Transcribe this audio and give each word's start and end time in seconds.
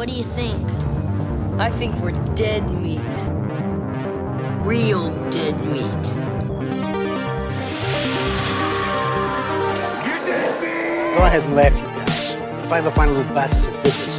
What 0.00 0.08
do 0.08 0.14
you 0.14 0.24
think? 0.24 0.66
I 1.60 1.68
think 1.68 1.94
we're 1.96 2.12
dead 2.34 2.64
meat. 2.80 3.02
Real 4.66 5.10
dead 5.28 5.62
meat. 5.66 6.04
Go 11.14 11.22
ahead 11.22 11.44
and 11.44 11.54
laugh, 11.54 11.76
you 11.76 11.82
guys. 11.82 12.32
If 12.64 12.72
I 12.72 12.78
ever 12.78 12.80
find 12.80 12.86
a 12.86 12.90
fine 12.90 13.08
little 13.14 13.34
bastards 13.34 13.66
that 13.66 13.82
did 13.82 13.92
this. 13.92 14.18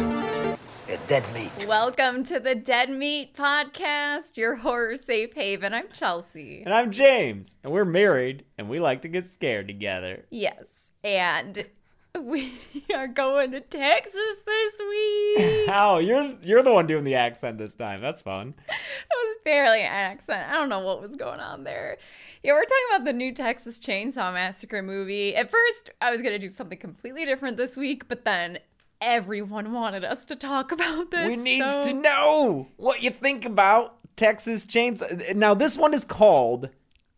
They're 0.86 1.00
dead 1.08 1.34
meat. 1.34 1.66
Welcome 1.68 2.24
to 2.26 2.40
the 2.40 2.54
Dead 2.54 2.92
Meat 2.92 3.34
Podcast, 3.34 4.38
your 4.38 4.58
horror 4.58 4.98
safe 4.98 5.34
haven. 5.34 5.74
I'm 5.74 5.90
Chelsea. 5.92 6.62
And 6.64 6.76
I'm 6.76 6.92
James, 6.92 7.58
and 7.64 7.74
we're 7.74 7.86
married, 7.86 8.46
and 8.60 8.70
we 8.70 8.80
like 8.80 9.02
to 9.02 9.08
get 9.08 9.26
scared 9.26 9.68
together. 9.68 10.26
Yes, 10.30 10.92
and 11.04 11.66
we 12.22 12.52
are 12.94 13.08
going 13.08 13.52
to 13.52 13.62
Texas 13.62 14.38
this 14.46 14.82
week. 14.90 15.68
How 15.68 16.00
you're 16.00 16.34
you're 16.42 16.64
the 16.64 16.74
one 16.74 16.88
doing 16.88 17.04
the 17.04 17.16
accent 17.16 17.58
this 17.58 17.76
time. 17.76 18.02
That's 18.02 18.22
fun. 18.22 18.54
That 18.68 19.16
was 19.16 19.38
barely 19.46 19.82
an 19.82 19.92
accent. 19.92 20.50
I 20.50 20.54
don't 20.54 20.70
know 20.70 20.80
what 20.80 21.02
was 21.02 21.16
going 21.16 21.40
on 21.40 21.64
there. 21.64 21.98
Yeah, 22.44 22.54
we're 22.54 22.64
talking 22.64 22.96
about 22.96 23.06
the 23.06 23.14
new 23.14 23.34
Texas 23.34 23.80
Chainsaw 23.80 24.34
Massacre 24.34 24.82
movie. 24.82 25.36
At 25.36 25.52
first, 25.52 25.92
I 26.02 26.12
was 26.12 26.22
going 26.22 26.34
to 26.34 26.40
do 26.40 26.50
something 26.50 26.78
completely 26.78 27.26
different 27.26 27.56
this 27.58 27.78
week, 27.78 28.08
but 28.08 28.26
then 28.26 28.60
everyone 29.00 29.72
wanted 29.72 30.04
us 30.04 30.26
to 30.26 30.36
talk 30.36 30.72
about 30.72 31.12
this. 31.12 31.28
we 31.28 31.38
needs 31.38 31.72
so- 31.72 31.84
to 31.84 31.94
know 31.94 32.68
what 32.78 33.02
you 33.02 33.12
think 33.12 33.46
about 33.46 33.96
Texas 34.18 34.66
Chainsaw. 34.66 35.36
Now 35.36 35.54
this 35.54 35.78
one 35.78 35.94
is 35.94 36.04
called 36.04 36.70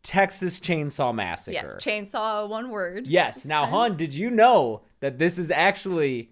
Texas 0.04 0.60
Chainsaw 0.60 1.08
Yeah, 1.08 1.12
Massacre. 1.14 1.78
chainsaw, 1.82 2.48
one 2.48 2.70
word. 2.70 3.08
yes. 3.08 3.46
Now, 3.46 3.62
time. 3.62 3.70
Hun, 3.70 3.98
did 3.98 4.14
you 4.14 4.30
know 4.30 4.82
that 5.00 5.18
this 5.18 5.38
is 5.38 5.50
actually 5.50 6.30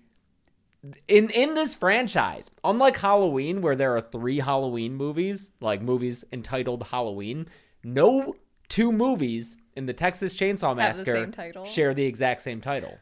in 1.07 1.29
in 1.29 1.53
this 1.53 1.75
franchise, 1.75 2.49
unlike 2.63 2.97
Halloween, 2.97 3.61
where 3.61 3.75
there 3.75 3.95
are 3.95 4.01
three 4.01 4.39
Halloween 4.39 4.95
movies, 4.95 5.51
like 5.61 5.81
movies 5.81 6.23
entitled 6.33 6.83
Halloween, 6.83 7.47
no 7.83 8.35
two 8.67 8.91
movies 8.91 9.57
in 9.75 9.85
the 9.85 9.93
Texas 9.93 10.35
Chainsaw 10.35 10.69
Have 10.69 10.77
the 10.77 11.13
Massacre 11.13 11.65
share 11.65 11.93
the 11.93 12.03
exact 12.05 12.41
same 12.41 12.61
title. 12.61 12.97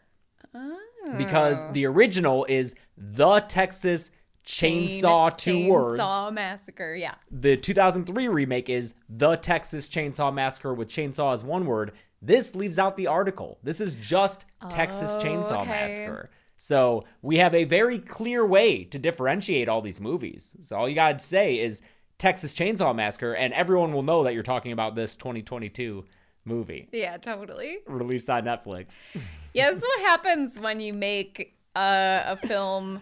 Oh. 0.53 0.77
Because 1.17 1.63
the 1.73 1.85
original 1.85 2.45
is 2.45 2.75
the 2.97 3.39
Texas 3.41 4.11
Chainsaw 4.49 5.37
two 5.37 5.67
words. 5.69 6.01
Chainsaw 6.01 6.33
Massacre, 6.33 6.95
yeah. 6.95 7.15
The 7.29 7.55
2003 7.55 8.27
remake 8.27 8.67
is 8.67 8.95
the 9.07 9.35
Texas 9.35 9.87
Chainsaw 9.87 10.33
Massacre 10.33 10.73
with 10.73 10.89
chainsaw 10.89 11.33
as 11.33 11.43
one 11.43 11.67
word. 11.67 11.91
This 12.21 12.55
leaves 12.55 12.79
out 12.79 12.97
the 12.97 13.05
article. 13.05 13.59
This 13.63 13.79
is 13.79 13.93
just 13.95 14.45
Texas 14.69 15.17
Chainsaw 15.17 15.61
okay. 15.61 15.69
Massacre. 15.69 16.29
So 16.57 17.05
we 17.21 17.37
have 17.37 17.53
a 17.53 17.63
very 17.63 17.99
clear 17.99 18.43
way 18.43 18.83
to 18.85 18.97
differentiate 18.97 19.69
all 19.69 19.81
these 19.83 20.01
movies. 20.01 20.55
So 20.61 20.75
all 20.75 20.89
you 20.89 20.95
gotta 20.95 21.19
say 21.19 21.59
is 21.59 21.83
Texas 22.17 22.55
Chainsaw 22.55 22.93
Massacre, 22.95 23.33
and 23.33 23.53
everyone 23.53 23.93
will 23.93 24.03
know 24.03 24.23
that 24.23 24.33
you're 24.33 24.43
talking 24.43 24.71
about 24.71 24.95
this 24.95 25.15
2022 25.15 26.03
movie 26.43 26.89
Yeah, 26.91 27.17
totally. 27.17 27.77
released 27.85 28.29
on 28.29 28.43
Netflix. 28.45 28.99
Yeah, 29.53 29.71
this 29.71 29.79
is 29.79 29.83
what 29.83 30.01
happens 30.01 30.59
when 30.59 30.79
you 30.79 30.93
make 30.93 31.55
uh, 31.75 32.21
a 32.25 32.37
film 32.37 33.01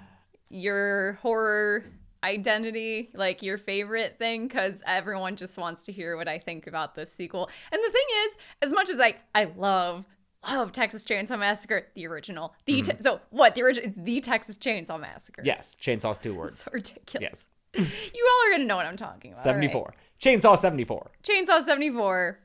your 0.49 1.13
horror 1.21 1.85
identity, 2.23 3.09
like 3.13 3.41
your 3.43 3.57
favorite 3.57 4.17
thing, 4.17 4.47
because 4.47 4.81
everyone 4.85 5.35
just 5.35 5.57
wants 5.57 5.83
to 5.83 5.91
hear 5.91 6.17
what 6.17 6.27
I 6.27 6.39
think 6.39 6.67
about 6.67 6.95
this 6.95 7.11
sequel. 7.11 7.49
And 7.71 7.81
the 7.83 7.91
thing 7.91 8.05
is, 8.25 8.37
as 8.61 8.71
much 8.71 8.89
as 8.89 8.99
I 8.99 9.15
I 9.35 9.45
love 9.55 10.05
love 10.47 10.71
Texas 10.71 11.03
Chainsaw 11.03 11.37
Massacre, 11.39 11.87
the 11.95 12.07
original, 12.07 12.53
the 12.65 12.81
mm-hmm. 12.81 12.97
te- 12.97 13.01
so 13.01 13.19
what 13.29 13.55
the 13.55 13.63
original? 13.63 13.89
It's 13.89 13.97
the 13.97 14.21
Texas 14.21 14.57
Chainsaw 14.57 14.99
Massacre. 14.99 15.41
Yes, 15.45 15.75
chainsaw's 15.81 16.19
two 16.19 16.35
words. 16.35 16.59
so 16.63 16.71
ridiculous. 16.73 17.21
Yes. 17.21 17.47
You 18.13 18.27
all 18.31 18.47
are 18.47 18.51
gonna 18.53 18.65
know 18.65 18.77
what 18.77 18.85
I'm 18.87 18.97
talking 18.97 19.33
about. 19.33 19.45
all 19.45 19.53
right? 19.53 19.71
74. 19.71 19.93
Chainsaw 20.21 20.57
74. 20.57 21.11
Chainsaw 21.21 21.61
74. 21.61 22.39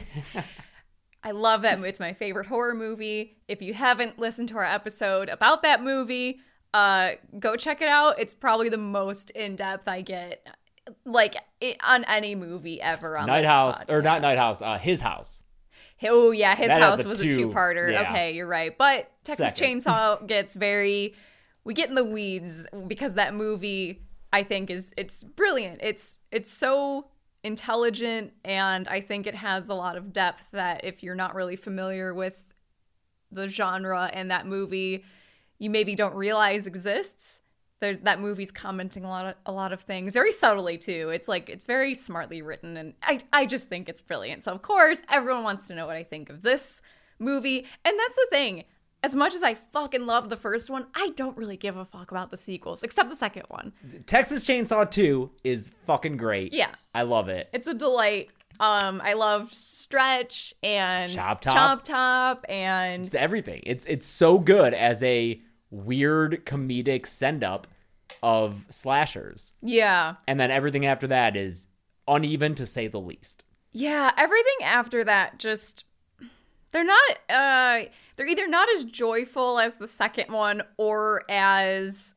I 1.24 1.30
love 1.30 1.62
that. 1.62 1.80
mo- 1.80 1.86
It's 1.86 1.98
my 1.98 2.12
favorite 2.12 2.46
horror 2.46 2.74
movie. 2.74 3.38
If 3.48 3.62
you 3.62 3.74
haven't 3.74 4.18
listened 4.18 4.50
to 4.50 4.58
our 4.58 4.64
episode 4.64 5.28
about 5.30 5.62
that 5.62 5.82
movie, 5.82 6.40
uh, 6.74 7.12
go 7.38 7.56
check 7.56 7.80
it 7.80 7.88
out. 7.88 8.18
It's 8.18 8.34
probably 8.34 8.68
the 8.68 8.76
most 8.76 9.30
in 9.30 9.56
depth 9.56 9.88
I 9.88 10.02
get, 10.02 10.46
like 11.06 11.36
i 11.62 11.76
on 11.82 12.04
any 12.04 12.34
movie 12.34 12.82
ever 12.82 13.16
on 13.16 13.26
Night 13.28 13.46
House, 13.46 13.82
or 13.88 14.02
not. 14.02 14.20
Night 14.20 14.36
House, 14.36 14.60
uh, 14.60 14.76
his 14.76 15.00
house. 15.00 15.42
Oh 16.02 16.32
yeah, 16.32 16.54
his 16.54 16.68
That 16.68 16.80
house 16.82 17.04
a 17.04 17.08
was 17.08 17.20
two- 17.22 17.28
a 17.28 17.30
two-parter. 17.30 17.90
yeah. 17.90 18.02
Okay, 18.02 18.32
you're 18.34 18.46
right. 18.46 18.76
But 18.76 19.10
Texas 19.22 19.50
Second. 19.54 19.78
Chainsaw 19.80 20.26
gets 20.26 20.54
very 20.54 21.14
we 21.64 21.72
get 21.72 21.88
in 21.88 21.94
the 21.94 22.04
weeds 22.04 22.66
because 22.88 23.14
that 23.14 23.32
movie 23.34 24.02
I 24.32 24.42
think 24.42 24.68
is 24.68 24.92
it's 24.98 25.22
brilliant. 25.24 25.80
It's 25.82 26.18
it's 26.30 26.50
so 26.50 27.06
intelligent 27.44 28.32
and 28.44 28.88
I 28.88 29.00
think 29.00 29.26
it 29.26 29.34
has 29.34 29.68
a 29.68 29.74
lot 29.74 29.96
of 29.96 30.12
depth 30.12 30.42
that 30.52 30.84
if 30.84 31.02
you're 31.02 31.14
not 31.14 31.34
really 31.34 31.56
familiar 31.56 32.12
with 32.12 32.34
the 33.30 33.48
genre 33.48 34.10
and 34.12 34.30
that 34.30 34.46
movie 34.46 35.04
you 35.58 35.70
maybe 35.70 35.94
don't 35.94 36.14
realize 36.14 36.66
exists. 36.66 37.40
There's 37.80 37.98
that 37.98 38.20
movie's 38.20 38.50
commenting 38.50 39.04
a 39.04 39.08
lot 39.08 39.26
of 39.26 39.34
a 39.46 39.52
lot 39.52 39.72
of 39.72 39.80
things 39.80 40.14
very 40.14 40.32
subtly 40.32 40.78
too. 40.78 41.10
It's 41.10 41.28
like 41.28 41.48
it's 41.48 41.64
very 41.64 41.94
smartly 41.94 42.40
written 42.40 42.76
and 42.76 42.94
I 43.02 43.20
I 43.32 43.46
just 43.46 43.68
think 43.68 43.88
it's 43.88 44.00
brilliant. 44.00 44.42
So 44.42 44.52
of 44.52 44.62
course 44.62 45.02
everyone 45.10 45.42
wants 45.42 45.66
to 45.68 45.74
know 45.74 45.86
what 45.86 45.96
I 45.96 46.04
think 46.04 46.30
of 46.30 46.42
this 46.42 46.80
movie. 47.18 47.66
And 47.84 47.98
that's 47.98 48.16
the 48.16 48.26
thing. 48.30 48.64
As 49.02 49.14
much 49.14 49.34
as 49.34 49.42
I 49.42 49.54
fucking 49.54 50.06
love 50.06 50.30
the 50.30 50.36
first 50.36 50.70
one, 50.70 50.86
I 50.94 51.10
don't 51.10 51.36
really 51.36 51.58
give 51.58 51.76
a 51.76 51.84
fuck 51.84 52.10
about 52.10 52.30
the 52.30 52.38
sequels 52.38 52.82
except 52.82 53.10
the 53.10 53.16
second 53.16 53.44
one. 53.48 53.72
Texas 54.06 54.46
Chainsaw 54.46 54.90
2 54.90 55.30
is 55.44 55.70
fucking 55.86 56.16
great. 56.16 56.54
Yeah. 56.54 56.70
I 56.94 57.02
love 57.02 57.28
it. 57.28 57.50
It's 57.52 57.66
a 57.66 57.74
delight. 57.74 58.30
Um 58.60 59.00
I 59.04 59.14
love 59.14 59.52
Stretch 59.52 60.54
and 60.62 61.10
Chop 61.12 61.40
Top. 61.40 61.54
Chop 61.54 61.84
Top 61.84 62.44
and 62.48 63.04
It's 63.04 63.14
everything. 63.14 63.62
It's 63.66 63.84
it's 63.86 64.06
so 64.06 64.38
good 64.38 64.74
as 64.74 65.02
a 65.02 65.40
weird 65.70 66.46
comedic 66.46 67.06
send 67.06 67.42
up 67.44 67.66
of 68.22 68.64
slashers. 68.70 69.52
yeah. 69.60 70.14
And 70.28 70.38
then 70.40 70.50
everything 70.50 70.86
after 70.86 71.06
that 71.08 71.36
is 71.36 71.68
uneven 72.08 72.54
to 72.54 72.64
say 72.66 72.86
the 72.86 73.00
least. 73.00 73.44
Yeah, 73.72 74.12
everything 74.16 74.64
after 74.64 75.04
that 75.04 75.38
just 75.38 75.84
they're 76.70 76.84
not 76.84 77.10
uh 77.28 77.82
they're 78.16 78.26
either 78.28 78.46
not 78.48 78.68
as 78.74 78.84
joyful 78.84 79.58
as 79.58 79.76
the 79.76 79.86
second 79.88 80.32
one 80.32 80.62
or 80.76 81.22
as 81.28 82.14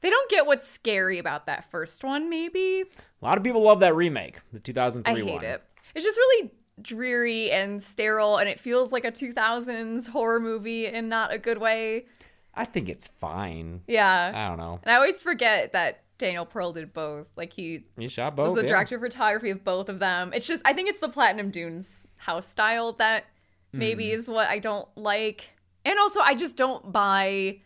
they 0.00 0.10
don't 0.10 0.30
get 0.30 0.46
what's 0.46 0.66
scary 0.66 1.18
about 1.18 1.46
that 1.46 1.70
first 1.70 2.04
one 2.04 2.28
maybe. 2.30 2.84
A 3.22 3.24
lot 3.24 3.38
of 3.38 3.44
people 3.44 3.62
love 3.62 3.80
that 3.80 3.94
remake, 3.96 4.40
the 4.52 4.60
2003 4.60 5.12
one. 5.12 5.16
I 5.18 5.24
2003 5.24 5.32
hate 5.32 5.34
one. 5.34 5.44
it. 5.54 5.62
It's 5.94 6.04
just 6.04 6.16
really 6.18 6.50
dreary 6.82 7.50
and 7.50 7.82
sterile 7.82 8.36
and 8.36 8.48
it 8.48 8.60
feels 8.60 8.92
like 8.92 9.04
a 9.04 9.10
2000s 9.12 10.08
horror 10.08 10.38
movie 10.40 10.86
in 10.86 11.08
not 11.08 11.32
a 11.32 11.38
good 11.38 11.58
way. 11.58 12.06
I 12.54 12.64
think 12.66 12.88
it's 12.88 13.06
fine. 13.06 13.80
Yeah. 13.86 14.32
I 14.34 14.48
don't 14.48 14.58
know. 14.58 14.80
And 14.82 14.90
I 14.90 14.96
always 14.96 15.22
forget 15.22 15.72
that 15.72 16.02
Daniel 16.18 16.44
Pearl 16.46 16.72
did 16.72 16.92
both. 16.92 17.26
Like 17.36 17.52
he 17.52 17.84
he 17.98 18.08
shot 18.08 18.36
both. 18.36 18.48
was 18.48 18.56
the 18.56 18.62
yeah. 18.62 18.68
director 18.68 18.96
of 18.96 19.02
photography 19.02 19.50
of 19.50 19.64
both 19.64 19.88
of 19.88 19.98
them. 19.98 20.32
It's 20.34 20.46
just 20.46 20.62
I 20.64 20.72
think 20.74 20.88
it's 20.90 20.98
the 21.00 21.08
Platinum 21.08 21.50
Dunes 21.50 22.06
house 22.16 22.46
style 22.48 22.92
that 22.94 23.24
maybe 23.72 24.08
Hmm. 24.10 24.14
is 24.16 24.28
what 24.28 24.48
I 24.48 24.58
don't 24.58 24.88
like. 24.96 25.50
And 25.84 25.98
also 25.98 26.20
I 26.20 26.34
just 26.34 26.56
don't 26.56 26.92
buy 26.92 27.60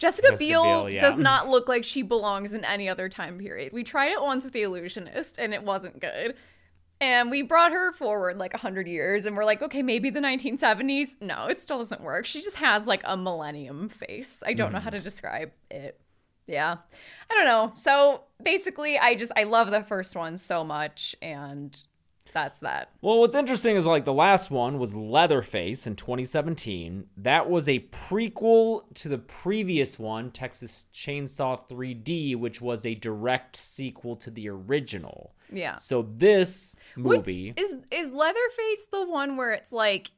Jessica, 0.00 0.30
Jessica 0.30 0.38
Biel, 0.38 0.62
Biel, 0.62 0.90
yeah. 0.90 1.00
does 1.00 1.18
not 1.18 1.46
look 1.48 1.68
like 1.68 1.84
she 1.84 2.02
belongs 2.02 2.52
in 2.52 2.64
any 2.64 2.88
other 2.88 3.08
time 3.08 3.38
period. 3.38 3.72
We 3.72 3.84
tried 3.84 4.10
it 4.10 4.20
once 4.20 4.42
with 4.42 4.52
The 4.52 4.62
Illusionist 4.62 5.38
and 5.38 5.54
it 5.54 5.62
wasn't 5.62 6.00
good. 6.00 6.34
And 7.02 7.30
we 7.30 7.42
brought 7.42 7.72
her 7.72 7.92
forward 7.92 8.36
like 8.38 8.52
100 8.52 8.86
years 8.88 9.24
and 9.26 9.36
we're 9.36 9.44
like, 9.44 9.62
okay, 9.62 9.82
maybe 9.82 10.10
the 10.10 10.20
1970s. 10.20 11.20
No, 11.22 11.46
it 11.46 11.60
still 11.60 11.78
doesn't 11.78 12.02
work. 12.02 12.26
She 12.26 12.42
just 12.42 12.56
has 12.56 12.86
like 12.86 13.02
a 13.04 13.16
millennium 13.16 13.88
face. 13.88 14.42
I 14.44 14.54
don't 14.54 14.72
know 14.72 14.78
Hmm. 14.78 14.84
how 14.84 14.90
to 14.90 15.00
describe 15.00 15.52
it. 15.70 16.00
Yeah. 16.46 16.76
I 17.30 17.34
don't 17.34 17.44
know. 17.46 17.70
So 17.74 18.22
basically, 18.42 18.98
I 18.98 19.14
just, 19.14 19.30
I 19.36 19.44
love 19.44 19.70
the 19.70 19.82
first 19.82 20.16
one 20.16 20.36
so 20.36 20.64
much 20.64 21.14
and 21.22 21.80
that's 22.32 22.60
that. 22.60 22.90
Well, 23.00 23.20
what's 23.20 23.34
interesting 23.34 23.76
is 23.76 23.86
like 23.86 24.04
the 24.04 24.12
last 24.12 24.50
one 24.50 24.78
was 24.78 24.94
Leatherface 24.94 25.86
in 25.86 25.96
2017. 25.96 27.06
That 27.18 27.48
was 27.48 27.68
a 27.68 27.80
prequel 27.90 28.82
to 28.94 29.08
the 29.08 29.18
previous 29.18 29.98
one, 29.98 30.30
Texas 30.30 30.86
Chainsaw 30.94 31.68
3D, 31.68 32.36
which 32.36 32.60
was 32.60 32.86
a 32.86 32.94
direct 32.94 33.56
sequel 33.56 34.16
to 34.16 34.30
the 34.30 34.48
original. 34.48 35.34
Yeah. 35.52 35.76
So 35.76 36.06
this 36.16 36.76
movie, 36.96 37.54
Is 37.56 37.78
is 37.90 38.12
Leatherface 38.12 38.86
the 38.92 39.06
one 39.08 39.36
where 39.36 39.52
it's 39.52 39.72
like 39.72 40.08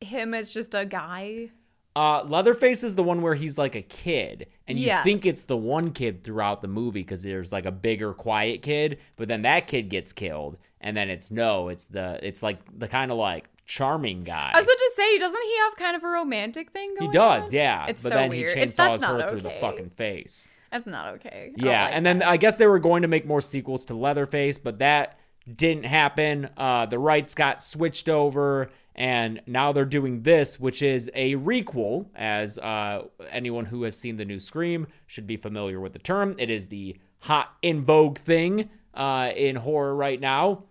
him 0.00 0.34
as 0.34 0.50
just 0.50 0.74
a 0.74 0.84
guy? 0.84 1.50
Uh, 1.96 2.22
Leatherface 2.24 2.84
is 2.84 2.94
the 2.94 3.02
one 3.02 3.20
where 3.22 3.34
he's 3.34 3.58
like 3.58 3.74
a 3.74 3.82
kid, 3.82 4.46
and 4.68 4.78
you 4.78 4.86
Yes. 4.86 5.04
think 5.04 5.26
it's 5.26 5.44
the 5.44 5.56
one 5.56 5.90
kid 5.92 6.22
throughout 6.22 6.62
the 6.62 6.68
movie 6.68 7.00
because 7.02 7.22
there's 7.22 7.52
like 7.52 7.66
a 7.66 7.72
bigger, 7.72 8.12
quiet 8.14 8.62
kid, 8.62 8.98
but 9.16 9.28
then 9.28 9.42
that 9.42 9.66
kid 9.66 9.88
gets 9.88 10.12
killed, 10.12 10.56
and 10.80 10.96
then 10.96 11.10
it's 11.10 11.30
no, 11.30 11.68
it's 11.68 11.86
the, 11.86 12.18
it's 12.22 12.42
like 12.42 12.58
the 12.78 12.86
kind 12.88 13.10
of 13.10 13.18
like 13.18 13.46
charming 13.66 14.22
guy. 14.24 14.50
I 14.54 14.58
was 14.58 14.66
about 14.66 14.74
to 14.78 14.92
say, 14.94 15.18
doesn't 15.18 15.42
he 15.42 15.58
have 15.58 15.76
kind 15.76 15.96
of 15.96 16.04
a 16.04 16.08
romantic 16.08 16.70
thing 16.72 16.94
he 16.98 17.08
does, 17.08 17.46
on? 17.46 17.52
yeah. 17.52 17.86
It's 17.86 18.02
but 18.02 18.10
so 18.10 18.14
then 18.14 18.30
weird. 18.30 18.56
he 18.56 18.64
chainsaws 18.64 19.04
her 19.04 19.28
through 19.28 19.40
the 19.40 19.50
okay. 19.50 19.60
fucking 19.60 19.90
face. 19.90 20.48
That's 20.70 20.86
not 20.86 21.14
okay. 21.14 21.52
I 21.58 21.64
Yeah, 21.64 21.84
like 21.86 21.94
and 21.94 22.06
then 22.06 22.22
I 22.22 22.36
guess 22.36 22.56
they 22.56 22.66
were 22.68 22.78
going 22.78 23.02
to 23.02 23.08
make 23.08 23.26
more 23.26 23.40
sequels 23.40 23.84
to 23.86 23.94
Leatherface, 23.94 24.58
but 24.58 24.78
that 24.78 25.18
didn't 25.56 25.84
happen. 25.84 26.48
Uh, 26.56 26.86
the 26.86 26.98
rights 26.98 27.34
got 27.34 27.60
switched 27.60 28.08
over, 28.08 28.70
and 28.94 29.40
now 29.46 29.72
they're 29.72 29.84
doing 29.84 30.22
this, 30.22 30.58
which 30.58 30.82
is 30.82 31.10
a 31.14 31.36
requel. 31.36 32.06
As 32.14 32.58
uh, 32.58 33.04
anyone 33.30 33.64
who 33.64 33.84
has 33.84 33.96
seen 33.96 34.16
the 34.16 34.24
new 34.24 34.40
Scream 34.40 34.86
should 35.06 35.26
be 35.26 35.36
familiar 35.36 35.80
with 35.80 35.92
the 35.92 35.98
term. 35.98 36.34
It 36.38 36.50
is 36.50 36.68
the 36.68 36.96
hot 37.20 37.54
in 37.62 37.84
vogue 37.84 38.18
thing 38.18 38.70
uh, 38.94 39.30
in 39.36 39.56
horror 39.56 39.94
right 39.94 40.20
now. 40.20 40.64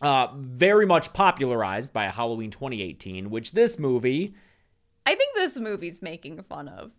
Uh, 0.00 0.28
very 0.36 0.84
much 0.86 1.12
popularized 1.12 1.92
by 1.92 2.08
Halloween 2.08 2.50
2018, 2.50 3.30
which 3.30 3.52
this 3.52 3.78
movie, 3.78 4.34
I 5.06 5.14
think 5.14 5.36
this 5.36 5.56
movie's 5.58 6.02
making 6.02 6.42
fun 6.42 6.66
of. 6.66 6.90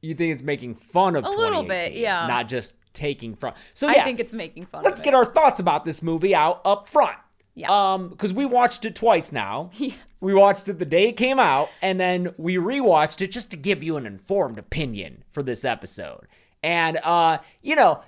you 0.00 0.14
think 0.14 0.32
it's 0.32 0.42
making 0.42 0.74
fun 0.74 1.14
of 1.14 1.24
A 1.24 1.30
little 1.30 1.62
bit, 1.62 1.92
yeah. 1.92 2.26
not 2.26 2.48
just 2.48 2.74
taking 2.94 3.36
from. 3.36 3.54
So 3.74 3.88
yeah, 3.88 4.00
I 4.00 4.04
think 4.04 4.18
it's 4.18 4.32
making 4.32 4.66
fun 4.66 4.80
of 4.80 4.84
let's 4.86 5.00
get 5.00 5.14
our 5.14 5.24
thoughts 5.24 5.60
about 5.60 5.84
this 5.84 6.02
movie 6.02 6.34
out 6.34 6.60
up 6.64 6.88
front. 6.88 7.16
Yeah. 7.54 7.92
Um, 7.94 8.08
because 8.08 8.32
we 8.32 8.44
watched 8.46 8.84
it 8.84 8.94
twice 8.94 9.32
now. 9.32 9.70
Yes. 9.78 9.96
We 10.20 10.34
watched 10.34 10.68
it 10.68 10.78
the 10.78 10.84
day 10.84 11.08
it 11.08 11.16
came 11.16 11.40
out, 11.40 11.68
and 11.82 11.98
then 11.98 12.32
we 12.36 12.54
rewatched 12.54 13.20
it 13.22 13.32
just 13.32 13.50
to 13.50 13.56
give 13.56 13.82
you 13.82 13.96
an 13.96 14.06
informed 14.06 14.56
opinion 14.56 15.24
for 15.28 15.42
this 15.42 15.64
episode. 15.64 16.28
And 16.62 16.98
uh, 17.02 17.38
you 17.60 17.76
know, 17.76 18.02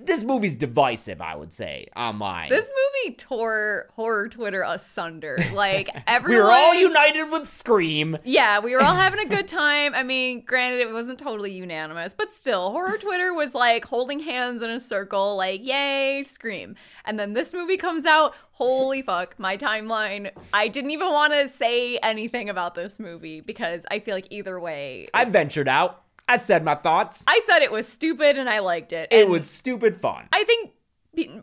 this 0.00 0.22
movie's 0.22 0.54
divisive, 0.54 1.20
I 1.20 1.34
would 1.34 1.52
say, 1.52 1.88
online. 1.96 2.50
This 2.50 2.70
movie 2.70 3.16
tore 3.16 3.88
horror 3.94 4.28
Twitter 4.28 4.62
asunder. 4.62 5.38
Like 5.52 5.90
everyone, 6.06 6.38
we 6.38 6.44
were 6.44 6.52
all 6.52 6.74
united 6.74 7.30
with 7.30 7.48
Scream. 7.48 8.16
Yeah, 8.24 8.60
we 8.60 8.74
were 8.74 8.82
all 8.82 8.94
having 8.94 9.18
a 9.18 9.28
good 9.28 9.48
time. 9.62 9.94
I 9.94 10.02
mean, 10.02 10.42
granted, 10.44 10.80
it 10.80 10.92
wasn't 10.92 11.18
totally 11.18 11.52
unanimous, 11.52 12.14
but 12.14 12.30
still, 12.30 12.70
horror 12.70 12.98
Twitter 12.98 13.34
was 13.34 13.54
like 13.54 13.84
holding 13.84 14.20
hands 14.20 14.62
in 14.62 14.70
a 14.70 14.80
circle, 14.80 15.36
like, 15.36 15.66
yay, 15.66 16.22
scream. 16.24 16.76
And 17.04 17.18
then 17.18 17.32
this 17.32 17.52
movie 17.52 17.76
comes 17.76 18.04
out. 18.04 18.34
Holy 18.52 19.02
fuck, 19.02 19.38
my 19.38 19.56
timeline. 19.56 20.30
I 20.52 20.68
didn't 20.68 20.90
even 20.90 21.12
want 21.12 21.34
to 21.34 21.46
say 21.48 21.98
anything 21.98 22.48
about 22.48 22.74
this 22.74 22.98
movie 22.98 23.42
because 23.42 23.84
I 23.90 23.98
feel 23.98 24.14
like 24.14 24.28
either 24.30 24.58
way. 24.58 25.08
I 25.12 25.26
ventured 25.26 25.68
out. 25.68 26.05
I 26.28 26.38
said 26.38 26.64
my 26.64 26.74
thoughts. 26.74 27.24
I 27.26 27.40
said 27.46 27.62
it 27.62 27.70
was 27.70 27.86
stupid 27.86 28.38
and 28.38 28.48
I 28.48 28.58
liked 28.58 28.92
it. 28.92 29.08
It 29.10 29.22
And 29.22 29.30
was 29.30 29.48
stupid 29.48 30.00
fun. 30.00 30.28
I 30.32 30.44
think. 30.44 30.72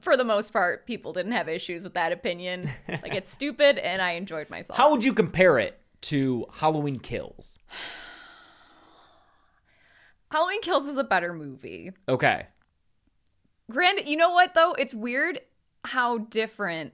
For 0.02 0.16
the 0.16 0.24
most 0.24 0.54
part, 0.54 0.86
people 0.86 1.14
didn't 1.14 1.32
have 1.32 1.50
issues 1.50 1.84
with 1.84 1.96
that 1.96 2.12
opinion. 2.12 2.70
Like, 2.88 3.16
it's 3.16 3.28
stupid, 3.28 3.80
and 3.80 4.04
I 4.04 4.12
enjoyed 4.12 4.48
myself. 4.48 4.78
How 4.78 4.92
would 4.92 5.04
you 5.04 5.14
compare 5.14 5.58
it 5.58 5.80
to 6.02 6.46
Halloween 6.52 7.00
Kills? 7.00 7.58
Halloween 10.30 10.62
Kills 10.62 10.86
is 10.86 10.98
a 10.98 11.04
better 11.04 11.34
movie. 11.34 11.92
Okay. 12.08 12.46
Granted, 13.72 14.08
you 14.08 14.16
know 14.16 14.30
what 14.30 14.54
though? 14.54 14.74
It's 14.74 14.94
weird 14.94 15.40
how 15.86 16.20
different 16.20 16.94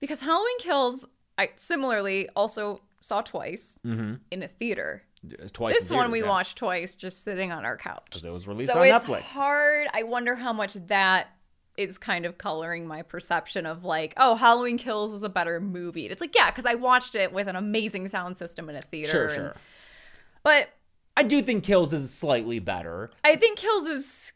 because 0.00 0.20
Halloween 0.20 0.58
Kills 0.60 1.08
I 1.36 1.50
similarly 1.56 2.28
also 2.36 2.80
saw 3.00 3.20
twice 3.20 3.78
mm-hmm. 3.84 4.14
in 4.30 4.42
a 4.42 4.48
theater. 4.48 5.02
Uh, 5.42 5.46
twice. 5.52 5.74
This 5.74 5.90
one 5.90 6.10
we 6.10 6.22
watched 6.22 6.58
twice 6.58 6.96
just 6.96 7.22
sitting 7.24 7.52
on 7.52 7.64
our 7.64 7.76
couch. 7.76 8.06
'Cause 8.12 8.24
it 8.24 8.30
was 8.32 8.46
released 8.48 8.72
So 8.72 8.80
on 8.80 8.86
it's 8.86 9.04
Netflix. 9.04 9.22
hard. 9.32 9.88
I 9.92 10.02
wonder 10.02 10.34
how 10.34 10.52
much 10.52 10.74
that 10.88 11.28
is 11.76 11.98
kind 11.98 12.24
of 12.26 12.38
coloring 12.38 12.86
my 12.86 13.02
perception 13.02 13.66
of 13.66 13.84
like, 13.84 14.14
oh, 14.16 14.36
Halloween 14.36 14.78
Kills 14.78 15.10
was 15.10 15.22
a 15.24 15.28
better 15.28 15.60
movie. 15.60 16.06
It's 16.06 16.20
like, 16.20 16.34
yeah, 16.34 16.50
because 16.50 16.66
I 16.66 16.74
watched 16.74 17.14
it 17.14 17.32
with 17.32 17.48
an 17.48 17.56
amazing 17.56 18.06
sound 18.08 18.36
system 18.36 18.68
in 18.70 18.76
a 18.76 18.82
theater. 18.82 19.10
Sure, 19.10 19.24
and- 19.26 19.34
sure. 19.34 19.56
But 20.44 20.68
I 21.16 21.22
do 21.22 21.42
think 21.42 21.64
Kills 21.64 21.92
is 21.92 22.12
slightly 22.12 22.58
better. 22.58 23.10
I 23.24 23.36
think 23.36 23.58
Kills 23.58 23.86
is 23.86 24.32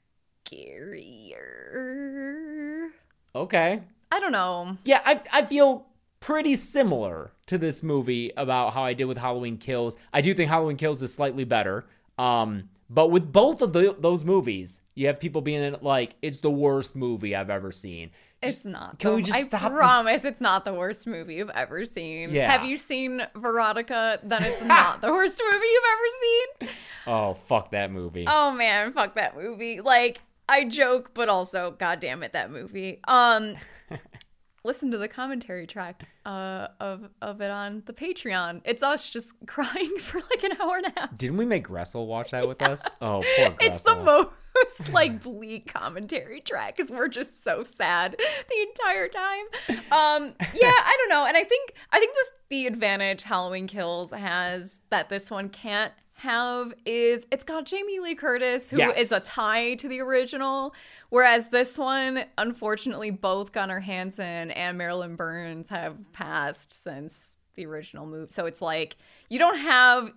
scarier. 1.69 2.91
Okay. 3.34 3.82
I 4.11 4.20
don't 4.20 4.32
know. 4.32 4.76
Yeah, 4.84 5.02
I 5.05 5.20
I 5.32 5.44
feel 5.46 5.87
pretty 6.20 6.55
similar 6.55 7.32
to 7.47 7.59
this 7.59 7.82
movie 7.82 8.32
about 8.37 8.73
how 8.75 8.82
I 8.85 8.93
did 8.94 9.05
with 9.05 9.19
Halloween 9.19 9.56
Kills. 9.56 9.97
I 10.12 10.20
do 10.20 10.35
think 10.35 10.50
Halloween 10.50 10.76
Kills 10.76 11.03
is 11.03 11.12
slightly 11.12 11.44
better. 11.44 11.87
Um, 12.19 12.69
but 12.91 13.09
with 13.11 13.31
both 13.32 13.61
of 13.62 13.73
the, 13.73 13.94
those 13.99 14.25
movies, 14.25 14.81
you 14.94 15.06
have 15.09 15.20
people 15.20 15.41
being 15.43 15.76
like, 15.82 16.17
"It's 16.23 16.38
the 16.38 16.50
worst 16.50 16.97
movie 16.97 17.37
I've 17.37 17.50
ever 17.50 17.70
seen." 17.70 18.11
It's 18.43 18.65
not. 18.65 18.99
Can 18.99 19.11
though. 19.11 19.17
we 19.17 19.23
just 19.23 19.37
I 19.38 19.43
stop 19.43 19.62
this- 19.62 19.79
promise 19.79 20.25
it's 20.25 20.41
not 20.41 20.65
the 20.65 20.73
worst 20.73 21.06
movie 21.06 21.35
you've 21.35 21.50
ever 21.50 21.85
seen. 21.85 22.32
Yeah. 22.32 22.50
Have 22.50 22.65
you 22.65 22.76
seen 22.76 23.23
Veronica? 23.37 24.20
Then 24.23 24.43
it's 24.44 24.62
not 24.62 25.00
the 25.03 25.12
worst 25.12 25.43
movie 25.44 25.67
you've 25.67 25.85
ever 25.93 26.69
seen. 26.70 26.76
Oh, 27.06 27.35
fuck 27.47 27.73
that 27.73 27.91
movie. 27.91 28.25
Oh 28.29 28.53
man, 28.53 28.93
fuck 28.93 29.15
that 29.17 29.37
movie. 29.37 29.81
Like 29.81 30.20
I 30.49 30.65
joke, 30.65 31.11
but 31.15 31.29
also, 31.29 31.73
god 31.79 32.00
damn 32.00 32.23
it, 32.23 32.32
that 32.32 32.50
movie. 32.50 33.00
Um, 33.06 33.56
listen 34.64 34.90
to 34.90 34.99
the 34.99 35.08
commentary 35.08 35.66
track 35.66 36.08
uh, 36.26 36.69
of 36.81 37.08
of 37.22 37.40
it 37.40 37.50
on 37.50 37.82
the 37.87 37.93
Patreon. 37.93 38.60
It's 38.64 38.82
us 38.82 39.08
just 39.08 39.34
crying 39.46 39.99
for 39.99 40.20
like 40.20 40.44
an 40.44 40.60
hour 40.60 40.76
and 40.76 40.87
a 40.87 41.00
half. 41.00 41.16
Didn't 41.16 41.37
we 41.37 41.46
make 41.46 41.69
Gressel 41.69 42.06
watch 42.06 42.31
that 42.32 42.46
with 42.46 42.62
us? 42.62 42.82
Oh, 43.00 43.22
poor 43.37 43.50
Gressel. 43.50 43.56
It's 43.60 43.82
the 43.82 43.96
most 43.96 44.93
like 44.93 45.22
bleak 45.22 45.72
commentary 45.72 46.40
track 46.40 46.76
because 46.76 46.90
we're 46.90 47.08
just 47.08 47.44
so 47.44 47.62
sad 47.64 48.16
the 48.19 48.66
entire 48.69 49.08
time. 49.08 49.44
Um, 49.93 50.34
yeah, 50.55 50.72
I 50.72 50.96
don't 50.99 51.08
know, 51.10 51.26
and 51.26 51.37
I 51.37 51.44
think 51.44 51.75
I 51.93 51.99
think 51.99 52.14
the 52.14 52.25
the 52.50 52.66
advantage 52.66 53.22
Halloween 53.22 53.66
Kills 53.66 54.10
has 54.10 54.81
that 54.90 55.08
this 55.08 55.31
one 55.31 55.49
can't 55.50 55.93
have 56.19 56.75
is 56.85 57.26
it's 57.31 57.44
got 57.44 57.65
Jamie 57.65 58.00
Lee 58.00 58.15
Curtis, 58.15 58.70
who 58.70 58.81
is 58.81 59.11
Yes. 59.11 59.12
a 59.12 59.20
tie 59.25 59.75
to 59.75 59.88
the 59.88 60.00
original, 60.00 60.75
whereas 61.11 61.49
this 61.49 61.79
one, 61.79 62.25
unfortunately, 62.37 63.11
both 63.11 63.53
Gunnar 63.53 63.81
Hansen 63.81 64.50
and 64.50 64.76
Marilyn 64.76 65.17
Burns 65.17 65.69
have 65.69 65.97
passed 66.12 66.73
since 66.73 67.37
the 67.55 67.67
original 67.67 68.06
movie. 68.06 68.31
So 68.31 68.47
it's 68.47 68.61
like 68.62 68.97
you 69.29 69.38
don't 69.38 69.59
have 69.59 70.11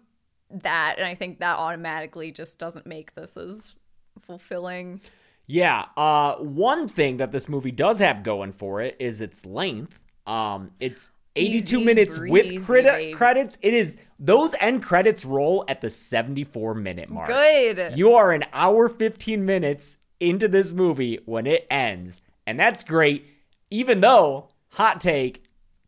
that, 0.50 0.96
and 0.98 1.06
I 1.08 1.16
think 1.16 1.40
that 1.40 1.58
automatically 1.58 2.32
just 2.32 2.58
doesn't 2.60 2.86
make 2.86 3.16
this 3.16 3.38
as 3.38 3.76
fulfilling. 4.20 5.02
Yeah. 5.48 5.86
Uh, 5.98 6.36
one 6.38 6.88
thing 6.88 7.18
that 7.18 7.32
this 7.32 7.48
movie 7.50 7.72
does 7.72 8.00
have 8.00 8.24
going 8.24 8.52
for 8.52 8.82
it 8.82 8.96
is 9.00 9.22
its 9.22 9.46
length. 9.46 10.00
Um, 10.26 10.72
it's 10.80 11.12
82 11.36 11.78
Easy 11.78 11.86
minutes 11.86 12.18
breezy, 12.18 12.32
with 12.58 12.66
credi- 12.66 12.88
babe. 12.90 13.16
credits. 13.16 13.58
It 13.62 13.74
is 13.74 13.98
those 14.20 14.54
end 14.60 14.84
credits 14.84 15.24
roll 15.26 15.64
at 15.68 15.82
the 15.82 15.90
74 15.90 16.74
minute 16.76 17.10
mark. 17.10 17.28
Good. 17.28 17.98
You 17.98 18.14
are 18.14 18.32
an 18.32 18.46
hour 18.54 18.90
15 18.90 19.46
minutes 19.46 19.98
into 20.20 20.48
this 20.48 20.74
movie 20.74 21.20
when 21.26 21.48
it 21.48 21.66
ends, 21.72 22.22
and 22.46 22.60
that's 22.60 22.84
great. 22.84 23.26
Even 23.70 24.02
though 24.02 24.50
hot 24.70 25.00
take, 25.02 25.44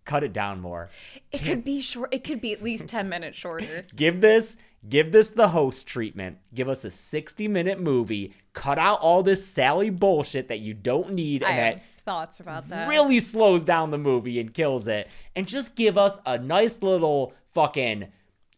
cut 0.05 0.23
it 0.23 0.33
down 0.33 0.59
more. 0.61 0.89
it 1.31 1.43
could 1.43 1.63
be 1.63 1.81
short. 1.81 2.13
It 2.13 2.23
could 2.23 2.41
be 2.41 2.53
at 2.53 2.63
least 2.63 2.87
ten 2.87 3.09
minutes 3.09 3.37
shorter. 3.37 3.85
Give 3.95 4.21
this 4.21 4.57
give 4.89 5.11
this 5.13 5.29
the 5.31 5.47
host 5.49 5.87
treatment. 5.87 6.37
Give 6.53 6.67
us 6.67 6.83
a 6.83 6.91
60 6.91 7.47
minute 7.47 7.79
movie. 7.79 8.33
Cut 8.53 8.77
out 8.77 8.99
all 8.99 9.23
this 9.23 9.45
Sally 9.45 9.89
bullshit 9.89 10.49
that 10.49 10.59
you 10.59 10.73
don't 10.73 11.13
need 11.13 11.41
I 11.43 11.49
and 11.51 11.59
that 11.59 11.83
thoughts 12.05 12.39
about 12.39 12.69
that. 12.69 12.87
really 12.87 13.19
slows 13.19 13.63
down 13.63 13.91
the 13.91 13.97
movie 13.97 14.39
and 14.39 14.53
kills 14.53 14.87
it. 14.87 15.07
And 15.35 15.47
just 15.47 15.75
give 15.75 15.97
us 15.97 16.19
a 16.25 16.37
nice 16.37 16.81
little 16.81 17.33
fucking 17.51 18.07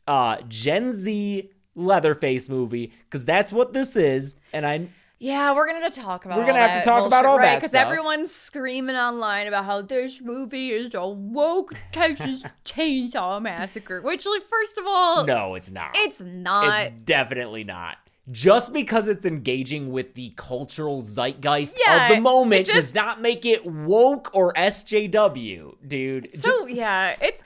uh 0.07 0.37
Gen 0.47 0.91
Z 0.91 1.49
Leatherface 1.75 2.49
movie 2.49 2.93
because 3.05 3.25
that's 3.25 3.51
what 3.51 3.73
this 3.73 3.95
is. 3.95 4.35
And 4.53 4.65
I 4.65 4.89
Yeah, 5.19 5.53
we're 5.53 5.67
gonna 5.67 5.89
talk 5.89 6.25
about. 6.25 6.37
We're 6.37 6.45
gonna 6.45 6.59
have 6.59 6.81
to 6.81 6.87
talk 6.87 7.05
about 7.05 7.23
bullshit, 7.23 7.29
all 7.29 7.37
right? 7.37 7.45
that 7.45 7.55
Because 7.55 7.73
everyone's 7.73 8.33
screaming 8.33 8.95
online 8.95 9.47
about 9.47 9.65
how 9.65 9.81
this 9.81 10.21
movie 10.21 10.71
is 10.71 10.93
a 10.93 11.07
woke 11.07 11.73
Texas 11.91 12.43
Chainsaw 12.65 13.41
Massacre. 13.41 14.01
Which, 14.01 14.25
like, 14.25 14.43
first 14.43 14.77
of 14.77 14.85
all, 14.87 15.25
no, 15.25 15.55
it's 15.55 15.71
not. 15.71 15.91
it's 15.95 16.21
not. 16.21 16.79
It's 16.79 16.95
definitely 17.05 17.63
not. 17.63 17.97
Just 18.31 18.73
because 18.73 19.07
it's 19.07 19.25
engaging 19.25 19.91
with 19.91 20.15
the 20.15 20.31
cultural 20.35 21.01
zeitgeist 21.01 21.77
Yeah, 21.85 22.09
of 22.09 22.15
the 22.15 22.21
moment 22.21 22.65
just- 22.65 22.75
does 22.75 22.93
not 22.95 23.21
make 23.21 23.45
it 23.45 23.65
woke 23.65 24.31
or 24.33 24.51
SJW, 24.53 25.75
dude. 25.87 26.31
so 26.33 26.49
just, 26.51 26.69
yeah, 26.71 27.15
it's 27.21 27.41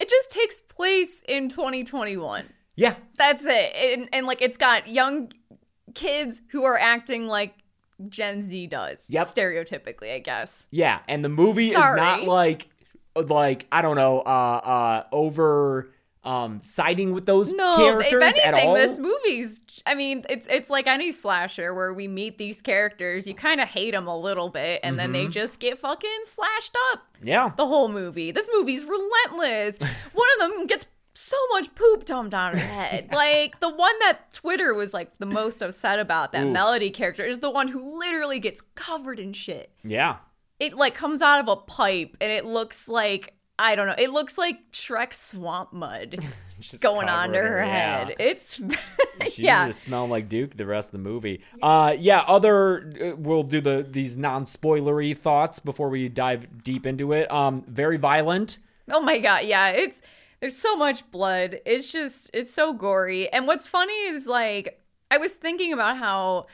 it 0.00 0.08
just 0.08 0.30
takes 0.30 0.60
place 0.60 1.22
in 1.28 1.48
2021. 1.48 2.48
yeah, 2.76 2.94
That's 3.16 3.44
it. 3.46 3.74
And, 3.74 4.08
and 4.12 4.26
like 4.26 4.40
it's 4.42 4.56
got 4.56 4.88
young 4.88 5.32
kids 5.94 6.42
who 6.50 6.64
are 6.64 6.78
acting 6.78 7.26
like 7.26 7.54
Gen 8.08 8.40
Z 8.40 8.68
does. 8.68 9.06
Yep. 9.10 9.24
Stereotypically, 9.26 10.14
I 10.14 10.18
guess. 10.20 10.68
yeah. 10.70 11.00
And 11.08 11.24
the 11.24 11.28
movie 11.28 11.68
is 11.68 11.74
not 11.74 12.22
like, 12.24 12.68
like 13.16 13.66
I 13.72 13.82
don't 13.82 13.96
know, 13.96 14.20
uh, 14.20 14.22
uh, 14.28 15.04
over 15.10 15.90
um 16.28 16.60
siding 16.62 17.12
with 17.14 17.24
those 17.26 17.52
No, 17.52 17.76
characters 17.76 18.34
if 18.36 18.44
at 18.46 18.52
anything, 18.54 18.68
all. 18.68 18.74
this 18.74 18.98
movie's. 18.98 19.60
I 19.86 19.94
mean, 19.94 20.24
it's 20.28 20.46
it's 20.50 20.68
like 20.68 20.86
any 20.86 21.10
slasher 21.10 21.72
where 21.74 21.94
we 21.94 22.06
meet 22.06 22.36
these 22.36 22.60
characters, 22.60 23.26
you 23.26 23.34
kind 23.34 23.60
of 23.60 23.68
hate 23.68 23.92
them 23.92 24.06
a 24.06 24.16
little 24.18 24.50
bit, 24.50 24.80
and 24.82 24.98
then 24.98 25.12
they 25.12 25.22
Mm-hmm. 25.22 25.30
just 25.32 25.58
get 25.60 25.78
fucking 25.78 26.20
slashed 26.24 26.76
up 26.92 27.02
yeah. 27.22 27.52
the 27.56 27.66
whole 27.66 27.88
movie. 27.88 28.30
This 28.32 28.48
movie's 28.52 28.84
relentless. 28.84 29.78
One 30.12 30.28
of 30.40 30.50
them 30.50 30.66
gets 30.66 30.86
so 31.14 31.36
much 31.52 31.74
poop 31.74 32.04
dumped 32.04 32.34
on 32.34 32.56
her 32.56 32.64
head. 32.64 33.08
like 33.12 33.58
the 33.60 33.68
one 33.70 33.98
that 34.00 34.32
Twitter 34.32 34.72
was 34.74 34.92
like 34.94 35.10
the 35.18 35.26
most 35.26 35.62
upset 35.62 35.98
about, 35.98 36.32
that 36.32 36.44
Oof. 36.46 36.52
Melody 36.52 36.90
character, 36.90 37.24
is 37.24 37.38
the 37.40 37.50
one 37.50 37.66
who 37.68 37.98
literally 37.98 38.38
gets 38.38 38.60
covered 38.76 39.18
in 39.18 39.32
shit. 39.32 39.72
Yeah. 39.82 40.16
It 40.60 40.74
like 40.74 40.94
comes 40.94 41.20
out 41.22 41.40
of 41.40 41.48
a 41.48 41.56
pipe 41.56 42.16
and 42.20 42.30
it 42.30 42.44
looks 42.44 42.86
like 42.88 43.32
I 43.58 43.74
don't 43.74 43.86
know. 43.88 43.94
It 43.98 44.10
looks 44.10 44.38
like 44.38 44.70
Shrek's 44.72 45.20
swamp 45.20 45.72
mud 45.72 46.24
going 46.80 47.08
onto 47.08 47.38
her 47.38 47.58
yeah. 47.58 48.04
head. 48.04 48.16
It's 48.18 48.60
She 49.32 49.42
yeah. 49.42 49.66
just 49.66 49.82
smelled 49.82 50.10
like 50.10 50.28
Duke 50.28 50.56
the 50.56 50.64
rest 50.64 50.88
of 50.88 50.92
the 50.92 51.10
movie. 51.10 51.42
Uh, 51.60 51.96
yeah. 51.98 52.24
Other, 52.28 52.92
uh, 53.02 53.16
we'll 53.16 53.42
do 53.42 53.60
the 53.60 53.84
these 53.88 54.16
non-spoilery 54.16 55.16
thoughts 55.16 55.58
before 55.58 55.88
we 55.88 56.08
dive 56.08 56.62
deep 56.62 56.86
into 56.86 57.12
it. 57.12 57.30
Um, 57.32 57.64
very 57.66 57.96
violent. 57.96 58.58
Oh 58.90 59.00
my 59.00 59.18
god, 59.18 59.44
yeah, 59.44 59.68
it's 59.68 60.00
there's 60.40 60.56
so 60.56 60.76
much 60.76 61.08
blood. 61.10 61.60
It's 61.66 61.90
just 61.90 62.30
it's 62.32 62.52
so 62.52 62.72
gory. 62.72 63.28
And 63.32 63.46
what's 63.46 63.66
funny 63.66 63.92
is 64.06 64.26
like 64.26 64.80
I 65.10 65.18
was 65.18 65.32
thinking 65.32 65.72
about 65.72 65.98
how 65.98 66.46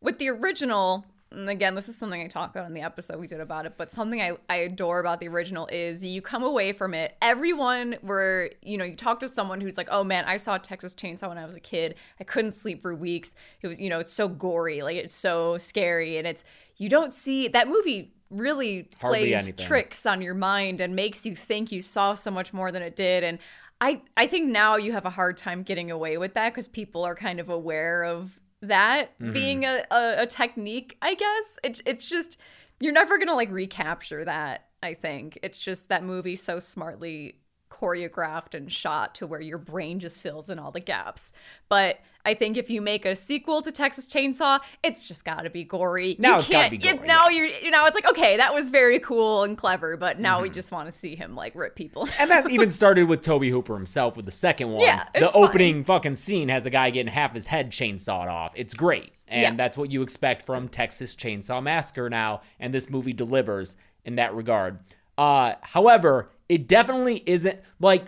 with 0.00 0.18
the 0.18 0.28
original 0.28 1.06
and 1.30 1.50
again, 1.50 1.74
this 1.74 1.88
is 1.88 1.96
something 1.96 2.22
I 2.22 2.26
talked 2.26 2.56
about 2.56 2.68
in 2.68 2.74
the 2.74 2.80
episode 2.80 3.20
we 3.20 3.26
did 3.26 3.40
about 3.40 3.66
it, 3.66 3.74
but 3.76 3.90
something 3.90 4.20
I, 4.20 4.32
I 4.48 4.56
adore 4.56 4.98
about 4.98 5.20
the 5.20 5.28
original 5.28 5.68
is 5.70 6.02
you 6.02 6.22
come 6.22 6.42
away 6.42 6.72
from 6.72 6.94
it, 6.94 7.16
everyone 7.20 7.96
where, 8.00 8.50
you 8.62 8.78
know, 8.78 8.84
you 8.84 8.96
talk 8.96 9.20
to 9.20 9.28
someone 9.28 9.60
who's 9.60 9.76
like, 9.76 9.88
oh 9.90 10.02
man, 10.02 10.24
I 10.24 10.38
saw 10.38 10.56
Texas 10.56 10.94
Chainsaw 10.94 11.28
when 11.28 11.36
I 11.36 11.44
was 11.44 11.54
a 11.54 11.60
kid. 11.60 11.96
I 12.18 12.24
couldn't 12.24 12.52
sleep 12.52 12.80
for 12.80 12.94
weeks. 12.94 13.34
It 13.60 13.68
was, 13.68 13.78
you 13.78 13.90
know, 13.90 13.98
it's 13.98 14.12
so 14.12 14.26
gory, 14.26 14.80
like 14.80 14.96
it's 14.96 15.14
so 15.14 15.58
scary. 15.58 16.16
And 16.16 16.26
it's, 16.26 16.44
you 16.78 16.88
don't 16.88 17.12
see 17.12 17.48
that 17.48 17.68
movie 17.68 18.14
really 18.30 18.88
Hardly 18.98 19.18
plays 19.18 19.44
anything. 19.44 19.66
tricks 19.66 20.06
on 20.06 20.22
your 20.22 20.34
mind 20.34 20.80
and 20.80 20.96
makes 20.96 21.26
you 21.26 21.34
think 21.34 21.70
you 21.70 21.82
saw 21.82 22.14
so 22.14 22.30
much 22.30 22.54
more 22.54 22.72
than 22.72 22.82
it 22.82 22.96
did. 22.96 23.22
And 23.22 23.38
I, 23.82 24.00
I 24.16 24.26
think 24.26 24.48
now 24.48 24.76
you 24.76 24.92
have 24.92 25.04
a 25.04 25.10
hard 25.10 25.36
time 25.36 25.62
getting 25.62 25.90
away 25.90 26.16
with 26.16 26.34
that 26.34 26.54
because 26.54 26.68
people 26.68 27.04
are 27.04 27.14
kind 27.14 27.38
of 27.38 27.50
aware 27.50 28.04
of 28.04 28.38
that 28.62 29.10
Mm-hmm. 29.20 29.32
being 29.32 29.64
a, 29.64 29.84
a, 29.90 30.22
a 30.22 30.26
technique, 30.26 30.96
I 31.02 31.14
guess. 31.14 31.58
It's 31.64 31.82
it's 31.86 32.08
just 32.08 32.38
you're 32.80 32.92
never 32.92 33.18
gonna 33.18 33.34
like 33.34 33.50
recapture 33.50 34.24
that, 34.24 34.68
I 34.82 34.94
think. 34.94 35.38
It's 35.42 35.58
just 35.58 35.88
that 35.88 36.04
movie 36.04 36.36
so 36.36 36.60
smartly 36.60 37.36
choreographed 37.78 38.54
and 38.54 38.70
shot 38.70 39.14
to 39.16 39.26
where 39.26 39.40
your 39.40 39.58
brain 39.58 39.98
just 40.00 40.20
fills 40.20 40.50
in 40.50 40.58
all 40.58 40.70
the 40.70 40.80
gaps. 40.80 41.32
But 41.68 42.00
I 42.24 42.34
think 42.34 42.56
if 42.56 42.68
you 42.68 42.80
make 42.82 43.06
a 43.06 43.14
sequel 43.16 43.62
to 43.62 43.70
Texas 43.72 44.06
Chainsaw, 44.06 44.60
it's 44.82 45.06
just 45.06 45.24
gotta 45.24 45.48
be 45.50 45.64
gory. 45.64 46.16
Now 46.18 46.34
you 46.34 46.38
it's 46.40 46.48
gotta 46.48 46.68
can't- 46.70 46.82
be 46.82 46.88
it- 46.88 46.96
gory, 46.96 47.06
now 47.08 47.28
yeah. 47.28 47.36
you're 47.38 47.46
you 47.46 47.70
know, 47.70 47.86
it's 47.86 47.94
like, 47.94 48.06
okay, 48.08 48.36
that 48.36 48.52
was 48.52 48.68
very 48.68 48.98
cool 48.98 49.44
and 49.44 49.56
clever, 49.56 49.96
but 49.96 50.18
now 50.18 50.34
Mm-hmm. 50.36 50.42
we 50.44 50.50
just 50.50 50.70
want 50.72 50.86
to 50.86 50.92
see 50.92 51.14
him 51.16 51.34
like 51.34 51.54
rip 51.54 51.74
people. 51.74 52.08
And 52.18 52.30
that 52.30 52.50
even 52.50 52.70
started 52.70 53.04
with 53.08 53.22
Toby 53.22 53.50
Hooper 53.54 53.74
himself 53.74 54.16
with 54.16 54.26
the 54.26 54.32
second 54.32 54.70
one. 54.72 54.82
Yeah, 54.82 55.06
the 55.14 55.28
fine. 55.28 55.44
opening 55.44 55.84
fucking 55.84 56.16
scene 56.16 56.48
has 56.48 56.66
a 56.66 56.70
guy 56.70 56.90
getting 56.90 57.12
half 57.12 57.32
his 57.34 57.46
head 57.46 57.70
chainsawed 57.70 58.28
off. 58.28 58.52
It's 58.56 58.74
great. 58.74 59.12
And 59.26 59.40
Yeah. 59.42 59.54
that's 59.56 59.76
what 59.76 59.90
you 59.90 60.02
expect 60.02 60.44
from 60.44 60.68
Texas 60.68 61.14
Chainsaw 61.14 61.62
Massacre 61.62 62.08
now, 62.10 62.40
and 62.60 62.72
this 62.74 62.88
movie 62.90 63.12
delivers 63.12 63.76
in 64.04 64.16
that 64.16 64.34
regard. 64.34 64.78
Uh 65.16 65.54
however, 65.62 66.30
it 66.48 66.66
definitely 66.66 67.22
isn't 67.26 67.58
like 67.80 68.04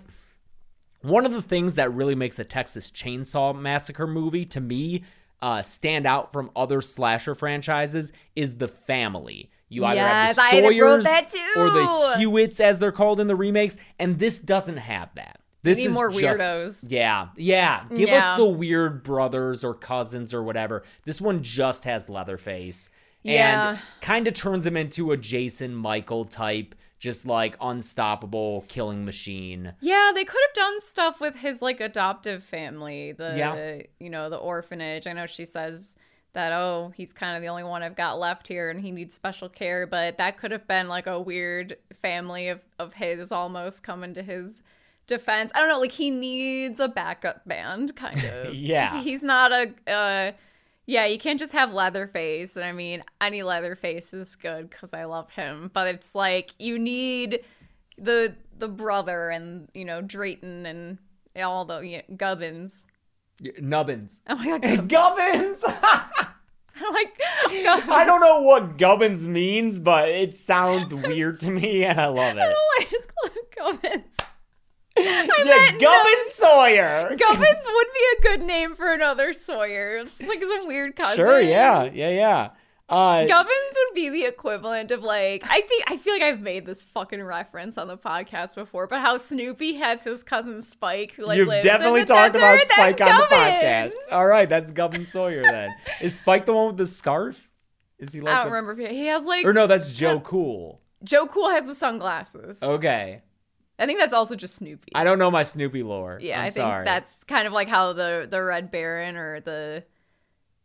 one 1.02 1.24
of 1.24 1.32
the 1.32 1.42
things 1.42 1.76
that 1.76 1.92
really 1.94 2.14
makes 2.14 2.38
a 2.38 2.44
Texas 2.44 2.90
Chainsaw 2.90 3.58
Massacre 3.58 4.06
movie 4.06 4.44
to 4.46 4.60
me 4.60 5.04
uh, 5.42 5.62
stand 5.62 6.06
out 6.06 6.32
from 6.32 6.50
other 6.54 6.82
slasher 6.82 7.34
franchises 7.34 8.12
is 8.36 8.58
the 8.58 8.68
family. 8.68 9.50
You 9.70 9.84
either 9.86 10.00
Yes, 10.00 10.36
have 10.38 10.52
the 10.52 10.60
Sawyers 10.62 11.06
or 11.56 11.70
the. 11.70 12.14
Hewitts, 12.18 12.60
as 12.60 12.78
they're 12.78 12.92
called 12.92 13.20
in 13.20 13.28
the 13.28 13.36
remakes, 13.36 13.76
and 13.98 14.18
this 14.18 14.38
doesn't 14.38 14.76
have 14.78 15.08
that. 15.14 15.40
This 15.62 15.78
need 15.78 15.86
is 15.88 15.94
more 15.94 16.10
just- 16.10 16.40
weirdos. 16.40 16.84
Yeah, 16.90 17.28
yeah. 17.36 17.84
Give 17.88 18.08
Yeah. 18.08 18.16
us 18.32 18.38
the 18.38 18.46
weird 18.46 19.02
brothers 19.02 19.62
or 19.64 19.74
cousins 19.74 20.34
or 20.34 20.42
whatever. 20.42 20.82
This 21.04 21.20
one 21.20 21.42
just 21.42 21.84
has 21.84 22.08
Leatherface, 22.08 22.90
Yeah. 23.22 23.70
and 23.70 23.78
kind 24.00 24.26
of 24.26 24.34
turns 24.34 24.66
him 24.66 24.76
into 24.76 25.12
a 25.12 25.16
Jason 25.16 25.74
Michael 25.74 26.24
type, 26.24 26.74
just 27.00 27.26
like 27.26 27.56
unstoppable 27.60 28.64
killing 28.68 29.04
machine. 29.04 29.72
Yeah, 29.80 30.12
they 30.14 30.24
could 30.24 30.40
have 30.48 30.54
done 30.54 30.80
stuff 30.80 31.20
with 31.20 31.34
his 31.34 31.60
like 31.62 31.80
adoptive 31.80 32.44
family, 32.44 33.10
the 33.12 33.34
Yeah. 33.36 33.80
you 33.98 34.10
know, 34.10 34.30
the 34.30 34.36
orphanage. 34.36 35.06
I 35.08 35.12
know 35.14 35.26
she 35.26 35.44
says 35.44 35.96
that 36.34 36.52
oh, 36.52 36.92
he's 36.94 37.12
kind 37.12 37.34
of 37.36 37.42
the 37.42 37.48
only 37.48 37.64
one 37.64 37.82
I've 37.82 37.96
got 37.96 38.20
left 38.20 38.46
here 38.46 38.70
and 38.70 38.80
he 38.80 38.92
needs 38.92 39.14
special 39.14 39.48
care, 39.48 39.86
but 39.86 40.18
that 40.18 40.36
could 40.38 40.52
have 40.52 40.68
been 40.68 40.86
like 40.88 41.08
a 41.08 41.18
weird 41.18 41.76
family 42.02 42.48
of 42.48 42.60
of 42.78 42.94
his 42.94 43.32
almost 43.32 43.82
coming 43.82 44.14
to 44.14 44.22
his 44.22 44.62
defense. 45.06 45.50
I 45.54 45.58
don't 45.58 45.68
know, 45.70 45.80
like 45.80 45.92
he 45.92 46.10
needs 46.10 46.78
a 46.80 46.86
backup 46.86 47.48
band 47.48 47.96
kind 47.96 48.22
of. 48.24 48.54
Yeah. 48.54 49.02
He's 49.02 49.22
not 49.22 49.50
a 49.52 49.72
uh 49.90 50.32
yeah, 50.90 51.06
you 51.06 51.18
can't 51.18 51.38
just 51.38 51.52
have 51.52 51.72
Leatherface. 51.72 52.56
And 52.56 52.64
I 52.64 52.72
mean, 52.72 53.04
any 53.20 53.44
Leatherface 53.44 54.12
is 54.12 54.34
good 54.34 54.68
because 54.68 54.92
I 54.92 55.04
love 55.04 55.30
him. 55.30 55.70
But 55.72 55.86
it's 55.86 56.16
like 56.16 56.50
you 56.58 56.80
need 56.80 57.44
the 57.96 58.34
the 58.58 58.66
brother 58.66 59.30
and 59.30 59.68
you 59.72 59.84
know 59.84 60.02
Drayton 60.02 60.66
and 60.66 60.98
all 61.36 61.64
the 61.64 61.78
you 61.80 61.98
know, 61.98 62.16
Gubbins. 62.16 62.88
Nubbins. 63.60 64.20
Oh 64.28 64.34
my 64.34 64.58
god, 64.58 64.88
Gubbins. 64.88 65.64
Like 66.92 67.20
Gubbins. 67.62 67.88
I 67.90 68.06
don't 68.06 68.22
know 68.22 68.40
what 68.40 68.78
Gubbins 68.78 69.28
means, 69.28 69.78
but 69.78 70.08
it 70.08 70.34
sounds 70.34 70.94
weird 70.94 71.38
to 71.40 71.50
me, 71.50 71.84
and 71.84 72.00
I 72.00 72.06
love 72.06 72.38
it. 72.38 72.40
I 72.40 72.44
don't 72.44 72.50
know 72.50 72.54
why 72.54 72.78
I 72.78 72.86
just 72.90 73.10
call 73.14 73.28
him 73.28 73.80
Gubbins. 73.82 74.19
I 75.08 75.42
Yeah, 75.44 75.44
meant 75.70 75.80
Gubbin 75.80 76.26
Sawyer. 76.26 77.16
Gubbins 77.16 77.66
would 77.66 77.86
be 77.94 78.04
a 78.18 78.22
good 78.22 78.42
name 78.42 78.74
for 78.74 78.92
another 78.92 79.32
Sawyer. 79.32 79.98
It's 79.98 80.18
just 80.18 80.28
like 80.28 80.42
some 80.42 80.66
weird 80.66 80.96
cousin. 80.96 81.16
Sure, 81.16 81.40
yeah, 81.40 81.84
yeah, 81.84 82.10
yeah. 82.10 82.50
Uh, 82.88 83.24
Gubbins 83.24 83.76
would 83.76 83.94
be 83.94 84.08
the 84.08 84.24
equivalent 84.24 84.90
of 84.90 85.04
like 85.04 85.44
I 85.48 85.60
think 85.60 85.84
I 85.86 85.96
feel 85.96 86.12
like 86.12 86.22
I've 86.22 86.40
made 86.40 86.66
this 86.66 86.82
fucking 86.82 87.22
reference 87.22 87.78
on 87.78 87.86
the 87.86 87.96
podcast 87.96 88.56
before, 88.56 88.88
but 88.88 88.98
how 89.00 89.16
Snoopy 89.16 89.74
has 89.74 90.02
his 90.02 90.24
cousin 90.24 90.60
Spike 90.60 91.12
who 91.12 91.24
like 91.24 91.36
You've 91.36 91.46
lives 91.46 91.64
in 91.64 91.70
definitely 91.70 92.00
the 92.00 92.12
talked 92.14 92.34
about. 92.34 92.58
Spike 92.62 92.96
That's 92.96 93.10
on 93.12 93.18
the 93.20 93.26
podcast. 93.36 94.12
All 94.12 94.26
right, 94.26 94.48
that's 94.48 94.72
Gubbin 94.72 95.06
Sawyer 95.06 95.42
then. 95.44 95.70
Is 96.00 96.18
Spike 96.18 96.46
the 96.46 96.52
one 96.52 96.66
with 96.66 96.78
the 96.78 96.86
scarf? 96.88 97.48
Is 98.00 98.10
he 98.12 98.20
like 98.22 98.34
I 98.34 98.38
don't 98.38 98.46
the- 98.46 98.56
remember 98.56 98.72
if 98.82 98.90
he, 98.90 98.96
he 99.02 99.06
has 99.06 99.24
like 99.24 99.46
Or 99.46 99.52
no, 99.52 99.68
that's 99.68 99.92
Joe 99.92 100.18
Cool. 100.18 100.80
Joe 101.04 101.26
Cool 101.26 101.50
has 101.50 101.66
the 101.66 101.76
sunglasses. 101.76 102.60
Okay. 102.60 103.22
I 103.80 103.86
think 103.86 103.98
that's 103.98 104.12
also 104.14 104.36
just 104.36 104.54
Snoopy. 104.56 104.92
I 104.94 105.02
don't 105.04 105.18
know 105.18 105.30
my 105.30 105.42
Snoopy 105.42 105.82
lore. 105.82 106.18
yeah, 106.22 106.38
I'm 106.40 106.46
i 106.46 106.50
think 106.50 106.62
sorry. 106.64 106.84
that's 106.84 107.24
kind 107.24 107.46
of 107.46 107.52
like 107.52 107.68
how 107.68 107.92
the 107.92 108.28
the 108.30 108.42
Red 108.42 108.70
Baron 108.70 109.16
or 109.16 109.40
the 109.40 109.82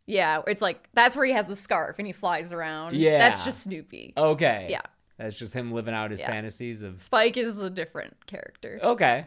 yeah, 0.06 0.42
it's 0.46 0.60
like 0.62 0.88
that's 0.92 1.16
where 1.16 1.24
he 1.26 1.32
has 1.32 1.48
the 1.48 1.56
scarf 1.56 1.96
and 1.98 2.06
he 2.06 2.12
flies 2.12 2.52
around. 2.52 2.94
Yeah. 2.94 3.18
that's 3.18 3.44
just 3.44 3.64
Snoopy. 3.64 4.12
Okay. 4.16 4.68
Yeah. 4.70 4.82
That's 5.18 5.36
just 5.36 5.54
him 5.54 5.72
living 5.72 5.94
out 5.94 6.10
his 6.10 6.20
Yeah. 6.20 6.30
fantasies 6.30 6.82
of 6.82 7.00
Spike 7.00 7.36
is 7.36 7.60
a 7.60 7.70
different 7.70 8.26
character. 8.26 8.78
Okay. 8.82 9.26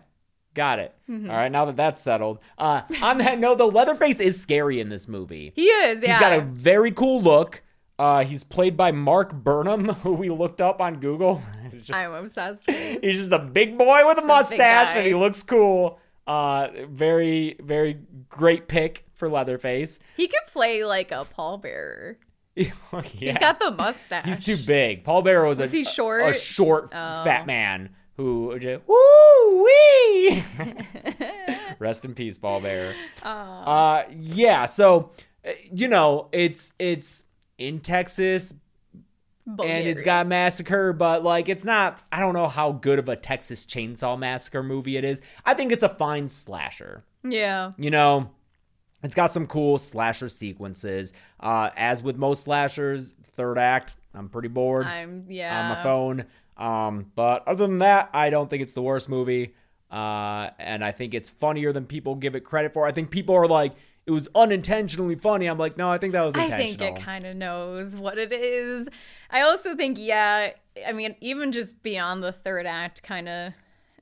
Got 0.53 0.79
it. 0.79 0.96
Mm-hmm. 1.10 1.29
All 1.29 1.36
right, 1.36 1.51
now 1.51 1.65
that 1.65 1.75
that's 1.75 2.01
settled. 2.01 2.39
Uh, 2.58 2.81
on 3.01 3.19
that 3.19 3.39
note, 3.39 3.60
though, 3.60 3.67
Leatherface 3.67 4.19
is 4.19 4.41
scary 4.41 4.79
in 4.79 4.89
this 4.89 5.08
movie. 5.08 5.51
He 5.55 5.65
is. 5.67 6.01
Yeah, 6.01 6.12
He's 6.13 6.19
got 6.19 6.34
a 6.34 6.41
very 6.41 6.91
cool 6.91 7.22
look. 7.22 7.62
Uh, 8.00 8.24
he's 8.24 8.46
played 8.46 8.77
by 8.77 8.91
Mark 8.94 9.34
Burnham, 9.34 9.89
who 10.03 10.13
we 10.13 10.29
looked 10.29 10.62
up 10.62 10.79
on 10.79 11.01
Google. 11.01 11.41
He's 11.63 11.82
just, 11.82 11.94
I'm 11.94 12.13
obsessed 12.13 12.68
he's 12.72 13.18
just 13.18 13.32
a 13.32 13.38
big 13.38 13.77
boy 13.77 14.08
with 14.08 14.18
a 14.18 14.25
mustache, 14.25 14.96
and 14.96 15.06
he 15.06 15.13
looks 15.13 15.44
cool. 15.44 16.00
Uh, 16.25 16.70
very, 16.89 17.58
very 17.60 18.00
great 18.29 18.68
pick 18.68 19.06
for 19.13 19.29
Leatherface. 19.29 20.00
He 20.18 20.27
could 20.27 20.48
play 20.48 20.84
like 20.86 21.12
a 21.12 21.27
pallbearer. 21.38 22.15
yeah. 22.56 22.72
He's 23.03 23.38
got 23.38 23.60
the 23.60 23.72
mustache. 23.72 24.25
He's 24.25 24.39
too 24.39 24.58
big. 24.58 25.03
Paul 25.03 25.22
Bearer 25.22 25.46
was, 25.46 25.60
Was 25.60 25.74
a, 25.74 25.77
he 25.77 25.84
short? 25.84 26.24
a 26.25 26.34
short 26.34 26.86
Oh. 26.94 27.24
fat 27.24 27.46
man 27.46 27.89
who 28.18 28.58
just 28.60 28.82
woo 28.88 29.63
wee. 29.63 30.44
Rest 31.79 32.03
in 32.06 32.13
peace, 32.15 32.38
Paul 32.38 32.62
Bearer. 32.62 32.96
Uh, 33.24 34.03
yeah. 34.20 34.65
So, 34.65 35.12
uh, 35.48 35.51
you 35.72 35.88
know, 35.88 36.29
it's 36.32 36.74
it's 36.79 37.25
in 37.60 37.80
Texas 37.80 38.54
and 39.58 39.88
it's 39.88 40.04
got 40.04 40.28
massacre, 40.28 40.94
but 40.94 41.24
like 41.24 41.50
it's 41.50 41.66
not. 41.66 42.00
I 42.12 42.20
don't 42.20 42.34
know 42.34 42.48
how 42.48 42.72
good 42.72 43.00
of 43.00 43.10
a 43.10 43.16
Texas 43.16 43.66
Chainsaw 43.66 44.18
Massacre 44.18 44.63
movie 44.63 44.98
it 44.98 45.04
is. 45.04 45.22
I 45.46 45.54
think 45.54 45.72
it's 45.72 45.84
a 45.84 45.89
fine 45.89 46.30
slasher. 46.30 47.04
yeah. 47.24 47.72
You 47.78 47.92
know, 47.92 48.30
it's 49.04 49.16
got 49.16 49.32
some 49.32 49.48
cool 49.48 49.78
slasher 49.78 50.30
sequences. 50.30 51.13
Uh, 51.39 51.70
as 51.75 52.04
with 52.04 52.18
most 52.18 52.44
slashers, 52.44 53.16
third 53.24 53.58
act, 53.58 53.96
I'm 54.13 54.30
pretty 54.30 54.50
bored 54.50 54.86
I'm 54.86 55.25
yeah. 55.30 55.62
on 55.62 55.70
my 55.70 55.84
phone. 55.84 56.25
Um, 56.58 57.12
but 57.16 57.48
other 57.48 57.66
than 57.66 57.80
that, 57.80 58.10
I 58.13 58.30
don't 58.30 58.50
think 58.50 58.62
it's 58.62 58.74
the 58.74 58.82
worst 58.82 59.10
movie. 59.10 59.56
Uh, 59.89 60.51
and 60.60 60.84
I 60.84 60.92
think 60.92 61.13
it's 61.13 61.30
funnier 61.30 61.74
than 61.74 61.86
people 61.86 62.16
give 62.16 62.36
it 62.36 62.42
credit 62.42 62.74
for. 62.74 62.86
I 62.86 62.92
think 62.92 63.10
people 63.10 63.34
are 63.36 63.48
like, 63.48 63.74
it 64.06 64.12
was 64.12 64.27
unintentionally 64.34 65.15
funny. 65.15 65.46
I'm 65.46 65.58
like, 65.58 65.77
no, 65.77 65.89
I 65.89 65.98
think 65.98 66.13
that 66.13 66.24
was 66.24 66.36
intentional. 66.36 66.65
I 66.65 66.68
think 66.68 66.82
it 66.82 67.03
kind 67.03 67.25
of 67.25 67.36
knows 67.36 67.96
what 67.96 68.18
it 68.18 68.32
is. 68.32 68.89
I 69.29 69.41
also 69.41 69.75
think, 69.75 69.98
yeah, 70.00 70.51
I 70.88 70.91
mean, 70.91 71.15
even 71.22 71.51
just 71.51 71.84
beyond 71.84 72.24
the 72.24 72.32
third 72.32 72.65
act 72.65 73.03
kind 73.03 73.29
of 73.29 73.53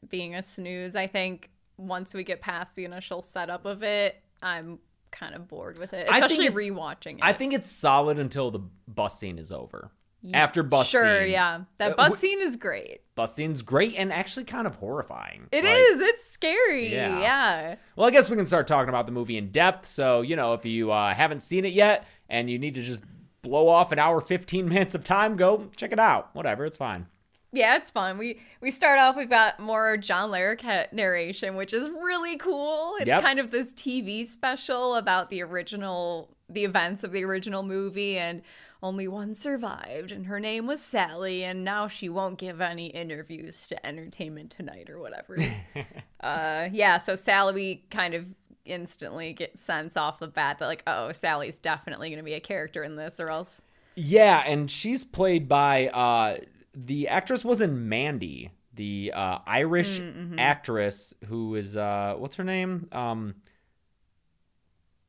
being 0.10 0.36
a 0.36 0.42
snooze, 0.42 0.96
I 0.96 1.08
think 1.08 1.50
once 1.78 2.14
we 2.14 2.24
get 2.24 2.42
past 2.42 2.76
the 2.76 2.86
initial 2.86 3.22
setup 3.22 3.66
of 3.66 3.84
it, 3.84 4.22
I'm 4.42 4.80
kind 5.12 5.36
of 5.36 5.48
bored 5.48 5.80
with 5.80 5.94
it, 5.94 6.08
I 6.10 6.28
think 6.28 6.42
especially 6.42 6.70
rewatching 6.70 7.16
it. 7.16 7.24
I 7.24 7.34
think 7.34 7.54
it's 7.54 7.70
solid 7.70 8.20
until 8.20 8.52
the 8.52 8.62
bus 8.88 9.20
scene 9.20 9.40
is 9.40 9.52
over. 9.52 9.92
After 10.34 10.64
bus 10.64 10.90
scene. 10.90 11.02
sure, 11.02 11.22
scene, 11.24 11.32
yeah. 11.32 11.62
That 11.78 11.92
Uh, 11.94 11.96
bus 11.96 12.18
scene 12.18 12.42
is 12.42 12.56
great. 12.56 13.02
bus 13.16 13.34
scene's 13.36 13.62
great 13.62 13.96
and 13.96 14.12
actually 14.12 14.44
kind 14.46 14.66
of 14.68 14.76
horrifying. 14.78 15.48
It 15.52 15.64
Like, 15.64 15.74
is. 15.76 16.02
It's 16.02 16.26
scary. 16.26 16.92
Yeah. 16.94 17.20
Yeah. 17.22 17.76
Well, 17.96 18.08
I 18.08 18.12
guess 18.12 18.30
we 18.30 18.36
can 18.36 18.46
start 18.46 18.68
talking 18.68 18.90
about 18.90 19.06
the 19.06 19.12
movie 19.12 19.38
in 19.38 19.52
depth. 19.52 19.86
So, 19.86 20.22
you 20.22 20.36
know, 20.36 20.54
if 20.54 20.66
you 20.66 20.92
uh, 20.92 21.14
haven't 21.14 21.42
seen 21.44 21.66
it 21.66 21.74
yet 21.74 22.06
and 22.30 22.50
you 22.50 22.58
need 22.60 22.74
to 22.76 22.82
just 22.84 23.04
blow 23.44 23.68
off 23.70 23.92
an 23.92 24.00
hour, 24.00 24.20
15 24.20 24.68
minutes 24.70 24.96
of 24.96 25.04
time, 25.04 25.38
go 25.38 25.70
check 25.78 25.92
it 25.92 26.00
out. 26.00 26.36
Whatever, 26.36 26.66
it's 26.66 26.78
fine. 26.78 27.06
Yeah, 27.54 27.78
it's 27.78 27.90
fun. 27.90 28.18
We 28.18 28.40
we 28.60 28.72
start 28.72 29.00
off. 29.00 29.16
We've 29.16 29.30
got 29.30 29.58
more 29.60 29.96
John 29.96 30.32
Larroquette 30.32 30.92
narration, 30.92 31.56
which 31.56 31.72
is 31.74 31.90
really 31.90 32.38
cool. 32.38 32.96
It's 33.00 33.08
Yep. 33.08 33.22
kind 33.22 33.40
of 33.40 33.52
this 33.52 33.72
TV 33.74 34.26
special 34.26 34.96
about 34.96 35.30
the 35.30 35.42
original, 35.44 36.36
the 36.50 36.66
events 36.66 37.06
of 37.06 37.14
the 37.14 37.24
original 37.24 37.64
movie, 37.64 38.18
and 38.20 38.42
only 38.82 39.08
one 39.08 39.34
survived, 39.34 40.12
and 40.12 40.28
her 40.28 40.40
name 40.40 40.68
was 40.68 40.82
Sally, 40.82 41.44
and 41.44 41.64
now 41.64 41.88
she 41.88 42.10
won't 42.10 42.38
give 42.38 42.62
any 42.62 42.88
interviews 42.88 43.68
to 43.68 43.86
Entertainment 43.86 44.52
Tonight 44.52 44.90
or 44.90 45.00
whatever. 45.00 45.38
uh, 46.22 46.70
yeah, 46.72 46.98
so 46.98 47.16
Sally, 47.16 47.54
we 47.54 47.84
kind 47.90 48.14
of 48.14 48.26
instantly 48.66 49.34
get 49.34 49.58
sense 49.58 49.98
off 49.98 50.20
the 50.20 50.28
bat 50.28 50.60
that 50.60 50.68
like, 50.68 50.84
oh, 50.86 51.12
Sally's 51.12 51.60
definitely 51.60 52.10
going 52.10 52.20
to 52.20 52.24
be 52.24 52.34
a 52.34 52.40
character 52.40 52.84
in 52.84 52.96
this, 52.96 53.20
or 53.20 53.30
else. 53.30 53.62
Yeah, 53.96 54.44
and 54.46 54.70
she's 54.70 55.04
played 55.04 55.48
by 55.48 55.88
uh, 55.88 56.38
the 56.76 57.08
actress 57.08 57.44
was 57.44 57.62
in 57.62 57.90
Mandy, 57.90 58.52
the 58.76 59.12
uh, 59.16 59.40
Irish 59.48 60.00
actress 60.38 61.16
who 61.26 61.56
is 61.56 61.76
uh, 61.76 62.14
what's 62.18 62.36
her 62.36 62.44
name? 62.44 62.88
Um, 62.92 63.36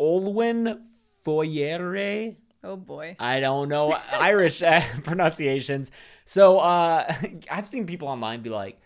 Olwen 0.00 0.80
Fouéré. 1.24 2.36
Oh 2.64 2.76
boy. 2.76 3.16
I 3.18 3.40
don't 3.40 3.68
know 3.68 3.92
Irish 4.12 4.62
uh, 4.62 4.82
pronunciations. 5.04 5.90
So 6.24 6.58
uh, 6.58 7.12
I've 7.50 7.68
seen 7.68 7.86
people 7.86 8.08
online 8.08 8.42
be 8.42 8.50
like, 8.50 8.80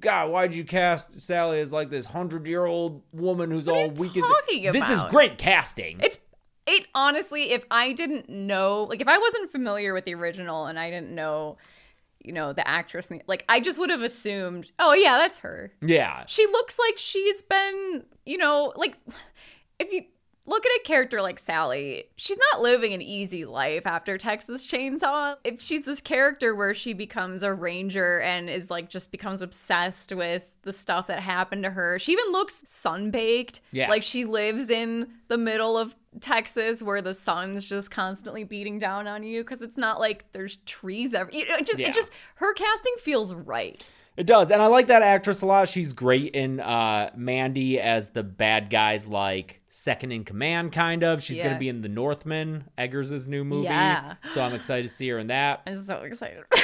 God, 0.00 0.30
why'd 0.30 0.54
you 0.54 0.64
cast 0.64 1.20
Sally 1.20 1.60
as 1.60 1.72
like 1.72 1.88
this 1.90 2.04
hundred 2.04 2.46
year 2.46 2.66
old 2.66 3.02
woman 3.12 3.50
who's 3.50 3.66
What 3.66 3.76
are 3.76 3.80
all 3.80 3.86
you 3.86 3.92
weak? 3.92 4.14
talking 4.14 4.72
This 4.72 4.90
is 4.90 5.02
great 5.04 5.38
casting. 5.38 6.00
It's 6.00 6.18
it 6.66 6.86
honestly, 6.94 7.52
if 7.52 7.64
I 7.70 7.92
didn't 7.92 8.28
know, 8.28 8.84
like 8.84 9.00
if 9.00 9.08
I 9.08 9.18
wasn't 9.18 9.50
familiar 9.50 9.92
with 9.94 10.04
the 10.04 10.14
original 10.14 10.66
and 10.66 10.78
I 10.78 10.90
didn't 10.90 11.14
know, 11.14 11.58
you 12.20 12.32
know, 12.32 12.52
the 12.52 12.66
actress, 12.66 13.10
like 13.26 13.44
I 13.48 13.60
just 13.60 13.78
would 13.78 13.90
have 13.90 14.02
assumed, 14.02 14.72
oh 14.78 14.94
yeah, 14.94 15.18
that's 15.18 15.38
her. 15.38 15.72
yeah. 15.82 16.24
She 16.26 16.46
looks 16.46 16.78
like 16.78 16.98
she's 16.98 17.42
been, 17.42 18.04
you 18.24 18.38
know, 18.38 18.72
like 18.76 18.96
if 19.78 19.92
you 19.92 20.02
look 20.46 20.64
at 20.66 20.70
a 20.70 20.82
character 20.84 21.22
like 21.22 21.38
Sally, 21.38 22.04
she's 22.16 22.38
not 22.52 22.60
living 22.62 22.92
an 22.92 23.00
easy 23.00 23.44
life 23.44 23.86
after 23.86 24.18
Texas 24.18 24.66
Chainsaw. 24.70 25.36
If 25.44 25.62
she's 25.62 25.84
this 25.84 26.00
character 26.00 26.54
where 26.54 26.74
she 26.74 26.92
becomes 26.92 27.42
a 27.42 27.52
ranger 27.54 28.20
and 28.20 28.50
is 28.50 28.70
like 28.70 28.90
just 28.90 29.10
becomes 29.10 29.40
obsessed 29.42 30.12
with 30.12 30.42
the 30.62 30.72
stuff 30.72 31.06
that 31.06 31.20
happened 31.20 31.64
to 31.64 31.70
her, 31.70 31.98
she 31.98 32.12
even 32.12 32.30
looks 32.32 32.62
sunbaked. 32.66 33.60
Yeah. 33.72 33.88
Like 33.88 34.02
she 34.02 34.24
lives 34.24 34.70
in 34.70 35.08
the 35.28 35.38
middle 35.38 35.76
of 35.78 35.94
Texas 36.20 36.82
where 36.82 37.02
the 37.02 37.14
sun's 37.14 37.64
just 37.64 37.90
constantly 37.90 38.44
beating 38.44 38.78
down 38.78 39.06
on 39.08 39.22
you 39.22 39.42
because 39.42 39.62
it's 39.62 39.78
not 39.78 39.98
like 39.98 40.24
there's 40.32 40.56
trees 40.66 41.14
ever. 41.14 41.30
You 41.32 41.48
know, 41.48 41.56
it 41.56 41.66
just, 41.66 41.78
Yeah. 41.80 41.88
it 41.88 41.94
just, 41.94 42.10
her 42.36 42.52
casting 42.54 42.94
feels 42.98 43.32
right. 43.34 43.82
It 44.16 44.26
does, 44.26 44.50
and 44.52 44.62
I 44.62 44.66
like 44.68 44.86
that 44.86 45.02
actress 45.02 45.42
a 45.42 45.46
lot. 45.46 45.68
She's 45.68 45.92
great 45.92 46.34
in 46.36 46.60
uh, 46.60 47.10
Mandy 47.16 47.80
as 47.80 48.10
the 48.10 48.22
bad 48.22 48.70
guy's 48.70 49.08
like 49.08 49.60
second 49.66 50.12
in 50.12 50.22
command, 50.24 50.70
kind 50.72 51.02
of. 51.02 51.20
She's 51.20 51.38
Yeah. 51.38 51.48
gonna 51.48 51.58
be 51.58 51.68
in 51.68 51.82
The 51.82 51.88
Northman, 51.88 52.64
Eggers' 52.78 53.26
new 53.26 53.42
movie. 53.42 53.64
Yeah. 53.64 54.14
So 54.28 54.40
I'm 54.40 54.54
excited 54.54 54.82
to 54.82 54.88
see 54.88 55.08
her 55.08 55.18
in 55.18 55.26
that. 55.28 55.62
I'm 55.66 55.82
so 55.82 55.96
excited. 55.98 56.44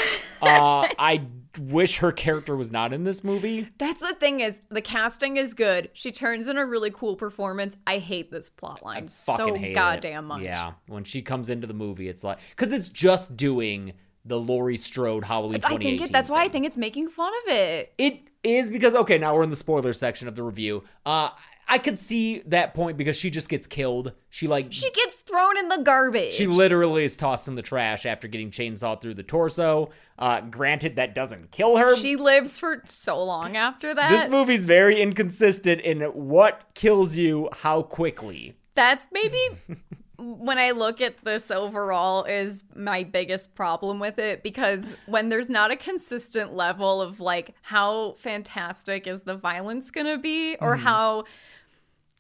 Uh, 0.43 0.89
I 0.99 1.27
wish 1.61 1.99
her 1.99 2.13
character 2.13 2.57
was 2.57 2.71
not 2.71 2.95
in 2.95 3.05
this 3.05 3.23
movie. 3.23 3.69
That's 3.77 4.01
the 4.01 4.15
thing 4.15 4.41
is 4.41 4.63
the 4.71 4.81
casting 4.81 5.37
is 5.37 5.53
good. 5.53 5.91
She 5.93 6.13
turns 6.13 6.49
in 6.49 6.57
a 6.57 6.65
really 6.65 6.91
cool 6.91 7.15
performance. 7.15 7.77
I 7.87 7.99
hate 7.99 8.31
this 8.31 8.49
plot 8.49 8.83
line 8.83 9.07
Fucking 9.07 9.37
so 9.37 9.55
hate 9.55 9.73
it. 9.73 9.75
goddamn 9.75 10.25
much. 10.25 10.41
Yeah, 10.41 10.73
when 10.87 11.05
she 11.05 11.21
comes 11.21 11.51
into 11.51 11.67
the 11.67 11.75
movie, 11.75 12.09
it's 12.09 12.25
like 12.25 12.39
because 12.57 12.73
it's 12.73 12.89
just 12.89 13.37
doing 13.37 13.93
the 14.25 14.39
Laurie 14.39 14.77
Strode 14.77 15.25
Halloween. 15.25 15.61
I 15.65 15.77
think 15.77 16.01
it, 16.01 16.13
that's 16.13 16.29
why 16.29 16.45
I 16.45 16.49
think 16.49 16.67
it's 16.67 16.77
making 16.77 17.09
fun 17.09 17.33
of 17.45 17.53
it. 17.53 17.93
It 17.99 18.21
is 18.43 18.71
because 18.71 18.95
okay, 18.95 19.19
now 19.19 19.35
we're 19.35 19.43
in 19.43 19.51
the 19.51 19.57
spoiler 19.57 19.93
section 19.93 20.29
of 20.29 20.37
the 20.37 20.43
review. 20.43 20.85
Uh 21.07 21.31
I 21.73 21.79
could 21.79 22.01
see 22.01 22.41
that 22.47 22.75
point 22.75 22.97
because 22.97 23.17
she 23.17 23.31
just 23.31 23.49
gets 23.49 23.69
killed. 23.69 24.13
She 24.29 24.49
like 24.49 24.73
She 24.73 24.91
gets 24.91 25.19
thrown 25.19 25.57
in 25.57 25.69
the 25.69 25.79
garbage. 25.79 26.33
she 26.33 26.49
literally 26.49 27.05
is 27.05 27.17
tossed 27.17 27.47
in 27.47 27.55
the 27.55 27.63
trash 27.63 28.07
after 28.07 28.27
getting 28.27 28.51
chainsawed 28.51 29.01
through 29.01 29.15
the 29.15 29.23
torso. 29.23 29.91
Uh 30.19 30.41
granted 30.43 30.97
that 30.97 31.15
doesn't 31.15 31.51
kill 31.51 31.77
her. 31.77 31.97
She 31.97 32.17
lives 32.17 32.59
for 32.59 32.83
so 32.87 33.23
long 33.25 33.57
after 33.57 33.95
that. 33.95 34.11
this 34.11 34.29
movie's 34.29 34.65
very 34.65 35.01
inconsistent 35.01 35.81
in 35.81 36.01
what 36.03 36.65
kills 36.75 37.17
you 37.17 37.49
how 37.53 37.83
quickly. 37.83 38.57
That's 38.75 39.09
maybe 39.13 39.39
when 40.21 40.59
I 40.59 40.73
look 40.73 41.01
at 41.01 41.25
this 41.25 41.51
overall 41.51 42.25
is 42.25 42.63
my 42.75 43.05
biggest 43.05 43.55
problem 43.55 43.99
with 43.99 44.19
it 44.19 44.43
because 44.43 44.95
when 45.07 45.31
there's 45.31 45.49
not 45.49 45.71
a 45.71 45.77
consistent 45.77 46.55
level 46.55 47.01
of 47.01 47.21
like 47.21 47.55
how 47.63 48.13
fantastic 48.19 49.07
is 49.07 49.23
the 49.23 49.37
violence 49.37 49.91
going 49.91 50.07
to 50.07 50.19
be 50.19 50.57
or 50.61 50.77
how 50.77 51.25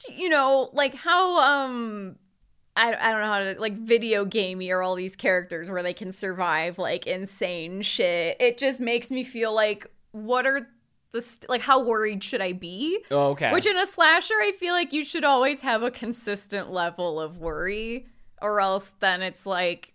you 0.08 0.30
know 0.30 0.70
like 0.72 0.94
how 0.94 1.38
um 1.40 2.16
I, 2.76 2.94
I 2.94 3.10
don't 3.12 3.20
know 3.20 3.26
how 3.26 3.40
to 3.40 3.60
like 3.60 3.74
video 3.74 4.24
gamey 4.24 4.70
or 4.70 4.82
all 4.82 4.94
these 4.94 5.16
characters 5.16 5.68
where 5.68 5.82
they 5.82 5.92
can 5.92 6.12
survive 6.12 6.78
like 6.78 7.06
insane 7.06 7.82
shit. 7.82 8.36
It 8.40 8.56
just 8.56 8.80
makes 8.80 9.10
me 9.10 9.24
feel 9.24 9.54
like 9.54 9.86
what 10.12 10.46
are 10.46 10.68
the 11.12 11.20
st- 11.20 11.48
like 11.48 11.60
how 11.60 11.82
worried 11.82 12.22
should 12.22 12.40
I 12.40 12.52
be? 12.52 12.98
Oh, 13.10 13.30
okay. 13.30 13.52
Which 13.52 13.66
in 13.66 13.76
a 13.76 13.86
slasher, 13.86 14.34
I 14.40 14.52
feel 14.52 14.74
like 14.74 14.92
you 14.92 15.04
should 15.04 15.24
always 15.24 15.60
have 15.60 15.82
a 15.82 15.90
consistent 15.90 16.70
level 16.70 17.20
of 17.20 17.38
worry, 17.38 18.06
or 18.40 18.60
else 18.60 18.94
then 19.00 19.22
it's 19.22 19.46
like, 19.46 19.94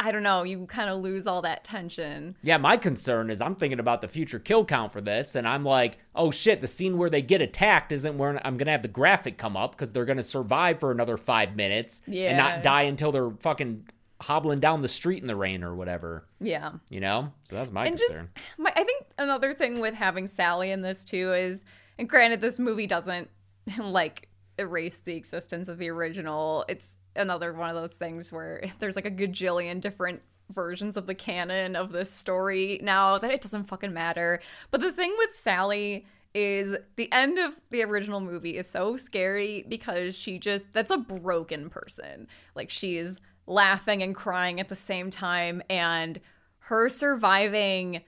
I 0.00 0.10
don't 0.10 0.22
know, 0.22 0.42
you 0.42 0.66
kind 0.66 0.90
of 0.90 0.98
lose 0.98 1.26
all 1.26 1.42
that 1.42 1.62
tension. 1.64 2.36
Yeah, 2.42 2.56
my 2.58 2.76
concern 2.76 3.30
is 3.30 3.40
I'm 3.40 3.54
thinking 3.54 3.78
about 3.78 4.00
the 4.00 4.08
future 4.08 4.38
kill 4.38 4.64
count 4.64 4.92
for 4.92 5.00
this, 5.00 5.34
and 5.34 5.46
I'm 5.46 5.64
like, 5.64 5.98
oh 6.14 6.30
shit, 6.30 6.60
the 6.60 6.68
scene 6.68 6.98
where 6.98 7.10
they 7.10 7.22
get 7.22 7.40
attacked 7.40 7.92
isn't 7.92 8.18
where 8.18 8.44
I'm 8.46 8.56
gonna 8.56 8.72
have 8.72 8.82
the 8.82 8.88
graphic 8.88 9.38
come 9.38 9.56
up 9.56 9.72
because 9.72 9.92
they're 9.92 10.04
gonna 10.04 10.22
survive 10.22 10.80
for 10.80 10.90
another 10.90 11.16
five 11.16 11.56
minutes 11.56 12.02
and 12.06 12.36
not 12.36 12.62
die 12.62 12.82
until 12.82 13.12
they're 13.12 13.30
fucking 13.40 13.86
hobbling 14.22 14.60
down 14.60 14.82
the 14.82 14.88
street 14.88 15.20
in 15.20 15.26
the 15.26 15.36
rain 15.36 15.62
or 15.62 15.74
whatever. 15.74 16.24
Yeah. 16.40 16.72
You 16.88 17.00
know? 17.00 17.32
So 17.42 17.56
that's 17.56 17.70
my 17.70 17.86
and 17.86 17.96
just 17.96 18.10
concern. 18.10 18.30
my, 18.58 18.72
I 18.74 18.84
think 18.84 19.04
another 19.18 19.54
thing 19.54 19.80
with 19.80 19.94
having 19.94 20.26
Sally 20.26 20.70
in 20.70 20.80
this 20.80 21.04
too 21.04 21.32
is, 21.32 21.64
and 21.98 22.08
granted, 22.08 22.40
this 22.40 22.58
movie 22.58 22.86
doesn't 22.86 23.28
like 23.78 24.28
erase 24.58 25.00
the 25.00 25.14
existence 25.14 25.68
of 25.68 25.78
the 25.78 25.88
original. 25.88 26.64
It's 26.68 26.96
another 27.16 27.52
one 27.52 27.68
of 27.68 27.76
those 27.76 27.94
things 27.94 28.32
where 28.32 28.64
there's 28.78 28.96
like 28.96 29.06
a 29.06 29.10
gajillion 29.10 29.80
different 29.80 30.22
versions 30.52 30.96
of 30.96 31.06
the 31.06 31.14
canon 31.14 31.76
of 31.76 31.92
this 31.92 32.10
story 32.10 32.78
now 32.82 33.18
that 33.18 33.30
it 33.30 33.40
doesn't 33.40 33.64
fucking 33.64 33.92
matter. 33.92 34.40
But 34.70 34.80
the 34.80 34.92
thing 34.92 35.14
with 35.18 35.34
Sally 35.34 36.06
is 36.34 36.74
the 36.96 37.12
end 37.12 37.38
of 37.38 37.60
the 37.70 37.82
original 37.82 38.20
movie 38.20 38.56
is 38.56 38.66
so 38.66 38.96
scary 38.96 39.64
because 39.68 40.14
she 40.14 40.38
just 40.38 40.72
that's 40.72 40.90
a 40.90 40.96
broken 40.96 41.68
person. 41.68 42.26
Like 42.54 42.70
she 42.70 42.96
is 42.96 43.20
laughing 43.46 44.02
and 44.02 44.14
crying 44.14 44.60
at 44.60 44.68
the 44.68 44.76
same 44.76 45.10
time 45.10 45.62
and 45.68 46.20
her 46.58 46.88
surviving 46.88 48.02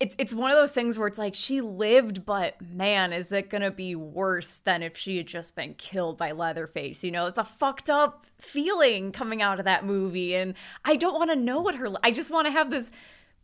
it's 0.00 0.16
it's 0.18 0.34
one 0.34 0.50
of 0.50 0.56
those 0.56 0.72
things 0.72 0.98
where 0.98 1.08
it's 1.08 1.18
like 1.18 1.34
she 1.34 1.60
lived 1.60 2.24
but 2.24 2.60
man 2.60 3.12
is 3.12 3.32
it 3.32 3.50
going 3.50 3.62
to 3.62 3.70
be 3.70 3.94
worse 3.94 4.60
than 4.64 4.82
if 4.82 4.96
she 4.96 5.16
had 5.16 5.26
just 5.26 5.54
been 5.54 5.74
killed 5.74 6.16
by 6.16 6.32
Leatherface 6.32 7.04
you 7.04 7.10
know? 7.10 7.26
It's 7.26 7.38
a 7.38 7.44
fucked 7.44 7.90
up 7.90 8.26
feeling 8.38 9.12
coming 9.12 9.42
out 9.42 9.58
of 9.58 9.64
that 9.64 9.84
movie 9.84 10.34
and 10.34 10.54
I 10.84 10.96
don't 10.96 11.14
want 11.14 11.30
to 11.30 11.36
know 11.36 11.60
what 11.60 11.76
her 11.76 11.92
I 12.02 12.10
just 12.10 12.30
want 12.30 12.46
to 12.46 12.52
have 12.52 12.70
this 12.70 12.90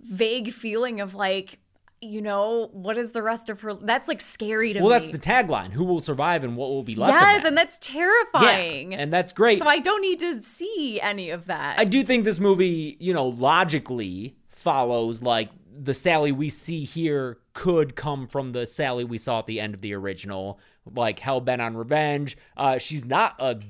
vague 0.00 0.52
feeling 0.52 1.00
of 1.00 1.14
like 1.14 1.58
you 2.00 2.20
know 2.22 2.68
what 2.72 2.96
is 2.96 3.12
the 3.12 3.22
rest 3.22 3.48
of 3.48 3.60
her 3.60 3.74
that's 3.74 4.06
like 4.08 4.20
scary 4.20 4.72
to 4.72 4.80
Well, 4.80 4.88
me 4.88 4.90
Well, 4.90 5.00
that's 5.00 5.12
the 5.12 5.18
tagline: 5.18 5.72
"Who 5.72 5.84
will 5.84 6.00
survive 6.00 6.44
and 6.44 6.56
what 6.56 6.70
will 6.70 6.82
be 6.82 6.94
left?" 6.94 7.12
yes 7.12 7.44
and 7.44 7.56
that's 7.56 7.78
terrifying. 7.78 8.92
yeah, 8.92 8.98
and 8.98 9.12
that's 9.12 9.32
great. 9.32 9.58
so 9.58 9.66
I 9.66 9.78
don't 9.78 10.00
need 10.02 10.18
to 10.20 10.42
see 10.42 11.00
any 11.00 11.30
of 11.30 11.46
that 11.46 11.78
I 11.78 11.84
do 11.84 12.04
think 12.04 12.24
this 12.24 12.38
movie, 12.40 12.96
you 13.00 13.12
know, 13.12 13.26
logically 13.28 14.36
follows 14.48 15.22
like 15.22 15.50
the 15.80 15.94
Sally 15.94 16.32
we 16.32 16.48
see 16.48 16.84
here 16.84 17.38
could 17.52 17.94
come 17.94 18.26
from 18.26 18.52
the 18.52 18.66
Sally 18.66 19.04
we 19.04 19.18
saw 19.18 19.38
at 19.40 19.46
the 19.46 19.60
end 19.60 19.74
of 19.74 19.80
the 19.80 19.94
original, 19.94 20.58
like 20.92 21.18
hell 21.20 21.40
bent 21.40 21.62
on 21.62 21.76
revenge. 21.76 22.36
Uh, 22.56 22.78
she's 22.78 23.04
not 23.04 23.34
a 23.38 23.60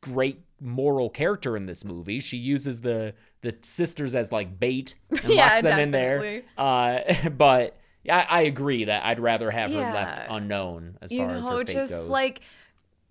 great 0.00 0.40
moral 0.60 1.10
character 1.10 1.56
in 1.56 1.66
this 1.66 1.84
movie. 1.84 2.20
She 2.20 2.36
uses 2.36 2.80
the 2.80 3.14
the 3.42 3.56
sisters 3.62 4.14
as 4.14 4.32
like 4.32 4.58
bait 4.58 4.94
and 5.10 5.20
Yeah, 5.32 5.46
locks 5.48 5.62
them 5.62 5.78
in 5.78 5.90
there. 5.90 6.42
Uh, 6.56 7.00
but 7.36 7.76
yeah, 8.04 8.26
I, 8.28 8.38
I 8.38 8.42
agree 8.42 8.84
that 8.84 9.04
I'd 9.04 9.20
rather 9.20 9.50
have 9.50 9.70
her 9.72 9.78
left 9.80 10.22
unknown 10.30 10.96
as 11.02 11.12
you 11.12 11.20
far 11.24 11.36
as 11.36 11.46
her 11.46 11.58
fate 11.58 11.66
just 11.74 11.92
goes. 11.92 12.08
like 12.08 12.40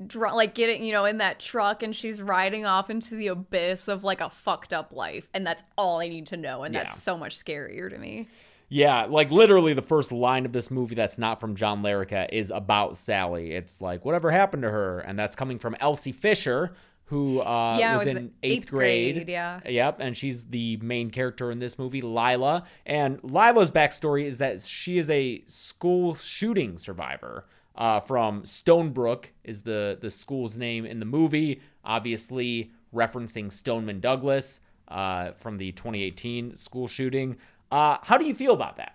dr- 0.06 0.36
like 0.36 0.54
getting 0.54 0.84
you 0.84 0.92
know 0.92 1.06
in 1.06 1.18
that 1.20 1.40
truck 1.40 1.82
and 1.84 1.96
she's 1.96 2.22
riding 2.22 2.66
off 2.66 2.90
into 2.90 3.16
the 3.16 3.28
abyss 3.28 3.88
of 3.88 4.04
like 4.04 4.22
a 4.22 4.30
fucked 4.30 4.74
up 4.74 4.92
life 4.94 5.28
and 5.34 5.46
that's 5.46 5.64
all 5.78 6.00
i 6.00 6.08
need 6.08 6.28
to 6.28 6.38
know 6.38 6.64
and 6.64 6.74
Yeah. 6.74 6.84
that's 6.84 7.02
so 7.02 7.18
much 7.18 7.38
scarier 7.38 7.90
to 7.90 7.98
me 7.98 8.28
Yeah, 8.70 9.06
like 9.06 9.32
literally 9.32 9.74
the 9.74 9.82
first 9.82 10.12
line 10.12 10.46
of 10.46 10.52
this 10.52 10.70
movie 10.70 10.94
that's 10.94 11.18
not 11.18 11.40
from 11.40 11.56
John 11.56 11.82
Larroquette 11.82 12.30
is 12.34 12.52
about 12.52 12.98
Sally. 12.98 13.54
It's 13.54 13.80
like 13.82 14.04
whatever 14.04 14.30
happened 14.30 14.64
to 14.64 14.70
her, 14.70 15.00
and 15.00 15.18
that's 15.18 15.38
coming 15.38 15.58
from 15.58 15.78
Elsie 15.80 16.12
Fisher, 16.12 16.74
who 17.08 17.42
uh, 17.42 17.78
Yeah, 17.80 17.94
was, 17.94 18.06
was 18.06 18.08
in 18.16 18.18
eighth, 18.18 18.34
eighth 18.44 18.70
grade. 18.70 19.16
grade, 19.16 19.30
yeah. 19.30 19.60
Yep, 19.68 19.98
and 20.00 20.16
she's 20.16 20.46
the 20.46 20.78
main 20.78 21.10
character 21.10 21.52
in 21.52 21.60
this 21.60 21.78
movie, 21.80 22.02
Lila. 22.02 22.64
And 22.86 23.20
Lila's 23.24 23.72
backstory 23.72 24.26
is 24.26 24.38
that 24.38 24.62
she 24.62 24.98
is 24.98 25.10
a 25.10 25.42
school 25.46 26.16
shooting 26.16 26.78
survivor. 26.78 27.46
Uh, 27.76 28.00
from 28.00 28.42
Stonebrook 28.42 29.26
is 29.44 29.62
the 29.62 29.98
the 30.02 30.10
school's 30.10 30.58
name 30.58 30.84
in 30.86 31.00
the 31.00 31.06
movie, 31.06 31.62
obviously 31.86 32.72
referencing 32.94 33.52
Stoneman 33.52 34.00
Douglas 34.00 34.62
uh, 34.88 35.32
from 35.34 35.58
the 35.58 35.72
2018 35.74 36.56
school 36.56 36.88
shooting. 36.88 37.38
Uh, 37.72 37.98
how 38.02 38.18
do 38.18 38.26
you 38.26 38.34
feel 38.34 38.54
about 38.54 38.78
that? 38.78 38.94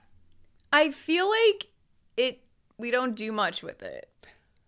i 0.74 0.90
feel 0.90 1.28
like 1.28 1.66
it 2.16 2.40
we 2.78 2.90
don't 2.90 3.14
do 3.14 3.30
much 3.30 3.62
with 3.62 3.82
it 3.82 4.08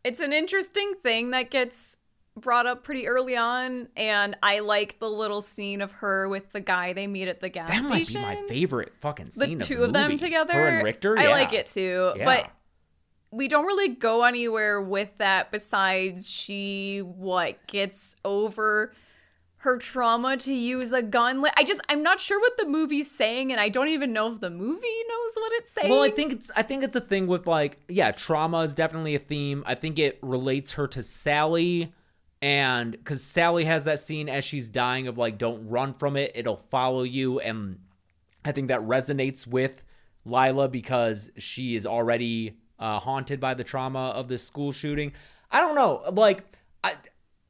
it's 0.05 0.21
an 0.21 0.35
interesting 0.35 0.93
thing 1.03 1.31
that 1.31 1.51
gets 1.51 1.97
brought 2.37 2.67
up 2.67 2.83
pretty 2.83 3.07
early 3.07 3.37
on 3.37 3.87
and 3.97 4.37
i 4.43 4.59
like 4.59 4.99
the 4.99 5.09
little 5.09 5.41
scene 5.41 5.81
of 5.81 5.93
her 5.93 6.29
with 6.29 6.51
the 6.51 6.61
guy 6.61 6.93
they 6.93 7.07
meet 7.07 7.29
at 7.29 7.41
the 7.41 7.49
gas 7.49 7.69
station. 7.69 7.85
That 7.85 7.91
might 7.91 8.09
be 8.09 8.15
my 8.15 8.49
favorite 8.49 8.93
fucking 9.01 9.31
scene 9.31 9.53
of 9.53 9.59
the 9.61 9.65
two 9.65 9.83
of, 9.83 9.89
of 9.89 9.93
them 9.93 10.17
together. 10.17 10.53
Her 10.53 10.69
and 10.69 10.85
Richter. 10.85 11.17
I 11.17 11.25
yeah. 11.25 11.31
like 11.31 11.53
it 11.53 11.67
too, 11.67 12.13
Yeah. 12.17 12.25
but 12.25 12.51
we 13.31 13.49
don't 13.49 13.67
really 13.67 13.89
go 13.89 14.25
anywhere 14.25 14.81
with 14.81 15.17
that 15.19 15.51
besides 15.51 16.29
she 16.29 16.99
what 16.99 17.65
gets 17.67 18.17
over 18.25 18.93
her 19.59 19.79
trauma 19.79 20.37
to 20.37 20.53
use 20.53 20.93
a 20.93 21.03
gun. 21.03 21.41
Li- 21.41 21.51
I 21.57 21.65
just 21.65 21.81
I'm 21.89 22.03
not 22.03 22.21
sure 22.21 22.39
what 22.39 22.57
the 22.59 22.67
movie's 22.67 23.11
saying, 23.11 23.51
and 23.51 23.61
I 23.61 23.71
don't 23.71 23.89
even 23.89 24.13
know 24.13 24.33
if 24.33 24.41
the 24.41 24.51
movie 24.51 25.03
knows 25.09 25.33
what 25.37 25.53
it's 25.55 25.71
saying. 25.71 25.91
Well, 25.91 26.03
I 26.03 26.11
think 26.11 26.33
it's 26.33 26.51
I 26.55 26.63
think 26.63 26.85
it's 26.85 26.97
a 26.97 27.01
thing 27.01 27.27
with 27.27 27.47
like 27.47 27.79
yeah, 27.89 28.13
trauma 28.13 28.59
is 28.59 28.75
definitely 28.75 29.15
a 29.15 29.19
theme. 29.19 29.65
I 29.67 29.75
think 29.75 29.99
it 29.99 30.19
relates 30.21 30.73
her 30.73 30.87
to 30.89 31.03
Sally 31.03 31.93
and 32.45 32.93
because 32.93 33.23
Sally 33.23 33.65
has 33.65 33.87
that 33.87 34.01
scene 34.01 34.29
as 34.29 34.45
she's 34.45 34.69
dying 34.69 35.09
of 35.09 35.17
like 35.17 35.39
don't 35.39 35.67
run 35.67 35.95
from 35.95 36.15
it, 36.19 36.33
it'll 36.35 36.59
follow 36.59 37.03
you, 37.03 37.41
and 37.41 37.79
I 38.45 38.53
think 38.53 38.69
that 38.69 38.81
resonates 38.83 39.47
with 39.47 39.83
Lila 40.27 40.69
because 40.69 41.31
she 41.39 41.75
is 41.75 41.87
already 41.87 42.59
uh, 42.79 42.99
haunted 42.99 43.41
by 43.41 43.55
the 43.55 43.65
trauma 43.65 44.11
of 44.11 44.29
this 44.29 44.47
school 44.47 44.73
shooting. 44.73 45.15
I 45.51 45.63
don't 45.63 45.75
know, 45.75 46.03
like 46.13 46.45
I 46.85 46.97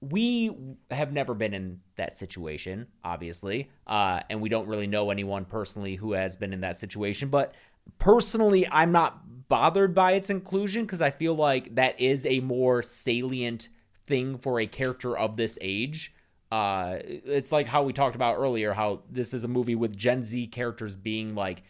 we 0.00 0.52
have 0.92 1.12
never 1.12 1.34
been 1.34 1.54
in 1.54 1.80
that 1.96 2.16
situation, 2.16 2.86
obviously, 3.02 3.70
uh, 3.88 4.20
and 4.30 4.40
we 4.40 4.48
don't 4.48 4.68
really 4.68 4.86
know 4.86 5.10
anyone 5.10 5.44
personally 5.44 5.96
who 5.96 6.12
has 6.12 6.36
been 6.36 6.52
in 6.52 6.60
that 6.60 6.78
situation. 6.78 7.30
But 7.30 7.56
personally, 7.98 8.64
I'm 8.70 8.92
not 8.92 9.48
bothered 9.48 9.92
by 9.92 10.12
its 10.12 10.30
inclusion 10.30 10.84
because 10.84 11.02
I 11.02 11.10
feel 11.10 11.34
like 11.34 11.74
that 11.74 11.98
is 11.98 12.24
a 12.26 12.38
more 12.38 12.80
salient 12.80 13.70
thing 14.06 14.38
for 14.38 14.60
a 14.60 14.66
character 14.66 15.16
of 15.16 15.36
this 15.36 15.58
age. 15.60 16.12
Uh, 16.52 16.98
it's 17.02 17.50
like 17.50 17.66
how 17.66 17.82
we 17.82 17.92
talked 17.92 18.14
about 18.14 18.36
earlier, 18.36 18.72
how 18.72 19.00
this 19.10 19.34
is 19.34 19.44
a 19.44 19.48
movie 19.48 19.74
with 19.74 19.96
Gen 19.96 20.22
Z 20.22 20.46
characters 20.48 20.94
being 20.96 21.34
like 21.34 21.62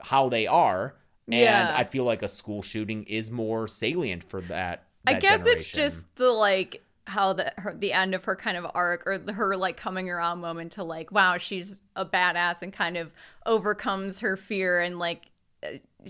how 0.00 0.28
they 0.28 0.46
are, 0.46 0.94
and 1.26 1.34
Yeah. 1.40 1.74
I 1.76 1.84
feel 1.84 2.04
like 2.04 2.22
a 2.22 2.28
school 2.28 2.62
shooting 2.62 3.02
is 3.04 3.30
more 3.30 3.66
salient 3.66 4.22
for 4.24 4.40
that. 4.42 4.84
I 5.06 5.14
that 5.14 5.22
guess 5.22 5.46
it's 5.46 5.66
just 5.66 6.04
the 6.16 6.30
like 6.30 6.82
how 7.06 7.32
the 7.32 7.52
her, 7.56 7.74
the 7.74 7.92
end 7.92 8.14
of 8.14 8.24
her 8.24 8.36
kind 8.36 8.56
of 8.58 8.66
arc 8.74 9.06
or 9.06 9.16
the, 9.18 9.32
her 9.32 9.56
like 9.56 9.78
coming 9.78 10.10
around 10.10 10.40
moment 10.40 10.72
to 10.72 10.84
like 10.84 11.10
wow 11.10 11.38
she's 11.38 11.74
a 11.96 12.04
badass 12.04 12.60
and 12.62 12.70
kind 12.70 12.98
of 12.98 13.10
overcomes 13.46 14.20
her 14.20 14.36
fear 14.36 14.80
and 14.82 14.98
like 14.98 15.22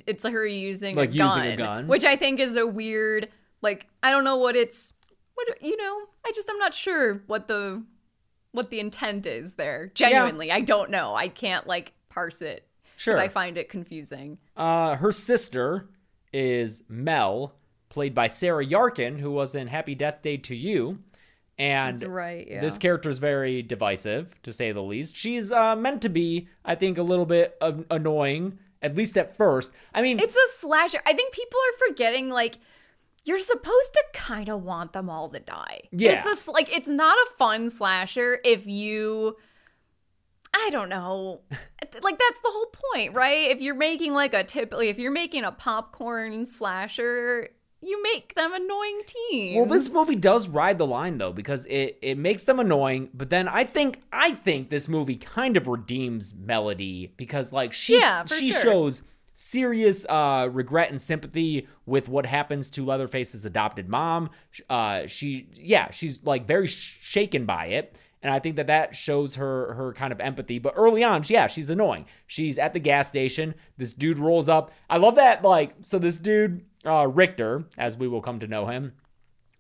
it's 0.07 0.25
her 0.25 0.45
using 0.45 0.97
Like 0.97 1.15
a 1.15 1.19
gun, 1.19 1.29
using 1.39 1.53
a 1.53 1.57
gun. 1.57 1.87
which 1.87 2.05
I 2.05 2.17
think 2.17 2.41
is 2.41 2.57
a 2.57 2.67
weird 2.67 3.29
like 3.63 3.87
I 4.03 4.11
don't 4.11 4.25
know 4.25 4.39
what 4.39 4.57
it's 4.57 4.93
what 5.49 5.63
you 5.63 5.77
know 5.77 6.01
I 6.27 6.33
just 6.35 6.49
I'm 6.51 6.59
not 6.59 6.75
sure 6.75 7.23
what 7.27 7.49
the 7.49 7.83
what 8.53 8.71
the 8.71 8.81
intent 8.81 9.27
is 9.27 9.55
there 9.55 9.91
genuinely 9.95 10.51
I 10.53 10.61
don't 10.61 10.91
know 10.91 11.15
I 11.15 11.29
can't 11.29 11.67
like 11.67 11.93
parse 12.09 12.43
it 12.43 12.65
Sure. 12.97 13.19
I 13.19 13.29
find 13.29 13.57
it 13.57 13.69
confusing 13.69 14.39
Uh, 14.57 14.97
her 14.97 15.13
sister 15.13 15.89
is 16.33 16.83
Mel, 16.89 17.55
played 17.89 18.15
by 18.15 18.27
Sarah 18.27 18.67
Yarkin, 18.67 19.19
who 19.19 19.31
was 19.31 19.55
in 19.55 19.69
Happy 19.69 19.95
Death 19.95 20.21
Day 20.23 20.37
2U. 20.37 20.99
And 21.59 21.97
That's 21.97 22.09
right, 22.09 22.47
yeah. 22.49 22.61
this 22.61 22.79
character 22.79 23.09
is 23.09 23.19
very 23.19 23.63
divisive, 23.63 24.41
to 24.43 24.53
say 24.53 24.71
the 24.73 24.83
least. 24.83 25.17
She's 25.17 25.51
uh, 25.51 25.75
meant 25.75 26.03
to 26.03 26.09
be, 26.09 26.49
I 26.65 26.75
think, 26.75 26.99
a 26.99 27.03
little 27.03 27.27
bit 27.27 27.57
uh, 27.61 27.73
annoying, 27.91 28.59
at 28.81 28.95
least 28.95 29.17
at 29.17 29.37
first. 29.37 29.73
I 29.93 30.03
mean, 30.03 30.21
It's 30.21 30.37
a 30.37 30.49
slasher. 30.59 31.01
I 31.05 31.13
think 31.15 31.33
people 31.35 31.59
are 31.59 31.89
forgetting 31.89 32.31
like 32.31 32.59
you're 33.29 33.39
supposed 33.39 33.93
to 33.95 34.03
kind 34.15 34.49
of 34.49 34.63
want 34.63 34.93
them 34.93 35.09
all 35.11 35.29
to 35.29 35.41
die. 35.41 35.83
Yeah. 35.93 36.13
It's 36.13 36.27
a 36.27 36.31
s- 36.31 36.49
like 36.49 36.75
it's 36.75 36.89
not 36.89 37.17
a 37.17 37.27
fun 37.37 37.69
slasher 37.71 38.41
if 38.45 38.67
you 38.67 39.37
I 40.55 40.71
don't 40.71 40.89
know. 40.89 41.41
like 42.03 42.19
that's 42.19 42.41
the 42.41 42.51
whole 42.51 42.73
point, 42.95 43.15
right? 43.15 43.51
If 43.51 43.61
you're 43.61 43.75
making 43.77 44.15
like 44.15 44.35
a 44.35 44.45
typically 44.45 44.89
if 44.89 44.99
you're 44.99 45.13
making 45.13 45.45
a 45.45 45.53
popcorn 45.53 46.47
slasher, 46.47 47.51
you 47.81 48.03
make 48.03 48.35
them 48.35 48.53
annoying 48.55 49.03
teens. 49.07 49.57
Well, 49.57 49.67
this 49.67 49.93
movie 49.93 50.17
does 50.17 50.49
ride 50.49 50.79
the 50.79 50.87
line 50.87 51.19
though 51.19 51.33
because 51.33 51.67
it 51.67 51.99
it 52.03 52.19
makes 52.19 52.45
them 52.45 52.59
annoying, 52.59 53.11
but 53.15 53.31
then 53.31 53.47
I 53.47 53.65
think 53.65 54.03
I 54.13 54.33
think 54.33 54.71
this 54.71 54.89
movie 54.89 55.17
kind 55.17 55.57
of 55.57 55.67
redeems 55.69 56.35
Melody 56.35 57.13
because 57.17 57.53
like 57.53 57.73
she 57.73 57.99
Yeah, 58.01 58.25
she 58.25 58.51
sure. 58.53 58.63
shows 58.63 59.03
serious 59.41 60.05
uh 60.07 60.49
regret 60.51 60.91
and 60.91 61.01
sympathy 61.01 61.69
with 61.87 62.09
what 62.09 62.27
happens 62.27 62.69
to 62.71 62.85
Leatherface's 62.85 63.45
adopted 63.45 63.89
mom. 63.89 64.29
Uh 64.69 65.07
she 65.07 65.49
yeah, 65.55 65.93
she's 65.93 66.21
like 66.25 66.45
very 66.45 66.67
sh- 66.67 66.99
shaken 67.01 67.47
by 67.47 67.67
it. 67.67 67.97
And 68.21 68.35
I 68.35 68.41
think 68.41 68.57
that 68.57 68.67
that 68.67 68.97
shows 68.97 69.37
her 69.37 69.75
her 69.75 69.93
kind 69.93 70.13
of 70.13 70.21
empathy. 70.21 70.59
But 70.59 70.75
early 70.77 71.05
on, 71.05 71.23
yeah, 71.29 71.47
she's 71.47 71.71
annoying. 71.71 72.07
She's 72.27 72.59
at 72.59 72.73
the 72.73 72.81
gas 72.81 73.07
station. 73.07 73.55
This 73.77 73.93
dude 73.93 74.19
rolls 74.19 74.49
up. 74.49 74.73
I 74.91 74.97
love 74.97 75.15
that. 75.15 75.45
Like, 75.45 75.77
so 75.83 76.01
this 76.01 76.17
dude, 76.17 76.65
uh, 76.85 77.07
Richter, 77.07 77.65
as 77.77 77.97
we 77.97 78.09
will 78.09 78.21
come 78.21 78.41
to 78.41 78.49
know 78.49 78.67
him, 78.67 78.93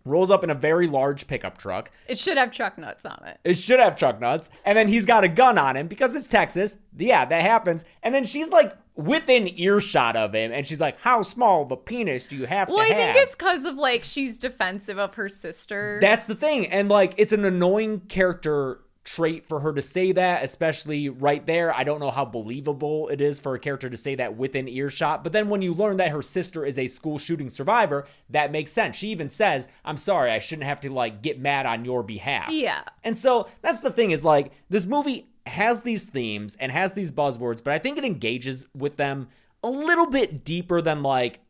rolls 0.08 0.30
up 0.30 0.42
in 0.42 0.50
a 0.50 0.54
very 0.54 0.86
large 0.86 1.26
pickup 1.26 1.58
truck. 1.58 1.90
it 2.08 2.18
should 2.18 2.36
have 2.36 2.50
truck 2.50 2.78
nuts 2.78 3.04
on 3.06 3.20
it. 3.26 3.38
It 3.44 3.54
should 3.54 3.78
have 3.80 3.96
truck 3.96 4.20
nuts. 4.20 4.50
And 4.64 4.76
then 4.76 4.88
he's 4.88 5.04
got 5.06 5.24
a 5.24 5.28
gun 5.28 5.58
on 5.58 5.76
him 5.76 5.86
because 5.88 6.14
it's 6.14 6.26
Texas. 6.26 6.76
Yeah, 6.96 7.24
that 7.24 7.42
happens. 7.42 7.84
And 8.02 8.14
then 8.14 8.24
she's 8.24 8.48
like 8.48 8.76
within 8.96 9.48
earshot 9.60 10.16
of 10.16 10.34
him. 10.34 10.50
And 10.52 10.66
she's 10.66 10.80
like, 10.80 11.00
How 11.00 11.22
small 11.22 11.62
of 11.62 11.70
a 11.70 11.76
penis 11.76 12.26
do 12.26 12.36
you 12.36 12.46
have 12.46 12.68
Well, 12.68 12.80
I 12.80 12.86
have? 12.86 12.96
think 12.96 13.16
it's 13.16 13.34
cuz 13.34 13.64
of 13.64 13.76
like 13.76 14.02
she's 14.04 14.38
defensive 14.38 14.98
of 14.98 15.14
her 15.14 15.28
sister. 15.28 15.98
That's 16.00 16.24
the 16.24 16.34
thing. 16.34 16.66
And 16.66 16.88
like 16.88 17.14
it's 17.16 17.32
an 17.32 17.44
annoying 17.44 18.00
character 18.08 18.80
trait 19.08 19.46
for 19.46 19.60
her 19.60 19.72
to 19.72 19.80
say 19.80 20.12
that, 20.12 20.44
especially 20.44 21.08
right 21.08 21.46
there. 21.46 21.74
I 21.74 21.82
don't 21.82 21.98
know 21.98 22.10
how 22.10 22.26
believable 22.26 23.08
it 23.08 23.22
is 23.22 23.40
for 23.40 23.54
a 23.54 23.58
character 23.58 23.88
to 23.88 23.96
say 23.96 24.14
that 24.16 24.36
within 24.36 24.68
earshot. 24.68 25.24
But 25.24 25.32
then 25.32 25.48
when 25.48 25.62
you 25.62 25.72
learn 25.72 25.96
that 25.96 26.10
her 26.10 26.20
sister 26.20 26.62
is 26.64 26.78
a 26.78 26.88
school 26.88 27.18
shooting 27.18 27.48
survivor, 27.48 28.06
that 28.28 28.52
makes 28.52 28.70
sense. 28.70 28.96
She 28.96 29.08
even 29.08 29.30
says, 29.30 29.66
I'm 29.82 29.96
sorry, 29.96 30.30
I 30.30 30.40
shouldn't 30.40 30.68
have 30.68 30.82
to 30.82 30.92
like 30.92 31.22
get 31.22 31.40
mad 31.40 31.64
on 31.64 31.86
your 31.86 32.02
behalf. 32.02 32.50
Yeah. 32.50 32.82
And 33.02 33.16
so 33.16 33.48
that's 33.62 33.80
the 33.80 33.90
thing 33.90 34.10
is 34.10 34.24
like 34.24 34.52
this 34.68 34.84
movie 34.84 35.26
has 35.46 35.80
these 35.80 36.04
themes 36.04 36.54
and 36.60 36.70
has 36.70 36.92
these 36.92 37.10
buzzwords, 37.10 37.64
but 37.64 37.72
I 37.72 37.78
think 37.78 37.96
it 37.96 38.04
engages 38.04 38.66
with 38.74 38.96
them 38.96 39.28
a 39.62 39.70
little 39.70 40.06
bit 40.06 40.44
deeper 40.44 40.82
than 40.82 41.02
like 41.02 41.40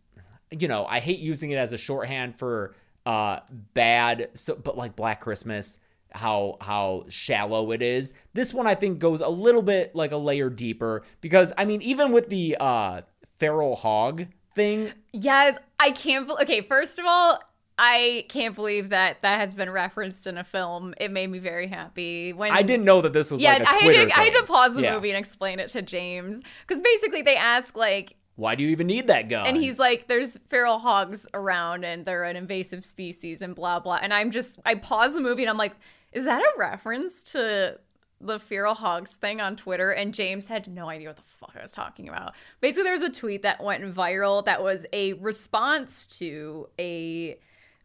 you 0.51 0.69
know, 0.69 0.87
I 0.87 1.01
hate 1.01 1.19
using 1.19 1.51
it 1.51 1.57
as 1.57 1.73
a 1.73 1.79
shorthand 1.79 2.39
for 2.39 2.77
uh 3.05 3.41
bad 3.75 4.31
so 4.35 4.55
but 4.55 4.77
like 4.77 4.95
Black 4.95 5.21
Christmas 5.21 5.79
how 6.13 6.57
how 6.61 7.05
shallow 7.09 7.71
it 7.73 7.83
is. 7.83 8.15
This 8.33 8.55
one 8.55 8.67
I 8.67 8.75
think 8.75 8.99
goes 8.99 9.21
a 9.21 9.29
little 9.29 9.63
bit 9.63 9.95
like 9.95 10.13
a 10.13 10.17
layer 10.17 10.51
deeper 10.51 11.03
because 11.21 11.53
I 11.59 11.65
mean 11.65 11.83
even 11.83 12.13
with 12.13 12.29
the 12.29 12.57
uh 12.59 13.03
feral 13.37 13.77
hog 13.77 14.27
thing, 14.55 14.93
Yes, 15.13 15.59
I 15.79 15.91
can't. 15.93 16.27
bel 16.27 16.39
okay, 16.43 16.61
first 16.63 16.99
of 16.99 17.05
all, 17.07 17.41
I 17.79 18.25
can't 18.29 18.55
believe 18.57 18.89
that 18.89 19.23
that 19.23 19.39
has 19.39 19.55
been 19.55 19.71
referenced 19.71 20.27
in 20.27 20.37
a 20.37 20.43
film. 20.45 20.95
It 20.99 21.13
made 21.13 21.29
me 21.31 21.39
very 21.39 21.69
happy 21.69 22.33
when 22.33 22.53
I 22.53 22.63
didn't 22.63 22.85
know 22.85 23.01
that 23.03 23.13
this 23.13 23.31
was 23.31 23.41
Yeah, 23.41 23.53
like 23.53 23.63
a 23.63 23.69
I 23.69 23.73
had 23.75 23.91
to 24.09 24.19
I 24.19 24.25
had 24.25 24.33
to 24.33 24.45
pause 24.47 24.75
the 24.75 24.83
Yeah. 24.83 24.95
movie 24.95 25.11
and 25.11 25.19
explain 25.19 25.61
it 25.61 25.69
to 25.69 25.83
James 25.83 26.43
because 26.67 26.81
basically 26.81 27.23
they 27.23 27.37
ask 27.37 27.77
like, 27.77 28.17
Why 28.35 28.57
do 28.57 28.65
you 28.65 28.71
even 28.71 28.89
need 28.89 29.07
that 29.07 29.29
gun? 29.29 29.47
and 29.47 29.57
he's 29.57 29.79
like, 29.79 30.09
"There's 30.09 30.37
feral 30.49 30.79
hogs 30.81 31.29
around 31.35 31.85
and 31.85 32.05
they're 32.05 32.25
an 32.25 32.35
invasive 32.35 32.85
species 32.85 33.43
and 33.43 33.55
blah 33.55 33.79
blah." 33.79 34.01
And 34.03 34.13
I'm 34.13 34.33
just 34.33 34.59
I 34.67 34.75
pause 34.75 35.15
the 35.15 35.21
movie 35.21 35.43
and 35.45 35.51
I'm 35.51 35.57
like, 35.59 35.77
"Is 36.13 36.25
that 36.25 36.41
a 36.41 36.59
reference 36.59 37.23
to?" 37.33 37.79
The 38.21 38.41
feral 38.41 38.75
hogs 38.75 39.13
thing 39.13 39.41
on 39.41 39.55
Twitter, 39.55 39.93
and 39.93 40.13
James 40.13 40.49
had 40.49 40.67
no 40.67 40.89
idea 40.89 41.07
what 41.11 41.17
the 41.19 41.23
fuck 41.23 41.53
I 41.57 41.63
was 41.63 41.71
talking 41.71 42.09
about. 42.09 42.35
Basically, 42.61 42.83
there 42.83 42.93
was 42.93 43.03
a 43.03 43.11
tweet 43.11 43.43
that 43.45 43.63
went 43.63 43.85
viral 43.95 44.45
that 44.45 44.61
was 44.61 44.85
a 44.93 45.13
response 45.13 46.05
to 46.19 46.69
a. 46.81 47.29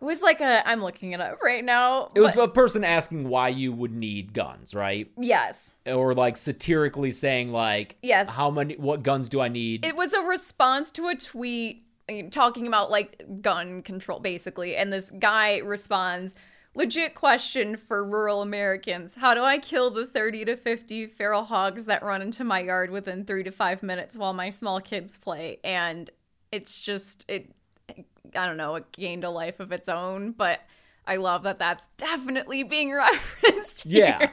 It 0.01 0.03
was 0.03 0.23
like 0.23 0.41
a. 0.41 0.67
I'm 0.67 0.81
looking 0.81 1.11
it 1.11 1.21
up 1.21 1.37
right 1.43 1.63
now. 1.63 2.09
it 2.15 2.19
was 2.19 2.35
a 2.35 2.47
person 2.47 2.83
asking 2.83 3.29
why 3.29 3.49
you 3.49 3.71
would 3.73 3.93
need 3.93 4.33
guns, 4.33 4.73
right? 4.73 5.07
yes. 5.19 5.75
Or 5.85 6.15
like 6.15 6.35
satirically 6.35 7.11
saying 7.11 7.51
like, 7.51 7.97
Yes. 8.01 8.27
how 8.27 8.49
many, 8.49 8.73
what 8.77 9.03
guns 9.03 9.29
do 9.29 9.39
I 9.39 9.49
need? 9.49 9.85
It 9.85 9.95
was 9.95 10.13
a 10.13 10.21
response 10.21 10.89
to 10.93 11.09
a 11.09 11.15
tweet 11.15 11.83
uh, 12.09 12.23
talking 12.31 12.65
about 12.65 12.89
like 12.89 13.23
gun 13.43 13.83
control, 13.83 14.19
basically. 14.19 14.75
And 14.75 14.91
this 14.91 15.11
guy 15.11 15.57
responds, 15.59 16.33
legit 16.75 17.15
question 17.15 17.77
for 17.77 18.03
rural 18.03 18.41
Americans 18.41 19.15
How 19.15 19.33
do 19.33 19.43
I 19.43 19.57
kill 19.57 19.89
the 19.89 20.05
30 20.05 20.45
to 20.45 20.55
50 20.57 21.07
feral 21.07 21.43
hogs 21.45 21.85
that 21.85 22.03
run 22.03 22.21
into 22.21 22.43
my 22.43 22.59
yard 22.59 22.89
within 22.89 23.25
three 23.25 23.43
to 23.43 23.51
five 23.51 23.83
minutes 23.83 24.17
while 24.17 24.33
my 24.33 24.49
small 24.49 24.79
kids 24.79 25.17
play? 25.17 25.59
And 25.63 26.09
it's 26.51 26.79
just, 26.79 27.25
it, 27.27 27.51
I 27.89 28.45
don't 28.45 28.57
know, 28.57 28.75
it 28.75 28.91
gained 28.91 29.23
a 29.23 29.29
life 29.29 29.59
of 29.59 29.71
its 29.71 29.89
own, 29.89 30.31
but. 30.31 30.61
I 31.05 31.17
love 31.17 31.43
that 31.43 31.59
that's 31.59 31.87
definitely 31.97 32.63
being 32.63 32.91
referenced 32.93 33.85
Yeah. 33.85 34.31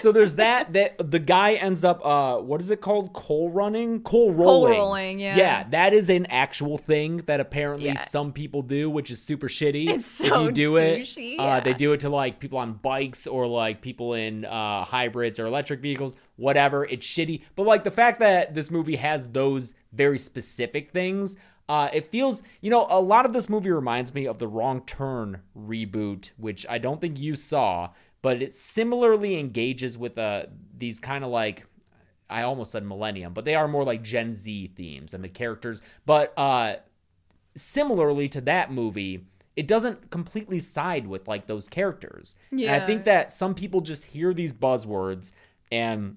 so 0.00 0.10
there's 0.10 0.34
that 0.34 0.72
that 0.72 1.10
the 1.10 1.18
guy 1.20 1.54
ends 1.54 1.84
up 1.84 2.04
uh 2.04 2.38
what 2.38 2.60
is 2.60 2.70
it 2.70 2.80
called? 2.80 3.12
Coal 3.12 3.50
running? 3.50 4.00
Coal 4.02 4.32
rolling. 4.32 4.72
Coal 4.74 4.80
rolling, 4.80 5.20
yeah. 5.20 5.36
Yeah, 5.36 5.64
that 5.70 5.94
is 5.94 6.08
an 6.08 6.26
actual 6.26 6.76
thing 6.78 7.18
that 7.26 7.38
apparently 7.40 7.86
Yeah. 7.86 7.98
some 7.98 8.32
people 8.32 8.62
do, 8.62 8.90
which 8.90 9.10
is 9.10 9.22
super 9.22 9.48
shitty. 9.48 9.88
It's 9.88 10.20
if 10.20 10.28
so 10.28 10.44
you 10.44 10.52
do 10.52 10.76
it, 10.76 11.00
douchey, 11.02 11.36
uh, 11.38 11.60
they 11.60 11.72
do 11.74 11.92
it 11.92 12.00
to 12.00 12.08
like 12.08 12.40
people 12.40 12.58
on 12.58 12.74
bikes 12.74 13.26
or 13.26 13.46
like 13.46 13.80
people 13.80 14.14
in 14.14 14.44
uh 14.44 14.84
hybrids 14.84 15.38
or 15.38 15.46
electric 15.46 15.80
vehicles, 15.80 16.16
whatever. 16.36 16.84
It's 16.84 17.06
shitty. 17.06 17.42
But 17.54 17.64
like 17.66 17.84
the 17.84 17.90
fact 17.92 18.18
that 18.20 18.54
this 18.54 18.70
movie 18.70 18.96
has 18.96 19.28
those 19.28 19.74
very 19.92 20.18
specific 20.18 20.90
things 20.90 21.36
uh, 21.68 21.88
it 21.92 22.06
feels, 22.06 22.42
you 22.60 22.70
know, 22.70 22.86
a 22.88 23.00
lot 23.00 23.26
of 23.26 23.32
this 23.32 23.48
movie 23.48 23.70
reminds 23.70 24.14
me 24.14 24.26
of 24.26 24.38
the 24.38 24.48
Wrong 24.48 24.82
Turn 24.86 25.42
reboot, 25.56 26.30
which 26.36 26.64
I 26.68 26.78
don't 26.78 27.00
think 27.00 27.18
you 27.18 27.36
saw, 27.36 27.90
but 28.22 28.42
it 28.42 28.54
similarly 28.54 29.38
engages 29.38 29.98
with 29.98 30.16
uh, 30.16 30.46
these 30.76 30.98
kind 30.98 31.24
of 31.24 31.30
like, 31.30 31.66
I 32.30 32.42
almost 32.42 32.72
said 32.72 32.84
millennium, 32.84 33.32
but 33.34 33.44
they 33.44 33.54
are 33.54 33.68
more 33.68 33.84
like 33.84 34.02
Gen 34.02 34.34
Z 34.34 34.72
themes 34.76 35.14
and 35.14 35.22
the 35.22 35.28
characters. 35.28 35.82
But 36.06 36.32
uh, 36.36 36.76
similarly 37.56 38.28
to 38.30 38.40
that 38.42 38.72
movie, 38.72 39.26
it 39.56 39.66
doesn't 39.66 40.10
completely 40.10 40.58
side 40.58 41.06
with 41.06 41.26
like 41.26 41.46
those 41.46 41.68
characters. 41.68 42.34
And 42.74 42.82
I 42.82 42.86
think 42.86 43.04
that 43.04 43.32
some 43.32 43.54
people 43.54 43.80
just 43.80 44.04
hear 44.04 44.32
these 44.32 44.52
buzzwords 44.52 45.32
and 45.72 46.16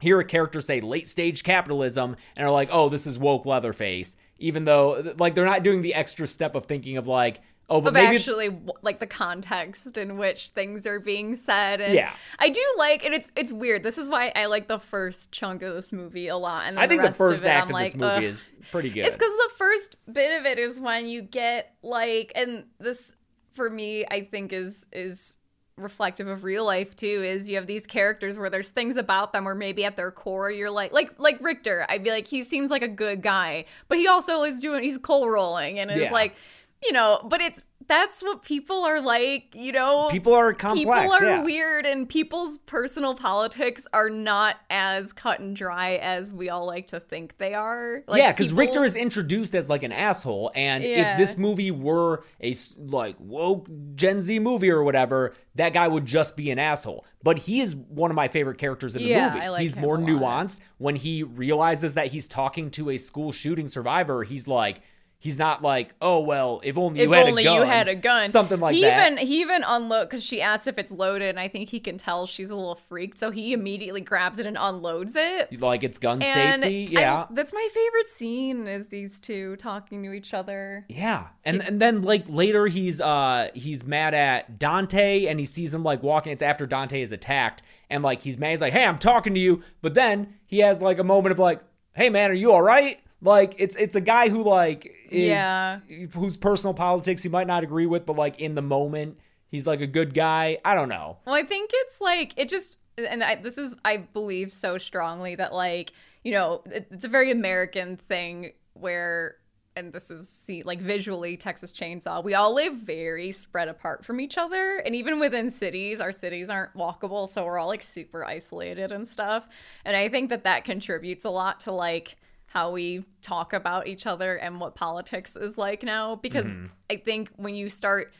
hear 0.00 0.20
a 0.20 0.24
character 0.24 0.60
say 0.60 0.80
late 0.80 1.08
stage 1.08 1.42
capitalism 1.44 2.16
and 2.36 2.46
are 2.46 2.50
like, 2.50 2.68
oh, 2.72 2.88
this 2.88 3.06
is 3.06 3.18
woke 3.18 3.46
Leatherface, 3.46 4.16
even 4.38 4.64
though 4.64 5.14
like 5.18 5.34
they're 5.34 5.44
not 5.44 5.62
doing 5.62 5.82
the 5.82 5.94
extra 5.94 6.26
step 6.26 6.54
of 6.54 6.66
thinking 6.66 6.96
of 6.96 7.06
like, 7.06 7.40
oh, 7.70 7.80
but 7.80 7.92
maybe 7.92 8.16
actually 8.16 8.56
like 8.82 8.98
the 8.98 9.06
context 9.06 9.96
in 9.98 10.16
which 10.18 10.50
things 10.50 10.86
are 10.86 11.00
being 11.00 11.34
said 11.34 11.80
and 11.80 11.94
Yeah. 11.94 12.12
i 12.38 12.48
do 12.48 12.64
like 12.78 13.04
and 13.04 13.12
it's 13.14 13.30
it's 13.36 13.52
weird 13.52 13.82
this 13.82 13.98
is 13.98 14.08
why 14.08 14.32
i 14.34 14.46
like 14.46 14.68
the 14.68 14.78
first 14.78 15.32
chunk 15.32 15.62
of 15.62 15.74
this 15.74 15.92
movie 15.92 16.28
a 16.28 16.36
lot 16.36 16.66
and 16.66 16.80
I 16.80 16.86
think 16.86 17.02
the 17.02 17.12
first 17.12 17.40
of 17.40 17.44
it, 17.44 17.48
act 17.48 17.70
I'm 17.70 17.76
of 17.76 17.84
this 17.84 17.94
movie 17.94 18.10
ugh. 18.10 18.22
is 18.22 18.48
pretty 18.70 18.90
good. 18.90 19.04
it's 19.04 19.16
because 19.16 19.36
the 19.36 19.50
first 19.58 19.96
bit 20.10 20.40
of 20.40 20.46
it 20.46 20.58
is 20.58 20.80
when 20.80 21.06
you 21.06 21.22
get 21.22 21.74
like 21.82 22.32
and 22.34 22.64
this 22.78 23.14
for 23.54 23.68
me 23.68 24.04
i 24.10 24.22
think 24.22 24.52
is 24.52 24.86
is 24.92 25.36
reflective 25.78 26.26
of 26.28 26.44
real 26.44 26.64
life 26.64 26.94
too 26.96 27.22
is 27.24 27.48
you 27.48 27.56
have 27.56 27.66
these 27.66 27.86
characters 27.86 28.36
where 28.38 28.50
there's 28.50 28.68
things 28.68 28.96
about 28.96 29.32
them 29.32 29.44
where 29.44 29.54
maybe 29.54 29.84
at 29.84 29.96
their 29.96 30.10
core 30.10 30.50
you're 30.50 30.70
like 30.70 30.92
like 30.92 31.10
like 31.18 31.38
Richter 31.40 31.86
I'd 31.88 32.02
be 32.04 32.10
like 32.10 32.26
he 32.26 32.42
seems 32.42 32.70
like 32.70 32.82
a 32.82 32.88
good 32.88 33.22
guy 33.22 33.64
but 33.88 33.98
he 33.98 34.06
also 34.08 34.42
is 34.42 34.60
doing 34.60 34.82
he's 34.82 34.98
coal 34.98 35.28
rolling 35.28 35.78
and 35.78 35.90
it's 35.90 36.00
Yeah. 36.06 36.12
like 36.12 36.34
you 36.82 36.92
know 36.92 37.20
but 37.28 37.40
it's 37.40 37.66
that's 37.86 38.22
what 38.22 38.42
people 38.42 38.84
are 38.84 39.00
like 39.00 39.54
you 39.54 39.72
know 39.72 40.08
People 40.10 40.34
are 40.34 40.52
complex. 40.52 41.00
people 41.00 41.12
are 41.14 41.24
yeah. 41.24 41.42
weird 41.42 41.86
and 41.86 42.06
people's 42.08 42.58
personal 42.58 43.14
politics 43.14 43.86
are 43.94 44.10
not 44.10 44.56
as 44.68 45.12
cut 45.14 45.40
and 45.40 45.56
dry 45.56 45.92
as 45.94 46.30
we 46.30 46.50
all 46.50 46.66
like 46.66 46.88
to 46.88 47.00
think 47.00 47.38
they 47.38 47.54
are 47.54 48.02
like 48.06 48.18
yeah, 48.18 48.30
because 48.30 48.48
people- 48.48 48.58
Richter 48.58 48.84
is 48.84 48.94
introduced 48.94 49.54
as 49.54 49.68
like 49.70 49.82
an 49.82 49.92
asshole, 49.92 50.52
and 50.54 50.84
Yeah. 50.84 51.12
if 51.12 51.18
this 51.18 51.36
movie 51.38 51.70
were 51.70 52.24
a 52.42 52.54
like 52.76 53.16
woke 53.18 53.68
Gen 53.94 54.20
Z 54.20 54.38
movie 54.38 54.70
or 54.70 54.82
whatever, 54.84 55.34
that 55.54 55.72
guy 55.72 55.88
would 55.88 56.04
just 56.04 56.36
be 56.36 56.50
an 56.50 56.58
asshole. 56.58 57.06
But 57.22 57.38
he 57.38 57.60
is 57.62 57.74
one 57.74 58.10
of 58.10 58.14
my 58.14 58.28
favorite 58.28 58.58
characters 58.58 58.94
in 58.96 59.02
the 59.02 59.08
Yeah, 59.08 59.28
movie. 59.32 59.46
I 59.46 59.48
like 59.48 59.62
he's 59.62 59.76
more 59.76 59.96
nuanced. 59.96 60.60
When 60.76 60.96
he 60.96 61.22
realizes 61.22 61.94
that 61.94 62.08
he's 62.08 62.28
talking 62.28 62.70
to 62.72 62.90
a 62.90 62.98
school 62.98 63.32
shooting 63.32 63.66
survivor, 63.66 64.22
he's 64.24 64.46
like, 64.46 64.82
he's 65.18 65.38
not 65.38 65.62
like, 65.62 65.94
oh 66.00 66.20
well, 66.20 66.60
if 66.62 66.78
only 66.78 67.00
you 67.02 67.12
if 67.12 67.16
had 67.18 67.26
only 67.28 67.42
a 67.42 67.46
gun, 67.46 67.54
you 67.56 67.62
had 67.62 67.88
a 67.88 67.94
gun 67.94 68.28
something 68.28 68.60
like 68.60 68.74
he 68.74 68.82
that. 68.82 69.12
even 69.12 69.26
he 69.26 69.40
even 69.40 69.64
unload 69.64 70.08
because 70.08 70.22
she 70.22 70.40
asked 70.40 70.66
if 70.68 70.78
it's 70.78 70.90
loaded 70.90 71.28
and 71.28 71.40
i 71.40 71.48
think 71.48 71.68
he 71.68 71.80
can 71.80 71.96
tell 71.98 72.26
she's 72.26 72.50
a 72.50 72.54
little 72.56 72.74
freaked 72.74 73.18
so 73.18 73.30
he 73.30 73.52
immediately 73.52 74.00
grabs 74.00 74.38
it 74.38 74.46
and 74.46 74.56
unloads 74.58 75.16
it 75.16 75.60
like 75.60 75.82
it's 75.82 75.98
gun 75.98 76.22
and 76.22 76.62
safety, 76.62 76.96
I- 76.96 77.00
yeah. 77.00 77.26
that's 77.30 77.52
my 77.52 77.68
favorite 77.72 78.08
scene 78.08 78.66
is 78.68 78.88
these 78.88 79.18
two 79.18 79.56
talking 79.56 80.02
to 80.04 80.12
each 80.12 80.34
other 80.34 80.84
Yeah. 80.88 81.28
And 81.44 81.62
and 81.66 81.80
then 81.80 82.02
like 82.02 82.24
later 82.28 82.66
he's 82.66 83.00
uh 83.00 83.48
he's 83.54 83.84
mad 83.84 84.14
at 84.14 84.58
Dante 84.58 85.26
and 85.26 85.38
he 85.40 85.46
sees 85.46 85.72
him 85.72 85.82
like 85.82 86.02
walking 86.02 86.32
it's 86.32 86.42
after 86.42 86.66
Dante 86.66 87.00
is 87.02 87.10
attacked 87.12 87.62
and 87.90 88.02
like 88.02 88.22
he's 88.22 88.36
mad 88.38 88.50
he's 88.50 88.60
like, 88.60 88.72
"Hey, 88.72 88.84
I'm 88.84 88.98
talking 88.98 89.34
to 89.34 89.40
you." 89.40 89.62
But 89.80 89.94
then 89.94 90.34
he 90.46 90.58
has 90.58 90.80
like 90.82 90.98
a 90.98 91.04
moment 91.04 91.32
of 91.32 91.38
like, 91.38 91.60
"Hey 91.94 92.10
man, 92.10 92.30
are 92.30 92.34
you 92.34 92.52
all 92.52 92.60
right?" 92.62 93.00
Like 93.20 93.54
it's 93.58 93.74
it's 93.76 93.94
a 93.96 94.00
guy 94.00 94.28
who 94.28 94.44
like 94.44 94.94
is 95.10 95.28
Yeah. 95.28 95.80
whose 96.12 96.36
personal 96.36 96.74
politics 96.74 97.24
you 97.24 97.30
might 97.30 97.46
not 97.46 97.64
agree 97.64 97.86
with, 97.86 98.06
but 98.06 98.16
like 98.16 98.40
in 98.40 98.54
the 98.54 98.62
moment, 98.62 99.18
he's 99.48 99.66
like 99.66 99.80
a 99.80 99.86
good 99.86 100.14
guy. 100.14 100.58
I 100.64 100.74
don't 100.74 100.88
know. 100.88 101.18
Well, 101.26 101.34
I 101.34 101.42
think 101.42 101.70
it's 101.74 102.00
like 102.00 102.32
it 102.36 102.48
just, 102.48 102.78
and 102.96 103.24
I, 103.24 103.34
this 103.36 103.58
is 103.58 103.74
I 103.84 103.96
believe 103.98 104.52
so 104.52 104.78
strongly 104.78 105.34
that 105.34 105.52
like 105.52 105.92
you 106.22 106.32
know 106.32 106.62
it, 106.66 106.86
it's 106.90 107.04
a 107.04 107.08
very 107.08 107.30
American 107.32 107.96
thing 107.96 108.52
where, 108.74 109.36
and 109.74 109.92
this 109.92 110.12
is 110.12 110.28
see 110.28 110.62
like 110.62 110.80
visually 110.80 111.36
Texas 111.36 111.72
Chainsaw, 111.72 112.22
we 112.22 112.34
all 112.34 112.54
live 112.54 112.74
very 112.74 113.32
spread 113.32 113.66
apart 113.66 114.04
from 114.04 114.20
each 114.20 114.38
other, 114.38 114.76
and 114.78 114.94
even 114.94 115.18
within 115.18 115.50
cities, 115.50 116.00
our 116.00 116.12
cities 116.12 116.50
aren't 116.50 116.72
walkable, 116.74 117.26
so 117.26 117.44
we're 117.44 117.58
all 117.58 117.66
like 117.66 117.82
super 117.82 118.24
isolated 118.24 118.92
and 118.92 119.08
stuff, 119.08 119.48
and 119.84 119.96
I 119.96 120.08
think 120.08 120.28
that 120.30 120.44
that 120.44 120.62
contributes 120.62 121.24
a 121.24 121.30
lot 121.30 121.58
to 121.60 121.72
like 121.72 122.16
how 122.48 122.70
we 122.70 123.04
talk 123.20 123.52
about 123.52 123.86
each 123.86 124.06
other 124.06 124.36
and 124.36 124.58
what 124.58 124.74
politics 124.74 125.36
is 125.36 125.58
like 125.58 125.82
now. 125.82 126.16
Because 126.16 126.46
mm-hmm. 126.46 126.66
I 126.90 126.96
think 126.96 127.30
when 127.36 127.54
you 127.54 127.68
start 127.68 128.12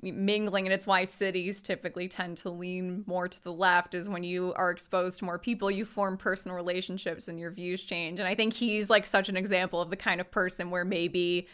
mingling 0.00 0.66
and 0.66 0.72
it's 0.72 0.86
why 0.86 1.04
cities 1.04 1.62
typically 1.62 2.08
tend 2.08 2.36
to 2.38 2.50
lean 2.50 3.04
more 3.06 3.28
to 3.28 3.42
the 3.42 3.52
left 3.52 3.94
is 3.94 4.08
when 4.08 4.22
you 4.22 4.54
are 4.54 4.70
exposed 4.70 5.18
to 5.18 5.24
more 5.24 5.38
people 5.38 5.70
you 5.70 5.84
form 5.84 6.16
personal 6.16 6.56
relationships 6.56 7.26
and 7.28 7.38
your 7.38 7.50
views 7.50 7.82
change. 7.82 8.20
And 8.20 8.28
i 8.28 8.34
think 8.34 8.52
he's 8.52 8.88
like 8.88 9.04
such 9.04 9.28
an 9.28 9.36
example 9.36 9.80
of 9.80 9.90
the 9.90 9.96
kind 9.96 10.20
of 10.20 10.30
person 10.30 10.70
where 10.70 10.84
maybe 10.84 11.48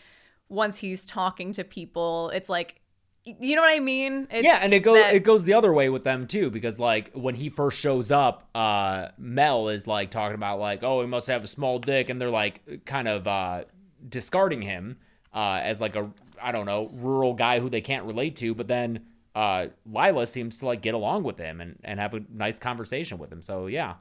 once 0.50 0.76
he's 0.76 1.06
talking 1.06 1.52
to 1.52 1.64
people 1.64 2.28
it's 2.34 2.50
like 2.50 2.82
you 3.24 3.56
know 3.56 3.62
what 3.62 3.72
i 3.74 3.80
mean 3.80 4.26
it's 4.30 4.44
yeah, 4.46 4.58
and 4.62 4.74
it 4.74 4.80
goes 4.80 4.98
that- 4.98 5.14
it 5.14 5.24
goes 5.24 5.44
the 5.44 5.54
other 5.54 5.72
way 5.72 5.88
with 5.88 6.04
them 6.04 6.26
too 6.26 6.50
because 6.50 6.78
like 6.78 7.10
when 7.14 7.34
he 7.34 7.48
first 7.48 7.78
shows 7.78 8.10
up, 8.10 8.48
uh, 8.54 9.08
Mel 9.18 9.68
is 9.68 9.86
like 9.86 10.10
talking 10.10 10.34
about 10.34 10.58
like, 10.60 10.82
oh, 10.82 11.00
he 11.00 11.06
must 11.06 11.26
have 11.28 11.42
a 11.44 11.46
small 11.48 11.78
dick, 11.78 12.10
and 12.10 12.20
they're 12.20 12.28
like 12.30 12.84
kind 12.84 13.08
of 13.08 13.26
uh, 13.26 13.64
discarding 14.08 14.60
him 14.62 14.98
uh, 15.32 15.60
as 15.62 15.80
like 15.80 15.96
a 15.96 16.10
I 16.42 16.52
don't 16.52 16.66
know 16.66 16.90
rural 16.92 17.32
guy 17.34 17.60
who 17.60 17.70
they 17.70 17.80
can't 17.80 18.04
relate 18.04 18.36
to, 18.36 18.54
but 18.54 18.68
then 18.68 19.06
uh, 19.34 19.66
Lila 19.90 20.26
seems 20.26 20.58
to 20.58 20.66
like 20.66 20.82
get 20.82 20.94
along 20.94 21.22
with 21.22 21.38
him 21.38 21.60
and 21.60 21.78
and 21.84 21.98
have 21.98 22.12
a 22.14 22.20
nice 22.30 22.58
conversation 22.58 23.16
with 23.18 23.32
him. 23.32 23.40
So 23.40 23.66
yeah, 23.66 23.94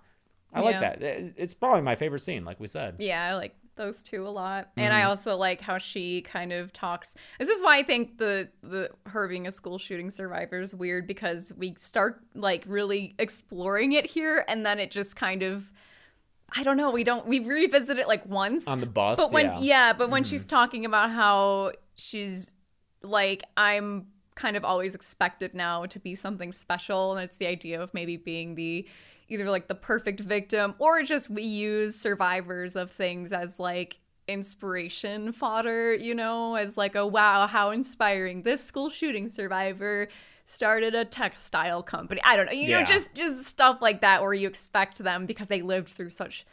I 0.53 0.59
like 0.61 0.79
that. 0.81 1.01
It's 1.37 1.53
probably 1.53 1.81
my 1.81 1.95
favorite 1.95 2.19
scene, 2.19 2.43
like 2.43 2.59
we 2.59 2.67
said. 2.67 2.95
Yeah, 2.99 3.23
I 3.23 3.35
like 3.35 3.53
those 3.75 4.03
two 4.03 4.27
a 4.27 4.29
lot. 4.29 4.69
And 4.77 4.87
Mm-hmm. 4.91 4.95
I 4.97 5.03
also 5.03 5.35
like 5.35 5.61
how 5.61 5.77
she 5.77 6.21
kind 6.21 6.53
of 6.53 6.71
talks. 6.73 7.15
This 7.39 7.49
is 7.49 7.61
why 7.61 7.77
I 7.79 7.83
think 7.83 8.17
the 8.17 8.49
the 8.61 8.89
her 9.07 9.27
being 9.27 9.47
a 9.47 9.51
school 9.51 9.77
shooting 9.77 10.11
survivor 10.11 10.59
is 10.61 10.75
weird 10.75 11.07
because 11.07 11.51
we 11.57 11.75
start 11.79 12.21
like 12.35 12.63
really 12.67 13.15
exploring 13.19 13.93
it 13.93 14.05
here 14.05 14.45
and 14.47 14.65
then 14.65 14.79
it 14.79 14.91
just 14.91 15.15
kind 15.15 15.43
of 15.43 15.71
I 16.55 16.61
don't 16.63 16.77
know, 16.77 16.91
we 16.91 17.03
don't 17.03 17.25
we 17.25 17.39
revisit 17.39 17.97
it 17.97 18.07
like 18.07 18.25
once 18.27 18.67
On 18.67 18.79
the 18.79 18.85
bus, 18.85 19.17
But 19.17 19.31
when 19.31 19.45
yeah. 19.45 19.51
Mm-hmm. 19.53 19.63
yeah, 19.63 19.93
but 19.93 20.09
when 20.11 20.23
she's 20.23 20.45
talking 20.45 20.85
about 20.85 21.09
how 21.09 21.71
she's 21.95 22.53
like 23.01 23.43
I'm 23.57 24.07
kind 24.35 24.55
of 24.57 24.65
always 24.65 24.95
expected 24.95 25.53
now 25.53 25.85
to 25.85 25.99
be 25.99 26.15
something 26.15 26.51
special 26.51 27.15
and 27.15 27.23
it's 27.23 27.37
the 27.37 27.45
idea 27.47 27.81
of 27.81 27.93
maybe 27.93 28.17
being 28.17 28.55
the 28.55 28.87
either 29.29 29.49
like 29.49 29.67
the 29.67 29.75
perfect 29.75 30.19
victim 30.19 30.75
or 30.79 31.01
just 31.03 31.29
we 31.29 31.43
use 31.43 31.95
survivors 31.95 32.75
of 32.75 32.91
things 32.91 33.31
as 33.33 33.59
like 33.59 33.99
inspiration 34.27 35.31
fodder, 35.31 35.93
you 35.93 36.15
know, 36.15 36.55
as 36.55 36.77
like 36.77 36.95
a 36.95 37.05
wow, 37.05 37.47
how 37.47 37.71
inspiring. 37.71 38.43
This 38.43 38.63
school 38.63 38.89
shooting 38.89 39.29
survivor 39.29 40.07
started 40.45 40.93
a 40.95 41.05
textile 41.05 41.83
company. 41.83 42.21
I 42.23 42.35
don't 42.35 42.47
know, 42.47 42.51
you 42.51 42.69
Yeah. 42.69 42.79
know, 42.79 42.85
just 42.85 43.13
just 43.15 43.43
stuff 43.45 43.81
like 43.81 44.01
that 44.01 44.21
where 44.21 44.33
you 44.33 44.47
expect 44.47 44.99
them 44.99 45.25
because 45.25 45.47
they 45.47 45.61
lived 45.61 45.89
through 45.89 46.09
such 46.11 46.45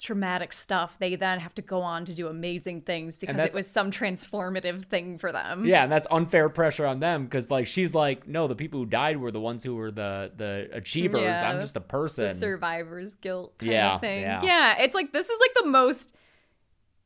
traumatic 0.00 0.52
stuff. 0.52 0.98
They 0.98 1.16
then 1.16 1.40
have 1.40 1.54
to 1.56 1.62
go 1.62 1.82
on 1.82 2.04
to 2.04 2.14
do 2.14 2.28
amazing 2.28 2.82
things 2.82 3.16
because 3.16 3.36
it 3.36 3.54
was 3.54 3.66
some 3.68 3.90
transformative 3.90 4.84
thing 4.86 5.18
for 5.18 5.32
them. 5.32 5.64
Yeah, 5.64 5.82
and 5.82 5.90
that's 5.90 6.06
unfair 6.10 6.48
pressure 6.48 6.86
on 6.86 7.00
them 7.00 7.24
because 7.24 7.50
like 7.50 7.66
she's 7.66 7.94
like, 7.94 8.26
no, 8.28 8.46
the 8.46 8.54
people 8.54 8.80
who 8.80 8.86
died 8.86 9.18
were 9.18 9.30
the 9.30 9.40
ones 9.40 9.64
who 9.64 9.74
were 9.74 9.90
the 9.90 10.32
the 10.36 10.68
achievers. 10.72 11.22
Yeah, 11.22 11.50
I'm 11.50 11.60
just 11.60 11.76
a 11.76 11.80
person. 11.80 12.34
survivor's 12.34 13.14
guilt 13.16 13.58
kind 13.58 13.72
Yeah, 13.72 13.94
of 13.96 14.00
thing. 14.00 14.22
yeah. 14.22 14.78
it's 14.78 14.94
like 14.94 15.12
this 15.12 15.28
is 15.28 15.38
like 15.40 15.54
the 15.64 15.70
most 15.70 16.14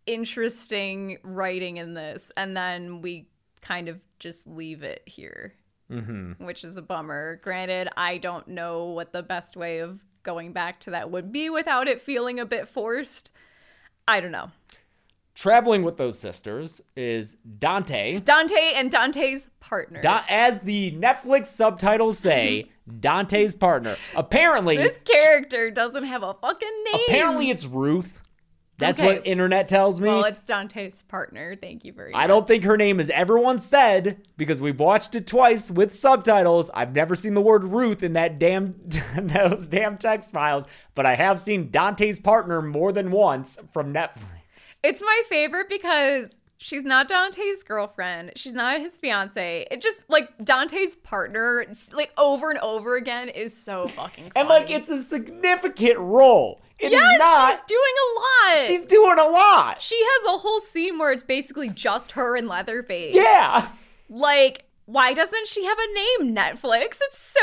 interesting 0.06 1.18
writing 1.22 1.76
in 1.78 1.94
this, 1.94 2.30
and 2.36 2.56
then 2.56 3.00
we 3.00 3.28
kind 3.60 3.88
of 3.88 4.00
just 4.18 4.46
leave 4.46 4.82
it 4.82 5.02
here, 5.06 5.54
mm-hmm. 5.90 6.44
which 6.44 6.64
is 6.64 6.76
a 6.76 6.82
bummer. 6.82 7.36
Granted, 7.42 7.88
I 7.96 8.18
don't 8.18 8.48
know 8.48 8.86
what 8.86 9.12
the 9.12 9.22
best 9.22 9.56
way 9.56 9.78
of 9.78 10.00
going 10.22 10.52
back 10.52 10.80
to 10.80 10.90
that 10.90 11.10
would 11.10 11.32
be 11.32 11.50
without 11.50 11.88
it 11.88 12.00
feeling 12.00 12.38
a 12.40 12.46
bit 12.46 12.68
forced. 12.68 13.30
I 14.06 14.20
don't 14.20 14.32
know. 14.32 14.50
Traveling 15.34 15.82
with 15.82 15.96
those 15.96 16.18
sisters 16.18 16.82
is 16.94 17.36
Dante. 17.58 18.20
Dante 18.20 18.72
and 18.74 18.90
Dante's 18.90 19.48
partner. 19.60 20.02
Da- 20.02 20.24
as 20.28 20.58
the 20.60 20.92
Netflix 20.92 21.46
subtitles 21.46 22.18
say, 22.18 22.66
Dante's 23.00 23.54
partner. 23.54 23.96
Apparently, 24.14 24.76
this 24.76 24.98
character 25.04 25.70
doesn't 25.70 26.04
have 26.04 26.22
a 26.22 26.34
fucking 26.34 26.84
name. 26.92 27.02
apparently 27.08 27.50
it's 27.50 27.64
Ruth. 27.66 28.21
That's 28.82 29.00
Okay. 29.00 29.14
what 29.16 29.26
internet 29.26 29.68
tells 29.68 30.00
me. 30.00 30.08
well, 30.08 30.24
it's 30.24 30.42
Dante's 30.42 31.02
partner. 31.02 31.56
Thank 31.56 31.84
you 31.84 31.92
very 31.92 32.12
much. 32.12 32.20
I 32.20 32.26
don't 32.26 32.46
think 32.46 32.64
her 32.64 32.76
name 32.76 33.00
is 33.00 33.08
ever 33.10 33.38
once 33.38 33.64
said 33.64 34.18
because 34.36 34.60
we've 34.60 34.78
watched 34.78 35.14
it 35.14 35.26
twice 35.26 35.70
with 35.70 35.94
subtitles. 35.94 36.70
I've 36.74 36.94
never 36.94 37.14
seen 37.14 37.34
the 37.34 37.40
word 37.40 37.64
Ruth 37.64 38.02
in 38.02 38.12
that 38.14 38.38
damn 38.38 38.74
those 39.16 39.66
damn 39.66 39.96
text 39.98 40.32
files, 40.32 40.66
but 40.94 41.06
I 41.06 41.14
have 41.14 41.40
seen 41.40 41.70
Dante's 41.70 42.20
partner 42.20 42.60
more 42.62 42.92
than 42.92 43.10
once 43.10 43.58
from 43.72 43.92
Netflix. 43.94 44.78
It's 44.82 45.00
my 45.02 45.22
favorite 45.28 45.68
because 45.68 46.38
she's 46.58 46.84
not 46.84 47.08
Dante's 47.08 47.64
girlfriend. 47.64 48.32
She's 48.36 48.52
not 48.52 48.80
his 48.80 48.96
fiance. 48.98 49.66
It 49.70 49.80
just 49.82 50.02
like 50.08 50.28
Dante's 50.44 50.94
partner, 50.94 51.64
like 51.92 52.12
over 52.16 52.50
and 52.50 52.58
over 52.60 52.94
again, 52.96 53.28
is 53.28 53.56
so 53.56 53.88
fucking. 53.88 54.30
Funny. 54.30 54.32
And 54.36 54.48
like 54.48 54.70
it's 54.70 54.88
a 54.88 55.02
significant 55.02 55.98
role. 55.98 56.60
It 56.82 56.86
is 56.86 56.92
yes, 56.92 57.18
not. 57.18 57.50
she's 57.52 57.60
doing 57.68 57.94
a 58.02 58.08
lot. 58.20 58.66
she's 58.66 58.84
doing 58.86 59.18
a 59.18 59.28
lot. 59.30 59.80
she 59.82 59.98
has 60.02 60.34
a 60.34 60.38
whole 60.38 60.60
scene 60.60 60.98
where 60.98 61.12
it's 61.12 61.22
basically 61.22 61.68
just 61.68 62.12
her 62.12 62.36
and 62.36 62.48
Leatherface. 62.48 63.14
Yeah. 63.14 63.68
Like, 64.08 64.64
why 64.86 65.14
doesn't 65.14 65.46
she 65.46 65.64
have 65.64 65.78
a 65.78 65.94
name? 66.24 66.34
Netflix. 66.36 66.98
It's 67.00 67.18
so 67.18 67.40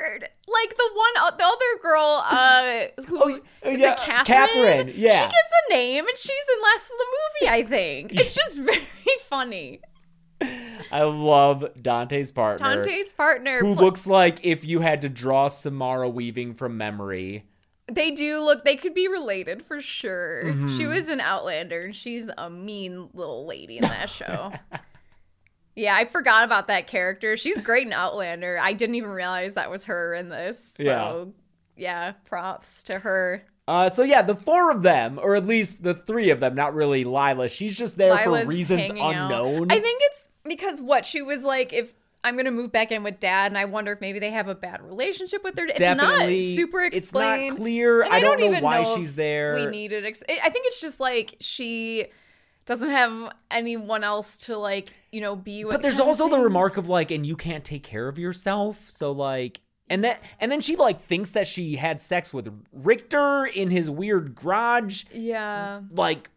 weird. 0.00 0.28
Like 0.48 0.76
the 0.76 0.90
one, 0.94 1.36
the 1.38 1.44
other 1.44 1.78
girl, 1.80 2.24
uh, 2.28 3.02
who 3.06 3.34
is 3.36 3.40
Oh, 3.64 3.70
yeah, 3.70 3.92
it 3.92 3.98
Catherine? 3.98 4.24
Catherine, 4.26 4.92
yeah. 4.96 5.14
She 5.20 5.24
gets 5.26 5.52
a 5.70 5.72
name 5.74 6.06
and 6.06 6.18
she's 6.18 6.30
in 6.56 6.62
less 6.62 6.90
of 6.90 6.98
the 6.98 7.06
movie. 7.46 7.54
I 7.54 7.62
think 7.68 8.12
it's 8.20 8.34
just 8.34 8.58
very 8.60 8.82
funny. 9.30 9.80
I 10.90 11.02
love 11.04 11.64
Dante's 11.80 12.32
partner. 12.32 12.82
Dante's 12.82 13.12
partner. 13.12 13.60
who 13.60 13.74
pl- 13.76 13.84
looks 13.84 14.08
like 14.08 14.44
if 14.44 14.64
you 14.64 14.80
had 14.80 15.02
to 15.02 15.08
draw 15.08 15.46
Samara 15.46 16.08
Weaving 16.08 16.54
from 16.54 16.76
memory. 16.76 17.44
They 17.90 18.10
do 18.10 18.44
look. 18.44 18.64
They 18.64 18.76
could 18.76 18.94
be 18.94 19.08
related 19.08 19.62
for 19.62 19.80
sure. 19.80 20.44
Mm-hmm. 20.46 20.76
She 20.76 20.86
was 20.86 21.08
an 21.08 21.20
Outlander, 21.20 21.86
and 21.86 21.96
she's 21.96 22.30
a 22.38 22.48
mean 22.48 23.08
little 23.12 23.46
lady 23.46 23.78
in 23.78 23.82
that 23.82 24.08
show. 24.08 24.52
yeah, 25.76 25.96
I 25.96 26.04
forgot 26.04 26.44
about 26.44 26.68
that 26.68 26.86
character. 26.86 27.36
She's 27.36 27.60
great 27.60 27.86
in 27.86 27.92
Outlander. 27.92 28.58
I 28.60 28.72
didn't 28.72 28.94
even 28.94 29.10
realize 29.10 29.54
that 29.54 29.70
was 29.70 29.84
her 29.84 30.14
in 30.14 30.28
this. 30.28 30.74
So, 30.76 31.32
yeah, 31.76 32.12
props 32.24 32.84
to 32.84 32.98
her. 33.00 33.44
Uh, 33.68 33.88
so 33.88 34.02
yeah, 34.02 34.22
the 34.22 34.34
four 34.34 34.70
of 34.70 34.82
them, 34.82 35.20
or 35.22 35.36
at 35.36 35.46
least 35.46 35.82
the 35.82 35.94
three 35.94 36.30
of 36.30 36.40
them, 36.40 36.54
not 36.54 36.74
really 36.74 37.04
Lila. 37.04 37.48
She's 37.48 37.76
just 37.76 37.96
there 37.96 38.10
Lila's 38.10 38.42
for 38.42 38.48
reasons 38.48 38.88
hanging 38.88 39.02
out. 39.02 39.30
unknown. 39.30 39.70
I 39.70 39.78
think 39.78 40.00
it's 40.04 40.28
because 40.44 40.80
what 40.80 41.06
she 41.06 41.22
was 41.22 41.44
like. 41.44 41.72
If 41.72 41.94
I'm 42.24 42.36
gonna 42.36 42.52
move 42.52 42.70
back 42.70 42.92
in 42.92 43.02
with 43.02 43.18
dad, 43.18 43.50
and 43.50 43.58
I 43.58 43.64
wonder 43.64 43.92
if 43.92 44.00
maybe 44.00 44.18
they 44.18 44.30
have 44.30 44.48
a 44.48 44.54
bad 44.54 44.82
relationship 44.82 45.42
with 45.42 45.56
their. 45.56 45.66
It's 45.66 45.78
Definitely, 45.78 46.46
not 46.46 46.54
super 46.54 46.80
it's 46.80 47.12
not 47.12 47.56
clear. 47.56 48.04
I 48.04 48.20
don't 48.20 48.38
know 48.38 48.46
even 48.46 48.62
why 48.62 48.82
if 48.82 48.88
she's 48.94 49.14
there. 49.14 49.54
We 49.54 49.66
needed. 49.66 50.06
Ex- 50.06 50.22
I 50.28 50.50
think 50.50 50.66
it's 50.66 50.80
just 50.80 51.00
like 51.00 51.36
she 51.40 52.06
doesn't 52.64 52.90
have 52.90 53.32
anyone 53.50 54.04
else 54.04 54.36
to 54.36 54.56
like 54.56 54.90
you 55.10 55.20
know 55.20 55.34
be 55.34 55.64
with. 55.64 55.74
but 55.74 55.82
there's 55.82 55.98
also 55.98 56.28
the 56.28 56.38
remark 56.38 56.76
of 56.76 56.88
like, 56.88 57.10
and 57.10 57.26
you 57.26 57.34
can't 57.34 57.64
take 57.64 57.82
care 57.82 58.08
of 58.08 58.18
yourself, 58.18 58.88
so 58.88 59.12
like. 59.12 59.60
And 59.90 60.04
that, 60.04 60.22
and 60.40 60.50
then 60.50 60.62
she 60.62 60.76
like 60.76 61.00
thinks 61.00 61.32
that 61.32 61.46
she 61.46 61.76
had 61.76 62.00
sex 62.00 62.32
with 62.32 62.48
Richter 62.72 63.44
in 63.44 63.70
his 63.70 63.90
weird 63.90 64.34
garage. 64.34 65.04
Yeah. 65.12 65.80
Like, 65.90 66.30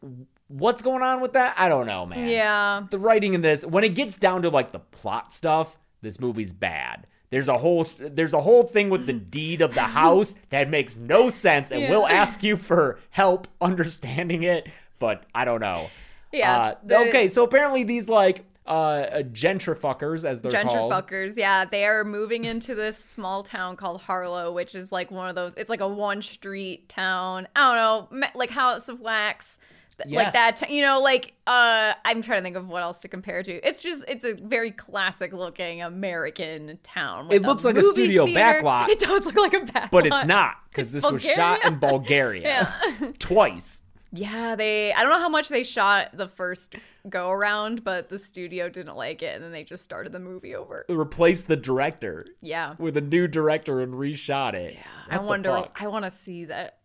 what's 0.47 0.81
going 0.81 1.01
on 1.01 1.21
with 1.21 1.34
that? 1.34 1.55
I 1.58 1.69
don't 1.69 1.88
know, 1.88 2.05
man. 2.05 2.27
Yeah. 2.27 2.84
the 2.89 2.99
writing 2.99 3.34
in 3.34 3.41
this 3.41 3.65
when 3.65 3.84
it 3.84 3.95
gets 3.95 4.15
down 4.17 4.41
to 4.43 4.49
like 4.49 4.71
the 4.71 4.79
plot 4.79 5.34
stuff 5.34 5.79
this 6.01 6.19
movie's 6.19 6.53
bad 6.53 7.08
there's 7.31 7.47
a 7.47 7.58
whole 7.58 7.88
there's 7.99 8.34
a 8.36 8.41
whole 8.41 8.62
thing 8.63 8.89
with 8.91 9.08
the 9.08 9.13
deed 9.13 9.60
of 9.62 9.73
the 9.73 9.81
house 10.01 10.36
that 10.51 10.69
makes 10.69 10.97
no 10.97 11.29
sense 11.29 11.71
and 11.71 11.81
Yeah. 11.81 11.89
we'll 11.89 12.05
ask 12.05 12.43
you 12.43 12.58
for 12.58 12.99
help 13.10 13.47
understanding 13.60 14.43
it 14.43 14.69
but 14.99 15.23
i 15.34 15.45
don't 15.45 15.62
know 15.62 15.89
Yeah. 16.31 16.55
uh, 16.58 16.75
the- 16.84 16.97
okay 17.10 17.27
so 17.27 17.43
apparently 17.43 17.84
these 17.84 18.08
like 18.08 18.45
uh, 18.67 19.21
gentrifuckers 19.31 20.25
as 20.25 20.41
they're 20.41 20.51
called 20.63 20.91
Gentrifuckers, 20.91 21.38
yeah, 21.38 21.65
they 21.65 21.86
are 21.86 22.03
moving 22.03 22.45
into 22.45 22.73
this 22.73 22.97
small 22.97 23.43
town 23.43 23.75
called 23.75 24.01
Harlow, 24.01 24.51
which 24.51 24.73
is 24.73 24.91
like 24.91 25.12
one 25.12 25.29
of 25.29 25.36
those. 25.36 25.53
It's 25.53 25.69
like 25.69 25.81
a 25.81 25.88
one 25.88 26.23
street 26.23 26.89
town. 26.89 27.47
I 27.55 27.75
don't 27.75 28.12
know, 28.21 28.27
like 28.34 28.49
House 28.49 28.89
of 28.89 28.99
Wax, 29.01 29.60
th- 30.03 30.13
like 30.15 30.34
that. 30.34 30.69
You 30.69 30.81
know, 30.81 31.01
like 31.01 31.34
uh, 31.47 31.93
I'm 32.03 32.21
trying 32.21 32.39
to 32.39 32.43
think 32.43 32.55
of 32.55 32.67
what 32.67 32.81
else 32.81 32.99
to 33.01 33.08
compare 33.08 33.43
to. 33.43 33.67
It's 33.67 33.81
just 33.81 34.05
it's 34.08 34.25
a 34.25 34.34
very 34.34 34.71
classic 34.71 35.34
looking 35.34 35.81
American 35.81 36.79
town. 36.84 37.27
It 37.31 37.41
looks 37.41 37.63
like 37.63 37.77
a 37.77 37.81
studio 37.84 38.25
theater. 38.25 38.62
backlot, 38.62 38.89
It 38.89 38.99
does 38.99 39.25
look 39.25 39.36
like 39.36 39.53
a 39.53 39.62
backlot, 39.62 39.91
but 39.91 40.05
it's 40.05 40.25
not 40.25 40.55
because 40.69 40.91
this 40.91 41.10
was 41.10 41.21
shot 41.21 41.63
in 41.65 41.79
bulgaria 41.79 42.43
Yeah. 43.01 43.12
twice 43.19 43.84
Yeah, 44.12 44.55
they. 44.55 44.93
I 44.93 45.01
don't 45.01 45.12
know 45.12 45.19
how 45.19 45.29
much 45.29 45.49
they 45.49 45.63
shot 45.63 46.10
the 46.15 46.27
first 46.27 46.75
go 47.10 47.29
around, 47.29 47.84
but 47.84 48.10
the 48.10 48.17
studio 48.17 48.67
didn't 48.69 48.95
like 48.95 49.21
it, 49.21 49.36
and 49.36 49.43
then 49.43 49.51
they 49.51 49.63
just 49.63 49.84
started 49.84 50.12
the 50.12 50.19
movie 50.19 50.55
over. 50.55 50.86
replaced 50.89 51.47
the 51.47 51.55
director 51.55 52.25
Yeah. 52.41 52.75
with 52.79 52.95
a 52.97 53.01
new 53.01 53.27
director 53.27 53.81
and 53.81 53.93
reshot 53.93 54.53
it 54.53 54.77
I 55.10 55.17
What 55.17 55.21
the 55.21 55.27
wonder. 55.27 55.49
fuck? 55.49 55.81
I 55.81 55.88
want 55.88 56.05
to 56.05 56.12
see 56.12 56.45
that 56.45 56.77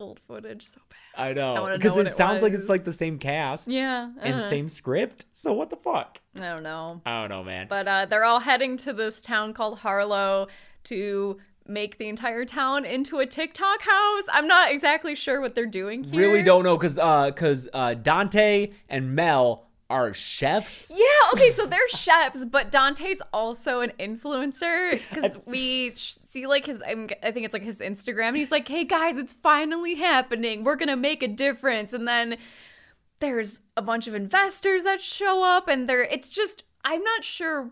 old 0.00 0.20
footage 0.20 0.66
so 0.66 0.80
bad. 0.88 0.98
I 1.20 1.32
know 1.32 1.68
because 1.72 1.96
it 1.96 2.06
it 2.06 2.10
sounds 2.10 2.42
like 2.42 2.52
it's 2.52 2.68
like 2.68 2.84
the 2.84 2.92
same 2.92 3.18
cast 3.18 3.68
Yeah. 3.68 4.10
and 4.20 4.34
uh, 4.36 4.38
same 4.48 4.68
script. 4.68 5.26
So 5.32 5.52
what 5.52 5.70
the 5.70 5.76
fuck? 5.76 6.20
I 6.36 6.40
don't 6.48 6.62
know. 6.62 7.00
I 7.06 7.20
don't 7.20 7.28
know, 7.30 7.44
man. 7.44 7.66
But 7.68 7.86
uh, 7.88 8.06
they're 8.06 8.24
all 8.24 8.40
heading 8.40 8.76
to 8.78 8.92
this 8.92 9.20
town 9.20 9.52
called 9.54 9.78
Harlow 9.78 10.48
to 10.84 11.38
make 11.66 11.96
the 11.98 12.08
entire 12.08 12.44
town 12.44 12.84
into 12.84 13.20
a 13.20 13.26
TikTok 13.26 13.80
house. 13.82 14.24
I'm 14.30 14.46
not 14.46 14.70
exactly 14.70 15.14
sure 15.14 15.40
what 15.40 15.54
they're 15.54 15.64
doing 15.64 16.04
here. 16.04 16.20
really 16.20 16.42
don't 16.42 16.62
know 16.64 16.76
because 16.76 16.98
uh 16.98 17.26
because 17.28 17.68
uh 17.72 17.94
Dante 17.94 18.72
and 18.88 19.14
Mel 19.14 19.63
are 19.90 20.14
chefs. 20.14 20.92
Yeah, 20.94 21.32
okay, 21.32 21.50
so 21.50 21.66
they're 21.66 21.88
chefs, 21.88 22.44
but 22.44 22.70
Dante's 22.70 23.22
also 23.32 23.80
an 23.80 23.92
influencer 23.98 25.00
because 25.10 25.36
we 25.46 25.92
see 25.94 26.46
like 26.46 26.66
his, 26.66 26.82
I'm, 26.86 27.08
I 27.22 27.30
think 27.30 27.44
it's 27.44 27.52
like 27.52 27.62
his 27.62 27.80
Instagram. 27.80 28.28
And 28.28 28.36
he's 28.36 28.50
like, 28.50 28.66
hey 28.66 28.84
guys, 28.84 29.16
it's 29.18 29.32
finally 29.32 29.94
happening. 29.96 30.64
We're 30.64 30.76
gonna 30.76 30.96
make 30.96 31.22
a 31.22 31.28
difference. 31.28 31.92
And 31.92 32.08
then 32.08 32.36
there's 33.20 33.60
a 33.76 33.82
bunch 33.82 34.06
of 34.06 34.14
investors 34.14 34.84
that 34.84 35.00
show 35.00 35.44
up, 35.44 35.68
and 35.68 35.88
they're, 35.88 36.02
it's 36.02 36.28
just, 36.28 36.64
I'm 36.84 37.02
not 37.02 37.24
sure. 37.24 37.70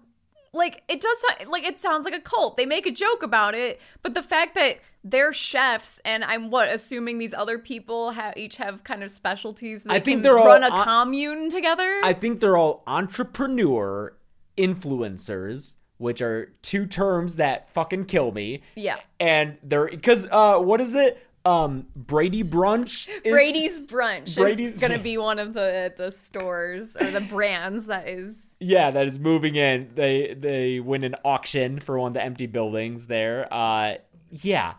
Like 0.54 0.82
it 0.86 1.00
does 1.00 1.18
sound, 1.20 1.50
like 1.50 1.64
it 1.64 1.78
sounds 1.78 2.04
like 2.04 2.14
a 2.14 2.20
cult. 2.20 2.56
They 2.56 2.66
make 2.66 2.86
a 2.86 2.90
joke 2.92 3.22
about 3.22 3.54
it, 3.54 3.80
but 4.02 4.12
the 4.12 4.22
fact 4.22 4.54
that 4.54 4.80
they're 5.02 5.32
chefs 5.32 5.98
and 6.04 6.22
I'm 6.22 6.50
what 6.50 6.68
assuming 6.68 7.16
these 7.18 7.32
other 7.32 7.58
people 7.58 8.10
have 8.10 8.36
each 8.36 8.56
have 8.56 8.84
kind 8.84 9.02
of 9.02 9.10
specialties. 9.10 9.84
They 9.84 9.94
I 9.94 10.00
think 10.00 10.22
they're 10.22 10.38
all 10.38 10.46
run 10.46 10.62
a 10.62 10.68
on- 10.68 10.84
commune 10.84 11.48
together. 11.48 12.00
I 12.04 12.12
think 12.12 12.40
they're 12.40 12.56
all 12.58 12.82
entrepreneur 12.86 14.14
influencers, 14.58 15.76
which 15.96 16.20
are 16.20 16.52
two 16.60 16.84
terms 16.86 17.36
that 17.36 17.70
fucking 17.72 18.04
kill 18.04 18.30
me. 18.32 18.62
Yeah. 18.74 18.96
And 19.18 19.56
they're 19.62 19.88
because 19.88 20.26
uh 20.30 20.58
what 20.58 20.82
is 20.82 20.94
it? 20.94 21.26
Um, 21.44 21.86
Brady 21.96 22.44
Brunch. 22.44 23.08
Is, 23.24 23.32
Brady's 23.32 23.80
Brunch 23.80 24.36
Brady's- 24.36 24.74
is 24.74 24.80
gonna 24.80 24.98
be 24.98 25.18
one 25.18 25.38
of 25.38 25.54
the 25.54 25.92
the 25.96 26.10
stores 26.12 26.96
or 27.00 27.10
the 27.10 27.20
brands 27.20 27.86
that 27.86 28.08
is. 28.08 28.54
Yeah, 28.60 28.90
that 28.92 29.06
is 29.08 29.18
moving 29.18 29.56
in. 29.56 29.90
They 29.94 30.34
they 30.38 30.78
win 30.80 31.02
an 31.04 31.16
auction 31.24 31.80
for 31.80 31.98
one 31.98 32.08
of 32.08 32.14
the 32.14 32.22
empty 32.22 32.46
buildings 32.46 33.06
there. 33.06 33.48
Uh, 33.52 33.94
yeah, 34.30 34.74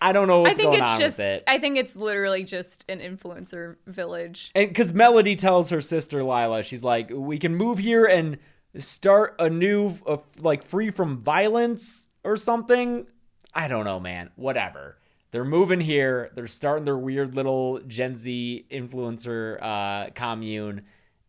I 0.00 0.12
don't 0.12 0.26
know 0.26 0.40
what's 0.40 0.52
I 0.52 0.54
think 0.54 0.66
going 0.72 0.80
it's 0.80 0.88
on 0.88 0.98
just. 0.98 1.18
with 1.18 1.26
it. 1.26 1.44
I 1.46 1.58
think 1.58 1.76
it's 1.76 1.94
literally 1.94 2.42
just 2.42 2.84
an 2.88 2.98
influencer 3.00 3.76
village. 3.86 4.50
and 4.54 4.68
because 4.68 4.92
Melody 4.92 5.36
tells 5.36 5.70
her 5.70 5.80
sister 5.80 6.22
Lila, 6.24 6.62
she's 6.64 6.82
like, 6.82 7.10
we 7.12 7.38
can 7.38 7.54
move 7.54 7.78
here 7.78 8.04
and 8.06 8.38
start 8.78 9.36
a 9.38 9.50
new, 9.50 9.94
uh, 10.06 10.16
like, 10.38 10.62
free 10.64 10.90
from 10.90 11.18
violence 11.22 12.08
or 12.24 12.36
something. 12.36 13.06
I 13.54 13.68
don't 13.68 13.84
know, 13.84 14.00
man. 14.00 14.30
Whatever. 14.36 14.96
They're 15.30 15.44
moving 15.44 15.80
here. 15.80 16.30
They're 16.34 16.48
starting 16.48 16.84
their 16.84 16.98
weird 16.98 17.34
little 17.34 17.80
Gen 17.86 18.16
Z 18.16 18.66
influencer 18.70 19.62
uh, 19.62 20.10
commune. 20.14 20.82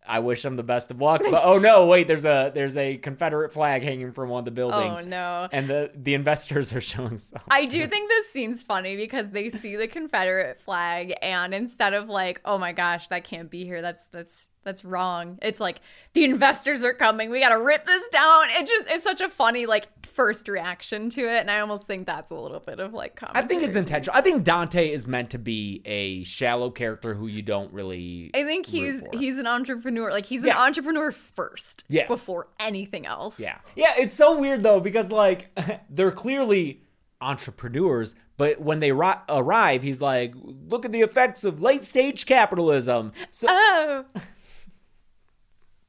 I 0.06 0.20
wish 0.20 0.42
them 0.42 0.56
the 0.56 0.64
best 0.64 0.90
of 0.90 1.00
luck. 1.00 1.22
But 1.30 1.44
oh 1.44 1.60
no, 1.60 1.86
wait, 1.86 2.08
there's 2.08 2.26
a 2.26 2.52
there's 2.54 2.76
a 2.76 2.98
Confederate 2.98 3.54
flag 3.54 3.84
hanging 3.84 4.12
from 4.12 4.30
one 4.30 4.40
of 4.40 4.46
the 4.46 4.52
buildings. 4.52 5.04
Oh 5.04 5.08
no. 5.08 5.48
And 5.52 5.68
the 5.68 5.92
the 5.94 6.16
investors 6.16 6.74
are 6.74 6.82
showing 6.82 7.18
some. 7.18 7.42
I 7.50 7.66
do 7.68 7.88
think 7.88 8.10
this 8.10 8.30
scene's 8.30 8.64
funny 8.64 8.96
because 8.96 9.30
they 9.30 9.50
see 9.50 9.76
the 9.76 9.88
Confederate 9.88 10.60
flag 10.62 11.14
and 11.22 11.54
instead 11.54 11.94
of 11.94 12.10
like, 12.10 12.42
oh 12.46 12.58
my 12.58 12.72
gosh, 12.72 13.08
that 13.10 13.24
can't 13.24 13.52
be 13.52 13.64
here. 13.64 13.82
That's 13.84 14.08
that's 14.08 14.50
that's 14.64 14.86
wrong. 14.86 15.40
It's 15.42 15.60
like 15.60 15.82
the 16.14 16.24
investors 16.24 16.84
are 16.84 16.94
coming. 16.94 17.30
We 17.32 17.40
gotta 17.40 17.60
rip 17.60 17.86
this 17.86 18.08
down. 18.10 18.50
It 18.52 18.68
just 18.68 18.88
it's 18.90 19.04
such 19.04 19.22
a 19.22 19.30
funny 19.30 19.66
like 19.66 19.88
first 20.14 20.48
reaction 20.50 21.10
to 21.10 21.22
it, 21.22 21.40
and 21.40 21.50
I 21.50 21.62
almost 21.62 21.88
think 21.88 22.06
that's 22.06 22.32
a 22.32 22.36
little 22.36 22.60
bit 22.60 22.80
of 22.80 22.94
like 22.94 23.20
I 23.34 23.42
think 23.44 23.64
it's 23.64 23.76
intentional. 23.78 24.16
I 24.18 24.22
think 24.22 24.44
Dante 24.44 24.90
is 24.90 25.08
meant 25.08 25.30
to 25.32 25.40
be 25.40 25.82
a 25.86 26.24
shallow 26.24 26.70
character 26.70 27.14
who 27.14 27.28
you 27.28 27.42
don't 27.42 27.72
really. 27.74 28.30
I 28.34 28.44
think 28.44 28.66
he's 28.66 29.06
he's 29.14 29.38
an 29.38 29.48
entrepreneur. 29.48 30.12
Like 30.12 30.26
he's 30.26 30.44
Yeah. 30.44 30.54
an 30.54 30.68
entrepreneur 30.68 31.12
first, 31.12 31.86
Yes. 31.88 32.08
before 32.08 32.48
anything 32.60 33.06
else. 33.06 33.40
Yeah. 33.40 33.58
Yeah, 33.76 33.94
it's 33.98 34.14
so 34.14 34.38
weird 34.38 34.64
though 34.64 34.80
because 34.80 35.12
like 35.12 35.50
they're 35.90 36.12
clearly 36.12 36.84
entrepreneurs, 37.22 38.16
but 38.38 38.60
when 38.60 38.80
they 38.80 38.92
ri- 38.92 39.14
arrive, 39.30 39.82
he's 39.84 40.02
like, 40.02 40.34
"Look 40.36 40.86
at 40.86 40.92
the 40.92 41.02
effects 41.02 41.44
of 41.44 41.62
late 41.62 41.84
stage 41.84 42.26
capitalism." 42.26 43.14
So 43.32 43.48
Oh. 43.50 44.06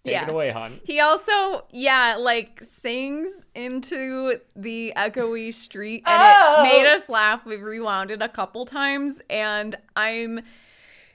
Take 0.05 0.13
yeah. 0.13 0.25
it 0.25 0.31
away, 0.31 0.51
hon. 0.51 0.81
He 0.85 1.01
also, 1.01 1.65
yeah, 1.71 2.17
like 2.19 2.61
sings 2.63 3.47
into 3.55 4.41
the 4.57 4.93
echoey 4.97 5.55
street, 5.55 6.03
and 6.07 6.21
Oh! 6.21 6.61
it 6.61 6.63
made 6.65 6.87
us 6.87 7.09
laugh. 7.09 7.47
We 7.47 7.57
rewound 7.57 8.11
it 8.11 8.21
a 8.23 8.29
couple 8.29 8.65
times, 8.67 9.21
and 9.31 9.77
I'm 9.95 10.41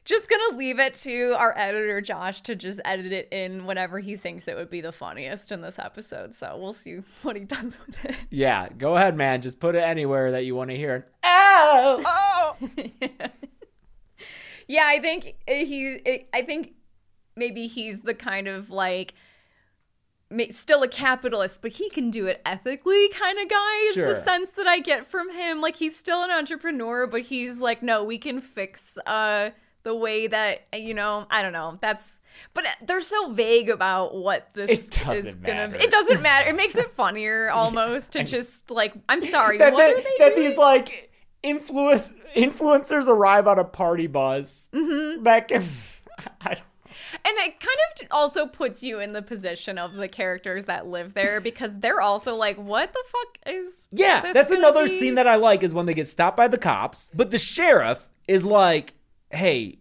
just 0.06 0.30
gonna 0.30 0.56
leave 0.58 0.80
it 0.80 0.94
to 0.94 1.36
our 1.38 1.54
editor 1.58 2.00
Josh 2.00 2.40
to 2.44 2.56
just 2.56 2.80
edit 2.86 3.12
it 3.12 3.28
in 3.32 3.66
whenever 3.66 4.00
he 4.00 4.16
thinks 4.16 4.48
it 4.48 4.56
would 4.56 4.70
be 4.70 4.80
the 4.80 4.94
funniest 4.94 5.52
in 5.52 5.60
this 5.60 5.78
episode. 5.80 6.34
So 6.34 6.58
we'll 6.58 6.72
see 6.72 7.02
what 7.24 7.36
he 7.36 7.44
does 7.44 7.76
with 7.86 8.06
it. 8.06 8.16
Yeah, 8.30 8.70
go 8.70 8.96
ahead, 8.96 9.18
man. 9.18 9.42
Just 9.42 9.60
put 9.60 9.76
it 9.76 9.84
anywhere 9.84 10.32
that 10.32 10.46
you 10.46 10.56
want 10.56 10.70
to 10.70 10.78
hear 10.78 10.96
it. 10.96 11.08
Oh, 11.24 12.56
Yeah, 14.70 14.84
I 14.86 15.00
think 15.00 15.36
he. 15.48 16.26
I 16.34 16.42
think 16.42 16.74
maybe 17.38 17.68
he's 17.68 18.02
the 18.02 18.14
kind 18.14 18.48
of 18.48 18.70
like 18.70 19.14
still 20.52 20.84
a 20.84 20.88
capitalist, 20.88 21.62
but 21.62 21.72
he 21.72 21.90
can 21.90 22.12
do 22.12 22.28
it 22.28 22.42
ethically 22.46 23.08
kind 23.10 23.40
of 23.40 23.48
guy. 23.50 23.76
Is 23.90 23.94
Sure. 23.96 24.08
the 24.08 24.16
sense 24.16 24.52
that 24.52 24.68
I 24.68 24.80
get 24.80 25.08
from 25.08 25.32
him. 25.32 25.62
Like 25.62 25.78
he's 25.78 25.96
still 25.98 26.24
an 26.24 26.32
entrepreneur, 26.32 27.08
but 27.08 27.22
he's 27.22 27.62
like, 27.62 27.82
no, 27.82 28.04
we 28.04 28.18
can 28.18 28.42
fix 28.42 28.98
uh 29.06 29.52
the 29.84 29.96
way 29.96 30.28
that 30.28 30.68
you 30.76 30.94
know. 30.94 31.26
I 31.32 31.42
don't 31.42 31.54
know. 31.54 31.78
That's 31.82 32.20
but 32.54 32.66
they're 32.86 33.00
so 33.00 33.32
vague 33.32 33.70
about 33.70 34.16
what 34.16 34.50
this 34.54 34.70
is 34.70 34.90
gonna. 35.36 35.70
matter. 35.70 35.76
It 35.78 35.92
doesn't 35.92 36.22
matter. 36.22 36.50
It 36.50 36.56
makes 36.58 36.76
it 36.76 36.92
funnier 36.96 37.50
almost 37.50 38.12
to 38.12 38.24
just 38.26 38.70
like. 38.70 38.94
I'm 39.08 39.22
sorry. 39.36 39.60
that, 39.60 39.72
what 39.72 39.80
that, 39.80 39.96
are 39.96 40.02
they 40.02 40.26
that 40.26 40.36
these 40.36 40.58
like 40.58 41.10
influence 41.42 42.14
influencers 42.36 43.08
arrive 43.08 43.48
on 43.48 43.60
a 43.60 43.64
party 43.64 44.08
bus. 44.08 44.68
Mm-hmm. 44.74 45.24
That 45.24 45.48
can. 45.48 45.70
And 47.14 47.38
it 47.38 47.60
kind 47.60 47.78
of 48.02 48.08
also 48.12 48.46
puts 48.48 48.84
you 48.84 49.00
in 49.00 49.14
the 49.14 49.22
position 49.22 49.78
of 49.78 49.94
the 49.94 50.08
characters 50.08 50.66
that 50.66 50.86
live 50.86 51.14
there 51.14 51.40
because 51.42 51.78
they're 51.80 52.02
also 52.02 52.36
like, 52.36 52.58
what 52.58 52.94
the 52.94 53.04
fuck 53.08 53.54
is. 53.54 53.88
Yeah, 53.92 54.32
that's 54.34 54.52
another 54.52 54.86
be? 54.86 55.00
scene 55.00 55.16
that 55.16 55.28
I 55.28 55.36
like 55.36 55.64
is 55.64 55.74
when 55.74 55.86
they 55.86 55.94
get 55.94 56.08
stopped 56.08 56.38
by 56.38 56.48
the 56.48 56.58
cops. 56.58 57.12
But 57.14 57.32
the 57.32 57.38
sheriff 57.38 58.10
is 58.28 58.44
like, 58.44 58.94
"Hey, 59.30 59.80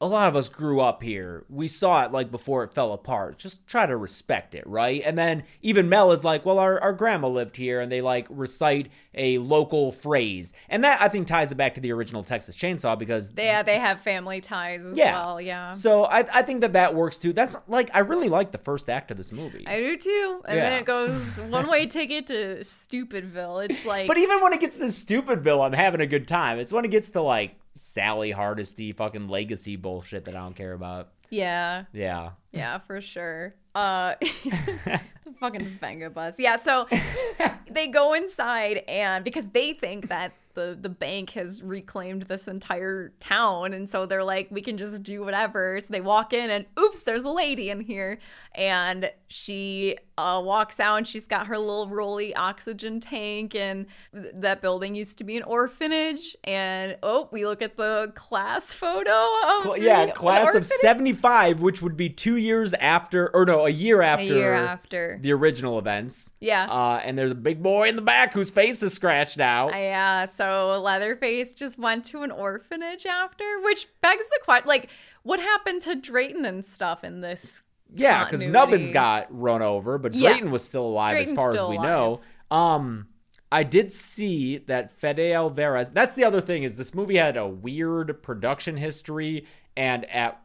a 0.00 0.06
lot 0.06 0.28
of 0.28 0.36
us 0.36 0.48
grew 0.50 0.80
up 0.80 1.02
here. 1.02 1.44
We 1.48 1.68
saw 1.68 2.04
it 2.04 2.12
like 2.12 2.30
before 2.30 2.64
it 2.64 2.74
fell 2.74 2.92
apart. 2.92 3.38
Just 3.38 3.66
try 3.66 3.86
to 3.86 3.96
respect 3.96 4.54
it, 4.54 4.66
right?" 4.66 5.02
And 5.04 5.16
then 5.16 5.44
even 5.62 5.88
Mel 5.88 6.12
is 6.12 6.22
like, 6.22 6.44
"Well, 6.44 6.58
our, 6.58 6.78
our 6.80 6.92
grandma 6.92 7.28
lived 7.28 7.56
here," 7.56 7.80
and 7.80 7.90
they 7.90 8.02
like 8.02 8.26
recite 8.28 8.90
a 9.14 9.38
local 9.38 9.92
phrase, 9.92 10.52
and 10.68 10.84
that 10.84 11.00
I 11.00 11.08
think 11.08 11.26
ties 11.26 11.50
it 11.50 11.54
back 11.54 11.74
to 11.76 11.80
the 11.80 11.92
original 11.92 12.22
Texas 12.22 12.56
Chainsaw 12.56 12.98
because 12.98 13.30
They, 13.30 13.46
yeah, 13.46 13.62
they 13.62 13.78
have 13.78 14.00
family 14.02 14.42
ties 14.42 14.84
as 14.84 14.98
yeah, 14.98 15.12
well. 15.12 15.40
Yeah. 15.40 15.70
So 15.70 16.04
I 16.04 16.26
I 16.30 16.42
think 16.42 16.60
that 16.60 16.74
that 16.74 16.94
works 16.94 17.18
too. 17.18 17.32
That's 17.32 17.56
like 17.66 17.90
I 17.94 18.00
really 18.00 18.28
like 18.28 18.50
the 18.50 18.58
first 18.58 18.90
act 18.90 19.10
of 19.10 19.16
this 19.16 19.32
movie. 19.32 19.64
I 19.66 19.78
do 19.80 19.96
too. 19.96 20.42
And 20.44 20.58
then 20.58 20.72
it 20.74 20.84
goes 20.84 21.38
one 21.48 21.68
way 21.68 21.86
ticket 21.86 22.26
to 22.26 22.58
Stupidville. 22.60 23.64
It's 23.64 23.86
like. 23.86 24.06
But 24.06 24.18
even 24.18 24.42
when 24.42 24.52
it 24.52 24.60
gets 24.60 24.78
to 24.78 24.84
Stupidville, 24.86 25.64
I'm 25.64 25.72
having 25.72 26.00
a 26.02 26.06
good 26.06 26.28
time. 26.28 26.58
It's 26.58 26.72
when 26.72 26.84
it 26.84 26.90
gets 26.90 27.10
to 27.10 27.22
like 27.22 27.56
Sally 27.76 28.30
Hardesty 28.30 28.92
fucking 28.92 29.28
legacy 29.28 29.76
bullshit 29.76 30.24
that 30.24 30.34
I 30.34 30.40
don't 30.40 30.56
care 30.56 30.72
about. 30.72 31.08
yeah. 31.30 31.84
Yeah. 31.92 32.30
Yeah, 32.52 32.78
for 32.78 33.00
sure. 33.00 33.54
Uh 33.74 34.14
the 34.20 35.00
fucking 35.38 35.78
Venga 35.80 36.10
bus. 36.10 36.40
Yeah, 36.40 36.56
so 36.56 36.88
they 37.70 37.88
go 37.88 38.14
inside 38.14 38.78
and 38.88 39.24
because 39.24 39.48
they 39.48 39.72
think 39.74 40.08
that 40.08 40.32
the 40.56 40.76
the 40.80 40.88
bank 40.88 41.30
has 41.30 41.62
reclaimed 41.62 42.22
this 42.22 42.48
entire 42.48 43.12
town 43.20 43.72
and 43.74 43.88
so 43.88 44.06
they're 44.06 44.24
like 44.24 44.48
we 44.50 44.60
can 44.60 44.76
just 44.76 45.04
do 45.04 45.24
whatever. 45.24 45.78
So 45.78 45.86
they 45.90 46.00
walk 46.00 46.32
in 46.32 46.50
and 46.50 46.66
oops, 46.80 47.00
there's 47.00 47.22
a 47.22 47.30
lady 47.30 47.70
in 47.70 47.80
here 47.80 48.18
and 48.54 49.10
she 49.28 49.98
uh, 50.18 50.40
walks 50.42 50.80
out 50.80 50.96
and 50.96 51.06
she's 51.06 51.26
got 51.26 51.46
her 51.46 51.58
little 51.58 51.88
rolly 51.88 52.34
oxygen 52.34 53.00
tank 53.00 53.54
and 53.54 53.86
th- 54.14 54.32
that 54.34 54.62
building 54.62 54.94
used 54.94 55.18
to 55.18 55.24
be 55.24 55.36
an 55.36 55.42
orphanage 55.42 56.34
and 56.44 56.96
oh, 57.02 57.28
we 57.30 57.44
look 57.46 57.60
at 57.60 57.76
the 57.76 58.10
class 58.14 58.72
photo 58.72 59.10
of 59.10 59.62
Cl- 59.64 59.74
the 59.74 59.80
yeah, 59.82 60.10
class 60.10 60.54
of 60.54 60.66
75, 60.66 61.60
which 61.60 61.82
would 61.82 61.96
be 61.96 62.08
two 62.08 62.36
years 62.36 62.72
after, 62.74 63.28
or 63.34 63.44
no, 63.44 63.66
a 63.66 63.70
year 63.70 64.00
a 64.00 64.06
after, 64.06 64.24
year 64.24 64.54
after. 64.54 65.18
the 65.20 65.32
original 65.32 65.78
events. 65.78 66.30
Yeah. 66.40 66.64
Uh, 66.70 67.00
and 67.04 67.18
there's 67.18 67.32
a 67.32 67.36
big 67.36 67.62
boy 67.62 67.88
in 67.88 67.96
the 67.96 68.02
back 68.02 68.32
whose 68.32 68.48
face 68.48 68.82
is 68.82 68.94
scratched 68.94 69.38
out. 69.38 69.72
Yeah, 69.72 70.24
so 70.24 70.45
Leatherface 70.80 71.52
just 71.52 71.78
went 71.78 72.04
to 72.06 72.22
an 72.22 72.30
orphanage 72.30 73.06
after, 73.06 73.44
which 73.62 73.88
begs 74.00 74.28
the 74.28 74.40
question 74.44 74.68
like, 74.68 74.90
what 75.22 75.40
happened 75.40 75.82
to 75.82 75.94
Drayton 75.94 76.44
and 76.44 76.64
stuff 76.64 77.04
in 77.04 77.20
this? 77.20 77.62
yeah, 77.94 78.24
because. 78.24 78.44
Nubbins 78.44 78.92
got 78.92 79.26
run 79.30 79.62
over, 79.62 79.98
but 79.98 80.14
Yeah. 80.14 80.30
Drayton 80.30 80.50
was 80.50 80.64
still 80.64 80.86
alive 80.86 81.16
as 81.16 81.32
far 81.32 81.50
as 81.50 81.54
we 81.54 81.76
alive. 81.76 81.82
know. 81.82 82.20
Um, 82.50 83.08
I 83.50 83.62
did 83.62 83.92
see 83.92 84.58
that 84.66 84.90
Fede 84.92 85.32
Alvarez. 85.32 85.90
That's 85.90 86.14
the 86.14 86.24
other 86.24 86.40
thing 86.40 86.64
is 86.64 86.76
this 86.76 86.94
movie 86.94 87.16
had 87.16 87.36
a 87.36 87.46
weird 87.46 88.22
production 88.22 88.76
history, 88.76 89.46
and 89.76 90.04
at 90.10 90.40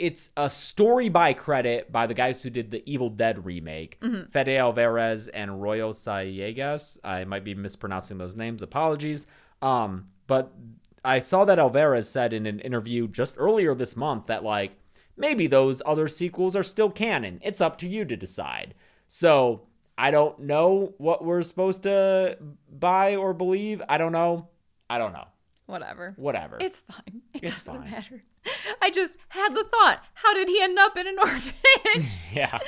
it's 0.00 0.30
a 0.36 0.48
story 0.50 1.08
by 1.08 1.32
credit 1.34 1.92
by 1.92 2.06
the 2.06 2.14
guys 2.14 2.42
who 2.42 2.50
did 2.50 2.70
the 2.70 2.82
Evil 2.90 3.10
Dead 3.10 3.44
remake, 3.44 3.98
Mm-hmm. 4.00 4.30
Fede 4.30 4.56
Alvarez 4.58 5.28
and 5.28 5.50
Rodo 5.50 5.90
Sayagues. 5.92 6.98
I 7.04 7.24
might 7.24 7.44
be 7.44 7.54
mispronouncing 7.54 8.18
those 8.18 8.34
names. 8.34 8.62
Apologies. 8.62 9.26
Um, 9.62 10.08
but 10.26 10.52
I 11.04 11.18
saw 11.20 11.44
that 11.44 11.58
Alvarez 11.58 12.08
said 12.08 12.32
in 12.32 12.46
an 12.46 12.60
interview 12.60 13.08
just 13.08 13.34
earlier 13.38 13.74
this 13.74 13.96
month 13.96 14.26
that 14.26 14.42
like 14.42 14.72
maybe 15.16 15.46
those 15.46 15.82
other 15.84 16.08
sequels 16.08 16.56
are 16.56 16.62
still 16.62 16.90
canon. 16.90 17.40
It's 17.42 17.60
up 17.60 17.76
to 17.78 17.88
you 17.88 18.04
to 18.06 18.16
decide. 18.16 18.74
So 19.08 19.66
I 19.98 20.10
don't 20.10 20.38
know 20.40 20.94
what 20.98 21.24
we're 21.24 21.42
supposed 21.42 21.82
to 21.82 22.38
buy 22.70 23.16
or 23.16 23.34
believe. 23.34 23.82
I 23.88 23.98
don't 23.98 24.12
know. 24.12 24.48
I 24.88 24.98
don't 24.98 25.12
know. 25.12 25.26
Whatever. 25.70 26.14
Whatever. 26.16 26.58
It's 26.60 26.80
fine. 26.80 27.22
It 27.34 27.44
It's 27.44 27.64
doesn't 27.64 27.82
fine. 27.82 27.90
matter. 27.90 28.20
I 28.82 28.90
just 28.90 29.16
had 29.28 29.54
the 29.54 29.64
thought, 29.64 30.02
how 30.14 30.34
did 30.34 30.48
he 30.48 30.60
end 30.62 30.78
up 30.78 30.96
in 30.96 31.06
an 31.06 31.16
orphanage? 31.22 32.16
yeah. 32.34 32.58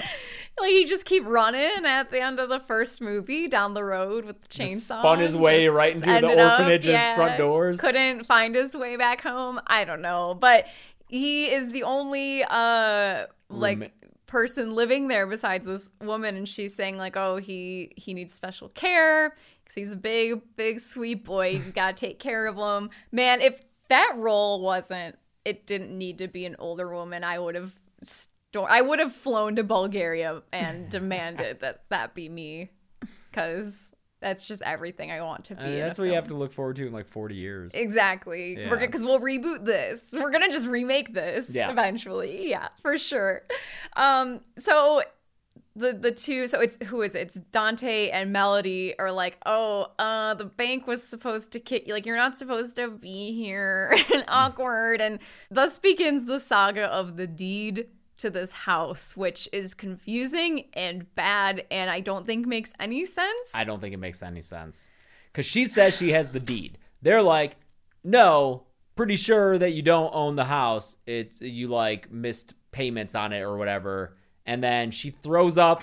like 0.61 0.71
he 0.71 0.85
just 0.85 1.05
keep 1.05 1.25
running 1.27 1.85
at 1.85 2.11
the 2.11 2.21
end 2.23 2.39
of 2.41 2.49
the 2.49 2.61
first 2.61 3.01
movie 3.01 3.49
down 3.49 3.75
the 3.75 3.85
road 3.85 4.25
with 4.25 4.41
the 4.43 4.49
chainsaw. 4.49 4.69
Just 4.69 4.87
spun 4.87 5.19
his 5.19 5.37
way 5.37 5.69
right 5.69 5.95
into 5.95 6.07
the 6.09 6.15
ended 6.17 6.39
up- 6.39 6.61
orphanage's 6.61 6.91
yeah, 6.93 7.15
front 7.17 7.39
doors. 7.39 7.81
Couldn't 7.81 8.25
find 8.25 8.55
his 8.55 8.77
way 8.77 8.97
back 8.97 9.21
home. 9.23 9.61
I 9.67 9.85
don't 9.85 10.03
know, 10.03 10.35
but 10.39 10.67
he 11.09 11.47
is 11.47 11.73
the 11.73 11.83
only 11.83 12.43
uh 12.49 13.27
like 13.51 13.93
person 14.27 14.75
living 14.75 15.09
there 15.09 15.27
besides 15.27 15.67
this 15.67 15.91
woman, 16.01 16.37
and 16.37 16.49
she's 16.49 16.75
saying 16.75 16.97
like, 16.97 17.17
oh, 17.19 17.37
he 17.37 17.93
he 17.97 18.15
needs 18.15 18.33
special 18.33 18.69
care. 18.71 19.35
'Cause 19.73 19.81
he's 19.81 19.93
a 19.93 19.97
big, 19.97 20.43
big, 20.57 20.81
sweet 20.81 21.25
boy. 21.25 21.49
You 21.65 21.73
gotta 21.73 21.95
take 21.95 22.19
care 22.19 22.47
of 22.47 22.57
him. 22.57 22.91
Man, 23.11 23.41
if 23.41 23.59
that 23.89 24.13
role 24.19 24.61
wasn't, 24.61 25.17
it 25.47 25.67
didn't 25.67 25.97
need 25.97 26.19
to 26.19 26.29
be 26.29 26.45
an 26.45 26.57
older 26.59 26.93
woman, 26.93 27.25
I 27.25 27.39
would 27.39 27.55
have. 27.55 27.75
Sto- 28.03 28.65
I 28.65 28.83
would 28.83 28.99
have 28.99 29.15
flown 29.15 29.57
to 29.57 29.65
Bulgaria 29.65 30.43
and 30.53 30.89
demanded 30.91 31.61
that 31.61 31.85
that 31.89 32.15
be 32.15 32.29
me, 32.29 32.71
because 33.31 33.95
that's 34.21 34.47
just 34.47 34.61
everything 34.63 35.11
I 35.11 35.23
want 35.23 35.47
to 35.47 35.55
be. 35.55 35.63
I 35.63 35.65
mean, 35.65 35.73
in 35.75 35.81
a 35.81 35.85
that's 35.85 35.99
what 35.99 36.07
you 36.09 36.13
have 36.15 36.29
to 36.29 36.35
look 36.35 36.53
forward 36.53 36.77
to 36.77 36.87
in 36.87 36.93
like 36.93 37.07
40 37.09 37.35
years. 37.35 37.73
Exactly. 37.75 38.57
We're 38.57 38.63
Yeah. 38.75 38.77
because 38.87 39.03
we'll 39.03 39.21
reboot 39.21 39.65
this. 39.65 40.13
We're 40.13 40.31
gonna 40.31 40.51
just 40.51 40.69
remake 40.69 41.15
this 41.15 41.55
Yeah. 41.55 41.71
eventually. 41.71 42.49
Yeah, 42.51 42.69
for 42.83 42.99
sure. 42.99 43.43
Um, 43.97 44.43
so 44.59 45.03
the 45.75 45.93
the 45.93 46.11
two 46.13 46.47
so 46.49 46.61
it's 46.61 46.79
who 46.85 47.03
is 47.03 47.15
it? 47.15 47.21
It's 47.21 47.35
Dante 47.35 48.11
and 48.11 48.33
Melody 48.33 48.95
are 48.99 49.13
like, 49.13 49.39
oh, 49.47 49.89
uh, 49.99 50.35
the 50.35 50.45
bank 50.45 50.87
was 50.87 51.03
supposed 51.03 51.53
to 51.53 51.61
kick 51.61 51.87
you, 51.87 51.95
like 51.95 52.07
you're 52.07 52.17
not 52.17 52.37
supposed 52.37 52.77
to 52.77 52.89
be 52.89 53.35
here 53.35 53.97
and 54.13 54.25
awkward, 54.29 55.01
and 55.01 55.19
thus 55.51 55.79
begins 55.79 56.25
the 56.25 56.41
saga 56.41 56.85
of 56.85 57.17
the 57.17 57.27
deed 57.27 57.87
to 58.19 58.31
this 58.31 58.53
house, 58.53 59.17
which 59.17 59.49
is 59.53 59.75
confusing 59.75 60.67
and 60.75 61.13
bad, 61.15 61.65
and 61.71 61.91
I 61.91 62.01
don't 62.01 62.25
think 62.25 62.47
makes 62.47 62.73
any 62.79 63.05
sense. 63.05 63.51
I 63.55 63.65
don't 63.65 63.81
think 63.81 63.95
it 63.95 63.99
makes 63.99 64.23
any 64.23 64.43
sense. 64.43 64.91
Because 65.33 65.47
she 65.47 65.65
says 65.65 65.97
she 65.97 66.13
has 66.13 66.29
the 66.29 66.41
deed. 66.41 66.79
They're 67.01 67.23
like, 67.23 67.57
no, 68.05 68.65
pretty 68.95 69.17
sure 69.17 69.59
that 69.59 69.73
you 69.73 69.83
don't 69.83 70.15
own 70.15 70.37
the 70.37 70.45
house. 70.45 70.97
It's 71.07 71.41
you 71.41 71.69
like 71.69 72.13
missed 72.13 72.55
payments 72.71 73.15
on 73.15 73.33
it 73.33 73.41
or 73.41 73.57
whatever. 73.57 74.17
And 74.47 74.63
then 74.63 74.91
she 74.91 75.11
throws 75.11 75.57
up, 75.57 75.83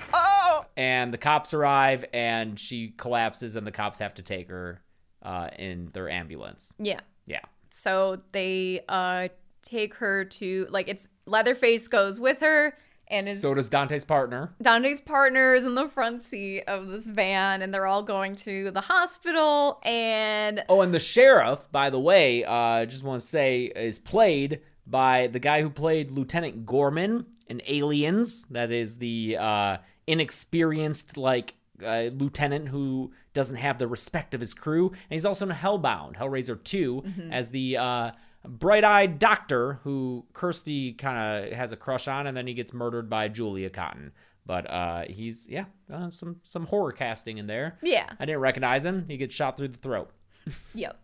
and 0.76 1.14
the 1.14 1.18
cops 1.18 1.54
arrive, 1.54 2.06
and 2.14 2.60
she 2.60 2.90
collapses, 2.98 3.56
and 3.56 3.66
the 3.66 3.72
cops 3.72 4.00
have 4.00 4.14
to 4.16 4.22
take 4.22 4.50
her 4.50 4.82
uh, 5.24 5.50
in 5.58 5.90
their 5.94 6.10
ambulance. 6.10 6.74
Yeah. 6.80 7.00
Yeah. 7.26 7.42
So 7.70 8.22
they 8.32 8.82
uh 8.90 9.30
take 9.62 9.94
her 9.96 10.26
to 10.26 10.68
like 10.70 10.88
it's 10.88 11.10
Leatherface 11.26 11.88
goes 11.88 12.20
with 12.20 12.40
her 12.40 12.76
and 13.10 13.28
his 13.28 13.42
So 13.42 13.54
does 13.54 13.70
Dante's 13.70 14.06
partner. 14.06 14.54
Dante's 14.62 15.02
partner 15.02 15.54
is 15.54 15.66
in 15.66 15.76
the 15.76 15.90
front 15.90 16.22
seat 16.22 16.64
of 16.68 16.88
this 16.88 17.08
van 17.08 17.62
and 17.62 17.74
they're 17.74 17.86
all 17.86 18.02
going 18.04 18.36
to 18.38 18.72
the 18.72 18.82
hospital 18.82 19.80
and 19.84 20.64
Oh, 20.70 20.82
and 20.82 20.94
the 20.94 21.00
sheriff, 21.00 21.70
by 21.72 21.90
the 21.90 22.00
way, 22.00 22.44
uh, 22.46 22.86
just 22.86 23.04
want 23.04 23.22
to 23.22 23.28
say, 23.28 23.66
is 23.76 24.00
played 24.00 24.62
by 24.88 25.28
the 25.28 25.40
guy 25.40 25.62
who 25.62 25.70
played 25.70 26.12
Lieutenant 26.12 26.66
Gorman 26.66 27.26
in 27.50 27.62
Aliens. 27.68 28.46
That 28.52 28.72
is 28.72 28.98
the 28.98 29.38
uh, 29.40 29.78
inexperienced, 30.08 31.18
like, 31.18 31.56
uh, 31.84 32.10
lieutenant 32.14 32.68
who 32.68 33.12
doesn't 33.34 33.56
have 33.56 33.78
the 33.78 33.88
respect 33.88 34.34
of 34.34 34.40
his 34.42 34.54
crew. 34.54 34.90
And 34.90 34.98
he's 35.10 35.26
also 35.26 35.46
in 35.46 35.56
Hellbound, 35.56 36.18
Hellraiser 36.18 36.62
2, 36.62 37.04
as 37.32 37.50
the 37.50 37.78
uh, 37.78 38.12
bright 38.46 38.84
eyed 38.84 39.18
doctor 39.20 39.80
who 39.84 40.26
Kirsty 40.34 40.94
kind 40.94 41.18
of 41.48 41.54
has 41.54 41.72
a 41.72 41.78
crush 41.78 42.08
on, 42.08 42.28
and 42.28 42.36
then 42.36 42.48
he 42.48 42.54
gets 42.54 42.74
murdered 42.74 43.10
by 43.10 43.28
Julia 43.30 43.70
Cotton. 43.70 44.12
But 44.46 44.70
uh, 44.70 45.04
he's, 45.08 45.48
yeah, 45.48 45.66
uh, 45.94 46.10
some, 46.10 46.38
some 46.44 46.66
horror 46.66 46.92
casting 46.92 47.38
in 47.38 47.48
there. 47.48 47.78
yeah. 47.82 48.10
I 48.20 48.26
didn't 48.26 48.42
recognize 48.42 48.84
him. 48.84 49.06
He 49.08 49.18
gets 49.18 49.34
shot 49.34 49.58
through 49.58 49.70
the 49.70 49.78
throat. 49.78 50.12
Yep. 50.74 51.00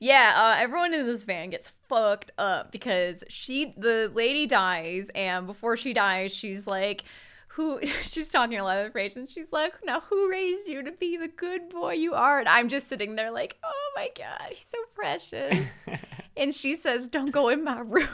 Yeah, 0.00 0.32
uh, 0.36 0.60
everyone 0.62 0.94
in 0.94 1.06
this 1.06 1.24
van 1.24 1.50
gets 1.50 1.70
fucked 1.88 2.30
up 2.38 2.72
because 2.72 3.24
she, 3.28 3.74
the 3.76 4.10
lady 4.14 4.46
dies, 4.46 5.10
and 5.14 5.46
before 5.46 5.76
she 5.76 5.92
dies, 5.92 6.32
she's 6.34 6.66
like, 6.66 7.04
"Who?" 7.48 7.80
She's 8.04 8.28
talking 8.28 8.54
a 8.54 8.58
to 8.58 8.64
Leatherface, 8.64 9.16
and 9.16 9.28
she's 9.30 9.52
like, 9.52 9.74
"Now, 9.84 10.00
who 10.00 10.30
raised 10.30 10.68
you 10.68 10.82
to 10.82 10.92
be 10.92 11.16
the 11.16 11.28
good 11.28 11.68
boy 11.68 11.94
you 11.94 12.14
are?" 12.14 12.38
And 12.40 12.48
I'm 12.48 12.68
just 12.68 12.88
sitting 12.88 13.16
there 13.16 13.30
like, 13.30 13.56
"Oh 13.64 13.92
my 13.96 14.08
god, 14.16 14.48
he's 14.50 14.64
so 14.64 14.78
precious." 14.94 15.66
and 16.36 16.54
she 16.54 16.74
says, 16.74 17.08
"Don't 17.08 17.30
go 17.30 17.48
in 17.48 17.64
my 17.64 17.80
room," 17.84 18.08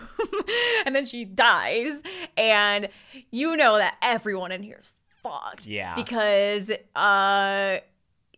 and 0.85 0.95
then 0.95 1.07
she 1.07 1.25
dies, 1.25 2.03
and 2.37 2.89
you 3.31 3.57
know 3.57 3.77
that 3.79 3.95
everyone 4.03 4.53
in 4.53 4.63
here 4.63 4.79
is 4.81 4.93
fucked. 5.23 5.67
Yeah. 5.67 5.95
because 5.95 6.71
uh 6.95 7.79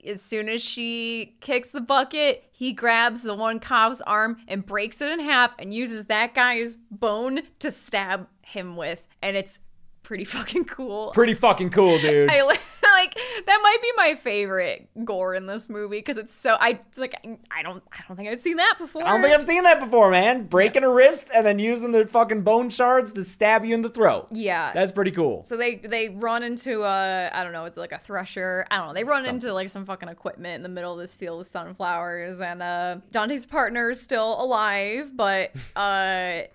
as 0.07 0.23
soon 0.23 0.49
as 0.49 0.63
she 0.63 1.37
kicks 1.41 1.73
the 1.73 1.81
bucket, 1.81 2.45
he 2.53 2.73
grabs 2.73 3.23
the 3.23 3.35
one 3.35 3.61
cop's 3.61 4.01
arm 4.03 4.39
and 4.49 4.65
breaks 4.65 5.01
it 5.01 5.11
in 5.11 5.21
half 5.21 5.55
and 5.59 5.73
uses 5.73 6.07
that 6.07 6.35
guy's 6.35 6.79
bone 6.91 7.43
to 7.61 7.71
stab 7.71 8.27
him 8.43 8.77
with. 8.77 9.03
And 9.23 9.37
it's 9.37 9.59
pretty 10.03 10.25
fucking 10.37 10.65
cool. 10.65 11.11
Pretty 11.13 11.35
fucking 11.35 11.71
cool, 11.71 11.99
dude. 11.99 12.31
I 12.31 12.43
like 13.01 13.15
that 13.47 13.61
might 13.63 13.79
be 13.83 13.91
my 13.97 14.15
favorite 14.15 14.89
gore 15.05 15.35
in 15.35 15.47
this 15.47 15.69
movie 15.69 15.99
because 15.99 16.17
it's 16.17 16.33
so 16.33 16.57
I 16.61 16.81
like 16.97 17.15
I 17.51 17.63
don't 17.63 17.83
I 17.93 18.03
don't 18.07 18.17
think 18.17 18.29
I've 18.29 18.39
seen 18.39 18.57
that 18.57 18.77
before. 18.79 19.03
I 19.05 19.11
don't 19.13 19.23
think 19.23 19.35
I've 19.35 19.45
seen 19.45 19.63
that 19.65 19.81
before, 19.81 20.11
man. 20.11 20.47
Breaking 20.47 20.85
a 20.85 20.89
wrist 20.91 21.29
and 21.35 21.45
then 21.47 21.59
using 21.59 21.93
the 21.93 22.07
fucking 22.07 22.43
bone 22.43 22.71
shards 22.71 23.13
to 23.13 23.25
stab 23.25 23.65
you 23.65 23.75
in 23.75 23.83
the 23.83 23.91
throat. 23.91 24.29
yeah. 24.33 24.73
That's 24.73 24.93
pretty 24.93 25.11
cool. 25.11 25.43
So 25.45 25.57
they 25.57 25.77
they 25.77 26.09
run 26.11 26.43
into 26.43 26.83
a 26.83 27.31
I 27.33 27.43
don't 27.45 27.53
know 27.53 27.65
it's 27.65 27.77
like 27.77 27.93
a 27.93 27.99
thresher 27.99 28.67
I 28.71 28.77
don't 28.77 28.89
know 28.89 28.95
they 28.95 29.05
run 29.05 29.25
Something. 29.25 29.35
into 29.37 29.53
like 29.53 29.69
some 29.71 29.85
fucking 29.85 30.09
equipment 30.09 30.57
in 30.57 30.63
the 30.63 30.69
middle 30.69 30.93
of 30.93 30.99
this 30.99 31.15
field 31.15 31.41
of 31.41 31.47
sunflowers 31.47 32.41
and 32.41 32.63
uh 32.63 32.97
Dante's 33.11 33.47
partner 33.47 33.91
is 33.91 34.01
still 34.01 34.41
alive 34.43 35.17
but 35.17 35.53
uh 35.77 36.43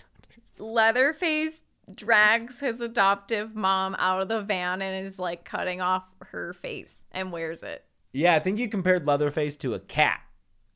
Leatherface 0.58 1.64
drags 1.94 2.60
his 2.60 2.82
adoptive 2.82 3.56
mom 3.56 3.96
out 4.00 4.22
of 4.22 4.28
the 4.28 4.42
van 4.42 4.82
and 4.82 5.06
is 5.06 5.20
like 5.20 5.46
cutting 5.46 5.82
off 5.82 6.04
her 6.20 6.54
face 6.54 7.04
and 7.12 7.32
wears 7.32 7.64
it. 7.64 7.84
Yeah, 8.14 8.34
I 8.34 8.40
think 8.40 8.58
you 8.58 8.70
compared 8.70 9.06
Leatherface 9.06 9.58
to 9.58 9.74
a 9.74 9.80
cat 9.80 10.22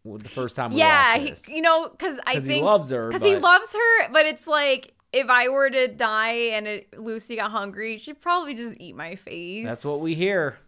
the 0.06 0.30
first 0.30 0.56
time 0.56 0.72
we 0.72 0.78
yeah, 0.80 1.18
he, 1.18 1.36
you 1.48 1.62
know 1.62 1.90
cuz 1.90 2.20
I 2.26 2.36
'Cause 2.36 2.44
he 2.44 2.54
think 2.54 2.66
loves 2.66 2.90
her, 2.90 3.12
Cuz 3.12 3.22
he 3.22 3.36
loves 3.38 3.74
her 3.74 4.10
but 4.12 4.26
it's 4.26 4.48
like 4.48 4.94
if 5.12 5.30
I 5.30 5.50
were 5.50 5.70
to 5.70 5.88
die 5.88 6.34
and 6.54 6.68
it, 6.68 7.00
Lucy 7.00 7.36
got 7.36 7.52
hungry, 7.52 7.98
she'd 7.98 8.22
probably 8.22 8.54
just 8.54 8.76
eat 8.80 8.96
my 8.96 9.16
face. 9.16 9.68
That's 9.68 9.84
what 9.86 10.02
we 10.02 10.16
hear. 10.16 10.60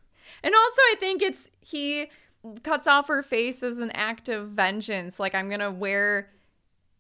And 0.43 0.53
also, 0.55 0.81
I 0.91 0.95
think 0.99 1.21
it's 1.21 1.49
he 1.59 2.07
cuts 2.63 2.87
off 2.87 3.07
her 3.07 3.21
face 3.21 3.61
as 3.61 3.79
an 3.79 3.91
act 3.91 4.29
of 4.29 4.49
vengeance. 4.49 5.19
Like, 5.19 5.35
I'm 5.35 5.49
gonna 5.49 5.71
wear 5.71 6.31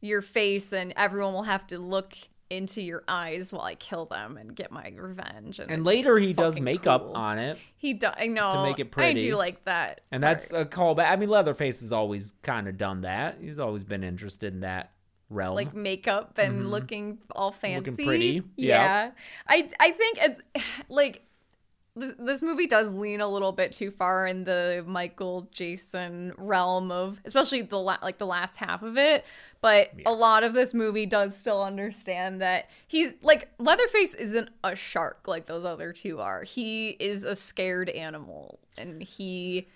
your 0.01 0.21
face, 0.21 0.71
and 0.71 0.93
everyone 0.95 1.33
will 1.33 1.43
have 1.43 1.65
to 1.67 1.79
look 1.79 2.13
into 2.51 2.81
your 2.81 3.03
eyes 3.07 3.51
while 3.53 3.63
I 3.63 3.75
kill 3.75 4.05
them 4.05 4.37
and 4.37 4.55
get 4.55 4.71
my 4.71 4.91
revenge. 4.95 5.59
And, 5.59 5.71
And 5.71 5.85
later 5.85 6.19
he 6.19 6.33
does 6.33 6.59
makeup 6.59 7.03
cool. 7.05 7.13
on 7.15 7.39
it, 7.39 7.57
He 7.77 7.93
does. 7.93 8.13
I 8.17 8.27
know 8.27 8.51
to 8.51 8.63
make 8.63 8.79
it 8.79 8.91
pretty. 8.91 9.19
I 9.19 9.29
do 9.29 9.35
like 9.37 9.63
that, 9.65 10.01
and 10.11 10.21
that's 10.21 10.51
part. 10.51 10.61
a 10.61 10.65
callback. 10.69 11.09
I 11.09 11.15
mean, 11.15 11.29
Leatherface 11.29 11.79
has 11.81 11.91
always 11.91 12.33
kind 12.43 12.67
of 12.67 12.77
done 12.77 13.01
that. 13.01 13.37
He's 13.41 13.59
always 13.59 13.83
been 13.83 14.03
interested 14.03 14.53
in 14.53 14.59
that 14.61 14.91
realm. 15.29 15.55
like 15.55 15.73
makeup 15.73 16.37
and 16.37 16.69
looking 16.71 17.17
all 17.33 17.51
fancy, 17.51 17.91
Mm-hmm. 17.91 18.05
pretty, 18.05 18.43
Yeah, 18.57 19.11
I 19.47 19.69
I 19.79 19.91
think 19.91 20.17
it's 20.21 20.41
like 20.89 21.23
this 21.95 22.13
this 22.17 22.41
movie 22.41 22.67
does 22.67 22.93
lean 22.93 23.19
a 23.19 23.27
little 23.27 23.51
bit 23.51 23.71
too 23.71 23.91
far 23.91 24.25
in 24.25 24.45
the 24.45 24.83
Michael 24.87 25.49
Jason 25.51 26.33
realm 26.37 26.89
of, 26.91 27.19
especially 27.25 27.61
the 27.63 27.77
la- 27.77 27.97
like 28.01 28.17
the 28.17 28.25
last 28.25 28.57
half 28.57 28.81
of 28.81 28.97
it. 28.97 29.25
But 29.59 29.91
a 30.05 30.13
lot 30.13 30.43
of 30.43 30.53
this 30.53 30.73
movie 30.73 31.05
does 31.05 31.37
still 31.37 31.61
understand 31.61 32.41
that 32.41 32.69
he's 32.87 33.11
like 33.21 33.49
Leatherface 33.59 34.13
isn't 34.15 34.49
a 34.63 34.75
shark 34.75 35.27
like 35.27 35.47
those 35.47 35.65
other 35.65 35.91
two 35.91 36.21
are. 36.21 36.43
He 36.43 36.89
is 36.91 37.25
a 37.25 37.35
scared 37.35 37.89
animal, 37.89 38.59
and 38.77 39.03
he 39.03 39.67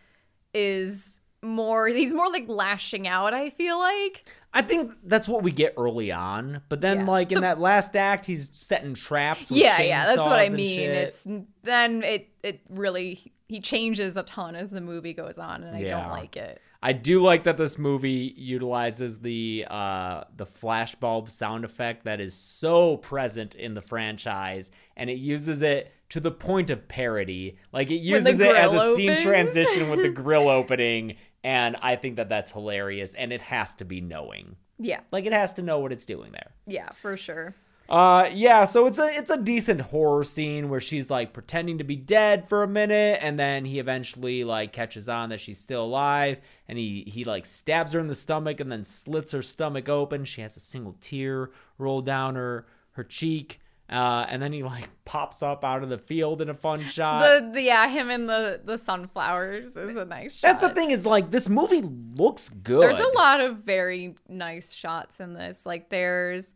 is 0.54 1.20
more. 1.42 1.88
He's 1.88 2.14
more 2.14 2.30
like 2.30 2.48
lashing 2.48 3.08
out. 3.08 3.34
I 3.34 3.50
feel 3.50 3.78
like. 3.78 4.26
I 4.58 4.62
think 4.62 4.94
that's 5.04 5.28
what 5.28 5.44
we 5.44 5.52
get 5.52 5.74
early 5.78 6.12
on, 6.14 6.62
but 6.70 6.80
then 6.82 7.00
Yeah. 7.02 7.06
like 7.06 7.32
in 7.34 7.42
that 7.42 7.60
last 7.60 7.96
act, 7.96 8.26
he's 8.26 8.50
setting 8.54 8.94
traps. 8.96 9.52
With 9.52 9.60
yeah 9.60 9.82
yeah 9.82 10.06
that's 10.06 10.18
what 10.20 10.40
i 10.40 10.48
mean 10.50 10.76
shit. 10.78 10.90
it's 10.92 11.28
then 11.64 12.02
it 12.04 12.30
it 12.42 12.62
really 12.70 13.32
he 13.48 13.60
changes 13.62 14.18
a 14.18 14.24
ton 14.24 14.56
as 14.56 14.72
the 14.72 14.82
movie 14.82 15.14
goes 15.14 15.38
on 15.38 15.62
and 15.64 15.76
i 15.76 15.82
Yeah. 15.82 16.02
don't 16.02 16.10
like 16.12 16.36
it 16.38 16.62
I 16.84 16.94
do 16.94 17.20
like 17.20 17.46
that 17.46 17.58
this 17.58 17.80
movie 17.80 18.32
utilizes 18.38 19.18
the 19.20 19.66
uh, 19.68 20.26
the 20.38 20.46
flashbulb 20.46 21.32
sound 21.32 21.66
effect 21.66 22.06
that 22.06 22.20
is 22.22 22.36
so 22.36 22.98
present 22.98 23.56
in 23.56 23.74
the 23.74 23.82
franchise, 23.82 24.70
and 24.96 25.10
it 25.10 25.18
uses 25.18 25.64
it 25.64 25.92
to 26.10 26.20
the 26.20 26.30
point 26.30 26.70
of 26.70 26.88
parody. 26.88 27.58
Like 27.74 27.90
it 27.90 28.02
uses 28.02 28.40
it 28.40 28.56
as 28.56 28.72
a 28.72 28.96
scene 28.96 29.10
opens. 29.10 29.24
transition 29.26 29.90
with 29.90 30.04
the 30.04 30.10
grill 30.10 30.48
opening, 30.60 31.16
and 31.46 31.76
I 31.82 31.96
think 31.96 32.16
that 32.18 32.28
that's 32.30 32.52
hilarious. 32.52 33.14
And 33.14 33.32
it 33.32 33.42
has 33.42 33.74
to 33.76 33.86
be 33.86 34.02
knowing, 34.02 34.56
yeah 34.78 35.00
like 35.12 35.26
it 35.26 35.32
has 35.34 35.54
to 35.54 35.62
know 35.62 35.80
what 35.80 35.92
it's 35.94 36.06
doing 36.06 36.32
there. 36.34 36.52
yeah 36.68 36.90
for 37.02 37.16
sure 37.16 37.56
Uh 37.88 38.28
yeah, 38.34 38.66
so 38.66 38.88
it's 38.88 38.98
a 38.98 39.08
it's 39.20 39.30
a 39.30 39.38
decent 39.38 39.80
horror 39.80 40.24
scene 40.24 40.70
where 40.70 40.82
she's 40.82 41.10
like 41.12 41.34
pretending 41.34 41.78
to 41.78 41.84
be 41.84 41.96
dead 41.96 42.38
for 42.50 42.64
a 42.64 42.68
minute 42.68 43.20
and 43.22 43.38
then 43.40 43.64
he 43.64 43.78
eventually 43.80 44.44
like 44.44 44.74
catches 44.74 45.08
on 45.08 45.30
that 45.30 45.40
she's 45.40 45.60
still 45.60 45.84
alive 45.86 46.42
and 46.68 46.80
he 46.80 47.04
he 47.08 47.24
like 47.24 47.46
stabs 47.46 47.94
her 47.94 48.00
in 48.00 48.08
the 48.08 48.16
stomach 48.16 48.60
and 48.60 48.72
then 48.72 48.84
slits 48.84 49.32
her 49.34 49.44
stomach 49.44 49.88
open. 49.88 50.26
She 50.26 50.42
has 50.42 50.58
a 50.58 50.60
single 50.60 50.96
tear 51.00 51.52
roll 51.78 52.02
down 52.02 52.34
her 52.36 52.66
her 52.94 53.04
cheek 53.04 53.60
Uh, 53.90 54.26
and 54.30 54.42
then 54.42 54.52
he 54.52 54.64
like 54.64 54.90
pops 55.06 55.44
up 55.44 55.64
out 55.64 55.84
of 55.84 55.90
the 55.90 55.98
field 55.98 56.42
in 56.42 56.50
a 56.50 56.54
fun 56.54 56.84
shot. 56.86 57.20
The, 57.22 57.52
the 57.54 57.62
yeah, 57.62 57.88
him 57.88 58.10
and 58.10 58.28
the 58.28 58.60
the 58.64 58.78
sunflowers 58.78 59.76
is 59.78 59.96
a 59.96 60.06
nice 60.06 60.38
shot. 60.38 60.48
That's 60.48 60.62
the 60.62 60.70
thing 60.70 60.92
is 60.92 61.06
like 61.06 61.30
this 61.30 61.50
movie 61.50 61.84
looks 61.84 62.50
good. 62.50 62.82
There's 62.82 63.00
a 63.00 63.16
lot 63.16 63.42
of 63.42 63.58
very 63.58 64.16
nice 64.28 64.74
shots 64.74 65.20
in 65.20 65.34
this. 65.34 65.66
Like 65.66 65.90
there's 65.90 66.56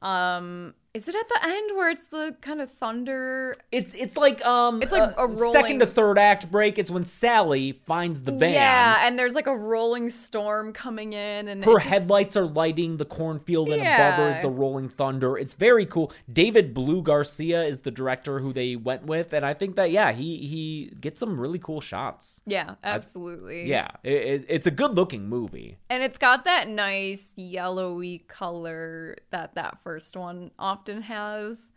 um 0.00 0.74
is 0.92 1.06
it 1.06 1.14
at 1.14 1.28
the 1.28 1.38
end 1.48 1.70
where 1.76 1.88
it's 1.88 2.06
the 2.06 2.34
kind 2.40 2.60
of 2.60 2.68
thunder 2.68 3.54
It's 3.70 3.94
it's 3.94 4.16
like 4.16 4.44
um 4.44 4.82
It's 4.82 4.90
like 4.90 5.16
a 5.16 5.36
second 5.52 5.78
to 5.80 5.86
third 5.86 6.18
act 6.18 6.50
break. 6.50 6.78
It's 6.80 6.90
when 6.90 7.04
Sally 7.06 7.70
finds 7.72 8.22
the 8.22 8.32
van. 8.32 8.54
Yeah, 8.54 9.06
and 9.06 9.16
there's 9.16 9.36
like 9.36 9.46
a 9.46 9.56
rolling 9.56 10.10
storm 10.10 10.72
coming 10.72 11.12
in 11.12 11.46
and 11.46 11.64
Her 11.64 11.74
just- 11.74 11.86
headlights 11.86 12.36
are 12.36 12.44
lighting 12.46 12.96
the 12.96 13.04
cornfield, 13.04 13.68
and 13.68 13.80
above 13.82 14.14
her 14.14 14.28
is 14.30 14.40
the 14.40 14.50
rolling 14.50 14.88
thunder. 14.88 15.38
It's 15.38 15.54
very 15.54 15.86
cool. 15.86 16.12
David 16.32 16.74
Blue 16.74 17.02
Garcia 17.02 17.62
is 17.62 17.82
the 17.82 17.92
director 17.92 18.40
who 18.40 18.52
they 18.52 18.74
went 18.74 19.04
with, 19.06 19.32
and 19.32 19.44
I 19.44 19.54
think 19.54 19.76
that 19.76 19.92
yeah, 19.92 20.10
he 20.10 20.38
he 20.38 20.92
gets 21.00 21.20
some 21.20 21.40
really 21.40 21.60
cool 21.60 21.80
shots. 21.80 22.40
Yeah, 22.46 22.74
absolutely. 22.82 23.68
Yeah, 23.68 23.88
it, 24.02 24.12
it, 24.12 24.46
it's 24.48 24.66
a 24.66 24.72
good 24.72 24.96
looking 24.96 25.28
movie. 25.28 25.78
And 25.88 26.02
it's 26.02 26.18
got 26.18 26.44
that 26.46 26.66
nice 26.68 27.32
yellowy 27.36 28.24
color 28.26 29.16
that 29.30 29.54
that 29.54 29.78
first 29.84 30.16
one 30.16 30.50
often 30.58 30.79
has. 30.88 31.70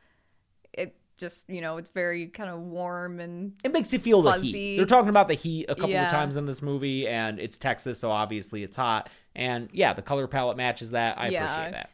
It 0.73 0.95
just, 1.17 1.49
you 1.49 1.61
know, 1.61 1.77
it's 1.77 1.89
very 1.91 2.27
kind 2.27 2.49
of 2.49 2.59
warm 2.59 3.19
and 3.19 3.53
It 3.63 3.71
makes 3.71 3.93
you 3.93 3.99
feel 3.99 4.21
the 4.21 4.31
Fuzzy. 4.31 4.51
heat. 4.51 4.77
They're 4.77 4.85
talking 4.85 5.09
about 5.09 5.27
the 5.27 5.33
heat 5.35 5.65
a 5.69 5.75
couple 5.75 5.91
Yeah. 5.91 6.05
of 6.05 6.11
times 6.11 6.35
in 6.37 6.45
this 6.45 6.61
movie, 6.61 7.07
and 7.07 7.39
it's 7.39 7.57
Texas, 7.57 7.99
so 7.99 8.09
obviously 8.11 8.63
it's 8.63 8.75
hot. 8.75 9.09
And 9.35 9.69
yeah, 9.73 9.93
the 9.93 10.01
color 10.01 10.27
palette 10.27 10.57
matches 10.57 10.91
that. 10.91 11.17
I 11.19 11.27
Yeah. 11.29 11.67
appreciate 11.67 11.71
that. 11.71 11.89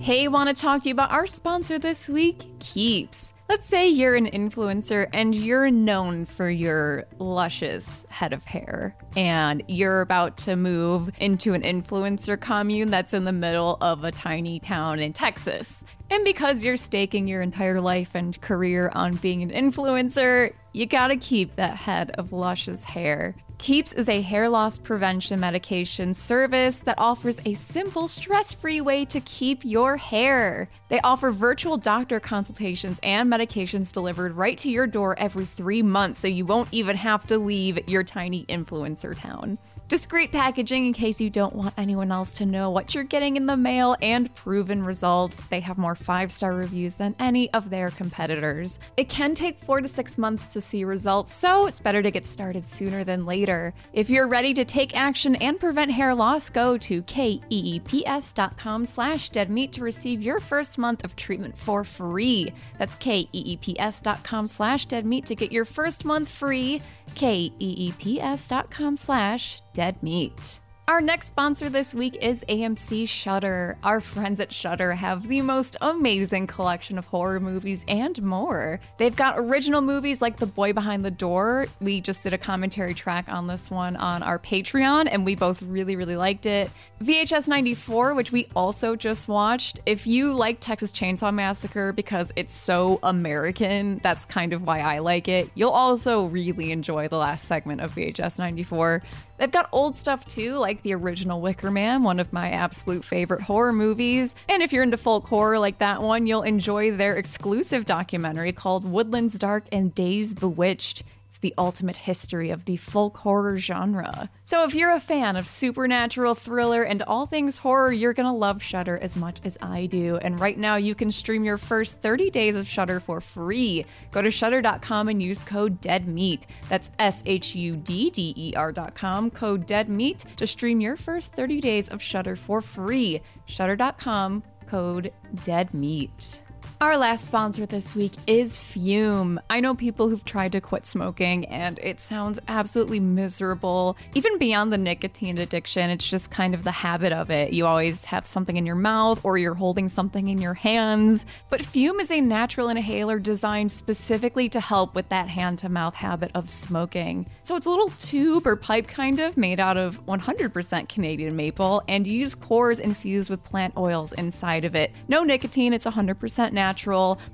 Hey, 0.00 0.26
want 0.28 0.48
to 0.54 0.60
talk 0.60 0.82
to 0.82 0.88
you 0.88 0.94
about 0.94 1.10
our 1.12 1.26
sponsor 1.26 1.78
this 1.78 2.08
week, 2.08 2.42
Keeps. 2.58 3.32
Let's 3.52 3.66
say 3.66 3.86
you're 3.86 4.14
an 4.14 4.30
influencer 4.30 5.10
and 5.12 5.34
you're 5.34 5.70
known 5.70 6.24
for 6.24 6.48
your 6.48 7.04
luscious 7.18 8.06
head 8.08 8.32
of 8.32 8.44
hair, 8.44 8.96
and 9.14 9.62
you're 9.68 10.00
about 10.00 10.38
to 10.38 10.56
move 10.56 11.10
into 11.18 11.52
an 11.52 11.60
influencer 11.60 12.40
commune 12.40 12.88
that's 12.88 13.12
in 13.12 13.24
the 13.26 13.32
middle 13.32 13.76
of 13.82 14.04
a 14.04 14.10
tiny 14.10 14.58
town 14.58 15.00
in 15.00 15.12
Texas. 15.12 15.84
And 16.08 16.24
because 16.24 16.64
you're 16.64 16.78
staking 16.78 17.28
your 17.28 17.42
entire 17.42 17.82
life 17.82 18.14
and 18.14 18.40
career 18.40 18.90
on 18.94 19.16
being 19.16 19.42
an 19.42 19.50
influencer, 19.50 20.54
you 20.72 20.86
gotta 20.86 21.18
keep 21.18 21.56
that 21.56 21.76
head 21.76 22.12
of 22.12 22.32
luscious 22.32 22.84
hair. 22.84 23.36
Keeps 23.62 23.92
is 23.92 24.08
a 24.08 24.20
hair 24.20 24.48
loss 24.48 24.76
prevention 24.76 25.38
medication 25.38 26.14
service 26.14 26.80
that 26.80 26.98
offers 26.98 27.38
a 27.46 27.54
simple, 27.54 28.08
stress 28.08 28.52
free 28.52 28.80
way 28.80 29.04
to 29.04 29.20
keep 29.20 29.64
your 29.64 29.96
hair. 29.96 30.68
They 30.88 30.98
offer 31.02 31.30
virtual 31.30 31.76
doctor 31.76 32.18
consultations 32.18 32.98
and 33.04 33.32
medications 33.32 33.92
delivered 33.92 34.34
right 34.34 34.58
to 34.58 34.68
your 34.68 34.88
door 34.88 35.16
every 35.16 35.44
three 35.44 35.80
months, 35.80 36.18
so 36.18 36.26
you 36.26 36.44
won't 36.44 36.70
even 36.72 36.96
have 36.96 37.24
to 37.28 37.38
leave 37.38 37.88
your 37.88 38.02
tiny 38.02 38.46
influencer 38.46 39.16
town. 39.16 39.58
Discreet 39.88 40.32
packaging 40.32 40.86
in 40.86 40.92
case 40.94 41.20
you 41.20 41.28
don't 41.28 41.54
want 41.54 41.74
anyone 41.76 42.10
else 42.10 42.30
to 42.32 42.46
know 42.46 42.70
what 42.70 42.94
you're 42.94 43.04
getting 43.04 43.36
in 43.36 43.44
the 43.44 43.56
mail, 43.58 43.94
and 44.00 44.34
proven 44.34 44.82
results. 44.82 45.42
They 45.50 45.60
have 45.60 45.76
more 45.76 45.94
five 45.94 46.32
star 46.32 46.54
reviews 46.54 46.94
than 46.94 47.14
any 47.18 47.52
of 47.52 47.68
their 47.68 47.90
competitors. 47.90 48.78
It 48.96 49.10
can 49.10 49.34
take 49.34 49.58
four 49.58 49.82
to 49.82 49.88
six 49.88 50.16
months 50.16 50.54
to 50.54 50.60
see 50.62 50.84
results, 50.84 51.34
so 51.34 51.66
it's 51.66 51.78
better 51.78 52.02
to 52.02 52.10
get 52.10 52.24
started 52.24 52.64
sooner 52.64 53.04
than 53.04 53.26
later. 53.26 53.74
If 53.92 54.08
you're 54.08 54.28
ready 54.28 54.54
to 54.54 54.64
take 54.64 54.96
action 54.96 55.36
and 55.36 55.60
prevent 55.60 55.90
hair 55.90 56.14
loss, 56.14 56.48
go 56.48 56.78
to 56.78 57.02
keeps.com 57.02 58.86
slash 58.86 59.28
deadmeat 59.30 59.72
to 59.72 59.82
receive 59.82 60.22
your 60.22 60.40
first 60.40 60.78
month 60.78 61.04
of 61.04 61.16
treatment 61.16 61.58
for 61.58 61.84
free. 61.84 62.52
That's 62.78 62.94
keeps.com 62.94 64.46
slash 64.46 64.86
deadmeat 64.86 65.26
to 65.26 65.34
get 65.34 65.52
your 65.52 65.66
first 65.66 66.04
month 66.04 66.28
free 66.28 66.80
keeps.com 67.14 68.96
slash 68.96 69.62
dead 69.72 70.02
meat. 70.02 70.61
Our 70.92 71.00
next 71.00 71.28
sponsor 71.28 71.70
this 71.70 71.94
week 71.94 72.18
is 72.20 72.44
AMC 72.50 73.08
Shudder. 73.08 73.78
Our 73.82 73.98
friends 73.98 74.40
at 74.40 74.52
Shudder 74.52 74.92
have 74.92 75.26
the 75.26 75.40
most 75.40 75.74
amazing 75.80 76.46
collection 76.46 76.98
of 76.98 77.06
horror 77.06 77.40
movies 77.40 77.82
and 77.88 78.20
more. 78.20 78.78
They've 78.98 79.16
got 79.16 79.38
original 79.38 79.80
movies 79.80 80.20
like 80.20 80.36
The 80.36 80.44
Boy 80.44 80.74
Behind 80.74 81.02
the 81.02 81.10
Door. 81.10 81.68
We 81.80 82.02
just 82.02 82.22
did 82.22 82.34
a 82.34 82.38
commentary 82.38 82.92
track 82.92 83.30
on 83.30 83.46
this 83.46 83.70
one 83.70 83.96
on 83.96 84.22
our 84.22 84.38
Patreon, 84.38 85.08
and 85.10 85.24
we 85.24 85.34
both 85.34 85.62
really, 85.62 85.96
really 85.96 86.16
liked 86.16 86.44
it. 86.44 86.70
VHS 87.02 87.48
94, 87.48 88.12
which 88.12 88.30
we 88.30 88.48
also 88.54 88.94
just 88.94 89.28
watched. 89.28 89.80
If 89.86 90.06
you 90.06 90.34
like 90.34 90.60
Texas 90.60 90.92
Chainsaw 90.92 91.32
Massacre 91.32 91.94
because 91.94 92.32
it's 92.36 92.52
so 92.52 93.00
American, 93.02 93.98
that's 94.02 94.26
kind 94.26 94.52
of 94.52 94.64
why 94.64 94.80
I 94.80 94.98
like 94.98 95.26
it. 95.26 95.50
You'll 95.54 95.70
also 95.70 96.26
really 96.26 96.70
enjoy 96.70 97.08
the 97.08 97.16
last 97.16 97.46
segment 97.48 97.80
of 97.80 97.94
VHS 97.94 98.38
94. 98.38 99.02
They've 99.42 99.50
got 99.50 99.68
old 99.72 99.96
stuff 99.96 100.24
too, 100.24 100.54
like 100.58 100.82
the 100.82 100.94
original 100.94 101.40
Wicker 101.40 101.72
Man, 101.72 102.04
one 102.04 102.20
of 102.20 102.32
my 102.32 102.50
absolute 102.52 103.04
favorite 103.04 103.42
horror 103.42 103.72
movies. 103.72 104.36
And 104.48 104.62
if 104.62 104.72
you're 104.72 104.84
into 104.84 104.96
folk 104.96 105.26
horror 105.26 105.58
like 105.58 105.80
that 105.80 106.00
one, 106.00 106.28
you'll 106.28 106.44
enjoy 106.44 106.92
their 106.92 107.16
exclusive 107.16 107.84
documentary 107.84 108.52
called 108.52 108.84
Woodlands 108.84 109.36
Dark 109.36 109.64
and 109.72 109.92
Days 109.92 110.32
Bewitched. 110.32 111.02
It's 111.32 111.38
the 111.38 111.54
ultimate 111.56 111.96
history 111.96 112.50
of 112.50 112.66
the 112.66 112.76
folk 112.76 113.16
horror 113.16 113.56
genre. 113.56 114.28
So 114.44 114.64
if 114.64 114.74
you're 114.74 114.92
a 114.92 115.00
fan 115.00 115.36
of 115.36 115.48
supernatural 115.48 116.34
thriller 116.34 116.82
and 116.82 117.02
all 117.04 117.24
things 117.24 117.56
horror, 117.56 117.90
you're 117.90 118.12
gonna 118.12 118.36
love 118.36 118.62
Shudder 118.62 118.98
as 118.98 119.16
much 119.16 119.40
as 119.42 119.56
I 119.62 119.86
do. 119.86 120.18
And 120.18 120.38
right 120.38 120.58
now 120.58 120.76
you 120.76 120.94
can 120.94 121.10
stream 121.10 121.42
your 121.42 121.56
first 121.56 122.02
30 122.02 122.28
days 122.28 122.54
of 122.54 122.68
Shudder 122.68 123.00
for 123.00 123.22
free. 123.22 123.86
Go 124.12 124.20
to 124.20 124.30
shudder.com 124.30 125.08
and 125.08 125.22
use 125.22 125.38
code 125.38 125.80
DEADMEAT. 125.80 126.42
That's 126.68 126.90
S 126.98 127.22
H 127.24 127.54
U 127.54 127.76
D 127.76 128.10
D 128.10 128.34
E 128.36 128.52
R.com, 128.54 129.30
code 129.30 129.66
DEADMEAT 129.66 130.36
to 130.36 130.46
stream 130.46 130.82
your 130.82 130.98
first 130.98 131.32
30 131.32 131.62
days 131.62 131.88
of 131.88 132.02
Shudder 132.02 132.36
for 132.36 132.60
free. 132.60 133.22
Shudder.com, 133.46 134.42
code 134.66 135.10
DEADMEAT. 135.36 136.42
Our 136.82 136.96
last 136.96 137.26
sponsor 137.26 137.64
this 137.64 137.94
week 137.94 138.10
is 138.26 138.58
Füm. 138.58 139.38
I 139.48 139.60
know 139.60 139.72
people 139.72 140.08
who've 140.08 140.24
tried 140.24 140.50
to 140.50 140.60
quit 140.60 140.84
smoking 140.84 141.44
and 141.44 141.78
it 141.78 142.00
sounds 142.00 142.40
absolutely 142.48 142.98
miserable. 142.98 143.96
Even 144.16 144.36
beyond 144.36 144.72
the 144.72 144.78
nicotine 144.78 145.38
addiction, 145.38 145.90
it's 145.90 146.04
just 146.04 146.32
kind 146.32 146.54
of 146.54 146.64
the 146.64 146.72
habit 146.72 147.12
of 147.12 147.30
it. 147.30 147.52
You 147.52 147.66
always 147.66 148.06
have 148.06 148.26
something 148.26 148.56
in 148.56 148.66
your 148.66 148.74
mouth 148.74 149.20
or 149.22 149.38
you're 149.38 149.54
holding 149.54 149.88
something 149.88 150.28
in 150.28 150.38
your 150.38 150.54
hands. 150.54 151.24
But 151.50 151.60
Füm 151.60 152.00
is 152.00 152.10
a 152.10 152.20
natural 152.20 152.68
inhaler 152.68 153.20
designed 153.20 153.70
specifically 153.70 154.48
to 154.48 154.58
help 154.58 154.96
with 154.96 155.08
that 155.10 155.28
hand 155.28 155.60
to 155.60 155.68
mouth 155.68 155.94
habit 155.94 156.32
of 156.34 156.50
smoking. 156.50 157.30
So 157.44 157.54
it's 157.54 157.66
a 157.66 157.70
little 157.70 157.90
tube 157.90 158.44
or 158.44 158.56
pipe 158.56 158.88
kind 158.88 159.20
of 159.20 159.36
made 159.36 159.60
out 159.60 159.76
of 159.76 160.04
100% 160.06 160.88
Canadian 160.88 161.36
maple 161.36 161.84
and 161.86 162.08
you 162.08 162.14
use 162.14 162.34
cores 162.34 162.80
infused 162.80 163.30
with 163.30 163.44
plant 163.44 163.74
oils 163.76 164.12
inside 164.14 164.64
of 164.64 164.74
it. 164.74 164.90
No 165.06 165.22
nicotine, 165.22 165.72
it's 165.72 165.86
100% 165.86 166.52
natural. 166.52 166.71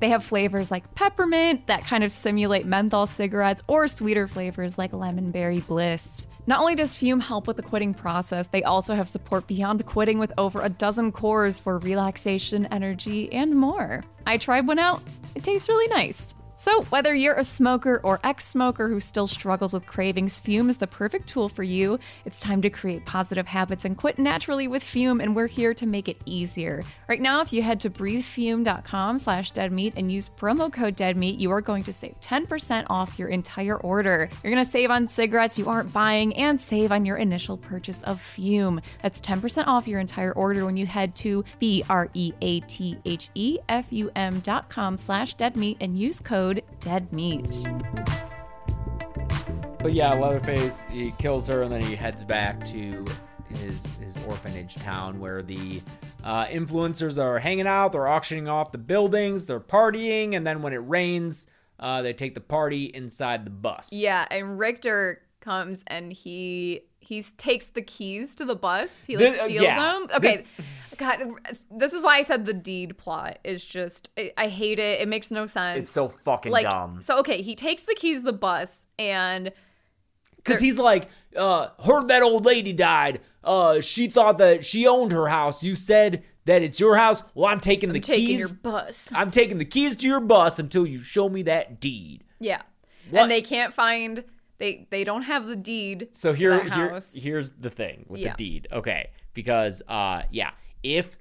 They 0.00 0.08
have 0.08 0.24
flavors 0.24 0.70
like 0.70 0.94
peppermint 0.94 1.66
that 1.66 1.84
kind 1.84 2.04
of 2.04 2.12
simulate 2.12 2.66
menthol 2.66 3.06
cigarettes 3.06 3.62
or 3.66 3.88
sweeter 3.88 4.26
flavors 4.26 4.78
like 4.78 4.92
lemon 4.92 5.30
berry 5.30 5.60
bliss. 5.60 6.26
Not 6.46 6.60
only 6.60 6.74
does 6.74 6.94
Füm 6.94 7.20
help 7.20 7.46
with 7.46 7.58
the 7.58 7.62
quitting 7.62 7.92
process, 7.92 8.46
they 8.46 8.62
also 8.62 8.94
have 8.94 9.08
support 9.08 9.46
beyond 9.46 9.84
quitting 9.84 10.18
with 10.18 10.32
over 10.38 10.62
a 10.62 10.70
dozen 10.70 11.12
cores 11.12 11.58
for 11.58 11.78
relaxation, 11.78 12.66
energy, 12.66 13.30
and 13.32 13.54
more. 13.54 14.02
I 14.26 14.38
tried 14.38 14.66
one 14.66 14.78
out. 14.78 15.02
It 15.34 15.42
tastes 15.42 15.68
really 15.68 15.88
nice. 15.88 16.34
So, 16.60 16.82
whether 16.86 17.14
you're 17.14 17.36
a 17.36 17.44
smoker 17.44 18.00
or 18.02 18.18
ex 18.24 18.44
smoker 18.44 18.88
who 18.88 18.98
still 18.98 19.28
struggles 19.28 19.72
with 19.72 19.86
cravings, 19.86 20.40
Füm 20.40 20.68
is 20.68 20.78
the 20.78 20.88
perfect 20.88 21.28
tool 21.28 21.48
for 21.48 21.62
you. 21.62 22.00
It's 22.24 22.40
time 22.40 22.62
to 22.62 22.68
create 22.68 23.06
positive 23.06 23.46
habits 23.46 23.84
and 23.84 23.96
quit 23.96 24.18
naturally 24.18 24.66
with 24.66 24.82
Füm, 24.82 25.22
and 25.22 25.36
we're 25.36 25.46
here 25.46 25.72
to 25.74 25.86
make 25.86 26.08
it 26.08 26.20
easier. 26.24 26.82
Right 27.08 27.20
now, 27.20 27.42
if 27.42 27.52
you 27.52 27.62
head 27.62 27.78
to 27.80 27.90
breathefum.com 27.90 29.18
slash 29.18 29.52
deadmeat 29.52 29.92
and 29.96 30.10
use 30.10 30.28
promo 30.28 30.72
code 30.72 30.96
deadmeat, 30.96 31.38
you 31.38 31.52
are 31.52 31.60
going 31.60 31.84
to 31.84 31.92
save 31.92 32.18
10% 32.20 32.86
off 32.90 33.20
your 33.20 33.28
entire 33.28 33.76
order. 33.76 34.28
You're 34.42 34.52
going 34.52 34.64
to 34.64 34.68
save 34.68 34.90
on 34.90 35.06
cigarettes 35.06 35.60
you 35.60 35.68
aren't 35.68 35.92
buying 35.92 36.34
and 36.34 36.60
save 36.60 36.90
on 36.90 37.04
your 37.04 37.18
initial 37.18 37.56
purchase 37.56 38.02
of 38.02 38.20
Füm. 38.20 38.82
That's 39.00 39.20
10% 39.20 39.68
off 39.68 39.86
your 39.86 40.00
entire 40.00 40.32
order 40.32 40.64
when 40.64 40.76
you 40.76 40.86
head 40.86 41.14
to 41.16 41.44
B 41.60 41.84
R 41.88 42.10
E 42.14 42.32
A 42.40 42.58
T 42.62 42.98
H 43.04 43.30
E 43.36 43.60
F 43.68 43.86
U 43.90 44.10
M.com 44.16 44.98
slash 44.98 45.34
deadmeat 45.34 45.76
and 45.80 45.96
use 45.96 46.18
code 46.18 46.47
deadmeat. 46.54 47.66
But 49.80 49.92
yeah, 49.92 50.12
Leatherface 50.12 50.84
he 50.90 51.12
kills 51.18 51.46
her 51.48 51.62
and 51.62 51.72
then 51.72 51.82
he 51.82 51.94
heads 51.94 52.24
back 52.24 52.66
to 52.66 53.04
his 53.48 53.86
his 53.96 54.16
orphanage 54.26 54.74
town 54.76 55.20
where 55.20 55.42
the 55.42 55.80
uh, 56.24 56.46
influencers 56.46 57.16
are 57.22 57.38
hanging 57.38 57.66
out. 57.66 57.92
They're 57.92 58.08
auctioning 58.08 58.48
off 58.48 58.72
the 58.72 58.78
buildings. 58.78 59.46
They're 59.46 59.60
partying, 59.60 60.36
and 60.36 60.46
then 60.46 60.62
when 60.62 60.72
it 60.72 60.78
rains, 60.78 61.46
uh, 61.78 62.02
they 62.02 62.12
take 62.12 62.34
the 62.34 62.40
party 62.40 62.86
inside 62.86 63.44
the 63.46 63.50
bus. 63.50 63.92
Yeah, 63.92 64.26
and 64.30 64.58
Richter 64.58 65.22
comes 65.40 65.84
and 65.86 66.12
he 66.12 66.82
he 67.08 67.22
takes 67.22 67.68
the 67.68 67.80
keys 67.80 68.34
to 68.34 68.44
the 68.44 68.54
bus. 68.54 69.06
He 69.06 69.16
like 69.16 69.30
This- 69.30 69.40
uh, 69.40 69.44
steals 69.46 69.62
yeah. 69.62 69.76
them. 69.76 70.08
Okay. 70.14 70.36
This- 70.36 70.48
God, 70.98 71.22
this 71.70 71.92
is 71.92 72.02
why 72.02 72.16
I 72.16 72.22
said 72.22 72.44
the 72.44 72.52
deed 72.52 72.98
plot 72.98 73.38
is 73.44 73.64
just 73.64 74.10
I, 74.18 74.32
I 74.36 74.48
hate 74.48 74.78
it. 74.80 75.00
It 75.00 75.08
makes 75.08 75.30
no 75.30 75.46
sense. 75.46 75.78
It's 75.78 75.90
so 75.90 76.08
fucking 76.08 76.50
like, 76.52 76.68
dumb. 76.68 77.00
So 77.02 77.18
okay, 77.20 77.40
he 77.40 77.54
takes 77.54 77.84
the 77.84 77.94
keys 77.94 78.18
to 78.18 78.24
the 78.24 78.32
bus 78.32 78.88
and 78.98 79.52
Because 80.36 80.60
he's 80.60 80.76
like, 80.78 81.08
uh, 81.36 81.68
heard 81.84 82.08
that 82.08 82.22
old 82.22 82.44
lady 82.44 82.72
died. 82.72 83.20
Uh, 83.44 83.80
she 83.80 84.08
thought 84.08 84.38
that 84.38 84.64
she 84.64 84.86
owned 84.88 85.12
her 85.12 85.28
house. 85.28 85.62
You 85.62 85.76
said 85.76 86.24
that 86.46 86.62
it's 86.62 86.80
your 86.80 86.96
house. 86.96 87.22
Well, 87.34 87.46
I'm 87.46 87.60
taking 87.60 87.92
the 87.92 88.00
taking 88.00 88.26
keys. 88.26 88.38
your 88.40 88.54
bus. 88.62 89.10
I'm 89.14 89.30
taking 89.30 89.58
the 89.58 89.64
keys 89.64 89.94
to 89.96 90.08
your 90.08 90.20
bus 90.20 90.58
until 90.58 90.84
you 90.84 91.02
show 91.02 91.28
me 91.28 91.42
that 91.44 91.80
deed. 91.80 92.24
Yeah. 92.40 92.62
What? 93.10 93.22
And 93.22 93.30
they 93.30 93.40
can't 93.42 93.72
find 93.72 94.24
they 94.58 94.86
they 94.90 95.04
don't 95.04 95.22
have 95.22 95.46
the 95.46 95.56
deed 95.56 96.08
So 96.12 96.32
here, 96.32 96.62
here 96.64 97.00
here's 97.14 97.50
the 97.50 97.70
thing 97.70 98.06
with 98.08 98.20
Yeah. 98.20 98.32
the 98.32 98.36
deed. 98.36 98.68
Okay, 98.72 99.10
because 99.34 99.82
uh, 99.88 100.22
yeah, 100.30 100.50
if 100.82 101.16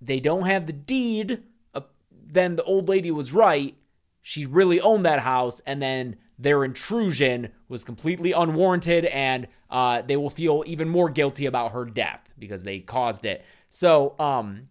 they 0.00 0.20
don't 0.20 0.46
have 0.46 0.66
the 0.66 0.72
deed, 0.72 1.42
uh, 1.74 1.80
then 2.10 2.56
the 2.56 2.62
old 2.64 2.88
lady 2.88 3.10
was 3.10 3.32
right. 3.32 3.76
She 4.22 4.44
really 4.44 4.80
owned 4.80 5.04
that 5.06 5.20
house, 5.20 5.60
and 5.66 5.80
then 5.80 6.16
their 6.38 6.64
intrusion 6.64 7.52
was 7.68 7.84
completely 7.84 8.32
unwarranted, 8.32 9.06
and 9.06 9.46
uh, 9.70 10.02
they 10.02 10.16
will 10.16 10.30
feel 10.30 10.62
even 10.66 10.88
more 10.88 11.08
guilty 11.08 11.46
about 11.46 11.72
her 11.72 11.84
death 11.84 12.20
because 12.38 12.64
they 12.64 12.80
caused 12.80 13.24
it. 13.24 13.44
So, 13.70 14.14
um, 14.18 14.68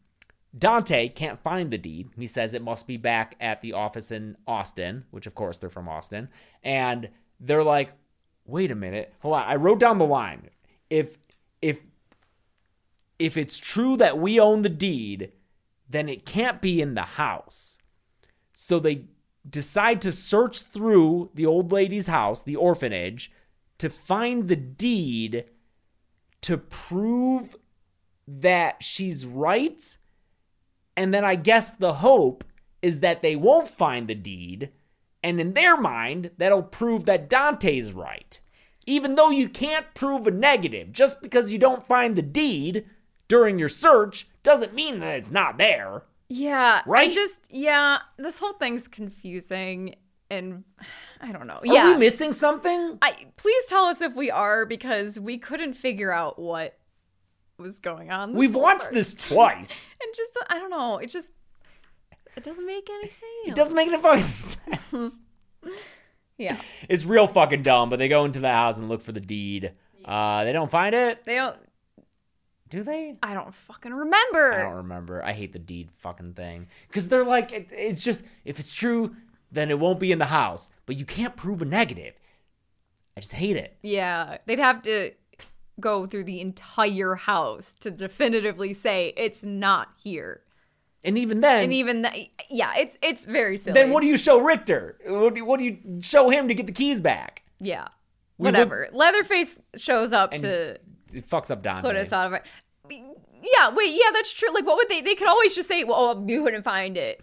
Dante 0.57 1.09
can't 1.09 1.39
find 1.39 1.71
the 1.71 1.77
deed. 1.77 2.09
He 2.17 2.27
says 2.27 2.53
it 2.53 2.61
must 2.61 2.87
be 2.87 2.97
back 2.97 3.35
at 3.41 3.61
the 3.61 3.73
office 3.73 4.11
in 4.11 4.37
Austin, 4.47 5.05
which 5.11 5.25
of 5.27 5.35
course 5.35 5.57
they're 5.57 5.69
from 5.69 5.89
Austin. 5.89 6.29
And 6.63 7.09
they're 7.39 7.63
like, 7.63 7.91
"Wait 8.45 8.71
a 8.71 8.75
minute. 8.75 9.13
Hold 9.19 9.35
on. 9.35 9.43
I 9.43 9.55
wrote 9.55 9.79
down 9.79 9.97
the 9.97 10.05
line. 10.05 10.49
If 10.89 11.17
if 11.61 11.81
if 13.17 13.37
it's 13.37 13.57
true 13.57 13.97
that 13.97 14.17
we 14.17 14.39
own 14.39 14.61
the 14.61 14.69
deed, 14.69 15.31
then 15.89 16.09
it 16.09 16.25
can't 16.25 16.61
be 16.61 16.81
in 16.81 16.95
the 16.95 17.01
house." 17.01 17.77
So 18.53 18.79
they 18.79 19.05
decide 19.47 20.01
to 20.01 20.11
search 20.11 20.61
through 20.61 21.29
the 21.33 21.45
old 21.45 21.71
lady's 21.71 22.07
house, 22.07 22.41
the 22.41 22.55
orphanage, 22.55 23.31
to 23.77 23.89
find 23.89 24.47
the 24.47 24.55
deed 24.55 25.45
to 26.41 26.57
prove 26.57 27.55
that 28.27 28.83
she's 28.83 29.25
right. 29.25 29.97
And 30.95 31.13
then 31.13 31.25
I 31.25 31.35
guess 31.35 31.73
the 31.73 31.95
hope 31.95 32.43
is 32.81 32.99
that 32.99 33.21
they 33.21 33.35
won't 33.35 33.67
find 33.67 34.07
the 34.07 34.15
deed. 34.15 34.71
And 35.25 35.41
in 35.41 35.53
their 35.53 35.75
mind, 35.75 36.29
that'll 36.37 36.61
prove 36.61 37.05
that 37.05 37.27
Dante's 37.27 37.91
right. 37.91 38.39
Even 38.85 39.15
though 39.15 39.31
you 39.31 39.49
can't 39.49 39.91
prove 39.95 40.27
a 40.27 40.31
negative, 40.31 40.91
just 40.91 41.19
because 41.23 41.51
you 41.51 41.57
don't 41.57 41.81
find 41.81 42.15
the 42.15 42.21
deed 42.21 42.85
during 43.27 43.57
your 43.57 43.67
search 43.67 44.27
doesn't 44.43 44.75
mean 44.75 44.99
that 44.99 45.17
it's 45.17 45.31
not 45.31 45.57
there. 45.57 46.03
Yeah. 46.29 46.83
I 46.85 46.87
Right? 46.89 47.11
just 47.11 47.47
yeah, 47.49 48.01
this 48.17 48.37
whole 48.37 48.53
thing's 48.53 48.87
confusing 48.87 49.95
and 50.29 50.63
I 51.19 51.31
don't 51.31 51.47
know. 51.47 51.55
Are 51.55 51.65
yeah. 51.65 51.93
we 51.93 51.97
missing 51.97 52.31
something? 52.31 52.99
I 53.01 53.25
please 53.35 53.65
tell 53.65 53.85
us 53.85 54.01
if 54.01 54.15
we 54.15 54.29
are 54.29 54.67
because 54.67 55.19
we 55.19 55.39
couldn't 55.39 55.73
figure 55.73 56.11
out 56.11 56.37
what 56.37 56.77
was 57.57 57.79
going 57.79 58.11
on. 58.11 58.33
We've 58.33 58.53
watched 58.53 58.81
part. 58.81 58.93
this 58.93 59.15
twice. 59.15 59.89
and 60.03 60.13
just 60.15 60.37
I 60.49 60.59
don't 60.59 60.69
know. 60.69 60.99
It 60.99 61.07
just 61.07 61.31
it 62.37 62.43
doesn't 62.43 62.65
make 62.65 62.89
any 62.89 63.09
sense. 63.09 63.23
It 63.47 63.55
doesn't 63.55 63.75
make 63.75 63.87
any 63.87 64.01
fucking 64.01 64.25
sense. 64.27 65.21
Yeah. 66.37 66.57
It's 66.89 67.05
real 67.05 67.27
fucking 67.27 67.63
dumb, 67.63 67.89
but 67.89 67.97
they 67.97 68.09
go 68.09 68.25
into 68.25 68.39
the 68.39 68.51
house 68.51 68.77
and 68.77 68.89
look 68.89 69.01
for 69.01 69.11
the 69.13 69.21
deed. 69.21 69.71
Uh, 70.03 70.43
they 70.43 70.51
don't 70.51 70.69
find 70.69 70.93
it. 70.93 71.23
They 71.23 71.35
don't 71.35 71.55
Do 72.69 72.83
they? 72.83 73.15
I 73.23 73.33
don't 73.33 73.53
fucking 73.53 73.93
remember. 73.93 74.53
I 74.53 74.63
don't 74.63 74.75
remember. 74.75 75.23
I 75.23 75.33
hate 75.33 75.53
the 75.53 75.59
deed 75.59 75.89
fucking 75.99 76.33
thing 76.33 76.67
because 76.87 77.07
they're 77.07 77.23
like, 77.25 77.51
it, 77.51 77.69
it's 77.71 78.03
just 78.03 78.23
if 78.43 78.59
it's 78.59 78.71
true, 78.71 79.15
then 79.51 79.71
it 79.71 79.79
won't 79.79 79.99
be 79.99 80.11
in 80.11 80.19
the 80.19 80.25
house. 80.25 80.69
But 80.85 80.97
you 80.97 81.05
can't 81.05 81.35
prove 81.35 81.61
a 81.61 81.65
negative. 81.65 82.13
I 83.15 83.21
just 83.21 83.33
hate 83.33 83.55
it. 83.55 83.77
Yeah, 83.81 84.39
they'd 84.45 84.59
have 84.59 84.81
to 84.83 85.11
go 85.79 86.05
through 86.05 86.25
the 86.25 86.41
entire 86.41 87.15
house 87.15 87.73
to 87.79 87.91
definitively 87.91 88.73
say 88.73 89.13
it's 89.15 89.43
not 89.43 89.89
here. 89.95 90.41
And 91.05 91.17
even 91.17 91.39
then, 91.41 91.63
And 91.63 91.73
even 91.73 92.01
that, 92.01 92.15
yeah, 92.49 92.73
it's 92.77 92.97
it's 93.01 93.25
very 93.25 93.57
silly. 93.57 93.73
then 93.73 93.91
what 93.91 94.01
do 94.01 94.07
you 94.07 94.17
show 94.17 94.39
Richter? 94.39 94.97
What 95.05 95.33
do 95.33 95.39
you, 95.39 95.45
what 95.45 95.59
do 95.59 95.65
you 95.65 95.77
show 96.01 96.29
him 96.29 96.47
to 96.47 96.53
get 96.55 96.65
the 96.67 96.73
keys 96.73 96.99
back? 97.01 97.43
Yeah, 97.59 97.87
We 98.37 98.45
whatever. 98.45 98.89
Leatherface 98.91 99.59
shows 99.75 100.11
up 100.13 100.31
to 100.37 100.77
It 101.13 101.29
fucks 101.29 101.49
up 101.51 101.61
Dante. 101.63 101.87
put 101.87 101.95
us 101.95 102.11
out 102.11 102.27
of 102.27 102.33
it. 102.33 102.43
Yeah, 102.89 103.69
wait, 103.73 103.93
yeah, 103.93 104.09
that's 104.11 104.31
true. 104.33 104.51
Like, 104.53 104.65
what 104.65 104.77
would 104.77 104.89
they? 104.89 105.01
They 105.01 105.13
could 105.15 105.27
always 105.27 105.53
just 105.53 105.67
say, 105.67 105.83
"Well, 105.83 105.97
oh, 105.99 106.25
you 106.27 106.43
couldn't 106.43 106.63
find 106.63 106.97
it." 106.97 107.21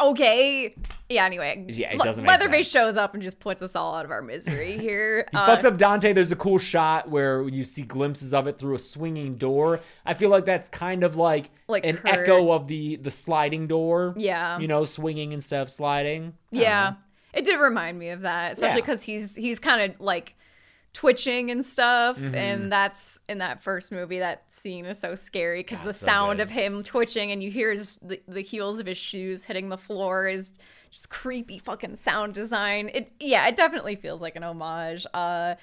Okay. 0.00 0.74
Yeah. 1.08 1.24
Anyway. 1.24 1.66
Yeah, 1.68 1.92
it 1.92 2.00
doesn't 2.00 2.24
make 2.24 2.30
Leatherface 2.30 2.68
shows 2.68 2.96
up 2.96 3.14
and 3.14 3.22
just 3.22 3.38
puts 3.38 3.62
us 3.62 3.76
all 3.76 3.94
out 3.94 4.04
of 4.04 4.10
our 4.10 4.22
misery 4.22 4.78
here. 4.80 5.26
He 5.30 5.36
Uh, 5.36 5.46
fucks 5.46 5.64
up 5.64 5.76
Dante. 5.76 6.12
There's 6.12 6.32
a 6.32 6.36
cool 6.36 6.58
shot 6.58 7.08
where 7.10 7.46
you 7.48 7.62
see 7.62 7.82
glimpses 7.82 8.34
of 8.34 8.46
it 8.48 8.58
through 8.58 8.74
a 8.74 8.78
swinging 8.78 9.36
door. 9.36 9.80
I 10.04 10.14
feel 10.14 10.30
like 10.30 10.44
that's 10.44 10.68
kind 10.68 11.04
of 11.04 11.16
like, 11.16 11.50
Like 11.68 11.84
an 11.86 12.00
echo 12.04 12.50
of 12.52 12.66
the 12.66 12.96
the 12.96 13.10
sliding 13.10 13.66
door. 13.66 14.14
Yeah. 14.16 14.58
you 14.58 14.66
know, 14.68 14.84
swinging 14.84 15.32
instead 15.32 15.62
of 15.62 15.70
sliding. 15.70 16.34
Yeah, 16.50 16.90
know. 16.90 16.96
it 17.38 17.44
did 17.44 17.60
remind 17.60 17.98
me 17.98 18.08
of 18.10 18.22
that, 18.22 18.52
especially 18.54 18.78
Yeah. 18.78 18.82
because 18.82 19.02
he's 19.02 19.36
he's 19.36 19.58
kind 19.58 19.92
of 19.92 20.00
like 20.00 20.34
twitching 20.94 21.50
and 21.50 21.62
stuff, 21.64 22.16
Mm-hmm. 22.18 22.34
and 22.34 22.72
that's 22.72 23.20
in 23.28 23.38
that 23.38 23.62
first 23.62 23.92
movie. 23.92 24.20
That 24.20 24.50
scene 24.50 24.86
is 24.86 24.98
so 24.98 25.14
scary 25.14 25.60
because 25.60 25.80
the 25.80 25.92
sound 25.92 26.38
good. 26.38 26.44
of 26.44 26.50
him 26.50 26.82
twitching 26.82 27.30
and 27.32 27.42
you 27.42 27.50
hear 27.50 27.72
his 27.72 27.98
the, 28.00 28.20
the 28.26 28.40
heels 28.40 28.78
of 28.78 28.86
his 28.86 28.96
shoes 28.96 29.44
hitting 29.44 29.68
the 29.68 29.76
floor 29.76 30.26
is 30.26 30.54
just 30.90 31.10
creepy 31.10 31.58
fucking 31.58 31.96
sound 31.96 32.32
design. 32.32 32.90
It 32.94 33.12
yeah, 33.20 33.46
it 33.48 33.56
definitely 33.56 33.96
feels 33.96 34.22
like 34.22 34.36
an 34.36 34.42
homage. 34.44 35.04
Uh. 35.12 35.56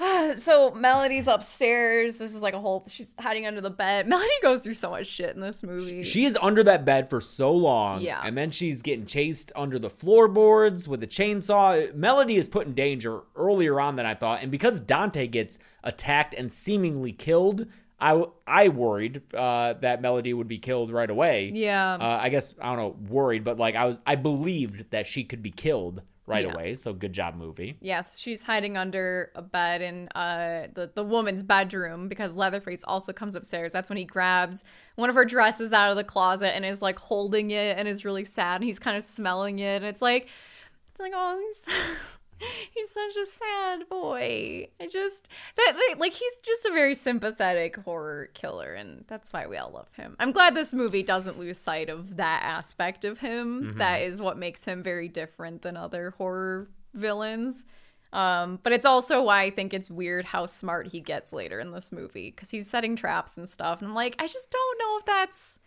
So 0.36 0.70
Melody's 0.72 1.28
upstairs. 1.28 2.18
This 2.18 2.34
is 2.34 2.42
like 2.42 2.54
a 2.54 2.60
whole. 2.60 2.84
She's 2.88 3.14
hiding 3.18 3.46
under 3.46 3.60
the 3.60 3.70
bed. 3.70 4.06
Melody 4.08 4.30
goes 4.42 4.62
through 4.62 4.74
so 4.74 4.90
much 4.90 5.06
shit 5.06 5.34
in 5.34 5.40
this 5.40 5.62
movie. 5.62 6.02
She 6.02 6.24
is 6.24 6.38
under 6.40 6.62
that 6.64 6.84
bed 6.84 7.10
for 7.10 7.20
so 7.20 7.52
long. 7.52 8.00
Yeah. 8.00 8.20
And 8.24 8.36
then 8.36 8.50
she's 8.50 8.82
getting 8.82 9.06
chased 9.06 9.52
under 9.56 9.78
the 9.78 9.90
floorboards 9.90 10.86
with 10.86 11.02
a 11.02 11.06
chainsaw. 11.06 11.92
Melody 11.94 12.36
is 12.36 12.48
put 12.48 12.66
in 12.66 12.74
danger 12.74 13.22
earlier 13.36 13.80
on 13.80 13.96
than 13.96 14.06
I 14.06 14.14
thought. 14.14 14.42
And 14.42 14.50
because 14.50 14.80
Dante 14.80 15.26
gets 15.26 15.58
attacked 15.82 16.34
and 16.34 16.52
seemingly 16.52 17.12
killed, 17.12 17.66
I, 18.00 18.24
I 18.46 18.68
worried 18.68 19.22
uh, 19.34 19.74
that 19.74 20.00
Melody 20.00 20.32
would 20.32 20.48
be 20.48 20.58
killed 20.58 20.90
right 20.90 21.10
away. 21.10 21.50
Yeah. 21.52 21.94
Uh, 21.94 22.18
I 22.22 22.28
guess, 22.28 22.54
I 22.60 22.74
don't 22.74 22.76
know, 22.76 22.96
worried, 23.08 23.44
but 23.44 23.58
like 23.58 23.74
I 23.74 23.84
was, 23.84 24.00
I 24.06 24.14
believed 24.14 24.90
that 24.90 25.06
she 25.06 25.24
could 25.24 25.42
be 25.42 25.50
killed 25.50 26.02
right 26.30 26.44
Yeah. 26.46 26.52
away. 26.52 26.74
So 26.76 26.92
good 26.92 27.12
job, 27.12 27.34
movie. 27.36 27.76
Yes, 27.80 28.18
she's 28.18 28.42
hiding 28.42 28.76
under 28.76 29.30
a 29.34 29.42
bed 29.42 29.82
in 29.82 30.08
uh, 30.14 30.68
the 30.74 30.90
the 30.94 31.04
woman's 31.04 31.42
bedroom 31.42 32.08
because 32.08 32.36
Leatherface 32.36 32.84
also 32.84 33.12
comes 33.12 33.34
upstairs. 33.34 33.72
That's 33.72 33.90
when 33.90 33.98
he 33.98 34.04
grabs 34.04 34.64
one 34.96 35.10
of 35.10 35.16
her 35.16 35.24
dresses 35.24 35.72
out 35.72 35.90
of 35.90 35.96
the 35.96 36.04
closet 36.04 36.54
and 36.54 36.64
is 36.64 36.80
like 36.80 36.98
holding 36.98 37.50
it 37.50 37.76
and 37.76 37.86
is 37.88 38.04
really 38.04 38.24
sad. 38.24 38.56
And 38.56 38.64
he's 38.64 38.78
kind 38.78 38.96
of 38.96 39.02
smelling 39.02 39.58
it, 39.58 39.76
and 39.76 39.84
it's 39.84 40.00
like, 40.02 40.28
it's 40.90 41.00
like 41.00 41.12
oh, 41.14 41.52
he's, 42.74 42.90
such 42.90 43.16
a 43.16 43.26
sad 43.26 43.88
boy. 43.88 44.68
I 44.80 44.86
just 44.86 45.28
that 45.56 45.94
like 45.98 46.12
he's 46.12 46.34
just 46.44 46.66
a 46.66 46.70
very 46.70 46.94
sympathetic 46.94 47.76
horror 47.76 48.30
killer, 48.34 48.74
and 48.74 49.04
that's 49.06 49.32
why 49.32 49.46
we 49.46 49.56
all 49.56 49.70
love 49.70 49.88
him. 49.96 50.16
I'm 50.18 50.32
glad 50.32 50.54
this 50.54 50.72
movie 50.72 51.02
doesn't 51.02 51.38
lose 51.38 51.58
sight 51.58 51.88
of 51.88 52.16
that 52.16 52.42
aspect 52.44 53.04
of 53.04 53.18
him. 53.18 53.74
That 53.76 54.02
is 54.02 54.20
what 54.20 54.38
makes 54.38 54.64
him 54.64 54.82
very 54.82 55.08
different 55.08 55.62
than 55.62 55.76
other 55.76 56.14
horror 56.16 56.68
villains. 56.94 57.64
Um, 58.12 58.58
but 58.62 58.72
it's 58.72 58.84
also 58.84 59.22
why 59.22 59.42
I 59.42 59.50
think 59.50 59.72
it's 59.72 59.90
weird 59.90 60.24
how 60.24 60.46
smart 60.46 60.88
he 60.88 61.00
gets 61.00 61.32
later 61.32 61.60
in 61.60 61.70
this 61.70 61.92
movie 61.92 62.30
because 62.30 62.50
he's 62.50 62.68
setting 62.68 62.96
traps 62.96 63.38
and 63.38 63.48
stuff. 63.48 63.80
And 63.80 63.88
I'm 63.88 63.94
like, 63.94 64.16
I 64.18 64.26
just 64.26 64.50
don't 64.50 64.78
know 64.78 64.98
if 64.98 65.04
that's 65.04 65.60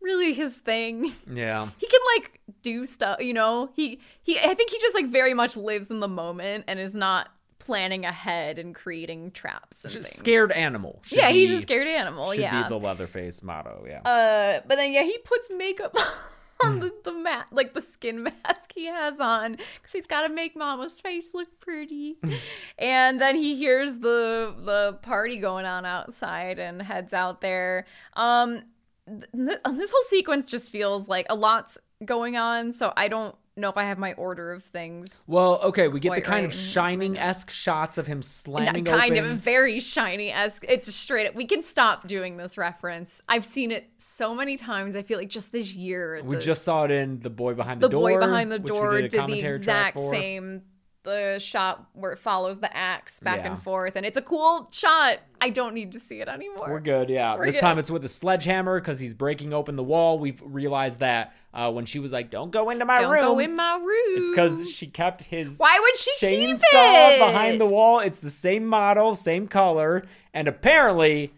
really 0.00 0.32
his 0.32 0.58
thing. 0.58 1.12
Yeah. 1.30 1.68
he 1.78 1.86
can 1.86 2.00
like 2.16 2.40
do 2.62 2.84
stuff, 2.84 3.20
you 3.20 3.32
know. 3.34 3.70
He 3.74 4.00
he. 4.22 4.38
I 4.38 4.54
think 4.54 4.70
he 4.70 4.78
just 4.78 4.94
like 4.94 5.06
very 5.08 5.34
much 5.34 5.56
lives 5.56 5.90
in 5.90 6.00
the 6.00 6.08
moment 6.08 6.64
and 6.68 6.78
is 6.80 6.94
not 6.94 7.28
planning 7.58 8.04
ahead 8.04 8.58
and 8.58 8.74
creating 8.74 9.30
traps 9.30 9.84
and 9.84 9.92
Just 9.92 10.10
things. 10.10 10.18
scared 10.18 10.50
animal. 10.52 11.00
should 11.04 11.18
Yeah, 11.18 11.30
he's 11.30 11.52
a 11.52 11.60
scared 11.62 11.86
animal. 11.86 12.32
Should 12.32 12.40
Yeah. 12.40 12.62
be 12.62 12.68
the 12.68 12.78
Leatherface 12.78 13.42
motto. 13.42 13.84
Yeah. 13.86 14.00
Uh, 14.00 14.60
but 14.66 14.76
then 14.76 14.92
yeah, 14.92 15.02
he 15.04 15.16
puts 15.18 15.48
makeup 15.50 15.94
on 16.64 16.80
the, 16.80 16.92
the 17.04 17.12
mat, 17.12 17.46
like 17.52 17.74
the 17.74 17.82
skin 17.82 18.22
mask 18.44 18.72
he 18.74 18.86
has 18.86 19.20
on, 19.20 19.52
because 19.52 19.92
he's 19.92 20.06
got 20.06 20.26
to 20.26 20.32
make 20.34 20.56
Mama's 20.56 21.00
face 21.00 21.32
look 21.34 21.48
pretty. 21.60 22.16
and 22.78 23.20
then 23.20 23.36
he 23.36 23.56
hears 23.56 23.94
the 23.96 24.54
the 24.64 24.98
party 25.02 25.36
going 25.36 25.66
on 25.66 25.84
outside 25.86 26.58
and 26.58 26.80
heads 26.82 27.12
out 27.14 27.40
there. 27.40 27.84
Um, 28.14 28.62
th- 29.10 29.30
th- 29.34 29.76
this 29.76 29.90
whole 29.92 30.02
sequence 30.04 30.44
just 30.46 30.70
feels 30.70 31.08
like 31.08 31.26
a 31.28 31.34
lot's 31.34 31.78
going 32.04 32.36
on, 32.36 32.72
so 32.72 32.92
I 32.96 33.08
don't 33.08 33.34
know 33.56 33.68
if 33.68 33.76
I 33.76 33.84
have 33.84 33.98
my 33.98 34.14
order 34.14 34.52
of 34.52 34.64
things. 34.64 35.24
Well, 35.26 35.60
okay, 35.62 35.88
we 35.88 36.00
get 36.00 36.14
the 36.14 36.20
kind 36.20 36.46
of 36.46 36.54
shining 36.54 37.18
esque 37.18 37.50
shots 37.50 37.98
of 37.98 38.06
him 38.06 38.22
slamming 38.22 38.84
kind 38.84 39.18
open. 39.18 39.32
of 39.32 39.38
very 39.38 39.80
shiny 39.80 40.30
esque. 40.30 40.64
It's 40.68 40.92
straight 40.94 41.26
up. 41.26 41.34
We 41.34 41.46
can 41.46 41.62
stop 41.62 42.06
doing 42.06 42.36
this 42.36 42.56
reference. 42.56 43.20
I've 43.28 43.44
seen 43.44 43.70
it 43.70 43.90
so 43.98 44.34
many 44.34 44.56
times. 44.56 44.96
I 44.96 45.02
feel 45.02 45.18
like 45.18 45.28
just 45.28 45.52
this 45.52 45.72
year. 45.72 46.22
we 46.24 46.36
the- 46.36 46.42
just 46.42 46.64
saw 46.64 46.84
it 46.84 46.90
in 46.90 47.20
the 47.20 47.30
boy 47.30 47.54
behind 47.54 47.80
the, 47.80 47.88
the 47.88 47.92
door. 47.92 48.10
boy 48.10 48.18
behind 48.18 48.50
the 48.50 48.58
door 48.58 49.00
did, 49.02 49.10
did, 49.10 49.26
the 49.26 49.40
exact 49.40 50.00
same 50.00 50.62
the 51.02 51.38
shot 51.38 51.86
where 51.94 52.12
it 52.12 52.18
follows 52.18 52.60
the 52.60 52.76
axe 52.76 53.20
back 53.20 53.38
Yeah. 53.40 53.52
and 53.52 53.62
forth 53.62 53.96
and 53.96 54.04
it's 54.04 54.18
a 54.18 54.22
cool 54.22 54.68
shot 54.70 55.18
i 55.40 55.48
don't 55.48 55.72
need 55.74 55.92
to 55.92 56.00
see 56.00 56.20
it 56.20 56.28
anymore 56.28 56.68
We're 56.70 56.80
good, 56.80 57.08
yeah. 57.08 57.36
We're 57.36 57.46
this 57.46 57.54
good. 57.54 57.62
time 57.62 57.78
it's 57.78 57.90
with 57.90 58.04
a 58.04 58.08
sledgehammer 58.08 58.78
because 58.80 59.00
he's 59.00 59.14
breaking 59.14 59.54
open 59.54 59.76
the 59.76 59.82
wall. 59.82 60.18
We've 60.18 60.40
realized 60.44 60.98
that 60.98 61.34
uh, 61.54 61.72
when 61.72 61.84
she 61.86 61.98
was 61.98 62.12
like, 62.12 62.30
"Don't 62.30 62.50
go 62.52 62.70
into 62.70 62.84
my 62.84 62.94
room. 62.96 63.02
don't 63.02 63.12
room," 63.12 63.24
go 63.24 63.38
in 63.40 63.56
my 63.56 63.76
room 63.76 64.22
it's 64.22 64.30
because 64.30 64.70
she 64.70 64.86
kept 64.86 65.22
his 65.22 65.58
why 65.58 65.78
would 65.80 65.96
she 65.96 66.10
keep 66.18 66.56
chainsaw 66.58 66.62
it 66.72 67.18
behind 67.18 67.60
the 67.60 67.66
wall. 67.66 68.00
It's 68.00 68.18
the 68.18 68.30
same 68.30 68.66
model, 68.66 69.14
same 69.14 69.48
color, 69.48 70.04
and 70.34 70.46
apparently 70.46 71.32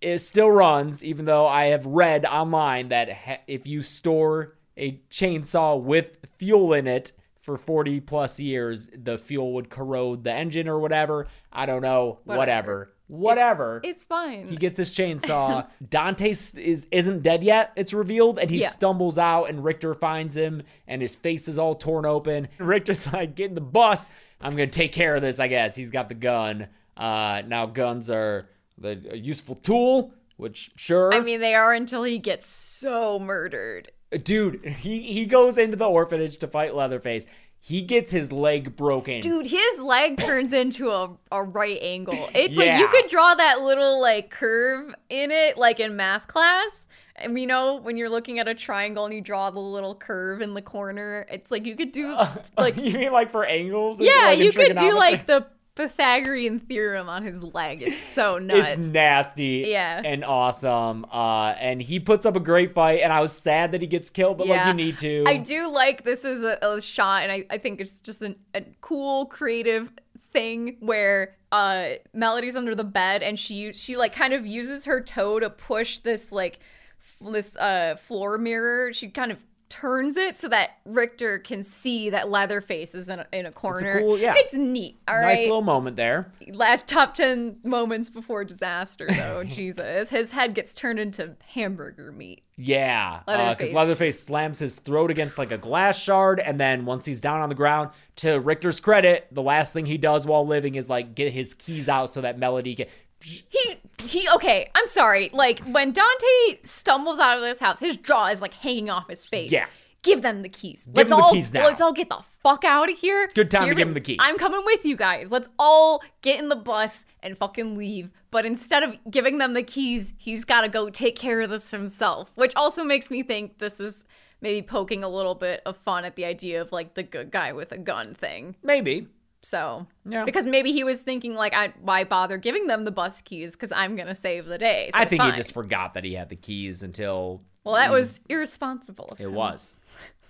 it 0.00 0.18
still 0.18 0.50
runs. 0.50 1.02
Even 1.04 1.24
though 1.24 1.46
I 1.46 1.66
have 1.66 1.86
read 1.86 2.26
online 2.26 2.88
that 2.88 3.42
if 3.46 3.66
you 3.66 3.82
store 3.82 4.56
a 4.76 5.00
chainsaw 5.10 5.80
with 5.80 6.18
fuel 6.38 6.72
in 6.74 6.86
it 6.86 7.12
for 7.42 7.58
40 7.58 8.00
plus 8.00 8.40
years, 8.40 8.88
the 8.96 9.18
fuel 9.18 9.52
would 9.54 9.68
corrode 9.68 10.24
the 10.24 10.32
engine 10.32 10.68
or 10.68 10.78
whatever. 10.78 11.26
I 11.52 11.66
don't 11.66 11.82
know. 11.82 12.20
Whatever. 12.24 12.38
Whatever. 12.38 12.92
Whatever. 13.08 13.80
it's 13.84 14.04
fine 14.04 14.48
He 14.48 14.56
gets 14.56 14.78
his 14.78 14.94
chainsaw. 14.94 15.66
Dante 15.90 16.30
is 16.30 16.86
isn't 16.90 17.22
dead 17.22 17.44
yet. 17.44 17.72
It's 17.76 17.92
revealed, 17.92 18.38
and 18.38 18.48
he 18.48 18.62
Yeah. 18.62 18.68
stumbles 18.68 19.18
out, 19.18 19.50
and 19.50 19.62
Richter 19.62 19.92
finds 19.94 20.34
him, 20.34 20.62
and 20.86 21.02
his 21.02 21.14
face 21.14 21.46
is 21.46 21.58
all 21.58 21.74
torn 21.74 22.06
open. 22.06 22.48
Richter's 22.58 23.12
like, 23.12 23.34
"Get 23.34 23.50
in 23.50 23.54
the 23.54 23.60
bus. 23.60 24.06
I'm 24.40 24.52
gonna 24.52 24.66
take 24.68 24.92
care 24.92 25.14
of 25.14 25.20
this." 25.20 25.38
I 25.40 25.48
guess 25.48 25.74
he's 25.74 25.90
got 25.90 26.08
the 26.08 26.14
gun. 26.14 26.68
Uh, 26.96 27.42
now 27.46 27.66
guns 27.66 28.08
are 28.08 28.48
the 28.78 28.98
a 29.10 29.16
useful 29.16 29.56
tool, 29.56 30.14
which 30.38 30.70
sure. 30.76 31.12
i 31.12 31.20
mean 31.20 31.40
they 31.40 31.54
are 31.54 31.74
until 31.74 32.04
he 32.04 32.18
gets 32.18 32.46
so 32.46 33.18
murdered 33.18 33.90
dude, 34.22 34.64
he 34.64 35.00
he 35.00 35.26
goes 35.26 35.58
into 35.58 35.76
the 35.76 35.88
orphanage 35.88 36.38
to 36.38 36.46
fight 36.48 36.74
Leatherface. 36.74 37.26
He 37.64 37.82
gets 37.82 38.10
his 38.10 38.32
leg 38.32 38.74
broken. 38.74 39.20
dude 39.20 39.46
his 39.46 39.78
leg 39.80 40.18
turns 40.18 40.52
into 40.52 40.90
a, 40.90 41.08
a 41.30 41.44
right 41.44 41.78
angle 41.80 42.28
it's 42.34 42.56
like 42.56 42.76
you 42.76 42.88
could 42.88 43.06
draw 43.08 43.36
that 43.36 43.60
little 43.60 44.00
like 44.00 44.30
curve 44.30 44.92
in 45.08 45.30
it 45.30 45.56
like 45.56 45.78
in 45.78 45.94
math 45.94 46.26
class 46.26 46.88
and 47.14 47.32
we 47.34 47.46
know 47.46 47.76
when 47.76 47.96
you're 47.96 48.08
looking 48.10 48.40
at 48.40 48.48
a 48.48 48.54
triangle 48.54 49.04
and 49.04 49.14
you 49.14 49.20
draw 49.20 49.48
the 49.52 49.60
little 49.60 49.94
curve 49.94 50.40
in 50.42 50.54
the 50.54 50.62
corner 50.62 51.24
it's 51.30 51.52
like 51.52 51.64
you 51.64 51.76
could 51.76 51.92
do 51.92 52.16
like 52.58 52.76
you 52.76 52.98
mean 52.98 53.12
like 53.12 53.30
for 53.30 53.44
angles? 53.46 54.00
yeah 54.00 54.22
Like 54.24 54.40
you 54.40 54.50
could 54.50 54.74
do 54.74 54.98
like 54.98 55.26
the 55.26 55.46
pythagorean 55.74 56.60
theorem 56.60 57.08
on 57.08 57.22
his 57.22 57.42
leg 57.42 57.80
it's 57.86 57.96
so 57.96 58.38
nuts 58.38 58.74
It's 58.76 58.88
nasty 58.88 59.66
Yeah. 59.68 60.02
and 60.04 60.24
awesome. 60.24 61.04
Uh, 61.10 61.54
and 61.58 61.80
he 61.80 61.98
puts 61.98 62.26
up 62.26 62.36
a 62.36 62.40
great 62.40 62.74
fight, 62.74 63.00
and 63.00 63.12
I 63.12 63.20
was 63.20 63.32
sad 63.32 63.72
that 63.72 63.80
he 63.80 63.86
gets 63.86 64.10
killed, 64.10 64.38
but 64.38 64.46
like 64.48 64.66
you 64.66 64.74
need 64.74 64.98
to. 64.98 65.24
I 65.26 65.38
do 65.38 65.72
like 65.72 66.04
this 66.04 66.24
is 66.24 66.44
a, 66.44 66.58
a 66.62 66.80
shot, 66.80 67.22
and 67.22 67.32
I, 67.32 67.46
I 67.50 67.58
think 67.58 67.80
it's 67.80 68.00
just 68.00 68.22
an, 68.22 68.36
a 68.54 68.62
cool, 68.80 69.26
creative 69.26 69.90
thing 70.32 70.76
where 70.80 71.36
uh 71.52 71.90
Melody's 72.14 72.56
under 72.56 72.74
the 72.74 72.84
bed 72.84 73.22
and 73.22 73.38
she 73.38 73.74
she 73.74 73.98
like 73.98 74.14
kind 74.14 74.32
of 74.32 74.46
uses 74.46 74.86
her 74.86 74.98
toe 75.02 75.38
to 75.38 75.50
push 75.50 75.98
this 75.98 76.32
like 76.32 76.58
f- 77.02 77.30
this 77.32 77.54
uh 77.58 77.96
floor 77.96 78.38
mirror. 78.38 78.92
She 78.94 79.08
kind 79.08 79.30
of 79.30 79.38
turns 79.72 80.16
it 80.18 80.36
so 80.36 80.48
that 80.48 80.78
Richter 80.84 81.38
can 81.38 81.62
see 81.62 82.10
that 82.10 82.28
Leatherface 82.28 82.94
is 82.94 83.08
in 83.08 83.20
a, 83.20 83.26
in 83.32 83.46
a 83.46 83.52
corner. 83.52 84.00
cool- 84.00 84.18
yeah. 84.18 84.34
It's 84.36 84.52
neat. 84.52 84.98
All 85.08 85.16
right. 85.16 85.34
Nice 85.34 85.40
little 85.40 85.62
moment 85.62 85.96
there. 85.96 86.30
Last 86.52 86.86
top 86.86 87.14
10 87.14 87.60
moments 87.64 88.10
before 88.10 88.44
disaster 88.44 89.06
though. 89.08 89.42
Jesus. 89.48 90.10
His 90.10 90.30
head 90.32 90.54
gets 90.54 90.74
turned 90.74 90.98
into 90.98 91.36
hamburger 91.54 92.12
meat. 92.12 92.42
Yeah, 92.56 93.20
uh, 93.26 93.54
because 93.54 93.72
Leatherface. 93.72 93.74
Leatherface 93.74 94.22
slams 94.22 94.58
his 94.58 94.76
throat 94.76 95.10
against 95.10 95.38
like 95.38 95.50
a 95.50 95.58
glass 95.58 95.98
shard, 95.98 96.38
and 96.38 96.60
then 96.60 96.84
once 96.84 97.06
he's 97.06 97.18
down 97.20 97.40
on 97.40 97.48
the 97.48 97.54
ground, 97.54 97.90
to 98.16 98.38
Richter's 98.38 98.78
credit, 98.78 99.26
the 99.32 99.42
last 99.42 99.72
thing 99.72 99.86
he 99.86 99.96
does 99.96 100.26
while 100.26 100.46
living 100.46 100.74
is 100.74 100.88
like 100.88 101.14
get 101.14 101.32
his 101.32 101.54
keys 101.54 101.88
out 101.88 102.10
so 102.10 102.20
that 102.20 102.38
Melody 102.38 102.74
can. 102.74 102.86
He 103.24 103.76
he 104.04 104.28
okay, 104.34 104.70
I'm 104.74 104.86
sorry. 104.86 105.30
Like 105.32 105.60
when 105.60 105.92
Dante 105.92 106.60
stumbles 106.64 107.18
out 107.18 107.36
of 107.36 107.42
this 107.42 107.60
house, 107.60 107.80
his 107.80 107.96
jaw 107.96 108.28
is 108.28 108.42
like 108.42 108.54
hanging 108.54 108.90
off 108.90 109.08
his 109.08 109.26
face. 109.26 109.52
Yeah. 109.52 109.66
Give 110.02 110.20
them 110.20 110.42
the 110.42 110.48
keys. 110.48 110.88
let's 110.92 111.12
him 111.12 111.18
the 111.18 111.22
all 111.22 111.32
keys 111.32 111.52
now. 111.52 111.64
let's 111.64 111.80
all 111.80 111.92
get 111.92 112.08
the 112.08 112.24
fuck 112.42 112.64
out 112.64 112.90
of 112.90 112.98
here. 112.98 113.30
Good 113.34 113.52
time 113.52 113.68
to 113.68 113.74
give 113.74 113.86
him 113.86 113.94
the 113.94 114.00
keys. 114.00 114.18
I'm 114.20 114.36
coming 114.36 114.62
with 114.64 114.84
you 114.84 114.96
guys. 114.96 115.30
Let's 115.30 115.48
all 115.60 116.02
get 116.22 116.40
in 116.40 116.48
the 116.48 116.56
bus 116.56 117.06
and 117.22 117.38
fucking 117.38 117.76
leave. 117.76 118.10
But 118.32 118.44
instead 118.44 118.82
of 118.82 118.96
giving 119.08 119.38
them 119.38 119.54
the 119.54 119.62
keys, 119.62 120.14
he's 120.18 120.44
got 120.44 120.62
to 120.62 120.68
go 120.68 120.90
take 120.90 121.14
care 121.14 121.40
of 121.40 121.50
this 121.50 121.70
himself, 121.70 122.32
which 122.34 122.54
also 122.56 122.82
makes 122.82 123.12
me 123.12 123.22
think 123.22 123.58
this 123.58 123.78
is 123.78 124.06
maybe 124.40 124.66
poking 124.66 125.04
a 125.04 125.08
little 125.08 125.36
bit 125.36 125.62
of 125.64 125.76
fun 125.76 126.04
at 126.04 126.16
the 126.16 126.24
idea 126.24 126.60
of 126.60 126.72
like 126.72 126.94
the 126.94 127.04
good 127.04 127.30
guy 127.30 127.52
with 127.52 127.70
a 127.70 127.78
gun 127.78 128.14
thing. 128.14 128.56
Maybe. 128.64 129.06
So, 129.42 129.86
Yeah. 130.08 130.24
because 130.24 130.46
maybe 130.46 130.72
he 130.72 130.84
was 130.84 131.00
thinking 131.00 131.34
like, 131.34 131.52
I, 131.52 131.72
why 131.80 132.04
bother 132.04 132.38
giving 132.38 132.68
them 132.68 132.84
the 132.84 132.92
bus 132.92 133.20
keys? 133.22 133.52
Because 133.56 133.72
I'm 133.72 133.96
gonna 133.96 134.14
save 134.14 134.46
the 134.46 134.58
day. 134.58 134.90
So 134.92 135.00
I 135.00 135.04
think 135.04 135.20
fine. 135.22 135.32
he 135.32 135.36
just 135.36 135.52
forgot 135.52 135.94
that 135.94 136.04
he 136.04 136.14
had 136.14 136.28
the 136.28 136.36
keys 136.36 136.82
until 136.82 137.42
Well, 137.64 137.74
that 137.74 137.90
was 137.90 138.20
irresponsible. 138.28 139.06
Of 139.10 139.20
it 139.20 139.24
him. 139.24 139.34
was. 139.34 139.78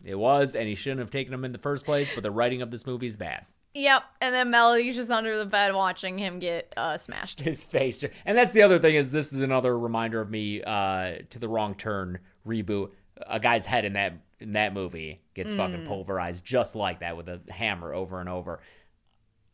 It 0.05 0.15
was, 0.17 0.57
and 0.57 0.67
he 0.69 0.75
shouldn't 0.75 1.01
have 1.01 1.11
taken 1.11 1.31
them 1.31 1.45
in 1.45 1.53
the 1.53 1.59
first 1.59 1.85
place. 1.85 2.11
But 2.15 2.23
the 2.25 2.31
writing 2.31 2.61
of 2.63 2.71
this 2.71 2.87
movie 2.87 3.07
is 3.07 3.17
bad. 3.17 3.45
Yep. 3.75 4.03
And 4.21 4.35
then 4.35 4.51
Melody's 4.51 4.95
just 4.97 5.11
under 5.11 5.39
the 5.39 5.47
bed 5.47 5.75
watching 5.75 6.19
him 6.19 6.39
get 6.41 6.73
uh, 6.77 6.97
smashed. 6.99 7.41
his 7.43 7.63
face 7.63 8.05
and 8.27 8.37
that's 8.37 8.53
the 8.53 8.63
other 8.63 8.79
thing 8.79 8.97
is 8.97 9.11
this 9.11 9.33
is 9.33 9.41
another 9.41 9.79
reminder 9.79 10.21
of 10.21 10.29
me 10.31 10.63
uh 10.63 11.15
to 11.31 11.39
the 11.39 11.49
wrong 11.49 11.75
turn 11.75 12.19
reboot 12.47 12.91
a 13.27 13.41
guy's 13.41 13.65
head 13.65 13.87
in 13.87 13.95
that 13.95 14.13
in 14.41 14.53
that 14.53 14.75
movie 14.75 15.23
gets 15.35 15.55
Mm. 15.55 15.57
fucking 15.57 15.87
pulverized 15.87 16.45
just 16.45 16.77
like 16.77 17.01
that 17.01 17.17
with 17.17 17.29
a 17.31 17.41
hammer 17.51 17.95
over 17.95 18.21
and 18.21 18.29
over 18.29 18.61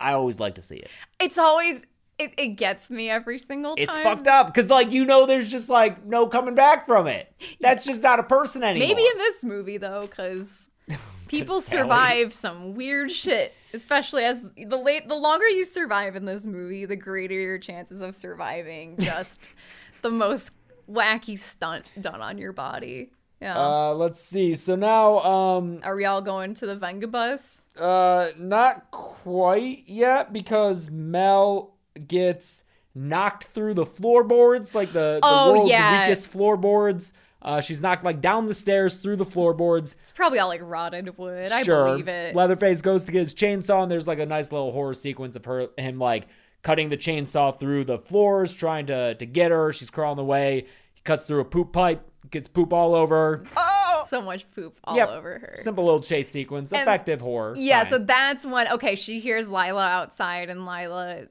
i 0.01 0.13
always 0.13 0.39
like 0.41 0.55
to 0.55 0.63
see 0.63 0.77
it 0.77 0.91
It's 1.21 1.39
always 1.39 1.85
it, 2.19 2.33
it 2.37 2.49
gets 2.57 2.91
me 2.91 3.09
every 3.09 3.39
single 3.39 3.77
time. 3.77 3.85
it's 3.85 3.97
fucked 3.99 4.27
up 4.27 4.49
because 4.49 4.69
like 4.71 4.91
you 4.91 5.05
know 5.05 5.25
there's 5.27 5.51
just 5.51 5.69
like 5.69 6.05
no 6.05 6.27
coming 6.27 6.55
back 6.55 6.85
from 6.87 7.07
it 7.07 7.33
that's 7.61 7.85
just 7.85 8.03
not 8.03 8.19
a 8.19 8.25
person 8.25 8.63
anymore 8.65 8.89
Maybe 8.89 9.03
in 9.03 9.19
this 9.19 9.45
movie 9.45 9.77
though, 9.77 10.03
because 10.03 10.69
people 11.29 11.61
survive 11.61 12.33
some 12.33 12.75
weird 12.75 13.11
shit. 13.11 13.55
Especially 13.75 14.25
as 14.25 14.43
the 14.57 14.79
late, 14.79 15.07
the 15.09 15.15
longer 15.15 15.47
you 15.47 15.63
survive 15.65 16.17
in 16.17 16.25
this 16.25 16.47
movie, 16.47 16.87
the 16.87 16.97
greater 16.97 17.35
your 17.35 17.59
chances 17.59 18.01
of 18.01 18.17
surviving 18.17 18.97
just 18.99 19.51
the 20.03 20.11
most 20.11 20.53
wacky 20.91 21.39
stunt 21.39 21.85
done 22.01 22.23
on 22.23 22.39
your 22.39 22.53
body. 22.53 23.11
Yeah. 23.41 23.57
uh 23.59 23.95
let's 23.95 24.19
see 24.21 24.55
so 24.55 24.75
now 24.75 25.19
um 25.21 25.81
Are 25.85 25.95
we 25.95 26.05
all 26.05 26.21
going 26.23 26.55
to 26.55 26.67
the 26.67 26.75
Venga 26.75 27.07
bus? 27.07 27.65
Uh, 27.81 28.31
not 28.37 28.91
quite 28.91 29.85
yet 29.87 30.33
because 30.33 30.91
Mel 30.91 31.75
gets 32.07 32.65
knocked 32.95 33.45
through 33.45 33.75
the 33.75 33.87
floorboards, 33.87 34.75
like 34.75 34.89
the, 34.93 35.21
the 35.23 35.29
Oh, 35.29 35.53
world's 35.53 35.71
yeah. 35.71 36.03
weakest 36.09 36.29
floorboards. 36.29 37.13
Uh, 37.41 37.61
she's 37.61 37.81
knocked 37.81 38.03
like 38.03 38.21
down 38.21 38.47
the 38.49 38.55
stairs 38.55 38.97
through 38.97 39.15
the 39.15 39.25
floorboards. 39.25 39.95
It's 40.01 40.11
probably 40.11 40.41
all 40.41 40.49
like 40.49 40.61
rotted 40.65 41.17
wood. 41.17 41.53
I 41.53 41.63
believe 41.63 42.09
it. 42.09 42.35
Leatherface 42.35 42.83
goes 42.83 43.05
to 43.05 43.13
get 43.13 43.21
his 43.21 43.35
chainsaw, 43.35 43.85
and 43.85 43.91
there's 43.93 44.09
like 44.09 44.19
a 44.19 44.27
nice 44.27 44.51
little 44.51 44.73
horror 44.73 44.95
sequence 44.95 45.37
of 45.37 45.45
her 45.45 45.69
him 45.79 46.01
like 46.01 46.27
cutting 46.65 46.89
the 46.89 46.97
chainsaw 46.97 47.57
through 47.57 47.85
the 47.85 47.99
floors, 47.99 48.53
trying 48.53 48.87
to 48.87 49.15
to 49.15 49.27
get 49.27 49.53
her. 49.53 49.73
She's 49.73 49.91
crawling 49.91 50.19
away. 50.19 50.67
He 50.95 51.01
cuts 51.05 51.25
through 51.27 51.39
a 51.41 51.45
poop 51.45 51.73
pipe, 51.73 52.05
gets 52.31 52.49
poop 52.49 52.73
all 52.73 52.95
over. 52.95 53.45
Oh, 53.57 54.05
so 54.07 54.21
much 54.23 54.51
poop 54.53 54.79
all 54.85 54.97
Yep. 54.97 55.09
over 55.09 55.39
her. 55.39 55.55
Simple 55.57 55.85
little 55.85 56.01
chase 56.01 56.29
sequence, 56.29 56.73
effective 56.73 57.21
horror. 57.21 57.55
Yeah, 57.57 57.83
Fine. 57.83 57.91
so 57.91 57.99
that's 57.99 58.47
when 58.47 58.69
okay, 58.69 58.95
she 58.95 59.21
hears 59.21 59.49
Lila 59.49 59.87
outside, 59.87 60.51
and 60.51 60.67
Lila 60.67 61.23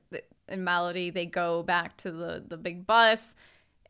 and 0.47 0.63
Melody 0.65 1.09
they 1.09 1.25
go 1.25 1.63
back 1.63 1.97
to 1.97 2.11
the 2.11 2.43
the 2.47 2.57
big 2.57 2.85
bus, 2.87 3.35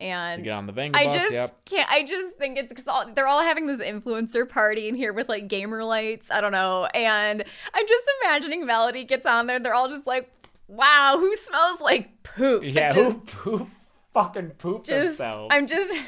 and 0.00 0.44
get 0.44 0.52
on 0.52 0.66
the 0.66 0.72
Venga 0.72 0.98
I 0.98 1.04
bus. 1.06 1.14
just 1.14 1.32
yep. 1.32 1.50
can't. 1.64 1.90
I 1.90 2.04
just 2.04 2.36
think 2.36 2.56
it's 2.58 2.68
because 2.68 2.86
all, 2.86 3.10
they're 3.14 3.26
all 3.26 3.42
having 3.42 3.66
this 3.66 3.80
influencer 3.80 4.48
party 4.48 4.88
in 4.88 4.94
here 4.94 5.12
with 5.12 5.28
like 5.28 5.48
gamer 5.48 5.82
lights. 5.84 6.30
I 6.30 6.40
don't 6.40 6.52
know, 6.52 6.86
and 6.86 7.42
I'm 7.74 7.86
just 7.86 8.10
imagining 8.22 8.64
Melody 8.66 9.04
gets 9.04 9.26
on 9.26 9.46
there. 9.46 9.56
And 9.56 9.64
They're 9.64 9.74
all 9.74 9.88
just 9.88 10.06
like, 10.06 10.30
"Wow, 10.68 11.16
who 11.18 11.34
smells 11.36 11.80
like 11.80 12.22
poop?" 12.22 12.62
Yeah, 12.64 12.92
just, 12.92 13.28
who, 13.30 13.56
who 13.58 13.70
fucking 14.14 14.50
poop 14.50 14.84
just 14.84 15.18
themselves? 15.18 15.48
I'm 15.52 15.66
just. 15.66 15.96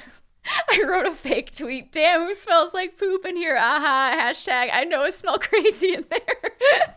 I 0.71 0.83
wrote 0.87 1.07
a 1.07 1.15
fake 1.15 1.55
tweet. 1.55 1.93
Damn, 1.93 2.27
who 2.27 2.35
smells 2.35 2.75
like 2.75 2.99
poop 2.99 3.25
in 3.25 3.37
here? 3.37 3.57
Aha, 3.57 4.15
hashtag, 4.17 4.71
I 4.73 4.85
know 4.85 5.05
it 5.05 5.15
smell 5.15 5.39
crazy 5.39 5.95
in 5.95 6.05
there. 6.11 6.97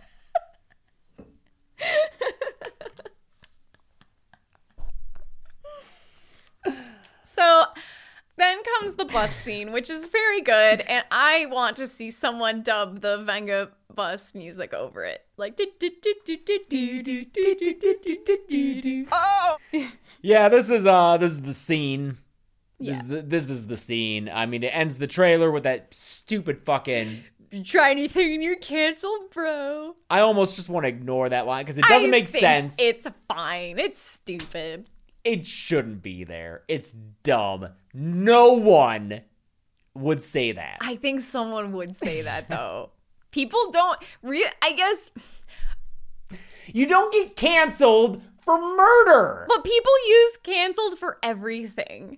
so 7.24 7.66
then 8.38 8.58
comes 8.80 8.96
the 8.96 9.06
bus 9.06 9.36
scene, 9.36 9.72
which 9.72 9.90
is 9.90 10.06
very 10.06 10.42
good, 10.42 10.82
and 10.82 11.06
I 11.12 11.46
want 11.48 11.78
to 11.78 11.88
see 11.88 12.10
someone 12.10 12.64
dub 12.64 13.02
the 13.02 13.18
Venga 13.20 13.70
bus 13.94 14.34
music 14.34 14.74
over 14.74 15.04
it. 15.04 15.22
Like 15.38 15.58
Oh 19.12 19.58
Yeah, 20.22 20.50
this 20.50 20.70
is 20.72 20.88
uh 20.88 21.18
this 21.18 21.34
is 21.34 21.42
the 21.42 21.54
scene 21.54 22.18
this 22.84 22.96
Yeah. 22.98 23.02
is 23.02 23.08
the, 23.08 23.22
this 23.22 23.50
is 23.50 23.68
the 23.68 23.78
scene. 23.78 24.30
I 24.34 24.46
mean, 24.46 24.64
it 24.64 24.68
ends 24.74 24.98
the 24.98 25.08
trailer 25.08 25.52
with 25.52 25.64
that 25.64 25.94
stupid 25.94 26.60
fucking. 26.60 27.24
Try 27.64 27.92
anything 27.92 28.34
and 28.34 28.44
you're 28.44 28.56
canceled, 28.58 29.30
bro. 29.32 29.94
I 30.10 30.22
almost 30.22 30.56
just 30.56 30.70
want 30.70 30.86
to 30.86 30.88
ignore 30.90 31.30
that 31.30 31.46
line 31.46 31.64
because 31.64 31.78
it 31.78 31.86
doesn't 31.88 32.10
I 32.10 32.12
make 32.12 32.28
think 32.28 32.42
sense. 32.42 32.76
It's 32.80 33.06
fine. 33.28 33.78
It's 33.80 34.00
stupid. 34.00 34.90
It 35.24 35.46
shouldn't 35.48 36.02
be 36.02 36.24
there. 36.24 36.64
It's 36.68 36.92
dumb. 36.92 37.70
No 37.94 38.54
one 38.54 39.22
would 39.94 40.24
say 40.24 40.52
that. 40.54 40.78
I 40.82 40.96
think 40.96 41.22
someone 41.22 41.74
would 41.74 41.96
say 41.96 42.24
that 42.24 42.50
though. 42.50 42.90
People 43.32 43.72
don't. 43.72 44.00
Re- 44.24 44.50
I 44.62 44.74
guess, 44.74 45.12
You 46.68 46.86
don't 46.88 47.14
get 47.14 47.36
canceled 47.36 48.22
for 48.42 48.58
murder. 48.60 49.46
but 49.48 49.64
people 49.64 49.92
use 50.08 50.38
canceled 50.44 50.98
for 51.00 51.18
everything. 51.24 52.18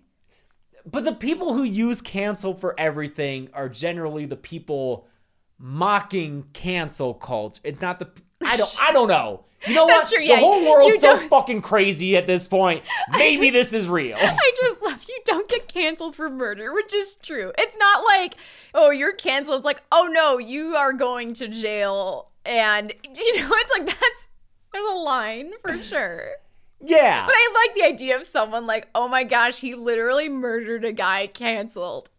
But 0.85 1.03
the 1.03 1.13
people 1.13 1.53
who 1.53 1.63
use 1.63 2.01
cancel 2.01 2.53
for 2.53 2.79
everything 2.79 3.49
are 3.53 3.69
generally 3.69 4.25
the 4.25 4.35
people 4.35 5.07
mocking 5.57 6.45
cancel 6.53 7.13
culture. 7.13 7.61
It's 7.63 7.81
not 7.81 7.99
the 7.99 8.09
I 8.45 8.57
don't 8.57 8.75
I 8.81 8.91
don't 8.91 9.07
know. 9.07 9.45
You 9.65 9.75
know 9.75 9.87
That's 9.87 10.11
what? 10.11 10.17
true, 10.17 10.25
yeah. 10.25 10.35
The 10.35 10.41
whole 10.41 10.63
world's 10.63 11.01
so 11.01 11.17
fucking 11.17 11.61
crazy 11.61 12.15
at 12.17 12.27
this 12.27 12.47
point. 12.47 12.83
Maybe 13.11 13.49
this 13.49 13.73
is 13.73 13.87
real. 13.87 14.17
I 14.19 14.51
just 14.63 14.81
love 14.81 15.03
you 15.07 15.19
don't 15.25 15.47
get 15.47 15.67
canceled 15.67 16.15
for 16.15 16.29
murder, 16.29 16.73
which 16.73 16.93
is 16.93 17.15
true. 17.15 17.51
It's 17.57 17.77
not 17.77 18.03
like, 18.03 18.35
oh, 18.73 18.91
you're 18.91 19.13
canceled. 19.13 19.57
It's 19.57 19.65
like, 19.65 19.81
oh 19.91 20.07
no, 20.11 20.37
you 20.37 20.75
are 20.75 20.93
going 20.93 21.33
to 21.35 21.47
jail. 21.47 22.31
And, 22.45 22.93
you 23.03 23.41
know, 23.41 23.49
it's 23.51 23.71
like, 23.71 23.85
that's, 23.87 24.27
there's 24.71 24.85
a 24.91 24.97
line 24.97 25.51
for 25.61 25.81
sure. 25.81 26.33
Yeah. 26.85 27.25
But 27.25 27.33
I 27.35 27.65
like 27.65 27.75
the 27.75 27.83
idea 27.83 28.17
of 28.17 28.25
someone 28.25 28.65
like, 28.67 28.87
oh 28.95 29.07
my 29.07 29.23
gosh, 29.23 29.59
he 29.59 29.75
literally 29.75 30.29
murdered 30.29 30.85
a 30.85 30.91
guy, 30.91 31.27
canceled. 31.27 32.09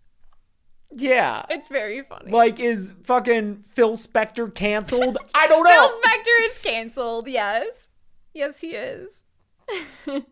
Yeah. 0.91 1.45
It's 1.51 1.69
very 1.69 2.03
funny. 2.03 2.31
Like 2.31 2.61
is 2.61 2.93
fucking 3.05 3.65
Phil 3.73 3.93
Spector 3.93 4.55
canceled? 4.55 5.19
I 5.35 5.47
don't 5.49 5.65
know. 5.69 5.89
Phil. 5.89 5.99
Spector 5.99 6.47
is 6.47 6.59
canceled, 6.59 7.29
yes. 7.29 7.91
Yes, 8.35 8.61
he 8.61 8.69
is. 8.69 9.23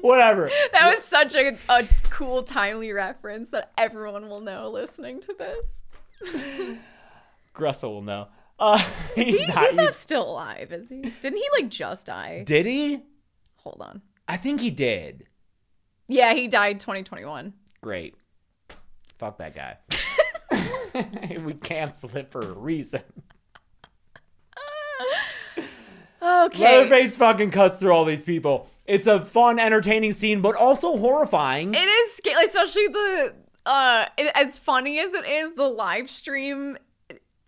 Whatever. 0.00 0.50
That 0.72 0.94
was 0.94 1.02
such 1.04 1.34
a, 1.34 1.56
a 1.68 1.86
cool, 2.10 2.42
timely 2.42 2.92
reference 2.92 3.50
that 3.50 3.72
everyone 3.76 4.28
will 4.28 4.40
know 4.40 4.70
listening 4.70 5.20
to 5.20 5.34
this. 5.38 5.80
Grussel 7.54 7.90
will 7.90 8.02
know. 8.02 8.28
Uh, 8.58 8.78
he's, 9.14 9.38
He- 9.40 9.46
not. 9.46 9.64
he's 9.66 9.74
not 9.74 9.94
still 9.94 10.28
alive, 10.28 10.72
is 10.72 10.88
he? 10.88 11.00
Didn't 11.20 11.36
he 11.38 11.46
like 11.58 11.68
just 11.68 12.06
die? 12.06 12.44
did 12.46 12.66
he? 12.66 13.02
Hold 13.56 13.78
on. 13.80 14.02
I 14.28 14.36
think 14.36 14.60
he 14.60 14.70
did. 14.70 15.26
Yeah, 16.08 16.34
he 16.34 16.48
died 16.48 16.80
2021. 16.80 17.52
Great. 17.82 18.14
Fuck 19.18 19.38
that 19.38 19.54
guy. 19.54 19.78
we 21.44 21.54
cancel 21.54 22.14
it 22.16 22.30
for 22.30 22.40
a 22.40 22.52
reason. 22.52 23.02
Okay. 26.22 26.62
Leatherface 26.62 27.16
fucking 27.18 27.50
cuts 27.50 27.78
through 27.78 27.92
all 27.92 28.04
these 28.06 28.24
people. 28.24 28.68
It's 28.86 29.06
a 29.06 29.20
fun, 29.20 29.58
entertaining 29.58 30.12
scene, 30.12 30.40
but 30.40 30.56
also 30.56 30.96
horrifying. 30.96 31.74
It 31.74 31.78
is 31.78 32.14
scary, 32.14 32.44
especially 32.44 32.86
the 32.88 33.34
uh 33.66 34.06
it, 34.16 34.30
as 34.34 34.58
funny 34.58 34.98
as 35.00 35.12
it 35.12 35.26
is, 35.26 35.52
the 35.54 35.66
live 35.68 36.08
stream 36.08 36.78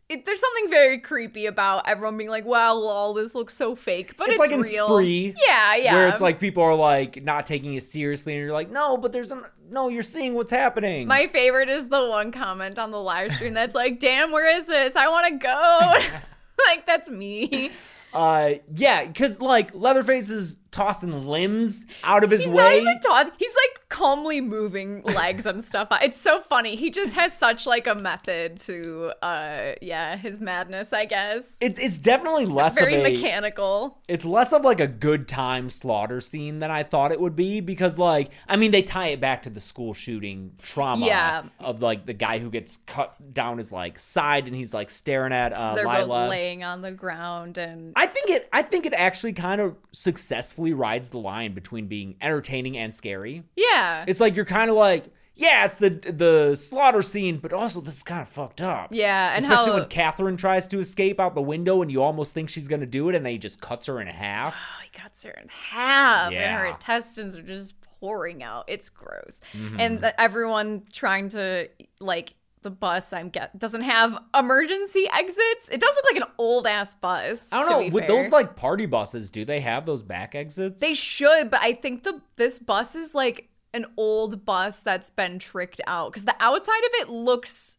it, 0.09 0.25
there's 0.25 0.41
something 0.41 0.71
very 0.71 1.01
creepy 1.01 1.47
about 1.47 1.89
everyone 1.89 2.17
being 2.17 2.31
like, 2.31 2.45
"Wow, 2.45 2.75
all 2.75 3.13
this 3.13 3.35
looks 3.35 3.55
so 3.55 3.75
fake," 3.75 4.17
but 4.17 4.29
it's 4.29 4.39
it's, 4.39 4.39
like 4.39 4.53
in. 4.53 4.63
Spree, 4.63 5.35
Yeah, 5.47 5.75
yeah. 5.75 5.95
where 5.95 6.09
it's 6.09 6.21
like 6.21 6.39
people 6.39 6.63
are 6.63 6.77
like 6.77 7.23
not 7.25 7.45
taking 7.45 7.75
it 7.75 7.83
seriously, 7.83 8.35
and 8.35 8.43
you're 8.43 8.53
like, 8.53 8.71
no, 8.71 8.97
but 8.97 9.11
there's 9.13 9.33
an 9.33 9.45
no, 9.69 9.89
you're 9.89 10.05
seeing 10.05 10.35
what's 10.35 10.53
happening. 10.53 11.09
My 11.09 11.27
favorite 11.27 11.69
is 11.69 11.89
the 11.89 12.07
one 12.07 12.31
comment 12.31 12.79
on 12.79 12.93
the 12.93 13.01
live 13.01 13.33
stream 13.35 13.55
that's 13.55 13.75
like, 13.75 13.99
"Damn, 14.01 14.31
where 14.31 14.49
is 14.57 14.67
this? 14.67 14.95
I 14.95 15.09
want 15.09 15.27
to 15.29 15.39
go." 15.39 15.95
like 16.69 16.87
that's 16.87 17.09
me. 17.09 17.73
uh, 18.15 18.53
yeah, 18.75 19.05
because 19.05 19.41
like 19.41 19.75
Leatherface 19.75 20.31
is 20.31 20.59
tossing 20.77 21.27
limbs 21.27 21.87
out 22.05 22.23
of 22.23 22.31
his 22.31 22.43
He's 22.43 22.51
way. 22.51 22.57
not 22.57 22.75
even 22.75 23.01
tossing. 23.01 23.33
He's 23.39 23.55
like 23.55 23.89
calmly 23.89 24.41
moving 24.41 25.03
legs 25.03 25.47
and 25.47 25.65
stuff. 25.65 25.89
It's 26.03 26.19
so 26.21 26.41
funny. 26.41 26.77
He 26.77 26.91
just 26.91 27.15
has 27.15 27.37
such 27.37 27.67
like 27.67 27.87
a 27.87 27.95
method 27.95 28.61
to, 28.61 29.13
uh, 29.25 29.73
yeah, 29.81 30.17
his 30.17 30.41
madness. 30.41 30.93
I 30.93 31.07
guess 31.07 31.57
It, 31.61 31.79
it's 31.79 31.99
definitely 31.99 32.47
less 32.47 32.79
very 32.79 32.97
of 32.97 33.07
a 33.07 33.11
mechanical. 33.13 33.99
it's 34.09 34.25
less 34.25 34.53
of 34.53 34.63
like 34.63 34.81
a 34.81 34.87
good 34.87 35.29
time 35.29 35.71
slaughter 35.71 36.21
scene 36.21 36.59
than 36.59 36.71
I 36.71 36.83
thought 36.83 37.11
it 37.13 37.21
would 37.21 37.37
be 37.37 37.61
because 37.61 37.97
like 37.99 38.31
I 38.49 38.57
mean 38.57 38.71
they 38.71 38.83
tie 38.83 39.09
it 39.09 39.21
back 39.21 39.43
to 39.45 39.51
the 39.51 39.61
school 39.61 39.95
shooting 39.95 40.53
trauma 40.63 41.07
Yeah. 41.07 41.45
of 41.61 41.81
like 41.83 42.05
the 42.07 42.13
guy 42.13 42.39
who 42.39 42.51
gets 42.51 42.79
cut 42.87 43.15
down 43.33 43.59
his 43.59 43.73
like 43.73 43.99
side 43.99 44.47
and 44.47 44.55
he's 44.55 44.75
like 44.75 44.91
staring 44.91 45.33
at 45.33 45.53
uh, 45.53 45.75
They're 45.75 45.87
Lila. 45.87 46.07
both 46.25 46.31
laying 46.31 46.65
on 46.65 46.83
the 46.83 46.93
ground 46.93 47.57
and 47.59 47.93
I 47.97 48.07
think 48.07 48.31
it 48.31 48.49
I 48.53 48.63
think 48.63 48.85
it 48.85 48.93
actually 48.93 49.33
kind 49.33 49.61
of 49.61 49.77
successfully 49.93 50.66
rides 50.73 51.11
the 51.11 51.19
line 51.19 51.55
between 51.55 51.87
being 51.87 52.17
entertaining 52.21 52.77
and 52.79 52.95
scary. 52.95 53.43
yeah, 53.57 54.05
It's 54.07 54.21
like 54.21 54.37
you're 54.37 54.45
kind 54.45 54.71
of 54.71 54.77
like 54.77 55.05
yeah, 55.39 55.67
it's 55.67 55.75
the 55.75 55.91
the 55.91 56.55
slaughter 56.55 57.03
scene, 57.03 57.37
but 57.37 57.53
also 57.53 57.83
this 57.83 57.99
is 57.99 58.03
kind 58.03 58.23
of 58.23 58.29
fucked 58.29 58.63
up. 58.63 58.89
yeah, 58.91 59.35
and 59.35 59.43
Especially 59.45 59.73
how 59.73 59.79
when 59.81 59.89
Catherine 59.89 60.39
tries 60.39 60.67
to 60.69 60.79
escape 60.79 61.21
out 61.21 61.35
the 61.35 61.43
window 61.43 61.83
and 61.83 61.93
you 61.93 62.03
almost 62.03 62.33
think 62.33 62.49
she's 62.49 62.69
gonna 62.69 62.87
do 62.87 63.11
it 63.11 63.15
and 63.15 63.25
then 63.27 63.33
he 63.33 63.39
just 63.39 63.61
cuts 63.61 63.85
her 63.87 64.01
in 64.01 64.07
half. 64.07 64.55
oh, 64.57 64.83
he 64.91 64.99
cuts 64.99 65.25
her 65.25 65.33
in 65.33 65.49
half, 65.49 66.33
and 66.33 66.57
her 66.57 66.67
intestines 66.67 67.37
are 67.37 67.43
just 67.43 67.75
pouring 68.01 68.43
out. 68.43 68.65
It's 68.69 68.89
gross, 68.89 69.41
Mm-hmm. 69.55 69.79
and 69.81 70.01
the, 70.01 70.19
everyone 70.21 70.85
trying 70.93 71.29
to 71.31 71.69
like 72.01 72.33
the 72.67 72.71
bus. 72.71 73.13
I'm 73.13 73.29
get 73.29 73.57
doesn't 73.59 73.83
have 73.83 74.19
emergency 74.37 75.07
exits. 75.13 75.69
It 75.71 75.81
does 75.81 75.95
look 75.95 76.05
like 76.13 76.17
an 76.17 76.29
old 76.37 76.67
ass 76.67 76.97
bus. 76.97 77.49
I 77.53 77.63
don't 77.63 77.71
know. 77.71 77.95
With 77.95 78.07
fair. 78.07 78.23
those 78.23 78.33
like 78.33 78.57
party 78.57 78.87
buses, 78.87 79.31
do 79.31 79.45
they 79.45 79.61
have 79.61 79.87
those 79.87 80.03
back 80.03 80.35
exits? 80.35 80.81
They 80.81 80.95
should, 80.95 81.49
but 81.49 81.61
I 81.63 81.75
think 81.75 82.03
the 82.03 82.21
this 82.35 82.59
bus 82.59 82.97
is 82.97 83.15
like 83.15 83.49
an 83.73 83.87
old 83.97 84.45
bus 84.45 84.81
that's 84.81 85.11
been 85.11 85.39
tricked 85.39 85.81
out 85.87 86.11
because 86.11 86.25
the 86.25 86.35
outside 86.41 86.85
of 86.85 86.91
it 86.95 87.09
looks 87.09 87.79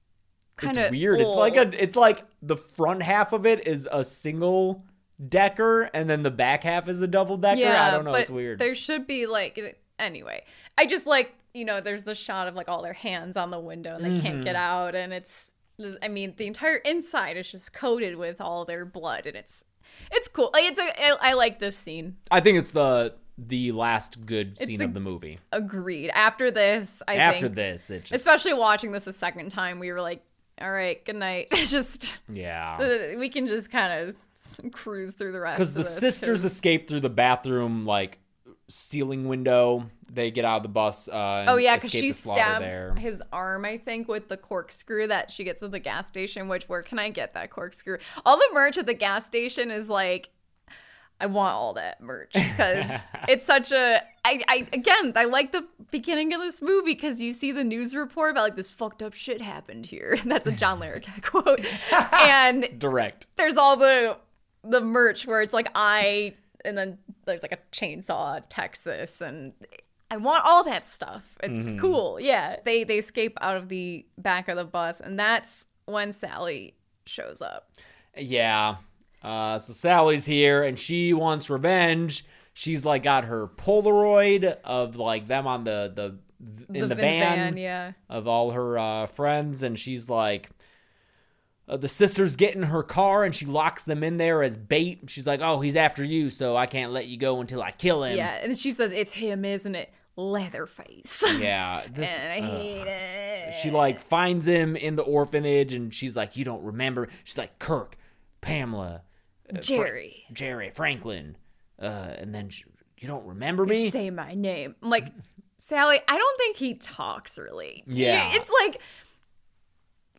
kind 0.55 0.77
of 0.77 0.91
weird. 0.91 1.19
It's 1.19 1.35
like 1.35 1.57
a. 1.57 1.83
It's 1.83 1.97
like 1.97 2.23
the 2.41 2.55
front 2.55 3.03
half 3.03 3.33
of 3.33 3.45
it 3.45 3.67
is 3.67 3.89
a 3.91 4.05
single 4.05 4.85
decker, 5.27 5.83
and 5.93 6.09
then 6.09 6.23
the 6.23 6.31
back 6.31 6.63
half 6.63 6.87
is 6.87 7.01
a 7.01 7.07
double 7.07 7.35
decker. 7.35 7.59
yeah. 7.59 7.87
I 7.87 7.91
don't 7.91 8.05
know. 8.05 8.13
It's 8.13 8.31
weird. 8.31 8.57
There 8.57 8.73
should 8.73 9.05
be 9.05 9.25
like 9.25 9.81
anyway. 9.99 10.45
I 10.77 10.85
just 10.85 11.05
like 11.05 11.33
you 11.57 11.65
know 11.65 11.81
there's 11.81 12.03
the 12.03 12.15
shot 12.15 12.47
of 12.47 12.55
like 12.55 12.69
all 12.69 12.81
their 12.81 12.93
hands 12.93 13.35
on 13.37 13.49
the 13.51 13.59
window 13.59 13.95
and 13.95 14.05
they 14.05 14.19
can't 14.21 14.43
get 14.43 14.55
Mm-hmm. 14.55 14.87
out 14.87 14.95
and 14.95 15.11
it's 15.13 15.51
I 16.01 16.07
mean 16.07 16.33
the 16.37 16.47
entire 16.47 16.77
inside 16.77 17.37
is 17.37 17.51
just 17.51 17.73
coated 17.73 18.15
with 18.15 18.39
all 18.41 18.65
their 18.65 18.85
blood 18.85 19.25
and 19.25 19.35
it's 19.35 19.63
it's 20.11 20.27
cool. 20.27 20.49
Like 20.53 20.65
it's 20.65 20.79
a 20.79 20.83
I, 20.83 21.31
I 21.31 21.33
like 21.33 21.59
this 21.59 21.75
scene. 21.77 22.17
I 22.29 22.39
think 22.39 22.59
it's 22.59 22.71
the 22.71 23.15
the 23.37 23.71
last 23.71 24.25
good 24.25 24.57
scene 24.59 24.81
a- 24.81 24.85
of 24.85 24.93
the 24.93 24.99
movie. 24.99 25.39
Agreed. 25.51 26.09
After 26.13 26.49
this, 26.51 27.01
I 27.07 27.11
think 27.13 27.21
After 27.21 27.39
think 27.41 27.55
this, 27.55 27.89
it 27.89 27.99
just 28.01 28.11
especially 28.13 28.53
watching 28.53 28.91
this 28.91 29.07
a 29.07 29.13
second 29.13 29.49
time, 29.51 29.79
we 29.79 29.91
were 29.91 30.01
like, 30.01 30.23
all 30.61 30.71
right, 30.71 31.03
good 31.05 31.15
night. 31.15 31.47
just 31.53 32.17
yeah. 32.31 33.15
we 33.15 33.29
can 33.29 33.47
just 33.47 33.71
kind 33.71 34.09
of 34.09 34.71
cruise 34.71 35.11
through 35.13 35.31
the 35.31 35.39
rest 35.39 35.57
Because 35.57 35.73
the 35.73 35.83
sisters 35.83 36.41
'cause- 36.41 36.51
escape 36.51 36.87
through 36.87 37.01
the 37.01 37.09
bathroom 37.09 37.83
like 37.85 38.19
ceiling 38.69 39.27
window. 39.27 39.89
They 40.11 40.31
get 40.31 40.45
out 40.45 40.57
of 40.57 40.63
the 40.63 40.69
bus. 40.69 41.07
Uh, 41.07 41.45
Oh 41.47 41.57
yeah, 41.57 41.75
because 41.75 41.91
she 41.91 42.09
the 42.09 42.13
stabs 42.13 42.65
there. 42.65 42.93
his 42.95 43.21
arm, 43.31 43.65
I 43.65 43.77
think, 43.77 44.07
with 44.07 44.27
the 44.29 44.37
corkscrew 44.37 45.07
that 45.07 45.31
she 45.31 45.43
gets 45.43 45.61
at 45.63 45.71
the 45.71 45.79
gas 45.79 46.07
station. 46.07 46.47
Which 46.47 46.67
where 46.69 46.81
can 46.83 46.99
I 46.99 47.09
get 47.09 47.33
that 47.33 47.49
corkscrew? 47.49 47.97
All 48.25 48.37
the 48.37 48.49
merch 48.53 48.77
at 48.77 48.85
the 48.85 48.93
gas 48.93 49.25
station 49.25 49.71
is 49.71 49.89
like, 49.89 50.29
I 51.19 51.25
want 51.25 51.53
all 51.55 51.73
that 51.73 51.99
merch 52.01 52.33
because 52.33 52.89
it's 53.27 53.43
such 53.45 53.71
a. 53.71 54.01
I, 54.23 54.43
I 54.47 54.67
again, 54.73 55.13
I 55.15 55.25
like 55.25 55.51
the 55.51 55.65
beginning 55.91 56.33
of 56.33 56.41
this 56.41 56.61
movie 56.61 56.93
because 56.93 57.19
you 57.21 57.33
see 57.33 57.51
the 57.51 57.63
news 57.63 57.95
report 57.95 58.31
about 58.31 58.43
like 58.43 58.55
this 58.55 58.69
fucked 58.71 59.01
up 59.01 59.13
shit 59.13 59.41
happened 59.41 59.85
here. 59.85 60.17
That's 60.25 60.45
a 60.47 60.51
John 60.51 60.79
Larroquette 60.81 61.23
quote, 61.23 61.65
and 62.13 62.67
Direct. 62.77 63.27
there's 63.35 63.57
all 63.57 63.77
the 63.77 64.17
the 64.63 64.81
merch 64.81 65.25
where 65.25 65.41
it's 65.41 65.53
like 65.53 65.69
I 65.75 66.33
and 66.67 66.77
then 66.77 66.97
there's 67.25 67.41
like 67.41 67.51
a 67.53 67.59
chainsaw 67.75 68.41
Texas 68.49 69.21
and 69.21 69.53
I 70.11 70.17
want 70.17 70.45
all 70.45 70.63
that 70.65 70.85
stuff. 70.85 71.23
It's 71.43 71.67
Mm-hmm. 71.67 71.79
cool. 71.79 72.19
Yeah. 72.19 72.57
They 72.63 72.83
they 72.83 72.97
escape 72.99 73.37
out 73.41 73.57
of 73.57 73.69
the 73.69 74.05
back 74.17 74.47
of 74.47 74.57
the 74.57 74.63
bus 74.65 74.99
and 74.99 75.17
that's 75.17 75.65
when 75.85 76.11
Sally 76.13 76.75
shows 77.05 77.41
up. 77.41 77.71
Yeah. 78.15 78.75
Uh, 79.23 79.57
so 79.57 79.73
Sally's 79.73 80.25
here 80.25 80.63
and 80.63 80.77
she 80.77 81.13
wants 81.13 81.49
revenge. 81.49 82.25
She's 82.53 82.85
like 82.85 83.03
got 83.03 83.25
her 83.25 83.47
Polaroid 83.47 84.57
of 84.63 84.95
like 84.95 85.27
them 85.27 85.47
on 85.47 85.63
the 85.63 85.91
the 85.95 86.09
th- 86.09 86.67
The 86.69 86.79
in 86.83 86.89
the, 86.89 86.95
van- 86.95 87.19
van, 87.21 87.37
van, 87.37 87.57
yeah. 87.57 87.91
of 88.09 88.27
all 88.27 88.51
her 88.51 88.77
uh, 88.77 89.05
friends, 89.07 89.63
and 89.63 89.77
she's 89.77 90.07
like, 90.09 90.49
uh, 91.67 91.77
the 91.77 91.87
sisters 91.87 92.35
get 92.35 92.55
in 92.55 92.63
her 92.63 92.83
car 92.83 93.23
and 93.23 93.35
she 93.35 93.45
locks 93.45 93.83
them 93.83 94.03
in 94.03 94.17
there 94.17 94.41
as 94.41 94.55
bait. 94.57 95.01
She's 95.07 95.27
like, 95.27 95.41
"Oh, 95.41 95.59
he's 95.59 95.75
after 95.75 96.03
you, 96.03 96.29
so 96.29 96.55
I 96.55 96.65
can't 96.65 96.91
let 96.91 97.07
you 97.07 97.17
go 97.17 97.41
until 97.41 97.61
I 97.61 97.71
kill 97.71 98.03
him." 98.03 98.17
Yeah, 98.17 98.35
and 98.41 98.57
she 98.57 98.71
says 98.71 98.91
it's 98.91 99.13
him, 99.13 99.43
isn't 99.45 99.75
it? 99.75 99.91
Leatherface. 100.15 101.23
yeah. 101.39 101.83
This, 101.93 102.09
and 102.19 102.43
I 102.43 102.47
ugh. 102.47 102.57
hate 102.61 102.87
it. 102.87 103.53
she 103.61 103.69
like 103.71 103.99
finds 103.99 104.47
him 104.47 104.75
in 104.75 104.95
the 104.95 105.03
orphanage, 105.03 105.73
and 105.73 105.93
she's 105.93 106.15
like, 106.15 106.37
"You 106.37 106.45
don't 106.45 106.63
remember?" 106.63 107.09
She's 107.23 107.37
like, 107.37 107.59
"Kirk, 107.59 107.97
Pamela, 108.41 109.01
uh, 109.49 109.53
Fra- 109.55 109.61
Jerry. 109.61 110.23
Jerry, 110.31 110.71
Franklin," 110.71 111.37
uh, 111.81 111.85
and 111.85 112.33
then 112.33 112.49
she, 112.49 112.63
you 112.99 113.07
don't 113.07 113.25
remember 113.25 113.65
me? 113.65 113.89
Say 113.89 114.09
my 114.09 114.33
name. 114.33 114.75
I'm 114.81 114.89
like, 114.89 115.11
Sally, 115.57 115.99
I 116.07 116.17
don't 116.17 116.37
think 116.37 116.57
he 116.57 116.75
talks 116.75 117.37
really. 117.37 117.83
Yeah. 117.87 118.29
It's 118.33 118.51
like 118.63 118.81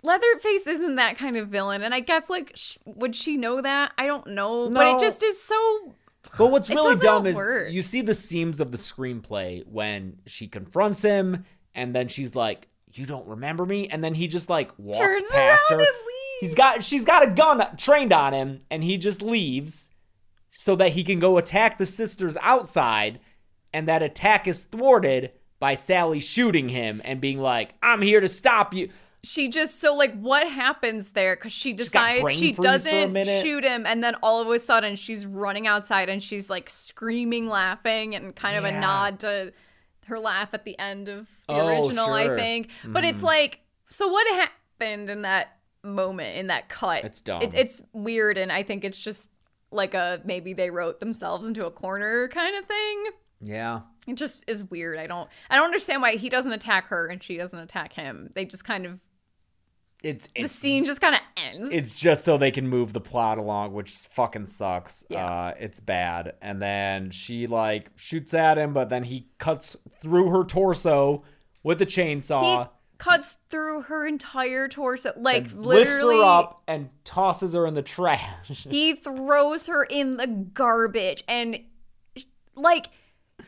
Leatherface 0.02 0.66
isn't 0.66 0.96
that 0.96 1.18
kind 1.18 1.36
of 1.36 1.48
villain, 1.48 1.82
and 1.82 1.92
I 1.94 2.00
guess 2.00 2.30
like 2.30 2.52
sh- 2.54 2.78
would 2.84 3.16
she 3.16 3.36
know 3.36 3.60
that? 3.60 3.92
I 3.98 4.06
don't 4.06 4.28
know, 4.28 4.70
but 4.70 4.86
it 4.86 5.00
just 5.00 5.22
is 5.22 5.40
so. 5.42 5.94
But 6.36 6.50
what's 6.50 6.68
really 6.70 6.96
dumb 6.98 7.26
is 7.26 7.36
work. 7.36 7.70
you 7.70 7.82
see 7.82 8.02
the 8.02 8.14
seams 8.14 8.60
of 8.60 8.70
the 8.70 8.78
screenplay 8.78 9.66
when 9.66 10.18
she 10.26 10.46
confronts 10.46 11.02
him, 11.02 11.44
and 11.74 11.94
then 11.94 12.08
she's 12.08 12.34
like, 12.34 12.68
"You 12.92 13.06
don't 13.06 13.26
remember 13.26 13.66
me," 13.66 13.88
and 13.88 14.02
then 14.02 14.14
he 14.14 14.26
just 14.28 14.48
like 14.48 14.70
walks 14.78 14.98
Turns 14.98 15.30
past 15.32 15.64
her. 15.70 15.84
He's 16.40 16.54
got 16.54 16.84
she's 16.84 17.04
got 17.04 17.24
a 17.26 17.30
gun 17.30 17.66
trained 17.76 18.12
on 18.12 18.32
him, 18.32 18.60
and 18.70 18.84
he 18.84 18.96
just 18.96 19.22
leaves 19.22 19.90
so 20.52 20.76
that 20.76 20.90
he 20.90 21.02
can 21.04 21.18
go 21.18 21.38
attack 21.38 21.78
the 21.78 21.86
sisters 21.86 22.36
outside, 22.40 23.18
and 23.72 23.88
that 23.88 24.02
attack 24.02 24.46
is 24.46 24.62
thwarted 24.64 25.32
by 25.58 25.74
Sally 25.74 26.20
shooting 26.20 26.68
him 26.68 27.02
and 27.04 27.20
being 27.20 27.40
like, 27.40 27.74
"I'm 27.82 28.02
here 28.02 28.20
to 28.20 28.28
stop 28.28 28.72
you." 28.74 28.90
She 29.24 29.48
just 29.48 29.80
so 29.80 29.94
like 29.94 30.18
what 30.18 30.48
happens 30.48 31.10
there? 31.10 31.34
Because 31.36 31.52
she 31.52 31.72
decides 31.72 32.18
she 32.18 32.22
freeze 32.22 32.56
for 32.56 32.62
a 32.62 32.64
doesn't 32.64 33.24
shoot 33.42 33.64
him, 33.64 33.84
and 33.84 34.02
then 34.02 34.14
all 34.22 34.40
of 34.40 34.48
a 34.48 34.58
sudden 34.58 34.96
she's 34.96 35.26
running 35.26 35.66
outside 35.66 36.08
and 36.08 36.22
she's 36.22 36.48
like 36.48 36.70
screaming, 36.70 37.48
laughing, 37.48 38.14
and 38.14 38.34
kind 38.34 38.56
of 38.56 38.64
a 38.64 38.72
nod 38.72 39.18
to 39.20 39.52
her 40.06 40.18
laugh 40.18 40.50
at 40.54 40.64
the 40.64 40.78
end 40.78 41.08
of 41.08 41.28
the 41.46 41.54
Oh, 41.54 41.66
original, 41.66 42.12
I 42.12 42.26
sure. 42.26 42.36
think. 42.36 42.70
But 42.84 43.04
it's 43.04 43.18
mm-hmm. 43.18 43.26
like, 43.26 43.60
so 43.90 44.08
what 44.08 44.26
happened 44.28 45.10
in 45.10 45.22
that 45.22 45.58
moment 45.82 46.36
in 46.36 46.46
that 46.46 46.68
cut? 46.68 47.04
It's 47.04 47.20
dumb. 47.20 47.42
It, 47.42 47.54
it's 47.54 47.82
weird, 47.92 48.38
and 48.38 48.52
I 48.52 48.62
think 48.62 48.84
it's 48.84 48.98
just 48.98 49.30
like 49.70 49.94
a 49.94 50.20
maybe 50.24 50.54
they 50.54 50.70
wrote 50.70 51.00
themselves 51.00 51.46
into 51.46 51.66
a 51.66 51.70
corner 51.70 52.28
kind 52.28 52.56
of 52.56 52.64
thing. 52.64 53.04
Yeah. 53.40 53.80
It 54.06 54.14
just 54.14 54.42
is 54.46 54.64
weird. 54.64 54.98
I 54.98 55.06
don't 55.06 55.28
I 55.50 55.56
don't 55.56 55.66
understand 55.66 56.02
why 56.02 56.16
he 56.16 56.28
doesn't 56.28 56.52
attack 56.52 56.86
her 56.88 57.08
and 57.08 57.22
she 57.22 57.36
doesn't 57.36 57.58
attack 57.58 57.92
him. 57.92 58.30
They 58.34 58.44
just 58.44 58.64
kind 58.64 58.86
of 58.86 58.98
It's 60.02 60.28
the 60.36 60.48
scene 60.48 60.84
just 60.84 61.00
kind 61.00 61.16
of 61.16 61.20
ends. 61.36 61.70
it's 61.72 61.94
just 61.94 62.24
so 62.24 62.38
they 62.38 62.52
can 62.52 62.68
move 62.68 62.92
the 62.92 63.00
plot 63.00 63.38
along, 63.38 63.72
which 63.72 63.92
fucking 64.12 64.46
sucks. 64.46 65.04
Yeah. 65.08 65.26
Uh, 65.26 65.54
it's 65.58 65.80
bad. 65.80 66.34
And 66.40 66.62
then 66.62 67.10
she 67.10 67.46
like 67.48 67.90
shoots 67.96 68.32
at 68.32 68.58
him, 68.58 68.72
but 68.72 68.90
then 68.90 69.02
he 69.04 69.26
cuts 69.38 69.76
through 70.00 70.30
her 70.30 70.44
torso 70.44 71.24
with 71.64 71.82
a 71.82 71.86
chainsaw. 71.86 72.42
he 72.42 72.70
cuts 72.98 73.38
through 73.50 73.82
her 73.82 74.06
entire 74.06 74.68
torso, 74.68 75.12
like 75.16 75.46
literally. 75.54 75.78
lifts 75.78 76.02
her 76.02 76.22
up 76.22 76.62
and 76.68 76.90
tosses 77.04 77.54
her 77.54 77.66
in 77.66 77.74
the 77.74 77.82
trash. 77.82 78.66
He 78.70 78.94
throws 78.94 79.66
her 79.66 79.82
in 79.82 80.16
the 80.16 80.26
garbage, 80.28 81.24
and 81.26 81.58
like. 82.54 82.86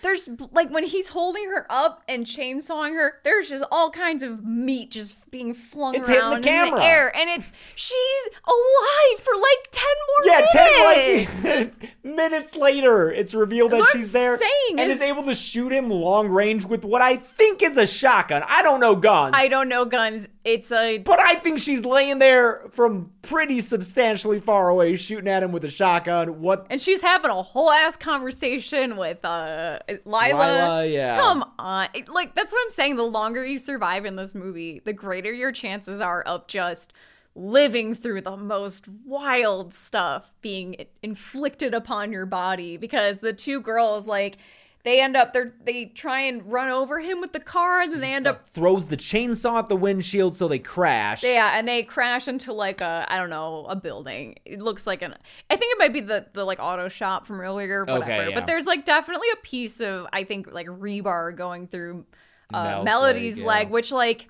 There's 0.03 0.28
like 0.53 0.70
when 0.70 0.84
he's 0.84 1.09
holding 1.11 1.48
her 1.51 1.66
up 1.70 2.03
and 2.09 2.24
chainsawing 2.26 2.94
her, 2.94 3.14
there's 3.24 3.48
just 3.48 3.64
all 3.70 3.90
kinds 3.90 4.22
of 4.22 4.44
meat 4.44 4.90
just 4.90 5.30
being 5.30 5.55
flung 5.55 5.94
It's 5.94 6.09
hitting 6.09 6.22
the 6.22 6.26
around 6.30 6.46
in 6.68 6.74
the 6.74 6.82
air, 6.84 7.14
and 7.16 7.28
it's 7.30 7.53
she's 7.76 8.28
alive 8.46 9.20
for 9.20 9.34
like 9.34 9.68
ten 9.70 9.84
more 10.09 10.36
minutes. 10.36 10.55
yeah, 10.55 11.24
ten 11.42 11.72
like 11.72 11.94
minutes 12.05 12.55
later, 12.57 13.11
it's 13.11 13.34
revealed 13.34 13.70
that 13.72 13.76
That's 13.78 13.94
what 13.94 14.01
she's 14.01 14.14
I'm 14.14 14.20
there 14.38 14.38
and 14.72 14.80
is- 14.90 14.96
is 14.96 15.03
able 15.03 15.22
to 15.24 15.34
shoot 15.34 15.72
him 15.72 15.90
long 15.90 16.28
range 16.28 16.64
with 16.64 16.84
what 16.84 17.03
I 17.03 17.16
think 17.16 17.62
is 17.62 17.76
a 17.76 17.86
shotgun. 17.86 18.42
I 18.46 18.62
don't 18.62 18.80
know 18.80 18.94
guns. 18.96 19.34
I 19.36 19.48
don't 19.48 19.68
know 19.68 19.84
guns. 19.84 20.28
It's 20.44 20.72
a 20.72 20.98
But 20.98 21.20
I 21.20 21.34
think 21.34 21.59
she's 21.59 21.84
laying 21.84 22.18
there 22.18 22.62
from 22.70 23.11
pretty 23.22 23.61
substantially 23.61 24.40
far 24.40 24.68
away, 24.70 24.96
shooting 24.96 25.28
at 25.28 25.42
him 25.42 25.53
with 25.53 25.64
a 25.64 25.70
shotgun. 25.70 26.40
What? 26.40 26.66
And 26.70 26.80
she's 26.80 27.03
having 27.03 27.30
a 27.30 27.42
whole 27.42 27.70
ass 27.70 27.96
conversation 27.96 28.96
with 28.96 29.24
uh 29.24 29.80
Lila. 30.05 30.28
Lila, 30.32 30.86
yeah. 30.86 31.18
Come 31.18 31.45
on. 31.59 31.88
It- 31.95 32.09
Like 32.09 32.34
that's 32.34 32.53
what 32.53 32.61
I'm 32.62 32.70
saying. 32.70 32.97
The 32.97 33.03
longer 33.05 33.45
you 33.45 33.59
survive 33.59 34.05
in 34.07 34.16
this 34.16 34.34
movie, 34.34 34.80
the 34.84 34.93
greater 34.93 35.32
your 35.32 35.53
chances 35.53 36.01
are 36.01 36.22
of 36.22 36.47
just 36.47 36.93
living 37.36 37.95
through 37.95 38.20
the 38.20 38.36
most 38.36 38.86
wild 39.07 39.72
stuff 39.72 40.32
being 40.41 40.74
inflicted 41.03 41.72
upon 41.74 42.11
your 42.11 42.26
body 42.26 42.76
because 42.76 43.20
the 43.20 43.32
two 43.32 43.61
girls 43.61 44.07
like 44.09 44.36
they 44.83 45.01
end 45.01 45.16
up 45.16 45.33
they 45.33 45.45
they 45.64 45.85
try 45.87 46.20
and 46.20 46.51
run 46.51 46.68
over 46.68 47.01
him 47.01 47.20
with 47.20 47.33
the 47.33 47.41
car 47.41 47.81
and 47.81 47.93
then 47.93 48.01
they 48.01 48.12
end 48.12 48.26
up 48.26 48.49
Throws 48.49 48.87
the 48.87 48.97
chainsaw 48.97 49.59
at 49.59 49.68
the 49.68 49.76
windshield 49.76 50.35
so 50.35 50.49
they 50.49 50.59
crash. 50.59 51.22
Yeah, 51.22 51.59
and 51.59 51.68
they 51.68 51.83
crash 51.83 52.28
into 52.28 52.53
like 52.53 52.81
a 52.81 53.07
I 53.09 53.16
don't 53.18 53.31
know 53.31 53.66
a 53.68 53.76
building. 53.76 54.37
It 54.45 54.61
looks 54.61 54.87
like 54.87 55.03
an 55.03 55.14
I 55.51 55.57
think 55.57 55.72
it 55.72 55.78
might 55.78 55.93
be 55.93 56.01
the 56.01 56.26
the 56.33 56.45
like 56.45 56.59
auto 56.61 56.89
shop 56.89 57.26
from 57.26 57.41
earlier, 57.41 57.81
whatever. 57.83 58.05
Okay, 58.05 58.28
yeah. 58.31 58.35
But 58.35 58.47
there's 58.47 58.66
like 58.66 58.85
definitely 58.85 59.28
a 59.33 59.37
piece 59.43 59.81
of 59.81 60.07
I 60.12 60.24
think 60.24 60.53
like 60.53 60.66
rebar 60.66 61.37
going 61.37 61.66
through 61.66 62.07
uh, 62.53 62.83
Melody's 62.83 63.39
leg, 63.39 63.47
leg, 63.47 63.66
yeah. 63.68 63.72
which 63.72 63.93
like 63.93 64.28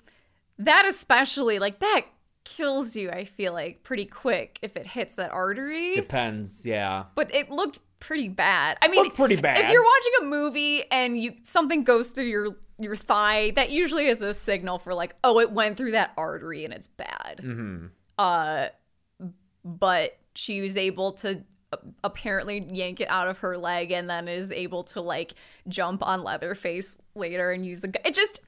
that 0.59 0.85
especially 0.85 1.59
like 1.59 1.79
that 1.79 2.05
kills 2.43 2.95
you. 2.95 3.09
I 3.09 3.25
feel 3.25 3.53
like 3.53 3.83
pretty 3.83 4.05
quick 4.05 4.59
if 4.61 4.75
it 4.75 4.85
hits 4.85 5.15
that 5.15 5.31
artery. 5.31 5.95
Depends, 5.95 6.65
yeah. 6.65 7.05
but 7.15 7.33
it 7.33 7.49
looked 7.49 7.79
pretty 8.01 8.27
bad. 8.27 8.77
I 8.81 8.89
mean, 8.89 9.03
Looked 9.03 9.15
pretty 9.15 9.37
bad. 9.37 9.59
If 9.59 9.71
you're 9.71 9.83
watching 9.83 10.11
a 10.21 10.25
movie 10.25 10.83
and 10.91 11.21
you 11.21 11.35
something 11.43 11.85
goes 11.85 12.09
through 12.09 12.25
your 12.25 12.57
your 12.77 12.97
thigh, 12.97 13.51
that 13.51 13.69
usually 13.69 14.07
is 14.07 14.21
a 14.21 14.33
signal 14.33 14.79
for 14.79 14.93
like, 14.93 15.15
oh, 15.23 15.39
it 15.39 15.51
went 15.51 15.77
through 15.77 15.91
that 15.91 16.11
artery 16.17 16.65
and 16.65 16.73
it's 16.73 16.87
bad. 16.87 17.41
Mm-hmm. 17.41 17.85
Uh, 18.17 18.67
but 19.63 20.17
she 20.35 20.61
was 20.61 20.75
able 20.75 21.13
to 21.13 21.43
uh, 21.71 21.77
apparently 22.03 22.65
yank 22.71 22.99
it 22.99 23.09
out 23.09 23.27
of 23.27 23.37
her 23.39 23.57
leg 23.57 23.91
and 23.91 24.09
then 24.09 24.27
is 24.27 24.51
able 24.51 24.83
to 24.83 25.01
like 25.01 25.33
jump 25.67 26.05
on 26.05 26.23
Leatherface 26.23 26.97
later 27.15 27.51
and 27.51 27.65
use 27.65 27.81
the 27.81 27.89
gun. 27.89 28.01
It 28.03 28.15
just 28.15 28.41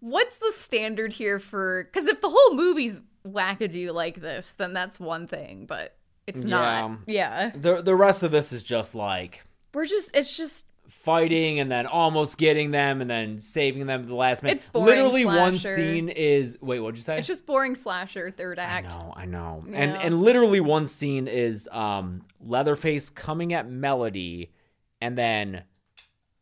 what's 0.00 0.38
the 0.38 0.52
standard 0.52 1.12
here 1.12 1.38
for 1.38 1.84
because 1.84 2.06
if 2.06 2.20
the 2.20 2.28
whole 2.30 2.54
movie's 2.54 3.00
wackadoo 3.26 3.92
like 3.92 4.20
this, 4.20 4.52
then 4.56 4.72
that's 4.72 4.98
one 5.00 5.26
thing, 5.26 5.66
but 5.66 5.96
it's 6.26 6.44
not. 6.44 6.90
Yeah. 7.06 7.50
The 7.54 7.82
the 7.82 7.94
rest 7.96 8.22
of 8.22 8.30
this 8.30 8.52
is 8.52 8.62
just 8.62 8.94
like 8.94 9.42
We're 9.74 9.86
just 9.86 10.14
it's 10.14 10.36
just 10.36 10.66
fighting 10.88 11.60
and 11.60 11.70
then 11.70 11.86
almost 11.86 12.38
getting 12.38 12.70
them 12.70 13.00
and 13.02 13.10
then 13.10 13.40
saving 13.40 13.86
them 13.86 14.02
at 14.02 14.08
the 14.08 14.14
last 14.14 14.42
minute. 14.42 14.56
It's 14.56 14.64
boring 14.64 14.86
Literally 14.86 15.24
one 15.26 15.58
scene 15.58 16.08
is 16.08 16.58
wait, 16.62 16.80
what'd 16.80 16.96
you 16.96 17.02
say? 17.02 17.18
it's 17.18 17.28
just 17.28 17.46
boring 17.46 17.74
slasher 17.74 18.30
third 18.30 18.58
act. 18.58 18.92
I 18.94 18.98
know, 18.98 19.12
I 19.16 19.24
know. 19.26 19.64
And 19.72 19.92
Yeah. 19.92 20.00
and 20.00 20.22
literally 20.22 20.60
one 20.60 20.86
scene 20.86 21.28
is 21.28 21.68
um 21.72 22.22
Leatherface 22.40 23.10
coming 23.10 23.52
at 23.52 23.68
Melody 23.68 24.52
and 25.00 25.16
then 25.16 25.62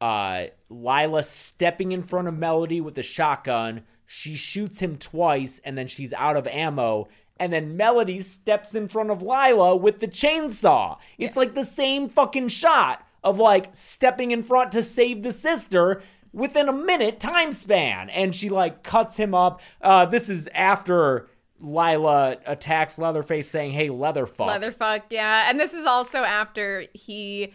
uh 0.01 0.47
Lila 0.68 1.22
stepping 1.22 1.92
in 1.92 2.03
front 2.03 2.28
of 2.28 2.34
Melody 2.34 2.80
with 2.80 2.99
a 2.99 3.03
shotgun. 3.03 3.82
She 4.07 4.34
shoots 4.36 4.78
him 4.78 4.97
twice 4.97 5.61
and 5.64 5.76
then 5.76 5.88
she's 5.88 6.12
out 6.12 6.36
of 6.36 6.47
ammo. 6.47 7.09
And 7.38 7.53
then 7.53 7.76
Melody 7.76 8.20
steps 8.20 8.74
in 8.74 8.88
front 8.88 9.11
of 9.11 9.22
Lila 9.22 9.76
with 9.76 10.01
the 10.01 10.09
chainsaw. 10.09 10.99
It's 11.18 11.36
like 11.36 11.55
the 11.55 11.64
same 11.64 12.09
fucking 12.09 12.49
shot 12.49 13.07
of 13.22 13.38
like 13.38 13.70
stepping 13.74 14.30
in 14.30 14.42
front 14.42 14.72
to 14.72 14.82
save 14.82 15.22
the 15.22 15.32
sister 15.32 16.03
within 16.32 16.68
a 16.68 16.72
minute 16.72 17.20
time 17.20 17.53
span. 17.53 18.09
And 18.11 18.34
she 18.34 18.49
like 18.49 18.82
cuts 18.82 19.16
him 19.16 19.34
up. 19.34 19.61
Uh, 19.82 20.07
this 20.07 20.28
is 20.28 20.49
after 20.55 21.28
Lila 21.61 22.36
attacks 22.47 22.99
Leatherface 22.99 23.51
saying, 23.51 23.72
Hey, 23.72 23.88
Leatherfuck. 23.88 24.61
Leatherfuck, 24.61 25.03
yeah. 25.11 25.51
And 25.51 25.59
this 25.59 25.74
is 25.74 25.86
also 25.86 26.18
after 26.22 26.86
he 26.94 27.53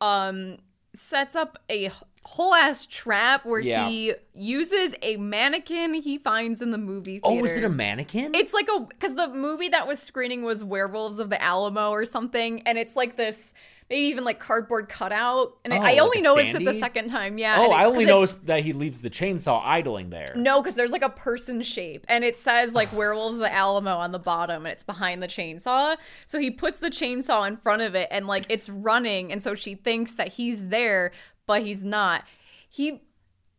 um 0.00 0.58
sets 0.98 1.36
up 1.36 1.58
a 1.70 1.90
whole 2.24 2.54
ass 2.54 2.86
trap 2.86 3.44
where 3.46 3.60
Yeah. 3.60 3.88
he 3.88 4.14
uses 4.34 4.94
a 5.02 5.16
mannequin 5.16 5.94
he 5.94 6.18
finds 6.18 6.60
in 6.60 6.72
the 6.72 6.78
movie 6.78 7.20
theater. 7.20 7.40
oh, 7.40 7.44
is 7.44 7.54
it 7.54 7.62
a 7.64 7.68
mannequin? 7.68 8.34
It's 8.34 8.52
like 8.52 8.68
a 8.76 8.80
because 8.80 9.14
the 9.14 9.28
movie 9.28 9.68
that 9.68 9.86
was 9.86 10.00
screening 10.00 10.42
was 10.42 10.64
Werewolves 10.64 11.18
of 11.20 11.30
the 11.30 11.40
Alamo 11.40 11.90
or 11.90 12.04
something, 12.04 12.62
and 12.62 12.78
it's 12.78 12.96
like 12.96 13.16
this 13.16 13.54
maybe 13.88 14.06
even 14.08 14.24
like 14.24 14.38
cardboard 14.38 14.88
cutout. 14.88 15.56
And 15.64 15.72
Oh, 15.72 15.76
I 15.76 15.80
like 15.94 16.00
only 16.00 16.20
noticed 16.20 16.54
it 16.54 16.64
the 16.64 16.74
second 16.74 17.08
time. 17.08 17.38
Yeah. 17.38 17.56
oh, 17.58 17.70
I 17.70 17.84
only 17.84 18.04
noticed 18.04 18.46
that 18.46 18.64
he 18.64 18.72
leaves 18.72 19.00
the 19.00 19.10
chainsaw 19.10 19.62
idling 19.64 20.10
there. 20.10 20.32
No, 20.36 20.60
because 20.60 20.74
there's 20.74 20.90
like 20.90 21.02
a 21.02 21.10
person 21.10 21.62
shape, 21.62 22.04
and 22.08 22.24
it 22.24 22.36
says 22.36 22.74
like 22.74 22.92
Werewolves 22.96 23.36
of 23.36 23.40
the 23.40 23.52
Alamo 23.52 23.96
on 23.96 24.12
the 24.12 24.18
bottom, 24.18 24.66
and 24.66 24.72
it's 24.72 24.82
behind 24.82 25.22
the 25.22 25.28
chainsaw. 25.28 25.96
So 26.26 26.38
he 26.38 26.50
puts 26.50 26.80
the 26.80 26.90
chainsaw 26.90 27.46
in 27.46 27.56
front 27.56 27.82
of 27.82 27.94
it, 27.94 28.08
and 28.10 28.26
like 28.26 28.46
it's 28.48 28.68
running, 28.68 29.32
and 29.32 29.42
so 29.42 29.54
she 29.54 29.74
thinks 29.74 30.12
that 30.12 30.32
he's 30.34 30.68
there, 30.68 31.12
but 31.46 31.62
he's 31.62 31.84
not. 31.84 32.24
He, 32.68 33.02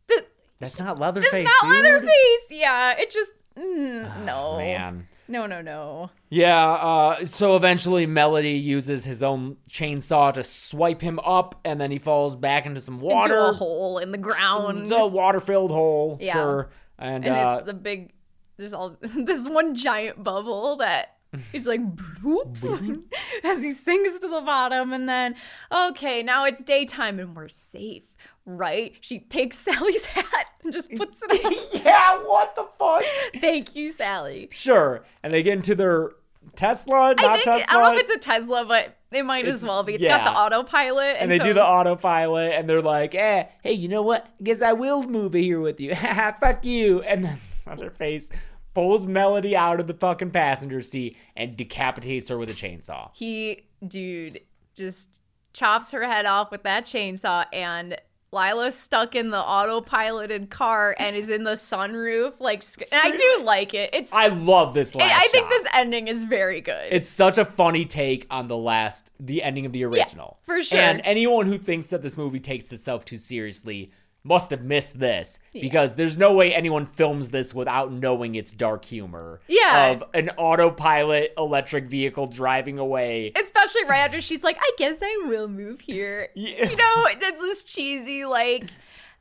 the 0.06 0.24
That's 0.60 0.78
not 0.78 0.98
Leatherface. 0.98 1.30
It's 1.32 1.44
not 1.62 1.72
dude. 1.72 1.82
Leatherface. 1.84 2.46
Yeah, 2.50 2.94
it 2.98 3.10
just 3.10 3.32
mm, 3.56 4.24
no, 4.24 4.58
Man. 4.58 5.08
No, 5.28 5.46
no, 5.46 5.60
no. 5.62 6.10
Yeah, 6.30 6.70
uh, 6.72 7.26
so 7.26 7.56
eventually 7.56 8.06
Melody 8.06 8.52
uses 8.52 9.04
his 9.04 9.22
own 9.22 9.56
chainsaw 9.70 10.32
to 10.34 10.42
swipe 10.42 11.00
him 11.00 11.18
up, 11.20 11.60
and 11.64 11.80
then 11.80 11.90
he 11.90 11.98
falls 11.98 12.34
back 12.36 12.66
into 12.66 12.80
some 12.80 13.00
water. 13.00 13.34
Into 13.34 13.48
a 13.50 13.52
hole 13.52 13.98
in 13.98 14.10
the 14.12 14.18
ground, 14.18 14.82
It's 14.84 14.90
a 14.92 15.06
water 15.06 15.40
filled 15.40 15.70
hole, 15.70 16.18
Yeah. 16.20 16.32
sure. 16.32 16.70
And, 16.98 17.24
and 17.24 17.34
uh, 17.34 17.54
it's 17.58 17.66
the 17.66 17.74
big. 17.74 18.12
There's 18.56 18.72
all 18.72 18.96
this 19.00 19.46
one 19.48 19.74
giant 19.74 20.22
bubble 20.24 20.76
that 20.76 21.16
is 21.52 21.66
like 21.66 21.80
bloop, 21.94 23.04
as 23.44 23.62
he 23.62 23.72
sinks 23.72 24.18
to 24.20 24.28
the 24.28 24.40
bottom, 24.40 24.92
and 24.92 25.08
then 25.08 25.34
okay, 25.70 26.22
now 26.22 26.44
it's 26.44 26.62
daytime 26.62 27.20
and 27.20 27.36
we're 27.36 27.48
safe, 27.48 28.02
right? 28.48 28.94
She 29.00 29.20
takes 29.20 29.58
Sally's 29.58 30.06
hat 30.06 30.46
and 30.62 30.72
just 30.72 30.90
puts 30.94 31.22
it 31.22 31.44
on. 31.44 31.80
yeah, 31.84 32.18
what 32.24 32.54
the 32.54 32.66
fuck? 32.78 33.04
Thank 33.40 33.76
you, 33.76 33.92
Sally. 33.92 34.48
Sure. 34.52 35.04
And 35.22 35.32
they 35.32 35.42
get 35.42 35.54
into 35.54 35.74
their 35.74 36.10
Tesla, 36.56 37.14
not 37.14 37.24
I 37.24 37.32
think 37.34 37.44
Tesla. 37.44 37.66
I 37.68 37.72
don't 37.72 37.82
know 37.82 37.98
if 37.98 38.08
it's 38.08 38.16
a 38.16 38.18
Tesla, 38.18 38.64
but 38.64 38.96
it 39.12 39.24
might 39.24 39.46
as 39.46 39.62
well 39.62 39.82
be. 39.82 39.94
It's 39.94 40.04
got 40.04 40.24
the 40.24 40.30
autopilot, 40.30 41.16
and, 41.18 41.22
and 41.22 41.32
they 41.32 41.38
so, 41.38 41.44
do 41.44 41.54
the 41.54 41.64
autopilot, 41.64 42.52
and 42.52 42.68
they're 42.68 42.82
like, 42.82 43.14
eh, 43.14 43.44
hey, 43.62 43.72
you 43.72 43.88
know 43.88 44.02
what? 44.02 44.26
I 44.40 44.42
guess 44.42 44.62
I 44.62 44.72
will 44.72 45.02
move 45.02 45.34
here 45.34 45.60
with 45.60 45.78
you. 45.78 45.94
Fuck 46.40 46.64
you. 46.64 47.02
And 47.02 47.24
then 47.24 47.40
Leatherface 47.66 48.30
pulls 48.74 49.06
Melody 49.06 49.56
out 49.56 49.80
of 49.80 49.86
the 49.86 49.94
fucking 49.94 50.30
passenger 50.30 50.82
seat 50.82 51.16
and 51.36 51.56
decapitates 51.56 52.28
her 52.28 52.38
with 52.38 52.50
a 52.50 52.54
chainsaw. 52.54 53.10
he, 53.12 53.64
dude, 53.86 54.40
just 54.74 55.08
chops 55.52 55.90
her 55.90 56.04
head 56.04 56.26
off 56.26 56.50
with 56.50 56.62
that 56.62 56.86
chainsaw, 56.86 57.46
and 57.52 57.96
Lila's 58.30 58.74
stuck 58.76 59.14
in 59.14 59.30
the 59.30 59.38
autopiloted 59.38 60.50
car 60.50 60.94
and 60.98 61.16
is 61.16 61.30
in 61.30 61.44
the 61.44 61.52
sunroof. 61.52 62.34
Like, 62.38 62.62
and 62.92 63.00
I 63.02 63.16
do 63.16 63.42
like 63.44 63.72
it. 63.74 63.90
It's 63.94 64.12
I 64.12 64.28
love 64.28 64.74
this 64.74 64.94
I- 64.94 64.98
last 65.00 65.24
I 65.24 65.28
think 65.28 65.44
shot. 65.44 65.50
this 65.50 65.66
ending 65.72 66.08
is 66.08 66.24
very 66.24 66.60
good. 66.60 66.88
It's 66.92 67.08
such 67.08 67.38
a 67.38 67.44
funny 67.44 67.86
take 67.86 68.26
on 68.30 68.48
the 68.48 68.56
last, 68.56 69.10
the 69.18 69.42
ending 69.42 69.64
of 69.66 69.72
the 69.72 69.84
original. 69.84 70.38
for 70.42 70.62
sure. 70.62 70.78
And 70.78 71.00
anyone 71.04 71.46
who 71.46 71.56
thinks 71.58 71.88
that 71.90 72.02
this 72.02 72.16
movie 72.18 72.40
takes 72.40 72.70
itself 72.72 73.04
too 73.04 73.16
seriously 73.16 73.92
must 74.28 74.50
have 74.50 74.62
missed 74.62 75.00
this 75.00 75.38
because 75.52 75.94
there's 75.94 76.18
no 76.18 76.34
way 76.34 76.54
anyone 76.54 76.84
films 76.84 77.30
this 77.30 77.54
without 77.54 77.90
knowing 77.90 78.34
it's 78.34 78.52
dark 78.52 78.84
humor. 78.84 79.40
Yeah. 79.48 79.86
Of 79.92 80.04
an 80.12 80.28
autopilot 80.36 81.32
electric 81.38 81.86
vehicle 81.86 82.26
driving 82.26 82.78
away. 82.78 83.32
Especially 83.34 83.84
right 83.84 84.00
after 84.00 84.20
she's 84.20 84.44
like, 84.44 84.58
I 84.60 84.70
guess 84.76 84.98
I 85.02 85.24
will 85.26 85.48
move 85.48 85.80
here. 85.80 86.28
Yeah. 86.38 86.68
You 86.70 86.76
know, 86.76 87.06
it's 87.06 87.40
this 87.40 87.62
cheesy, 87.64 88.24
like, 88.24 88.64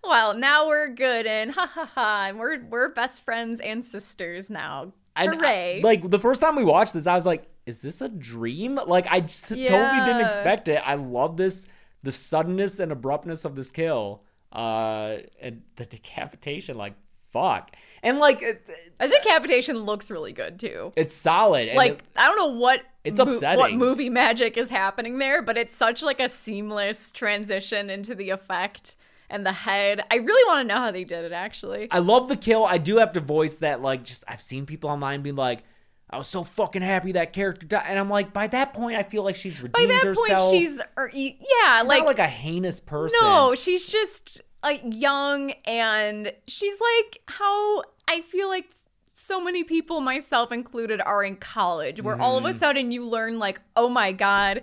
well, 0.03 0.33
now 0.35 0.67
we're 0.67 0.89
good 0.89 1.25
and 1.25 1.51
ha 1.51 1.65
ha 1.65 1.85
ha, 1.85 2.25
and 2.29 2.37
we're 2.37 2.63
we're 2.65 2.89
best 2.89 3.23
friends 3.25 3.59
and 3.59 3.83
sisters 3.83 4.49
now. 4.49 4.91
And 5.15 5.31
I- 5.31 5.35
Hooray. 5.35 5.81
like 5.83 6.09
the 6.09 6.19
first 6.19 6.41
time 6.41 6.55
we 6.55 6.63
watched 6.63 6.93
this, 6.93 7.07
I 7.07 7.15
was 7.15 7.25
like, 7.25 7.47
is 7.65 7.81
this 7.81 8.01
a 8.01 8.09
dream? 8.09 8.75
Like 8.87 9.07
I 9.09 9.21
just 9.21 9.47
totally 9.49 10.05
didn't 10.05 10.25
expect 10.25 10.67
it. 10.67 10.81
I 10.85 10.95
love 10.95 11.37
this 11.37 11.65
the 12.03 12.11
suddenness 12.11 12.79
and 12.79 12.91
abruptness 12.91 13.43
of 13.45 13.55
this 13.55 13.71
kill. 13.71 14.21
Uh 14.51 15.17
and 15.41 15.61
the 15.75 15.85
decapitation, 15.85 16.77
like 16.77 16.93
fuck. 17.31 17.71
And 18.03 18.19
like 18.19 18.41
it, 18.41 18.61
a 18.99 19.07
decapitation 19.07 19.77
looks 19.79 20.09
really 20.09 20.31
good 20.31 20.59
too. 20.59 20.93
it's 20.95 21.13
solid. 21.13 21.67
And 21.67 21.77
Like 21.77 21.93
it- 21.99 22.01
I 22.15 22.25
don't 22.27 22.37
know 22.37 22.57
what 22.59 22.81
It's 23.03 23.19
what 23.19 23.27
upsetting. 23.29 23.77
movie 23.77 24.09
magic 24.09 24.55
is 24.57 24.69
happening 24.69 25.17
there, 25.19 25.41
but 25.41 25.57
it's 25.57 25.73
such 25.75 26.01
like 26.01 26.19
a 26.19 26.29
seamless 26.29 27.11
transition 27.11 27.89
into 27.89 28.15
the 28.15 28.29
effect 28.29 28.95
and 29.29 29.45
the 29.45 29.51
head. 29.51 30.01
I 30.09 30.15
really 30.15 30.47
want 30.47 30.67
to 30.69 30.73
know 30.73 30.79
how 30.79 30.91
they 30.91 31.03
did 31.03 31.25
it 31.25 31.33
actually. 31.33 31.89
I 31.91 31.99
love 31.99 32.29
the 32.29 32.37
kill. 32.37 32.63
I 32.65 32.77
do 32.77 32.97
have 32.97 33.11
to 33.13 33.19
voice 33.19 33.55
that 33.55 33.81
like 33.81 34.03
just 34.03 34.23
I've 34.27 34.41
seen 34.41 34.65
people 34.65 34.89
online 34.89 35.21
being 35.21 35.35
like, 35.35 35.63
I 36.09 36.17
was 36.17 36.27
so 36.27 36.43
fucking 36.43 36.81
happy 36.81 37.11
that 37.13 37.33
character 37.33 37.65
died. 37.65 37.85
And 37.87 37.99
I'm 37.99 38.09
like, 38.09 38.31
by 38.33 38.47
that 38.47 38.73
point 38.73 38.97
I 38.97 39.03
feel 39.03 39.23
like 39.23 39.35
she's 39.35 39.61
redeemed 39.61 39.91
herself. 39.91 40.01
By 40.03 40.03
that 40.03 40.31
herself. 40.31 40.51
point, 40.51 40.61
she's 40.63 40.79
y- 40.97 41.37
yeah, 41.63 41.79
She's 41.79 41.87
like, 41.87 41.99
not 41.99 42.07
like 42.07 42.19
a 42.19 42.27
heinous 42.27 42.79
person. 42.79 43.19
no, 43.21 43.55
she's 43.55 43.85
just 43.87 44.41
like 44.63 44.81
young 44.85 45.51
and 45.65 46.31
she's 46.47 46.79
like 46.79 47.21
how 47.27 47.83
I 48.07 48.21
feel 48.21 48.47
like 48.47 48.71
so 49.13 49.41
many 49.43 49.63
people, 49.63 49.99
myself 49.99 50.51
included, 50.51 51.01
are 51.01 51.23
in 51.23 51.35
college, 51.37 52.01
where 52.01 52.19
all 52.21 52.37
of 52.37 52.43
Mm-hmm. 52.43 52.51
a 52.51 52.53
sudden 52.53 52.91
you 52.91 53.07
learn 53.09 53.39
like, 53.39 53.59
oh 53.75 53.89
my 53.89 54.11
god. 54.11 54.61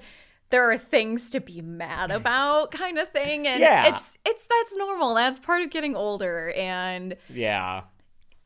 There 0.50 0.70
are 0.70 0.78
things 0.78 1.30
to 1.30 1.40
be 1.40 1.60
mad 1.62 2.10
about, 2.12 2.70
kind 2.70 2.96
of 2.98 3.10
thing, 3.10 3.46
and 3.48 3.60
Yeah. 3.60 3.88
it's 3.88 4.18
it's 4.24 4.46
that's 4.46 4.76
normal. 4.76 5.14
That's 5.14 5.40
part 5.40 5.62
of 5.62 5.70
getting 5.70 5.96
older, 5.96 6.52
and 6.56 7.16
Yeah. 7.28 7.82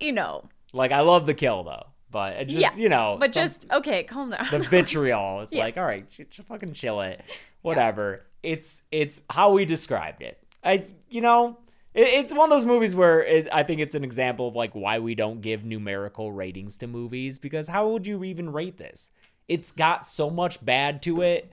you 0.01 0.13
know, 0.13 0.49
Like 0.73 0.91
I 0.91 1.01
love 1.01 1.27
the 1.27 1.35
kill 1.35 1.65
though. 1.65 1.87
But 2.11 2.37
it 2.37 2.45
just 2.47 2.61
yeah. 2.61 2.83
you 2.83 2.89
know 2.89 3.17
but 3.21 3.33
some- 3.33 3.43
just 3.43 3.71
okay, 3.71 4.05
calm 4.05 4.31
down. 4.31 4.47
the 4.51 4.59
vitriol. 4.71 5.41
is 5.43 5.53
Yeah. 5.53 5.65
like, 5.65 5.77
all 5.77 5.85
right, 5.85 6.07
fucking 6.49 6.73
chill 6.73 7.01
it. 7.03 7.23
Whatever. 7.63 8.25
It's 8.43 8.83
it's 8.91 9.21
how 9.31 9.53
we 9.53 9.65
described 9.65 10.23
it. 10.23 10.39
I 10.65 10.87
you 11.11 11.21
know, 11.21 11.59
it, 11.95 12.07
it's 12.09 12.33
one 12.33 12.51
of 12.51 12.57
those 12.57 12.65
movies 12.65 12.95
where 12.97 13.23
it, 13.23 13.49
I 13.53 13.63
think 13.63 13.81
it's 13.81 13.95
an 13.95 14.05
example 14.05 14.49
of 14.49 14.55
like 14.57 14.75
why 14.75 15.01
we 15.01 15.15
don't 15.15 15.41
give 15.41 15.65
numerical 15.65 16.33
ratings 16.33 16.79
to 16.79 16.87
movies 16.87 17.39
because 17.39 17.69
how 17.69 17.89
would 17.89 18.07
you 18.07 18.25
even 18.25 18.51
rate 18.53 18.79
this? 18.79 19.11
It's 19.49 19.73
got 19.73 20.07
so 20.07 20.31
much 20.31 20.65
bad 20.65 21.03
to 21.03 21.23
it, 21.23 21.53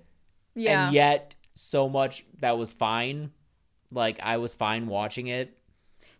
yeah, 0.53 0.85
and 0.87 0.93
yet 0.95 1.35
so 1.53 1.89
much 1.89 2.25
that 2.39 2.57
was 2.57 2.71
fine. 2.71 3.31
Like 3.91 4.19
I 4.21 4.37
was 4.37 4.55
fine 4.55 4.87
watching 4.87 5.27
it. 5.27 5.57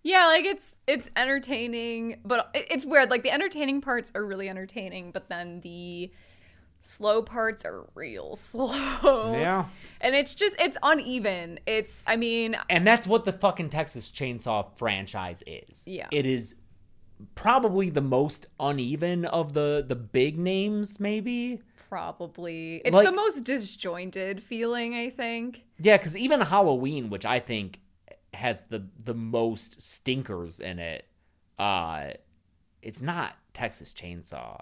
Yeah, 0.07 0.27
like 0.27 0.45
it's 0.45 0.77
it's 0.86 1.10
entertaining, 1.15 2.19
but 2.23 2.49
it's 2.53 2.86
weird. 2.86 3.10
Like 3.10 3.23
the 3.23 3.32
entertaining 3.32 3.82
parts 3.82 4.11
are 4.14 4.23
really 4.23 4.48
entertaining, 4.48 5.10
but 5.11 5.30
then 5.30 5.61
the 5.61 6.11
slow 6.80 7.23
parts 7.23 7.65
are 7.65 7.88
real 7.95 8.36
slow. 8.49 9.34
Yeah. 9.34 9.65
And 10.02 10.14
it's 10.15 10.36
just 10.36 10.56
it's 10.60 10.77
uneven. 10.84 11.60
It's 11.65 12.03
I 12.06 12.18
mean, 12.18 12.56
And 12.69 12.86
that's 12.86 13.07
what 13.07 13.26
the 13.26 13.32
fucking 13.34 13.69
Texas 13.69 14.11
Chainsaw 14.11 14.77
franchise 14.77 15.41
is. 15.48 15.84
Yeah. 15.88 16.07
It 16.11 16.27
is 16.27 16.53
probably 17.34 17.90
the 17.90 18.02
most 18.02 18.45
uneven 18.60 19.26
of 19.26 19.53
the 19.53 19.84
the 19.88 19.95
big 19.95 20.38
names 20.38 20.99
maybe. 20.99 21.61
probably 21.90 22.82
it's 22.86 22.94
Like- 22.94 23.06
the 23.06 23.11
most 23.11 23.44
disjointed 23.44 24.44
feeling, 24.44 24.94
I 24.94 25.10
think. 25.10 25.64
Yeah, 25.80 25.98
cuz 25.98 26.15
even 26.15 26.41
Halloween, 26.41 27.10
which 27.10 27.26
I 27.26 27.40
think 27.40 27.80
has 28.36 28.62
the 28.64 28.88
the 29.03 29.14
most 29.14 29.82
stinkers 29.82 30.60
in 30.60 30.80
it, 30.80 31.07
uh 31.57 32.12
it's 32.82 33.02
not 33.02 33.36
Texas 33.53 33.94
Chainsaw. 33.94 34.62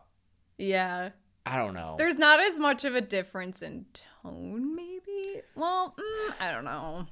Yeah. 0.58 1.10
I 1.46 1.58
don't 1.58 1.74
know. 1.74 1.96
There's 1.98 2.18
not 2.18 2.40
as 2.40 2.58
much 2.58 2.86
of 2.86 2.96
a 2.96 3.02
difference 3.02 3.62
in 3.62 3.86
tone 4.22 4.76
maybe. 4.76 5.42
Well, 5.56 5.94
mm, 6.00 6.34
I 6.40 6.52
don't 6.52 6.64
know. 6.64 7.08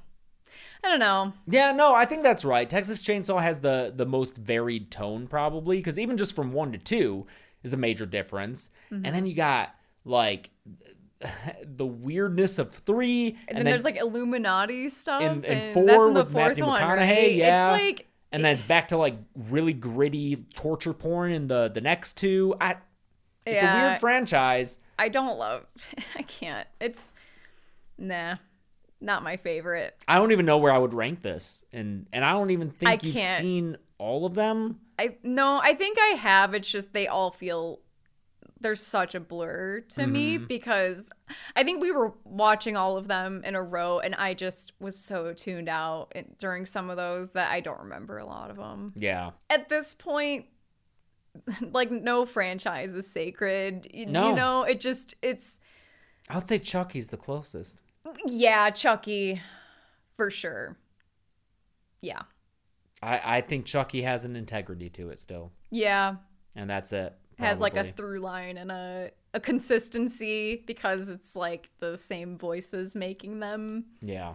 I 0.84 0.88
don't 0.88 0.98
know. 0.98 1.32
Yeah, 1.46 1.72
no, 1.72 1.94
I 1.94 2.04
think 2.04 2.22
that's 2.22 2.44
right. 2.44 2.68
Texas 2.68 3.02
Chainsaw 3.02 3.42
has 3.42 3.60
the 3.60 3.92
the 3.94 4.06
most 4.06 4.36
varied 4.36 4.90
tone 4.90 5.26
probably 5.26 5.76
because 5.76 5.98
even 5.98 6.16
just 6.16 6.34
from 6.34 6.52
1 6.52 6.72
to 6.72 6.78
2 6.78 7.26
is 7.62 7.72
a 7.72 7.76
major 7.76 8.06
difference. 8.06 8.70
Mm-hmm. 8.90 9.06
And 9.06 9.14
then 9.14 9.26
you 9.26 9.34
got 9.34 9.74
like 10.04 10.50
the 11.76 11.86
weirdness 11.86 12.58
of 12.58 12.72
3 12.72 13.36
And, 13.48 13.58
then, 13.58 13.64
there's 13.64 13.84
like 13.84 13.96
Illuminati 13.96 14.88
stuff 14.88 15.22
in, 15.22 15.44
in 15.44 15.58
and 15.58 15.74
4 15.74 15.84
that's 15.84 16.04
in 16.04 16.14
the 16.14 16.20
with 16.20 16.34
Matthew 16.34 16.66
one, 16.66 16.82
McConaughey, 16.82 16.98
right? 16.98 17.34
yeah. 17.34 17.74
It's 17.74 17.82
like 17.82 18.08
and 18.32 18.44
then 18.44 18.54
it's 18.54 18.62
back 18.62 18.88
to 18.88 18.96
like 18.96 19.16
really 19.50 19.74
gritty 19.74 20.36
torture 20.54 20.94
porn 20.94 21.32
in 21.32 21.46
the 21.48 21.70
the 21.72 21.80
next 21.80 22.16
two. 22.16 22.54
I 22.60 22.76
it's 23.44 23.62
a 23.62 23.66
weird 23.66 23.98
franchise. 23.98 24.78
I 24.98 25.08
don't 25.08 25.38
love. 25.38 25.66
I 26.16 26.22
can't. 26.22 26.66
It's 26.80 27.12
nah, 27.98 28.36
not 29.00 29.22
my 29.22 29.36
favorite. 29.36 29.96
I 30.08 30.16
don't 30.16 30.32
even 30.32 30.46
know 30.46 30.58
where 30.58 30.72
I 30.72 30.78
would 30.78 30.94
rank 30.94 31.22
this. 31.22 31.64
And 31.72 32.06
and 32.12 32.24
I 32.24 32.32
don't 32.32 32.50
even 32.50 32.70
think 32.70 32.90
I 32.90 32.98
you've 33.06 33.16
can't. 33.16 33.40
seen 33.40 33.76
all 33.98 34.24
of 34.24 34.34
them. 34.34 34.80
I 34.98 35.16
no, 35.22 35.60
I 35.62 35.74
think 35.74 35.98
I 36.00 36.14
have. 36.14 36.54
It's 36.54 36.70
just 36.70 36.92
they 36.92 37.08
all 37.08 37.30
feel 37.30 37.80
there's 38.62 38.80
such 38.80 39.14
a 39.14 39.20
blur 39.20 39.80
to 39.90 40.06
me 40.06 40.36
Mm-hmm. 40.36 40.46
because 40.46 41.10
I 41.56 41.64
think 41.64 41.82
we 41.82 41.90
were 41.92 42.14
watching 42.24 42.76
all 42.76 42.96
of 42.96 43.08
them 43.08 43.42
in 43.44 43.54
a 43.54 43.62
row, 43.62 43.98
and 43.98 44.14
I 44.14 44.34
just 44.34 44.72
was 44.80 44.98
so 44.98 45.32
tuned 45.32 45.68
out 45.68 46.12
during 46.38 46.64
some 46.66 46.88
of 46.90 46.96
those 46.96 47.30
that 47.32 47.50
I 47.50 47.60
don't 47.60 47.80
remember 47.80 48.18
a 48.18 48.24
lot 48.26 48.50
of 48.50 48.56
them. 48.56 48.92
Yeah. 48.96 49.30
At 49.50 49.68
this 49.68 49.94
point. 49.94 50.46
Like 51.72 51.90
no 51.90 52.26
franchise 52.26 52.92
is 52.92 53.10
sacred. 53.10 53.86
You, 53.94 54.04
No. 54.04 54.28
you 54.28 54.34
know, 54.34 54.64
it 54.64 54.80
just 54.80 55.14
it's 55.22 55.58
I 56.28 56.34
would 56.36 56.46
say 56.46 56.58
Chucky's 56.58 57.08
the 57.08 57.16
closest. 57.16 57.80
yeah, 58.26 58.68
Chucky 58.68 59.40
for 60.18 60.28
sure. 60.30 60.76
Yeah. 62.02 62.22
I, 63.02 63.38
I 63.38 63.40
think 63.40 63.64
Chucky 63.64 64.02
has 64.02 64.26
an 64.26 64.36
integrity 64.36 64.90
to 64.90 65.08
it 65.08 65.18
still, 65.18 65.52
Yeah. 65.70 66.16
and 66.54 66.68
that's 66.68 66.92
it. 66.92 67.14
Has 67.38 67.60
like 67.60 67.76
a 67.76 67.92
through 67.92 68.20
line 68.20 68.56
and 68.58 68.70
a 68.72 69.10
a 69.34 69.40
consistency 69.40 70.62
because 70.66 71.08
it's 71.08 71.34
like 71.34 71.70
the 71.80 71.96
same 71.96 72.36
voices 72.36 72.94
making 72.94 73.40
them. 73.40 73.84
yeah. 74.00 74.34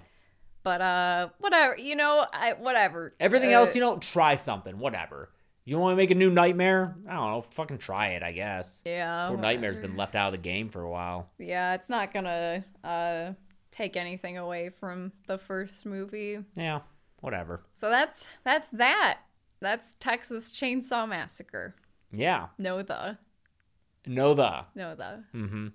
But 0.63 0.81
uh, 0.81 1.29
whatever. 1.39 1.77
You 1.77 1.95
know, 1.95 2.25
I 2.33 2.53
whatever. 2.53 3.13
Everything 3.21 3.53
Uh, 3.53 3.59
else, 3.59 3.73
you 3.75 3.79
know, 3.81 3.97
try 3.99 4.35
something, 4.35 4.77
whatever. 4.79 5.29
You 5.63 5.77
want 5.79 5.93
to 5.93 5.95
make 5.97 6.11
a 6.11 6.15
new 6.15 6.29
nightmare? 6.29 6.95
I 7.07 7.13
don't 7.13 7.31
know, 7.31 7.41
fucking 7.41 7.77
try 7.77 8.07
it, 8.09 8.23
I 8.23 8.31
guess. 8.33 8.81
Yeah. 8.85 9.27
Poor 9.29 9.37
Nightmare's 9.37 9.79
been 9.79 9.95
left 9.97 10.15
out 10.15 10.27
of 10.27 10.31
the 10.33 10.43
game 10.43 10.69
for 10.69 10.81
a 10.83 10.89
while. 10.89 11.29
Yeah, 11.39 11.73
it's 11.73 11.89
not 11.89 12.13
gonna 12.13 12.65
uh 12.83 13.33
take 13.71 13.95
anything 13.95 14.37
away 14.37 14.69
from 14.79 15.11
the 15.27 15.37
first 15.37 15.85
movie. 15.85 16.39
Yeah, 16.55 16.79
whatever. 17.21 17.61
So 17.73 17.89
that's 17.89 18.27
that's 18.43 18.67
that. 18.69 19.19
That's 19.61 19.95
Texas 19.99 20.51
Chainsaw 20.51 21.07
Massacre. 21.07 21.75
Yeah, 22.11 22.47
No 22.57 22.81
the. 22.81 23.17
know 24.05 24.33
the. 24.33 24.65
No 24.75 24.95
the. 24.95 25.23
Mm-hmm. 25.35 25.67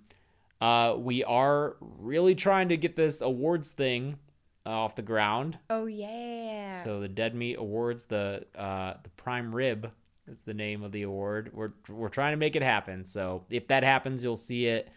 Uh, 0.60 0.94
we 0.96 1.24
are 1.24 1.76
really 1.80 2.34
trying 2.34 2.68
to 2.68 2.76
get 2.76 2.94
this 2.96 3.20
awards 3.20 3.70
thing 3.70 4.16
uh, 4.64 4.70
off 4.70 4.94
the 4.96 5.02
ground. 5.02 5.58
Oh 5.70 5.86
yeah. 5.86 6.70
So 6.70 7.00
the 7.00 7.08
Dead 7.08 7.34
Meat 7.34 7.56
Awards, 7.58 8.04
the 8.04 8.46
uh, 8.56 8.94
the 9.02 9.10
Prime 9.10 9.54
Rib 9.54 9.90
is 10.30 10.42
the 10.42 10.54
name 10.54 10.82
of 10.82 10.92
the 10.92 11.02
award. 11.02 11.50
We're 11.52 11.72
we're 11.88 12.08
trying 12.08 12.32
to 12.32 12.36
make 12.36 12.54
it 12.56 12.62
happen. 12.62 13.04
So 13.04 13.44
if 13.50 13.66
that 13.68 13.82
happens, 13.82 14.22
you'll 14.22 14.36
see 14.36 14.66
it 14.66 14.88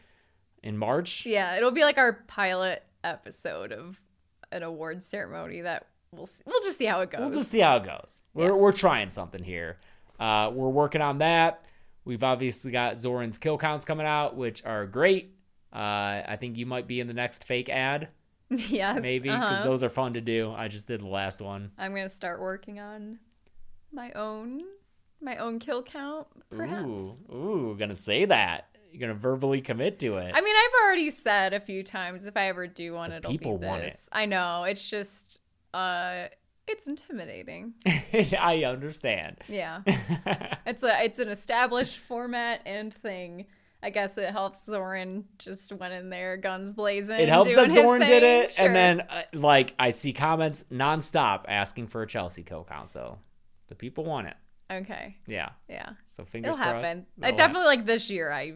in 0.64 0.78
March. 0.78 1.26
yeah, 1.26 1.58
it'll 1.58 1.72
be 1.72 1.84
like 1.84 1.98
our 1.98 2.14
pilot 2.28 2.84
episode 3.04 3.72
of 3.72 4.00
an 4.52 4.64
award 4.64 5.02
ceremony 5.04 5.62
that 5.62 5.88
we'll 6.12 6.26
see. 6.28 6.44
we'll 6.46 6.62
just 6.62 6.78
see 6.78 6.86
how 6.86 7.02
it 7.02 7.10
goes. 7.12 7.20
We'll 7.22 7.30
just 7.32 7.52
see 7.52 7.60
how 7.60 7.78
it 7.78 7.84
goes. 7.86 8.22
We're 8.34 8.56
we're 8.56 8.72
trying 8.72 9.10
something 9.10 9.44
here. 9.44 9.80
Uh, 10.20 10.52
we're 10.54 10.70
working 10.70 11.02
on 11.02 11.20
that. 11.20 11.66
We've 12.06 12.24
obviously 12.24 12.72
got 12.72 12.98
Zoran's 12.98 13.38
kill 13.38 13.58
counts 13.58 13.86
coming 13.86 14.06
out, 14.06 14.36
which 14.36 14.64
are 14.64 14.86
great. 14.86 15.36
Uh, 15.74 16.24
I 16.28 16.38
think 16.40 16.58
you 16.58 16.66
might 16.66 16.88
be 16.88 17.00
in 17.00 17.08
the 17.08 17.14
next 17.14 17.44
fake 17.44 17.68
ad, 17.68 18.10
yes, 18.50 19.00
maybe, 19.02 19.30
because 19.30 19.60
uh-huh. 19.60 19.64
those 19.64 19.84
are 19.84 19.90
fun 19.90 20.14
to 20.14 20.22
do. 20.22 20.54
I 20.56 20.68
just 20.68 20.88
did 20.88 21.02
the 21.02 21.08
last 21.08 21.42
one. 21.42 21.72
I'm 21.78 21.94
gonna 21.94 22.10
start 22.10 22.40
working 22.40 22.80
on 22.80 23.20
my 23.92 24.12
own 24.14 24.62
my 25.22 25.38
own 25.38 25.60
kill 25.60 25.84
count, 25.84 26.28
perhaps. 26.50 27.22
Ooh, 27.34 27.36
ooh, 27.36 27.76
gonna 27.78 27.96
say 27.96 28.26
that. 28.26 28.68
You're 28.92 29.02
gonna 29.02 29.20
verbally 29.20 29.60
commit 29.60 30.00
to 30.00 30.18
it. 30.18 30.32
I 30.34 30.40
mean, 30.40 30.56
I've 30.56 30.86
already 30.86 31.12
said 31.12 31.54
a 31.54 31.60
few 31.60 31.84
times 31.84 32.26
if 32.26 32.38
I 32.38 32.48
ever 32.48 32.68
do 32.68 32.94
one, 32.94 33.10
The 33.10 33.18
it'll 33.18 33.32
people 33.32 33.58
be 33.58 33.68
want 33.68 33.84
it. 33.84 34.00
I 34.12 34.26
know 34.28 34.64
it's 34.64 34.88
just, 34.88 35.42
uh, 35.74 36.28
it's 36.68 36.88
intimidating. 36.88 37.74
I 38.40 38.64
understand. 38.66 39.38
Yeah, 39.48 39.82
it's 40.66 40.84
a 40.84 41.04
it's 41.04 41.20
an 41.20 41.30
established 41.30 41.98
format 41.98 42.62
and 42.66 42.94
thing. 42.94 43.48
I 43.84 43.92
guess 43.92 44.18
it 44.18 44.32
helps 44.32 44.66
Zoran 44.66 45.26
just 45.38 45.72
went 45.74 45.94
in 45.94 46.10
there, 46.10 46.38
guns 46.38 46.74
blazing. 46.74 47.20
It 47.20 47.30
helps 47.30 47.54
that 47.56 47.68
Zoran 47.68 48.02
did 48.02 48.24
it, 48.24 48.52
Sure. 48.52 48.66
and 48.66 48.76
then 48.76 49.02
uh, 49.02 49.24
like 49.34 49.76
I 49.78 49.92
see 49.92 50.12
comments 50.12 50.66
nonstop 50.72 51.46
asking 51.48 51.88
for 51.88 52.02
a 52.02 52.08
Chelsea 52.08 52.42
co-count. 52.42 52.88
So 52.88 53.20
the 53.68 53.76
people 53.76 54.04
want 54.04 54.28
it. 54.28 54.34
okay, 54.72 55.18
Yeah. 55.28 55.50
yeah, 55.70 55.90
So 56.06 56.26
fingers 56.26 56.54
it'll 56.56 56.58
crossed. 56.58 56.84
happen. 56.84 57.06
I 57.22 57.30
definitely 57.32 57.68
like 57.68 57.86
this 57.86 58.10
year. 58.10 58.32
I 58.32 58.54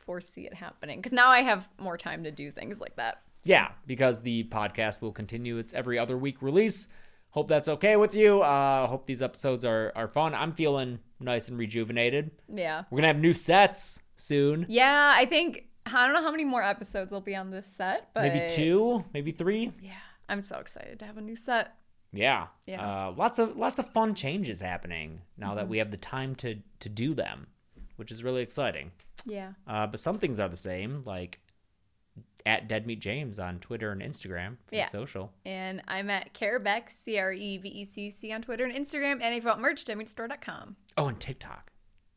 foresee 0.00 0.42
it 0.46 0.52
happening 0.54 0.98
because 0.98 1.12
now 1.12 1.28
I 1.28 1.40
have 1.40 1.66
more 1.78 1.96
time 1.96 2.24
to 2.24 2.30
do 2.30 2.50
things 2.50 2.78
like 2.80 2.96
that. 2.96 3.22
Yeah, 3.44 3.68
because 3.86 4.20
the 4.20 4.44
podcast 4.44 5.00
will 5.00 5.12
continue 5.12 5.56
its 5.56 5.72
every 5.72 5.98
other 5.98 6.18
week 6.18 6.42
release. 6.42 6.88
Hope 7.38 7.46
that's 7.46 7.68
okay 7.68 7.94
with 7.94 8.16
you. 8.16 8.42
Uh, 8.42 8.88
hope 8.88 9.06
these 9.06 9.22
episodes 9.22 9.64
are, 9.64 9.92
are 9.94 10.08
fun. 10.08 10.34
I'm 10.34 10.50
feeling 10.52 10.98
nice 11.20 11.46
and 11.46 11.56
rejuvenated. 11.56 12.32
Yeah, 12.52 12.82
We're 12.90 12.96
gonna 12.96 13.06
have 13.06 13.18
new 13.20 13.32
sets 13.32 14.00
soon. 14.16 14.66
yeah. 14.68 15.14
I 15.16 15.24
think 15.24 15.66
I 15.86 16.04
don't 16.04 16.14
know 16.14 16.22
how 16.22 16.32
many 16.32 16.44
more 16.44 16.64
episodes 16.64 17.12
will 17.12 17.20
be 17.20 17.36
on 17.36 17.50
this 17.50 17.68
set, 17.68 18.08
but 18.12 18.24
Maybe 18.24 18.50
two, 18.52 19.04
maybe 19.14 19.30
three. 19.30 19.70
Yeah, 19.80 19.92
I'm 20.28 20.42
so 20.42 20.58
excited 20.58 20.98
to 20.98 21.04
have 21.04 21.16
a 21.16 21.20
new 21.20 21.36
set. 21.36 21.76
Yeah. 22.12 22.48
Yeah. 22.66 22.82
Uh, 22.84 23.12
lots 23.16 23.38
of 23.38 23.56
lots 23.56 23.78
of 23.78 23.88
fun 23.92 24.16
changes 24.16 24.58
happening 24.60 25.20
now 25.36 25.50
Mm-hmm. 25.50 25.56
that 25.58 25.68
we 25.68 25.78
have 25.78 25.92
the 25.92 25.96
time 25.96 26.34
to 26.42 26.56
to 26.80 26.88
do 26.88 27.14
them, 27.14 27.46
which 27.94 28.10
is 28.10 28.24
really 28.24 28.42
exciting. 28.42 28.90
Yeah. 29.24 29.52
Uh, 29.64 29.86
but 29.86 30.00
some 30.00 30.18
things 30.18 30.40
are 30.40 30.48
the 30.48 30.56
same, 30.56 31.02
like 31.06 31.38
at 32.48 32.66
Dead 32.66 32.86
Meat 32.86 32.98
James 33.00 33.38
on 33.38 33.58
Twitter 33.60 33.92
and 33.92 34.00
Instagram 34.02 34.56
for 34.66 34.74
Yeah. 34.74 34.84
the 34.84 34.90
social. 34.90 35.32
And 35.44 35.82
I'm 35.86 36.08
at 36.10 36.32
Carebeck, 36.34 36.88
C 36.90 37.18
R 37.18 37.32
E 37.32 37.58
V 37.58 37.68
E 37.68 37.84
C 37.84 38.08
C 38.10 38.32
on 38.32 38.42
Twitter 38.42 38.64
and 38.64 38.74
Instagram. 38.74 39.20
And 39.22 39.34
if 39.34 39.44
you 39.44 39.48
want 39.48 39.60
merch, 39.60 39.84
deadmeatstore.com. 39.84 40.74
Oh, 40.96 41.06
and 41.08 41.20
TikTok. 41.20 41.70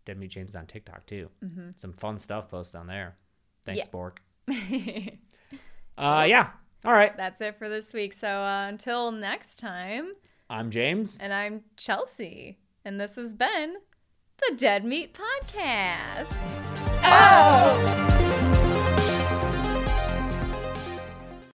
Dead 0.05 0.17
Meat 0.17 0.31
James 0.31 0.55
on 0.55 0.65
TikTok 0.65 1.05
too. 1.05 1.29
Some 1.75 1.93
fun 1.93 2.17
stuff 2.17 2.49
posted 2.49 2.79
on 2.79 2.87
there. 2.87 3.17
Thanks, 3.65 3.87
Mm-hmm. 3.87 4.51
Yeah. 4.51 5.09
Spork. 5.11 5.17
Uh, 5.97 6.25
yeah. 6.27 6.49
All 6.85 6.93
right. 6.93 7.15
That's 7.15 7.41
it 7.41 7.57
for 7.59 7.69
this 7.69 7.93
week. 7.93 8.13
So 8.13 8.27
uh, 8.27 8.65
until 8.67 9.11
next 9.11 9.59
time, 9.59 10.13
I'm 10.49 10.71
James. 10.71 11.19
and 11.21 11.31
I'm 11.31 11.61
Chelsea. 11.77 12.57
And 12.85 12.99
this 12.99 13.17
has 13.17 13.35
been 13.35 13.75
the 14.39 14.55
Dead 14.55 14.83
Meat 14.83 15.13
Podcast. 15.13 16.33
Oh! 17.03 18.27